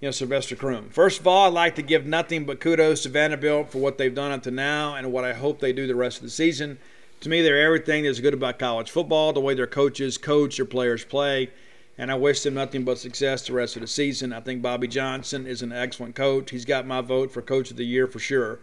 you 0.00 0.06
know, 0.06 0.12
Sylvester 0.12 0.56
Croom. 0.56 0.88
First 0.88 1.20
of 1.20 1.26
all, 1.26 1.46
I'd 1.46 1.52
like 1.52 1.74
to 1.74 1.82
give 1.82 2.06
nothing 2.06 2.46
but 2.46 2.58
kudos 2.58 3.02
to 3.02 3.10
Vanderbilt 3.10 3.70
for 3.70 3.78
what 3.78 3.98
they've 3.98 4.14
done 4.14 4.32
up 4.32 4.42
to 4.44 4.50
now 4.50 4.94
and 4.94 5.12
what 5.12 5.24
I 5.24 5.34
hope 5.34 5.60
they 5.60 5.74
do 5.74 5.86
the 5.86 5.94
rest 5.94 6.18
of 6.18 6.22
the 6.22 6.30
season. 6.30 6.78
To 7.20 7.28
me, 7.28 7.42
they're 7.42 7.62
everything 7.62 8.04
that's 8.04 8.18
good 8.18 8.32
about 8.32 8.58
college 8.58 8.90
football, 8.90 9.34
the 9.34 9.40
way 9.40 9.52
their 9.52 9.66
coaches 9.66 10.16
coach, 10.16 10.56
their 10.56 10.64
players 10.64 11.04
play, 11.04 11.50
and 11.98 12.10
I 12.10 12.14
wish 12.14 12.42
them 12.42 12.54
nothing 12.54 12.82
but 12.82 12.96
success 12.96 13.46
the 13.46 13.52
rest 13.52 13.76
of 13.76 13.82
the 13.82 13.88
season. 13.88 14.32
I 14.32 14.40
think 14.40 14.62
Bobby 14.62 14.88
Johnson 14.88 15.46
is 15.46 15.60
an 15.60 15.70
excellent 15.70 16.14
coach. 16.14 16.50
He's 16.50 16.64
got 16.64 16.86
my 16.86 17.02
vote 17.02 17.30
for 17.30 17.42
Coach 17.42 17.70
of 17.70 17.76
the 17.76 17.84
Year 17.84 18.06
for 18.06 18.18
sure. 18.18 18.60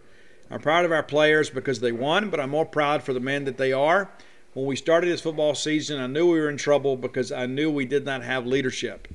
I'm 0.50 0.60
proud 0.60 0.84
of 0.84 0.90
our 0.90 1.04
players 1.04 1.50
because 1.50 1.78
they 1.78 1.92
won, 1.92 2.30
but 2.30 2.40
I'm 2.40 2.50
more 2.50 2.66
proud 2.66 3.04
for 3.04 3.12
the 3.12 3.20
men 3.20 3.44
that 3.44 3.58
they 3.58 3.72
are. 3.72 4.10
When 4.54 4.66
we 4.66 4.74
started 4.74 5.08
this 5.08 5.20
football 5.20 5.54
season, 5.54 6.00
I 6.00 6.08
knew 6.08 6.32
we 6.32 6.40
were 6.40 6.50
in 6.50 6.56
trouble 6.56 6.96
because 6.96 7.30
I 7.30 7.46
knew 7.46 7.70
we 7.70 7.84
did 7.84 8.04
not 8.04 8.24
have 8.24 8.44
leadership. 8.44 9.06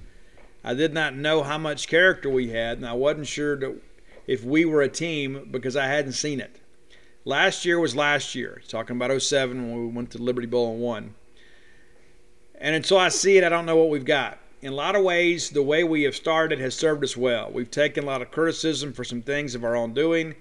I 0.64 0.74
did 0.74 0.94
not 0.94 1.16
know 1.16 1.44
how 1.44 1.58
much 1.58 1.90
character 1.90 2.30
we 2.30 2.50
had, 2.50 2.78
and 2.78 2.88
I 2.88 2.94
wasn't 2.94 3.28
sure 3.28 3.58
that 3.58 3.82
if 4.28 4.46
we 4.46 4.64
were 4.64 4.82
a 4.82 4.88
team 4.88 5.50
because 5.52 5.76
I 5.76 5.88
hadn't 5.88 6.14
seen 6.14 6.40
it. 6.40 6.62
Last 7.26 7.66
year 7.66 7.80
was 7.80 7.96
last 7.96 8.34
year, 8.34 8.62
talking 8.68 8.96
about 8.96 9.22
07 9.22 9.62
when 9.62 9.88
we 9.88 9.94
went 9.94 10.12
to 10.12 10.18
Liberty 10.18 10.48
Bowl 10.48 10.72
and 10.72 10.82
won. 10.82 11.16
And 12.56 12.76
until 12.76 12.98
I 12.98 13.10
see 13.10 13.38
it, 13.38 13.44
I 13.44 13.50
don't 13.50 13.66
know 13.66 13.76
what 13.76 13.90
we've 13.90 14.06
got. 14.06 14.40
In 14.62 14.72
a 14.72 14.76
lot 14.76 14.96
of 14.96 15.04
ways, 15.04 15.50
the 15.50 15.62
way 15.62 15.84
we 15.84 16.04
have 16.04 16.16
started 16.16 16.60
has 16.60 16.74
served 16.74 17.04
us 17.04 17.18
well. 17.18 17.52
We've 17.52 17.70
taken 17.70 18.06
a 18.06 18.08
lot 18.08 18.22
of 18.22 18.32
criticism 18.32 18.94
for 18.94 19.04
some 19.04 19.22
things 19.22 19.56
of 19.56 19.66
our 19.66 19.76
own 19.76 19.94
doing, 19.94 20.36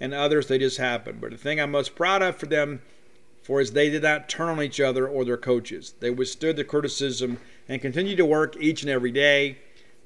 and 0.00 0.12
others 0.12 0.48
they 0.48 0.58
just 0.58 0.78
happened. 0.78 1.20
But 1.20 1.30
the 1.30 1.36
thing 1.36 1.60
I'm 1.60 1.70
most 1.70 1.94
proud 1.94 2.22
of 2.22 2.36
for 2.36 2.46
them 2.46 2.82
for 3.44 3.60
is 3.60 3.72
they 3.72 3.90
did 3.90 4.02
not 4.02 4.28
turn 4.28 4.48
on 4.48 4.62
each 4.62 4.80
other 4.80 5.06
or 5.06 5.24
their 5.24 5.36
coaches. 5.36 5.94
They 6.00 6.10
withstood 6.10 6.56
the 6.56 6.64
criticism 6.64 7.38
and 7.68 7.80
continued 7.80 8.16
to 8.16 8.26
work 8.26 8.56
each 8.58 8.82
and 8.82 8.90
every 8.90 9.12
day 9.12 9.58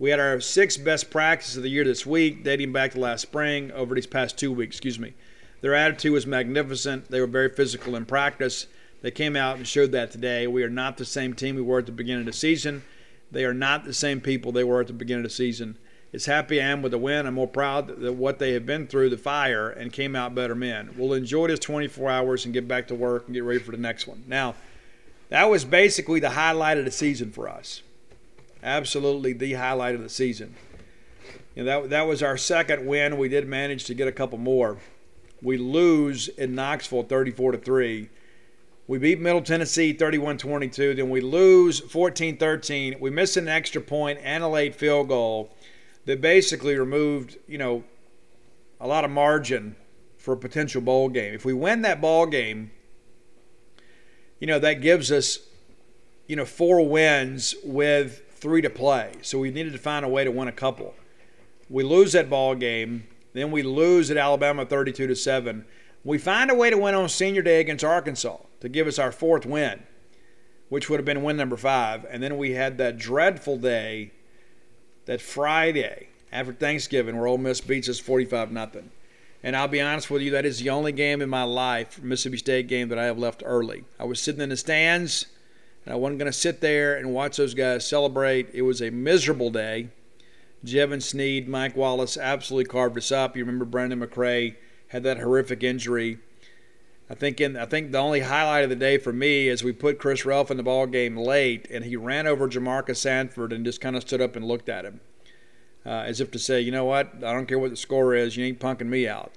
we 0.03 0.11
had 0.11 0.19
our 0.19 0.41
sixth 0.41 0.83
best 0.83 1.11
practice 1.11 1.57
of 1.57 1.63
the 1.63 1.69
year 1.69 1.85
this 1.85 2.05
week, 2.05 2.43
dating 2.43 2.73
back 2.73 2.91
to 2.91 2.99
last 2.99 3.21
spring, 3.21 3.71
over 3.71 3.95
these 3.95 4.05
past 4.05 4.37
two 4.37 4.51
weeks, 4.51 4.75
excuse 4.75 4.99
me. 4.99 5.15
Their 5.61 5.77
attitude 5.77 6.11
was 6.11 6.27
magnificent. 6.27 7.09
They 7.09 7.21
were 7.21 7.29
very 7.29 7.49
physical 7.49 7.95
in 7.95 8.05
practice. 8.05 8.67
They 9.01 9.13
came 9.13 9.37
out 9.37 9.59
and 9.59 9.69
showed 9.69 9.93
that 9.93 10.11
today. 10.11 10.49
We 10.49 10.65
are 10.65 10.69
not 10.69 10.97
the 10.97 11.05
same 11.05 11.35
team 11.35 11.55
we 11.55 11.63
were 11.63 11.79
at 11.79 11.87
the 11.87 11.93
beginning 11.93 12.23
of 12.23 12.27
the 12.27 12.33
season. 12.33 12.83
They 13.31 13.45
are 13.45 13.55
not 13.55 13.85
the 13.85 13.95
same 13.95 14.21
people 14.21 14.51
they 14.51 14.65
were 14.65 14.81
at 14.81 14.89
the 14.89 14.93
beginning 14.93 15.25
of 15.25 15.31
the 15.31 15.37
season. 15.37 15.79
As 16.13 16.27
happy 16.27 16.61
I 16.61 16.65
am 16.65 16.83
with 16.83 16.91
the 16.91 16.99
win, 16.99 17.25
I'm 17.25 17.35
more 17.35 17.47
proud 17.47 18.01
that 18.01 18.15
what 18.15 18.41
they 18.41 18.55
have 18.55 18.67
been 18.67 18.89
through 18.89 19.11
the 19.11 19.17
fire 19.17 19.71
and 19.71 19.93
came 19.93 20.17
out 20.17 20.35
better 20.35 20.57
men. 20.57 20.91
We'll 20.97 21.13
enjoy 21.13 21.47
this 21.47 21.61
24 21.61 22.11
hours 22.11 22.45
and 22.45 22.53
get 22.53 22.67
back 22.67 22.89
to 22.89 22.97
work 22.97 23.27
and 23.27 23.35
get 23.35 23.45
ready 23.45 23.61
for 23.61 23.71
the 23.71 23.77
next 23.77 24.09
one. 24.09 24.25
Now, 24.27 24.57
that 25.29 25.49
was 25.49 25.65
basically 25.65 26.19
the 26.19 26.31
highlight 26.31 26.77
of 26.77 26.87
the 26.87 26.91
season 26.91 27.31
for 27.31 27.49
us 27.49 27.83
absolutely 28.63 29.33
the 29.33 29.55
highlight 29.55 29.95
of 29.95 30.03
the 30.03 30.09
season. 30.09 30.55
You 31.55 31.65
know, 31.65 31.83
that, 31.83 31.91
that 31.91 32.07
was 32.07 32.23
our 32.23 32.37
second 32.37 32.87
win. 32.87 33.19
We 33.19 33.29
did 33.29 33.47
manage 33.47 33.85
to 33.85 33.95
get 33.95 34.09
a 34.09 34.13
couple 34.13 34.39
more. 34.39 34.79
We 35.43 35.59
lose 35.59 36.29
in 36.29 36.55
Knoxville 36.55 37.03
34 37.05 37.53
to 37.53 37.59
3. 37.59 38.09
We 38.87 38.99
beat 38.99 39.21
Middle 39.21 39.43
Tennessee 39.43 39.93
31 39.93 40.39
22. 40.39 40.95
Then 40.95 41.11
we 41.11 41.21
lose 41.21 41.81
14 41.81 42.37
13. 42.37 42.97
We 43.01 43.11
miss 43.11 43.37
an 43.37 43.49
extra 43.49 43.81
point 43.81 44.19
and 44.23 44.43
a 44.43 44.49
late 44.49 44.75
field 44.75 45.09
goal 45.09 45.55
that 46.05 46.21
basically 46.21 46.77
removed, 46.77 47.39
you 47.47 47.59
know, 47.59 47.85
a 48.81 48.87
lot 48.87 49.05
of 49.05 49.11
margin 49.11 49.77
for 50.19 50.35
a 50.35 50.37
potential 50.37 50.81
bowl 50.81 51.09
game. 51.09 51.35
If 51.35 51.45
we 51.45 51.53
win 51.53 51.83
that 51.83 52.01
ball 52.01 52.27
game, 52.27 52.71
you 54.41 54.47
know, 54.47 54.59
that 54.59 54.81
gives 54.81 55.13
us, 55.13 55.39
you 56.27 56.35
know, 56.35 56.45
four 56.45 56.87
wins 56.89 57.55
with 57.63 58.23
three 58.43 58.61
to 58.61 58.69
play. 58.69 59.13
So 59.23 59.39
we 59.39 59.53
needed 59.53 59.73
to 59.73 59.79
find 59.79 60.05
a 60.05 60.09
way 60.09 60.25
to 60.25 60.31
win 60.33 60.49
a 60.49 60.53
couple. 60.53 60.95
We 61.71 61.85
lose 61.85 62.13
that 62.13 62.29
ball 62.29 62.57
game, 62.57 63.07
Then 63.35 63.51
we 63.51 63.63
lose 63.63 64.11
at 64.11 64.19
Alabama 64.19 64.67
32 64.67 65.07
to 65.07 65.17
7. 65.17 65.65
We 66.05 66.19
find 66.19 66.51
a 66.51 66.55
way 66.55 66.69
to 66.69 66.77
win 66.77 66.95
on 66.95 67.09
senior 67.09 67.41
day 67.41 67.61
against 67.61 67.85
Arkansas 67.85 68.39
to 68.61 68.69
give 68.69 68.87
us 68.87 68.99
our 68.99 69.13
fourth 69.13 69.47
win, 69.47 69.85
which 70.69 70.91
would 70.91 70.99
have 70.99 71.07
been 71.07 71.23
win 71.23 71.37
number 71.37 71.57
five. 71.57 72.05
And 72.11 72.23
then 72.23 72.37
we 72.37 72.51
had 72.51 72.77
that 72.79 72.99
dreadful 72.99 73.57
day, 73.57 74.11
that 75.07 75.23
Friday 75.23 76.09
after 76.33 76.53
Thanksgiving, 76.53 77.17
where 77.17 77.29
Ole 77.29 77.39
Miss 77.39 77.61
beats 77.61 77.89
us 77.89 78.01
45 78.01 78.51
nothing. 78.51 78.91
And 79.43 79.57
I'll 79.57 79.69
be 79.69 79.81
honest 79.81 80.11
with 80.11 80.21
you, 80.21 80.33
that 80.33 80.45
is 80.45 80.59
the 80.59 80.71
only 80.71 80.93
game 80.93 81.23
in 81.23 81.29
my 81.31 81.45
life, 81.45 82.03
Mississippi 82.03 82.39
State 82.39 82.67
game, 82.67 82.89
that 82.89 82.99
I 82.99 83.05
have 83.05 83.19
left 83.19 83.43
early. 83.47 83.85
I 83.99 84.05
was 84.05 84.21
sitting 84.21 84.41
in 84.41 84.51
the 84.51 84.57
stands, 84.57 85.27
and 85.85 85.93
I 85.93 85.97
wasn't 85.97 86.19
going 86.19 86.31
to 86.31 86.37
sit 86.37 86.61
there 86.61 86.97
and 86.97 87.13
watch 87.13 87.37
those 87.37 87.55
guys 87.55 87.87
celebrate. 87.87 88.49
It 88.53 88.63
was 88.63 88.81
a 88.81 88.91
miserable 88.91 89.51
day. 89.51 89.89
Jevan 90.65 91.03
Snead, 91.03 91.49
Mike 91.49 91.77
Wallace 91.77 92.17
absolutely 92.17 92.71
carved 92.71 92.97
us 92.97 93.11
up. 93.11 93.37
You 93.37 93.45
remember 93.45 93.65
Brandon 93.65 94.01
McRae 94.01 94.57
had 94.89 95.03
that 95.03 95.19
horrific 95.19 95.63
injury. 95.63 96.19
I 97.11 97.15
think 97.15 97.41
in 97.41 97.57
I 97.57 97.67
think 97.67 97.93
the 97.93 97.99
only 97.99 98.21
highlight 98.21 98.65
of 98.65 98.71
the 98.71 98.77
day 98.77 98.97
for 98.97 99.13
me 99.13 99.49
is 99.49 99.65
we 99.65 99.73
put 99.73 99.99
Chris 99.99 100.23
Relf 100.23 100.51
in 100.51 100.57
the 100.57 100.63
ball 100.63 100.87
game 100.87 101.17
late, 101.17 101.67
and 101.71 101.85
he 101.85 101.97
ran 101.97 102.27
over 102.27 102.49
Jamarca 102.49 102.97
Sanford 102.97 103.53
and 103.53 103.65
just 103.65 103.81
kind 103.81 103.97
of 103.97 104.03
stood 104.03 104.23
up 104.23 104.37
and 104.37 104.45
looked 104.47 104.69
at 104.69 104.85
him 104.85 105.01
uh, 105.85 105.91
as 105.91 106.21
if 106.21 106.31
to 106.31 106.39
say, 106.39 106.61
you 106.61 106.71
know 106.71 106.85
what, 106.85 107.13
I 107.17 107.33
don't 107.33 107.47
care 107.47 107.59
what 107.59 107.71
the 107.71 107.77
score 107.77 108.15
is, 108.15 108.37
you 108.37 108.45
ain't 108.45 108.61
punking 108.61 108.87
me 108.87 109.09
out. 109.09 109.33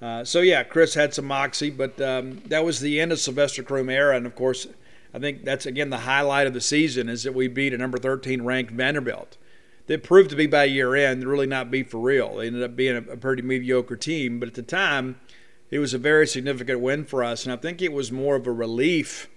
Uh, 0.00 0.24
so 0.24 0.40
yeah, 0.40 0.62
Chris 0.62 0.94
had 0.94 1.12
some 1.12 1.26
moxie, 1.26 1.70
but 1.70 2.00
um, 2.00 2.42
that 2.46 2.64
was 2.64 2.80
the 2.80 3.00
end 3.00 3.12
of 3.12 3.20
Sylvester 3.20 3.62
Croom 3.62 3.90
era, 3.90 4.16
and 4.16 4.26
of 4.26 4.34
course, 4.34 4.66
I 5.12 5.18
think 5.18 5.44
that's 5.44 5.66
again 5.66 5.90
the 5.90 5.98
highlight 5.98 6.46
of 6.46 6.54
the 6.54 6.60
season 6.60 7.08
is 7.08 7.24
that 7.24 7.34
we 7.34 7.48
beat 7.48 7.74
a 7.74 7.78
number 7.78 7.98
13 7.98 8.42
ranked 8.42 8.72
Vanderbilt. 8.72 9.36
That 9.86 10.04
proved 10.04 10.30
to 10.30 10.36
be 10.36 10.46
by 10.46 10.64
year 10.64 10.94
end 10.94 11.24
really 11.24 11.48
not 11.48 11.70
be 11.70 11.82
for 11.82 11.98
real. 11.98 12.36
They 12.36 12.46
ended 12.46 12.62
up 12.62 12.76
being 12.76 12.96
a, 12.96 13.02
pretty 13.16 13.42
mediocre 13.42 13.96
team, 13.96 14.38
but 14.38 14.48
at 14.48 14.54
the 14.54 14.62
time, 14.62 15.18
it 15.68 15.80
was 15.80 15.94
a 15.94 15.98
very 15.98 16.28
significant 16.28 16.80
win 16.80 17.04
for 17.04 17.24
us, 17.24 17.44
and 17.44 17.52
I 17.52 17.56
think 17.56 17.82
it 17.82 17.92
was 17.92 18.12
more 18.12 18.36
of 18.36 18.46
a 18.46 18.52
relief 18.52 19.28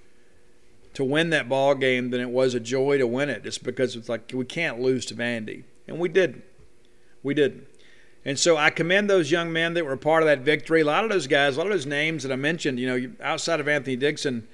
to 0.93 1.03
win 1.03 1.31
that 1.31 1.49
ball 1.49 1.73
game 1.75 2.11
than 2.11 2.21
it 2.21 2.29
was 2.29 2.53
a 2.53 2.59
joy 2.59 2.97
to 2.99 3.07
win 3.07 3.29
it. 3.29 3.43
Just 3.43 3.63
because 3.63 3.95
it's 3.95 4.09
like 4.09 4.31
we 4.33 4.45
can't 4.45 4.79
lose 4.79 5.05
to 5.07 5.15
Vandy. 5.15 5.63
And 5.87 5.99
we 5.99 6.09
didn't. 6.09 6.43
We 7.23 7.33
didn't. 7.33 7.67
And 8.25 8.39
so 8.39 8.55
I 8.55 8.69
commend 8.69 9.09
those 9.09 9.31
young 9.31 9.51
men 9.51 9.73
that 9.73 9.85
were 9.85 9.97
part 9.97 10.23
of 10.23 10.27
that 10.27 10.39
victory. 10.39 10.81
A 10.81 10.85
lot 10.85 11.03
of 11.03 11.09
those 11.09 11.27
guys, 11.27 11.55
a 11.55 11.59
lot 11.59 11.67
of 11.67 11.73
those 11.73 11.85
names 11.85 12.23
that 12.23 12.31
I 12.31 12.37
mentioned, 12.37 12.79
you 12.79 12.87
know, 12.87 13.11
outside 13.21 13.59
of 13.59 13.67
Anthony 13.67 13.97
Dixon, 13.97 14.47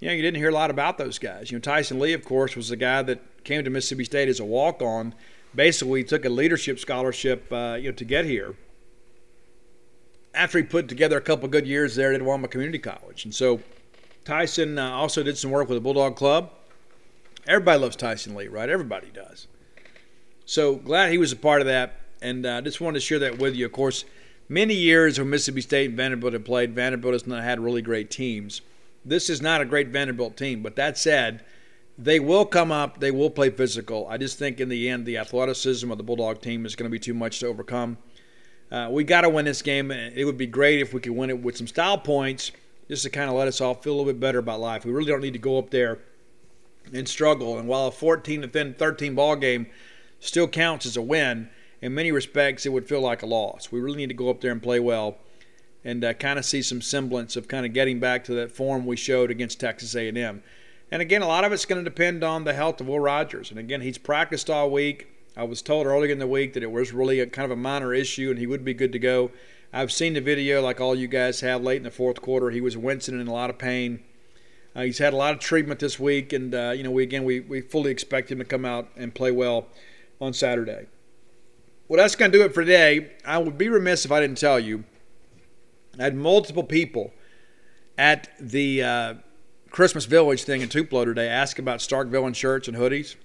you 0.00 0.08
know, 0.08 0.14
you 0.14 0.22
didn't 0.22 0.38
hear 0.38 0.50
a 0.50 0.54
lot 0.54 0.70
about 0.70 0.98
those 0.98 1.18
guys. 1.18 1.50
You 1.50 1.58
know, 1.58 1.62
Tyson 1.62 1.98
Lee, 1.98 2.12
of 2.12 2.24
course, 2.24 2.56
was 2.56 2.68
the 2.68 2.76
guy 2.76 3.02
that 3.02 3.44
came 3.44 3.64
to 3.64 3.70
Mississippi 3.70 4.04
State 4.04 4.28
as 4.28 4.40
a 4.40 4.44
walk-on. 4.44 5.14
Basically, 5.54 6.00
he 6.00 6.04
took 6.04 6.24
a 6.24 6.28
leadership 6.28 6.78
scholarship, 6.78 7.52
uh, 7.52 7.76
you 7.80 7.90
know, 7.90 7.94
to 7.94 8.04
get 8.04 8.24
here. 8.24 8.54
After 10.34 10.58
he 10.58 10.64
put 10.64 10.88
together 10.88 11.16
a 11.16 11.20
couple 11.20 11.48
good 11.48 11.66
years 11.66 11.94
there 11.94 12.12
at 12.12 12.20
Itawamba 12.20 12.50
Community 12.50 12.78
College, 12.78 13.24
and 13.24 13.32
so 13.32 13.60
Tyson 14.24 14.78
uh, 14.78 14.90
also 14.90 15.22
did 15.22 15.38
some 15.38 15.50
work 15.50 15.68
with 15.68 15.76
the 15.76 15.80
Bulldog 15.80 16.16
Club. 16.16 16.50
Everybody 17.46 17.78
loves 17.78 17.94
Tyson 17.94 18.34
Lee, 18.34 18.48
right? 18.48 18.68
Everybody 18.68 19.10
does. 19.14 19.46
So 20.44 20.76
glad 20.76 21.12
he 21.12 21.18
was 21.18 21.30
a 21.30 21.36
part 21.36 21.60
of 21.60 21.66
that, 21.68 22.00
and 22.20 22.44
I 22.46 22.58
uh, 22.58 22.60
just 22.62 22.80
wanted 22.80 22.94
to 22.94 23.00
share 23.00 23.18
that 23.20 23.38
with 23.38 23.54
you. 23.54 23.64
Of 23.64 23.72
course, 23.72 24.04
many 24.48 24.74
years 24.74 25.18
when 25.18 25.30
Mississippi 25.30 25.60
State 25.60 25.90
and 25.90 25.96
Vanderbilt 25.96 26.32
have 26.32 26.44
played, 26.44 26.74
Vanderbilt 26.74 27.12
has 27.12 27.26
not 27.26 27.44
had 27.44 27.60
really 27.60 27.82
great 27.82 28.10
teams. 28.10 28.60
This 29.04 29.28
is 29.28 29.42
not 29.42 29.60
a 29.60 29.66
great 29.66 29.88
Vanderbilt 29.88 30.36
team, 30.36 30.62
but 30.62 30.76
that 30.76 30.96
said, 30.96 31.44
they 31.96 32.18
will 32.18 32.44
come 32.44 32.72
up. 32.72 33.00
They 33.00 33.10
will 33.10 33.30
play 33.30 33.50
physical. 33.50 34.06
I 34.08 34.16
just 34.16 34.38
think 34.38 34.60
in 34.60 34.68
the 34.68 34.88
end, 34.88 35.06
the 35.06 35.18
athleticism 35.18 35.90
of 35.90 35.98
the 35.98 36.04
Bulldog 36.04 36.40
team 36.40 36.66
is 36.66 36.74
going 36.74 36.90
to 36.90 36.92
be 36.92 36.98
too 36.98 37.14
much 37.14 37.40
to 37.40 37.46
overcome. 37.46 37.98
Uh, 38.70 38.88
we 38.90 39.04
got 39.04 39.20
to 39.20 39.28
win 39.28 39.44
this 39.44 39.62
game. 39.62 39.90
It 39.90 40.24
would 40.24 40.38
be 40.38 40.46
great 40.46 40.80
if 40.80 40.92
we 40.92 41.00
could 41.00 41.12
win 41.12 41.30
it 41.30 41.40
with 41.40 41.56
some 41.56 41.66
style 41.66 41.98
points, 41.98 42.50
just 42.88 43.04
to 43.04 43.10
kind 43.10 43.30
of 43.30 43.36
let 43.36 43.46
us 43.46 43.60
all 43.60 43.74
feel 43.74 43.92
a 43.92 43.96
little 43.96 44.12
bit 44.12 44.20
better 44.20 44.38
about 44.38 44.60
life. 44.60 44.84
We 44.84 44.92
really 44.92 45.10
don't 45.10 45.20
need 45.20 45.34
to 45.34 45.38
go 45.38 45.58
up 45.58 45.70
there 45.70 45.98
and 46.92 47.08
struggle. 47.08 47.58
And 47.58 47.68
while 47.68 47.86
a 47.86 47.92
14 47.92 48.42
to 48.42 48.72
13 48.72 49.14
ball 49.14 49.36
game 49.36 49.66
still 50.24 50.48
counts 50.48 50.86
as 50.86 50.96
a 50.96 51.02
win. 51.02 51.50
In 51.80 51.94
many 51.94 52.10
respects, 52.10 52.64
it 52.64 52.70
would 52.70 52.88
feel 52.88 53.00
like 53.00 53.22
a 53.22 53.26
loss. 53.26 53.70
We 53.70 53.80
really 53.80 53.98
need 53.98 54.08
to 54.08 54.14
go 54.14 54.30
up 54.30 54.40
there 54.40 54.52
and 54.52 54.62
play 54.62 54.80
well 54.80 55.18
and 55.84 56.04
uh, 56.04 56.14
kind 56.14 56.38
of 56.38 56.44
see 56.44 56.62
some 56.62 56.80
semblance 56.80 57.36
of 57.36 57.48
kind 57.48 57.66
of 57.66 57.72
getting 57.72 58.00
back 58.00 58.24
to 58.24 58.34
that 58.34 58.52
form 58.52 58.86
we 58.86 58.96
showed 58.96 59.30
against 59.30 59.60
Texas 59.60 59.94
A&M. 59.94 60.42
And 60.90 61.02
again, 61.02 61.22
a 61.22 61.26
lot 61.26 61.44
of 61.44 61.52
it's 61.52 61.66
going 61.66 61.82
to 61.82 61.90
depend 61.90 62.24
on 62.24 62.44
the 62.44 62.54
health 62.54 62.80
of 62.80 62.88
Will 62.88 63.00
Rogers. 63.00 63.50
And 63.50 63.58
again, 63.58 63.80
he's 63.80 63.98
practiced 63.98 64.48
all 64.48 64.70
week. 64.70 65.08
I 65.36 65.44
was 65.44 65.62
told 65.62 65.86
earlier 65.86 66.12
in 66.12 66.18
the 66.18 66.26
week 66.26 66.52
that 66.54 66.62
it 66.62 66.70
was 66.70 66.92
really 66.92 67.20
a 67.20 67.26
kind 67.26 67.44
of 67.44 67.50
a 67.50 67.60
minor 67.60 67.92
issue 67.92 68.30
and 68.30 68.38
he 68.38 68.46
would 68.46 68.64
be 68.64 68.74
good 68.74 68.92
to 68.92 68.98
go. 68.98 69.30
I've 69.72 69.90
seen 69.90 70.14
the 70.14 70.20
video 70.20 70.62
like 70.62 70.80
all 70.80 70.94
you 70.94 71.08
guys 71.08 71.40
have 71.40 71.62
late 71.62 71.78
in 71.78 71.82
the 71.82 71.90
fourth 71.90 72.22
quarter. 72.22 72.50
He 72.50 72.60
was 72.60 72.76
wincing 72.76 73.14
and 73.14 73.22
in 73.22 73.26
a 73.26 73.32
lot 73.32 73.50
of 73.50 73.58
pain. 73.58 74.04
Uh, 74.76 74.82
he's 74.82 74.98
had 74.98 75.12
a 75.12 75.16
lot 75.16 75.34
of 75.34 75.40
treatment 75.40 75.80
this 75.80 76.00
week, 76.00 76.32
and 76.32 76.54
uh, 76.54 76.72
you 76.76 76.82
know, 76.82 76.90
we 76.90 77.02
again 77.02 77.24
we, 77.24 77.40
we 77.40 77.60
fully 77.60 77.90
expect 77.90 78.30
him 78.30 78.38
to 78.38 78.44
come 78.44 78.64
out 78.64 78.88
and 78.96 79.14
play 79.14 79.30
well 79.30 79.66
on 80.20 80.32
Saturday. 80.32 80.86
Well, 81.88 81.98
that's 81.98 82.16
going 82.16 82.32
to 82.32 82.38
do 82.38 82.44
it 82.44 82.54
for 82.54 82.62
today. 82.62 83.12
I 83.24 83.38
would 83.38 83.58
be 83.58 83.68
remiss 83.68 84.04
if 84.04 84.12
I 84.12 84.20
didn't 84.20 84.38
tell 84.38 84.58
you. 84.58 84.84
I 85.98 86.04
had 86.04 86.14
multiple 86.14 86.64
people 86.64 87.12
at 87.96 88.28
the 88.40 88.82
uh, 88.82 89.14
Christmas 89.70 90.04
Village 90.04 90.44
thing 90.44 90.60
in 90.60 90.68
Tupelo 90.68 91.04
today 91.04 91.28
ask 91.28 91.58
about 91.58 91.80
Stark 91.80 92.08
Villain 92.08 92.32
shirts 92.32 92.68
and 92.68 92.76
hoodies. 92.76 93.16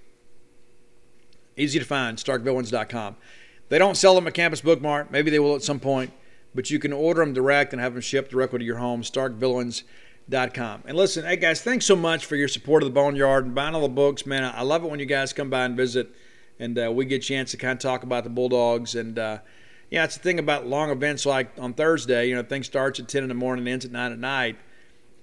Easy 1.56 1.78
to 1.78 1.84
find, 1.84 2.16
starkvillains.com. 2.16 3.16
They 3.68 3.78
don't 3.78 3.96
sell 3.96 4.14
them 4.14 4.26
at 4.26 4.34
Campus 4.34 4.60
Bookmart. 4.60 5.10
Maybe 5.10 5.30
they 5.30 5.38
will 5.38 5.54
at 5.54 5.62
some 5.62 5.80
point, 5.80 6.12
but 6.54 6.70
you 6.70 6.78
can 6.78 6.92
order 6.92 7.20
them 7.20 7.32
direct 7.32 7.72
and 7.72 7.80
have 7.80 7.92
them 7.94 8.02
shipped 8.02 8.30
directly 8.30 8.60
to 8.60 8.64
your 8.64 8.78
home, 8.78 9.02
starkvillains.com. 9.02 10.82
And 10.86 10.96
listen, 10.96 11.24
hey 11.24 11.36
guys, 11.36 11.62
thanks 11.62 11.86
so 11.86 11.96
much 11.96 12.24
for 12.24 12.36
your 12.36 12.48
support 12.48 12.82
of 12.82 12.88
the 12.88 12.94
Boneyard 12.94 13.44
and 13.46 13.54
buying 13.54 13.74
all 13.74 13.82
the 13.82 13.88
books. 13.88 14.26
Man, 14.26 14.44
I 14.44 14.62
love 14.62 14.84
it 14.84 14.90
when 14.90 15.00
you 15.00 15.06
guys 15.06 15.32
come 15.32 15.50
by 15.50 15.64
and 15.64 15.76
visit 15.76 16.10
and 16.60 16.78
uh, 16.78 16.92
we 16.92 17.06
get 17.06 17.16
a 17.22 17.26
chance 17.26 17.50
to 17.52 17.56
kind 17.56 17.72
of 17.72 17.78
talk 17.78 18.02
about 18.02 18.22
the 18.22 18.30
Bulldogs. 18.30 18.94
And 18.94 19.18
uh, 19.18 19.38
yeah, 19.90 20.04
it's 20.04 20.16
the 20.16 20.22
thing 20.22 20.38
about 20.38 20.66
long 20.66 20.90
events 20.90 21.26
like 21.26 21.50
on 21.58 21.74
Thursday. 21.74 22.28
You 22.28 22.36
know, 22.36 22.42
things 22.42 22.66
starts 22.66 23.00
at 23.00 23.08
ten 23.08 23.22
in 23.22 23.28
the 23.28 23.34
morning, 23.34 23.62
and 23.62 23.68
ends 23.68 23.84
at 23.84 23.90
nine 23.90 24.12
at 24.12 24.18
night. 24.18 24.56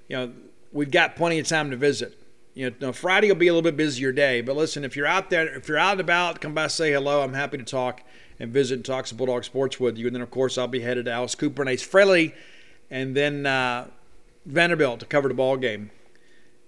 You 0.07 0.18
know, 0.18 0.34
we've 0.72 0.91
got 0.91 1.15
plenty 1.15 1.39
of 1.39 1.48
time 1.48 1.72
to 1.72 1.77
visit. 1.77 2.18
You 2.53 2.73
know, 2.81 2.91
Friday 2.91 3.27
will 3.27 3.35
be 3.35 3.48
a 3.48 3.53
little 3.53 3.69
bit 3.69 3.77
busier 3.77 4.11
day, 4.11 4.41
but 4.41 4.56
listen, 4.56 4.84
if 4.84 4.95
you're 4.95 5.06
out 5.06 5.30
there, 5.30 5.48
if 5.56 5.68
you're 5.68 5.77
out 5.77 5.91
and 5.94 6.02
about, 6.02 6.41
come 6.41 6.53
by, 6.53 6.68
say 6.68 6.91
hello. 6.91 7.22
I'm 7.22 7.34
happy 7.34 7.57
to 7.57 7.64
talk 7.64 8.02
and 8.39 8.52
visit 8.52 8.76
and 8.76 8.85
talk 8.85 9.07
some 9.07 9.18
Bulldog 9.18 9.44
sports 9.44 9.80
with 9.80 9.98
you. 9.98 10.07
And 10.07 10.15
then, 10.15 10.23
of 10.23 10.31
course, 10.31 10.57
I'll 10.57 10.68
be 10.68 10.81
headed 10.81 11.06
to 11.06 11.11
Alice 11.11 11.35
Cooper 11.35 11.61
and 11.61 11.69
Ace 11.69 11.88
Frehley, 11.88 12.34
and 12.89 13.15
then 13.15 13.45
uh, 13.45 13.88
Vanderbilt 14.45 14.99
to 15.02 15.06
cover 15.06 15.27
the 15.27 15.34
ball 15.34 15.57
game. 15.57 15.91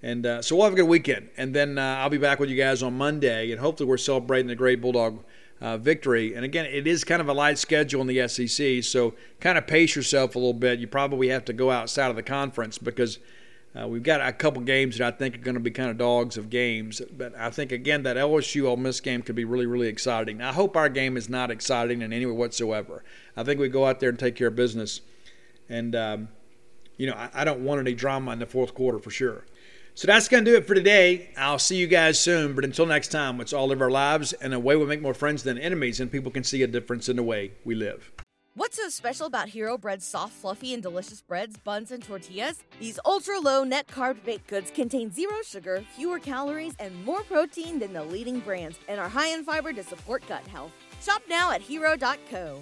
And 0.02 0.26
uh, 0.26 0.42
so 0.42 0.56
we'll 0.56 0.66
have 0.66 0.74
a 0.74 0.78
good 0.78 0.88
weekend. 0.88 1.30
And 1.36 1.54
then 1.54 1.78
uh, 1.78 1.98
I'll 1.98 2.10
be 2.10 2.18
back 2.18 2.40
with 2.40 2.50
you 2.50 2.56
guys 2.56 2.84
on 2.84 2.94
Monday, 2.94 3.52
and 3.52 3.60
hopefully 3.60 3.90
we're 3.90 3.98
celebrating 3.98 4.48
the 4.48 4.56
great 4.56 4.82
Bulldog 4.82 5.24
uh, 5.61 5.77
victory. 5.77 6.34
And 6.34 6.45
again, 6.45 6.65
it 6.65 6.88
is 6.88 7.03
kind 7.03 7.22
of 7.22 7.30
a 7.30 7.34
light 7.34 7.57
schedule 7.57 8.02
in 8.02 8.07
the 8.07 8.27
SEC, 8.27 8.84
so 8.84 9.14
kind 9.40 9.57
of 9.57 9.68
pace 9.68 9.95
yourself 9.95 10.36
a 10.36 10.40
little 10.40 10.53
bit. 10.53 10.80
You 10.80 10.88
probably 10.88 11.30
have 11.30 11.45
to 11.45 11.53
go 11.53 11.72
outside 11.72 12.10
of 12.10 12.15
the 12.15 12.23
conference 12.23 12.77
because 12.77 13.19
uh, 13.80 13.88
we've 13.88 14.03
got 14.03 14.22
a 14.22 14.31
couple 14.34 14.61
games 14.64 14.98
that 14.98 15.14
I 15.14 15.15
think 15.15 15.36
are 15.36 15.40
going 15.40 15.56
to 15.56 15.61
be 15.61 15.72
kind 15.72 15.90
of 15.90 15.98
dogs 15.98 16.38
of 16.38 16.49
games. 16.49 17.02
But 17.15 17.38
I 17.38 17.49
think, 17.49 17.72
again, 17.72 18.03
that 18.03 18.18
LSU 18.18 18.65
Ole 18.65 18.77
Miss 18.77 18.99
game 18.99 19.22
could 19.22 19.36
be 19.36 19.45
really, 19.45 19.68
really 19.68 19.88
exciting. 19.88 20.41
I 20.41 20.53
hope 20.53 20.76
our 20.76 20.90
game 20.90 21.18
is 21.18 21.30
not 21.30 21.52
exciting 21.52 22.02
in 22.02 22.11
any 22.11 22.26
way 22.26 22.31
whatsoever. 22.31 23.03
I 23.38 23.44
think 23.44 23.60
we 23.60 23.69
go 23.69 23.86
out 23.86 23.99
there 23.99 24.10
and 24.10 24.18
take 24.18 24.36
care 24.36 24.48
of 24.48 24.56
business. 24.56 25.02
And, 25.69 25.95
um, 25.95 26.30
you 26.98 27.06
know, 27.06 27.14
I, 27.14 27.30
I 27.34 27.44
don't 27.44 27.64
want 27.64 27.80
any 27.80 27.94
drama 27.94 28.31
in 28.31 28.40
the 28.40 28.48
fourth 28.48 28.73
quarter 28.73 28.98
for 28.98 29.11
sure. 29.11 29.45
So 30.00 30.08
that's 30.08 30.30
going 30.30 30.46
to 30.46 30.52
do 30.52 30.56
it 30.56 30.66
for 30.66 30.76
today. 30.76 31.30
I'll 31.36 31.60
see 31.60 31.76
you 31.76 31.86
guys 31.86 32.18
soon. 32.18 32.54
But 32.54 32.64
until 32.64 32.86
next 32.86 33.10
time, 33.10 33.38
let's 33.38 33.52
all 33.52 33.68
live 33.68 33.82
our 33.82 33.92
lives 33.92 34.32
in 34.32 34.54
a 34.54 34.60
way 34.60 34.78
we 34.78 34.86
make 34.86 35.02
more 35.02 35.14
friends 35.14 35.44
than 35.44 35.58
enemies, 35.58 36.00
and 36.00 36.10
people 36.10 36.32
can 36.32 36.46
see 36.46 36.64
a 36.64 36.68
difference 36.68 37.10
in 37.10 37.18
the 37.18 37.24
way 37.24 37.52
we 37.66 37.76
live. 37.76 38.10
What's 38.56 38.78
so 38.78 38.88
special 38.88 39.26
about 39.26 39.50
Hero 39.50 39.78
Bread's 39.78 40.06
soft, 40.06 40.32
fluffy, 40.32 40.74
and 40.74 40.82
delicious 40.82 41.22
breads, 41.22 41.58
buns, 41.58 41.92
and 41.92 42.02
tortillas? 42.02 42.64
These 42.80 42.98
ultra 43.04 43.42
low 43.42 43.66
net 43.66 43.88
carb 43.88 44.24
baked 44.24 44.48
goods 44.48 44.72
contain 44.72 45.12
zero 45.12 45.42
sugar, 45.44 45.84
fewer 45.98 46.20
calories, 46.20 46.76
and 46.80 47.04
more 47.04 47.24
protein 47.24 47.78
than 47.78 47.92
the 47.92 48.06
leading 48.06 48.40
brands, 48.40 48.80
and 48.88 49.02
are 49.02 49.10
high 49.10 49.34
in 49.34 49.44
fiber 49.44 49.74
to 49.74 49.84
support 49.84 50.26
gut 50.30 50.48
health. 50.48 50.72
Shop 51.02 51.22
now 51.28 51.52
at 51.52 51.60
hero.co. 51.60 52.62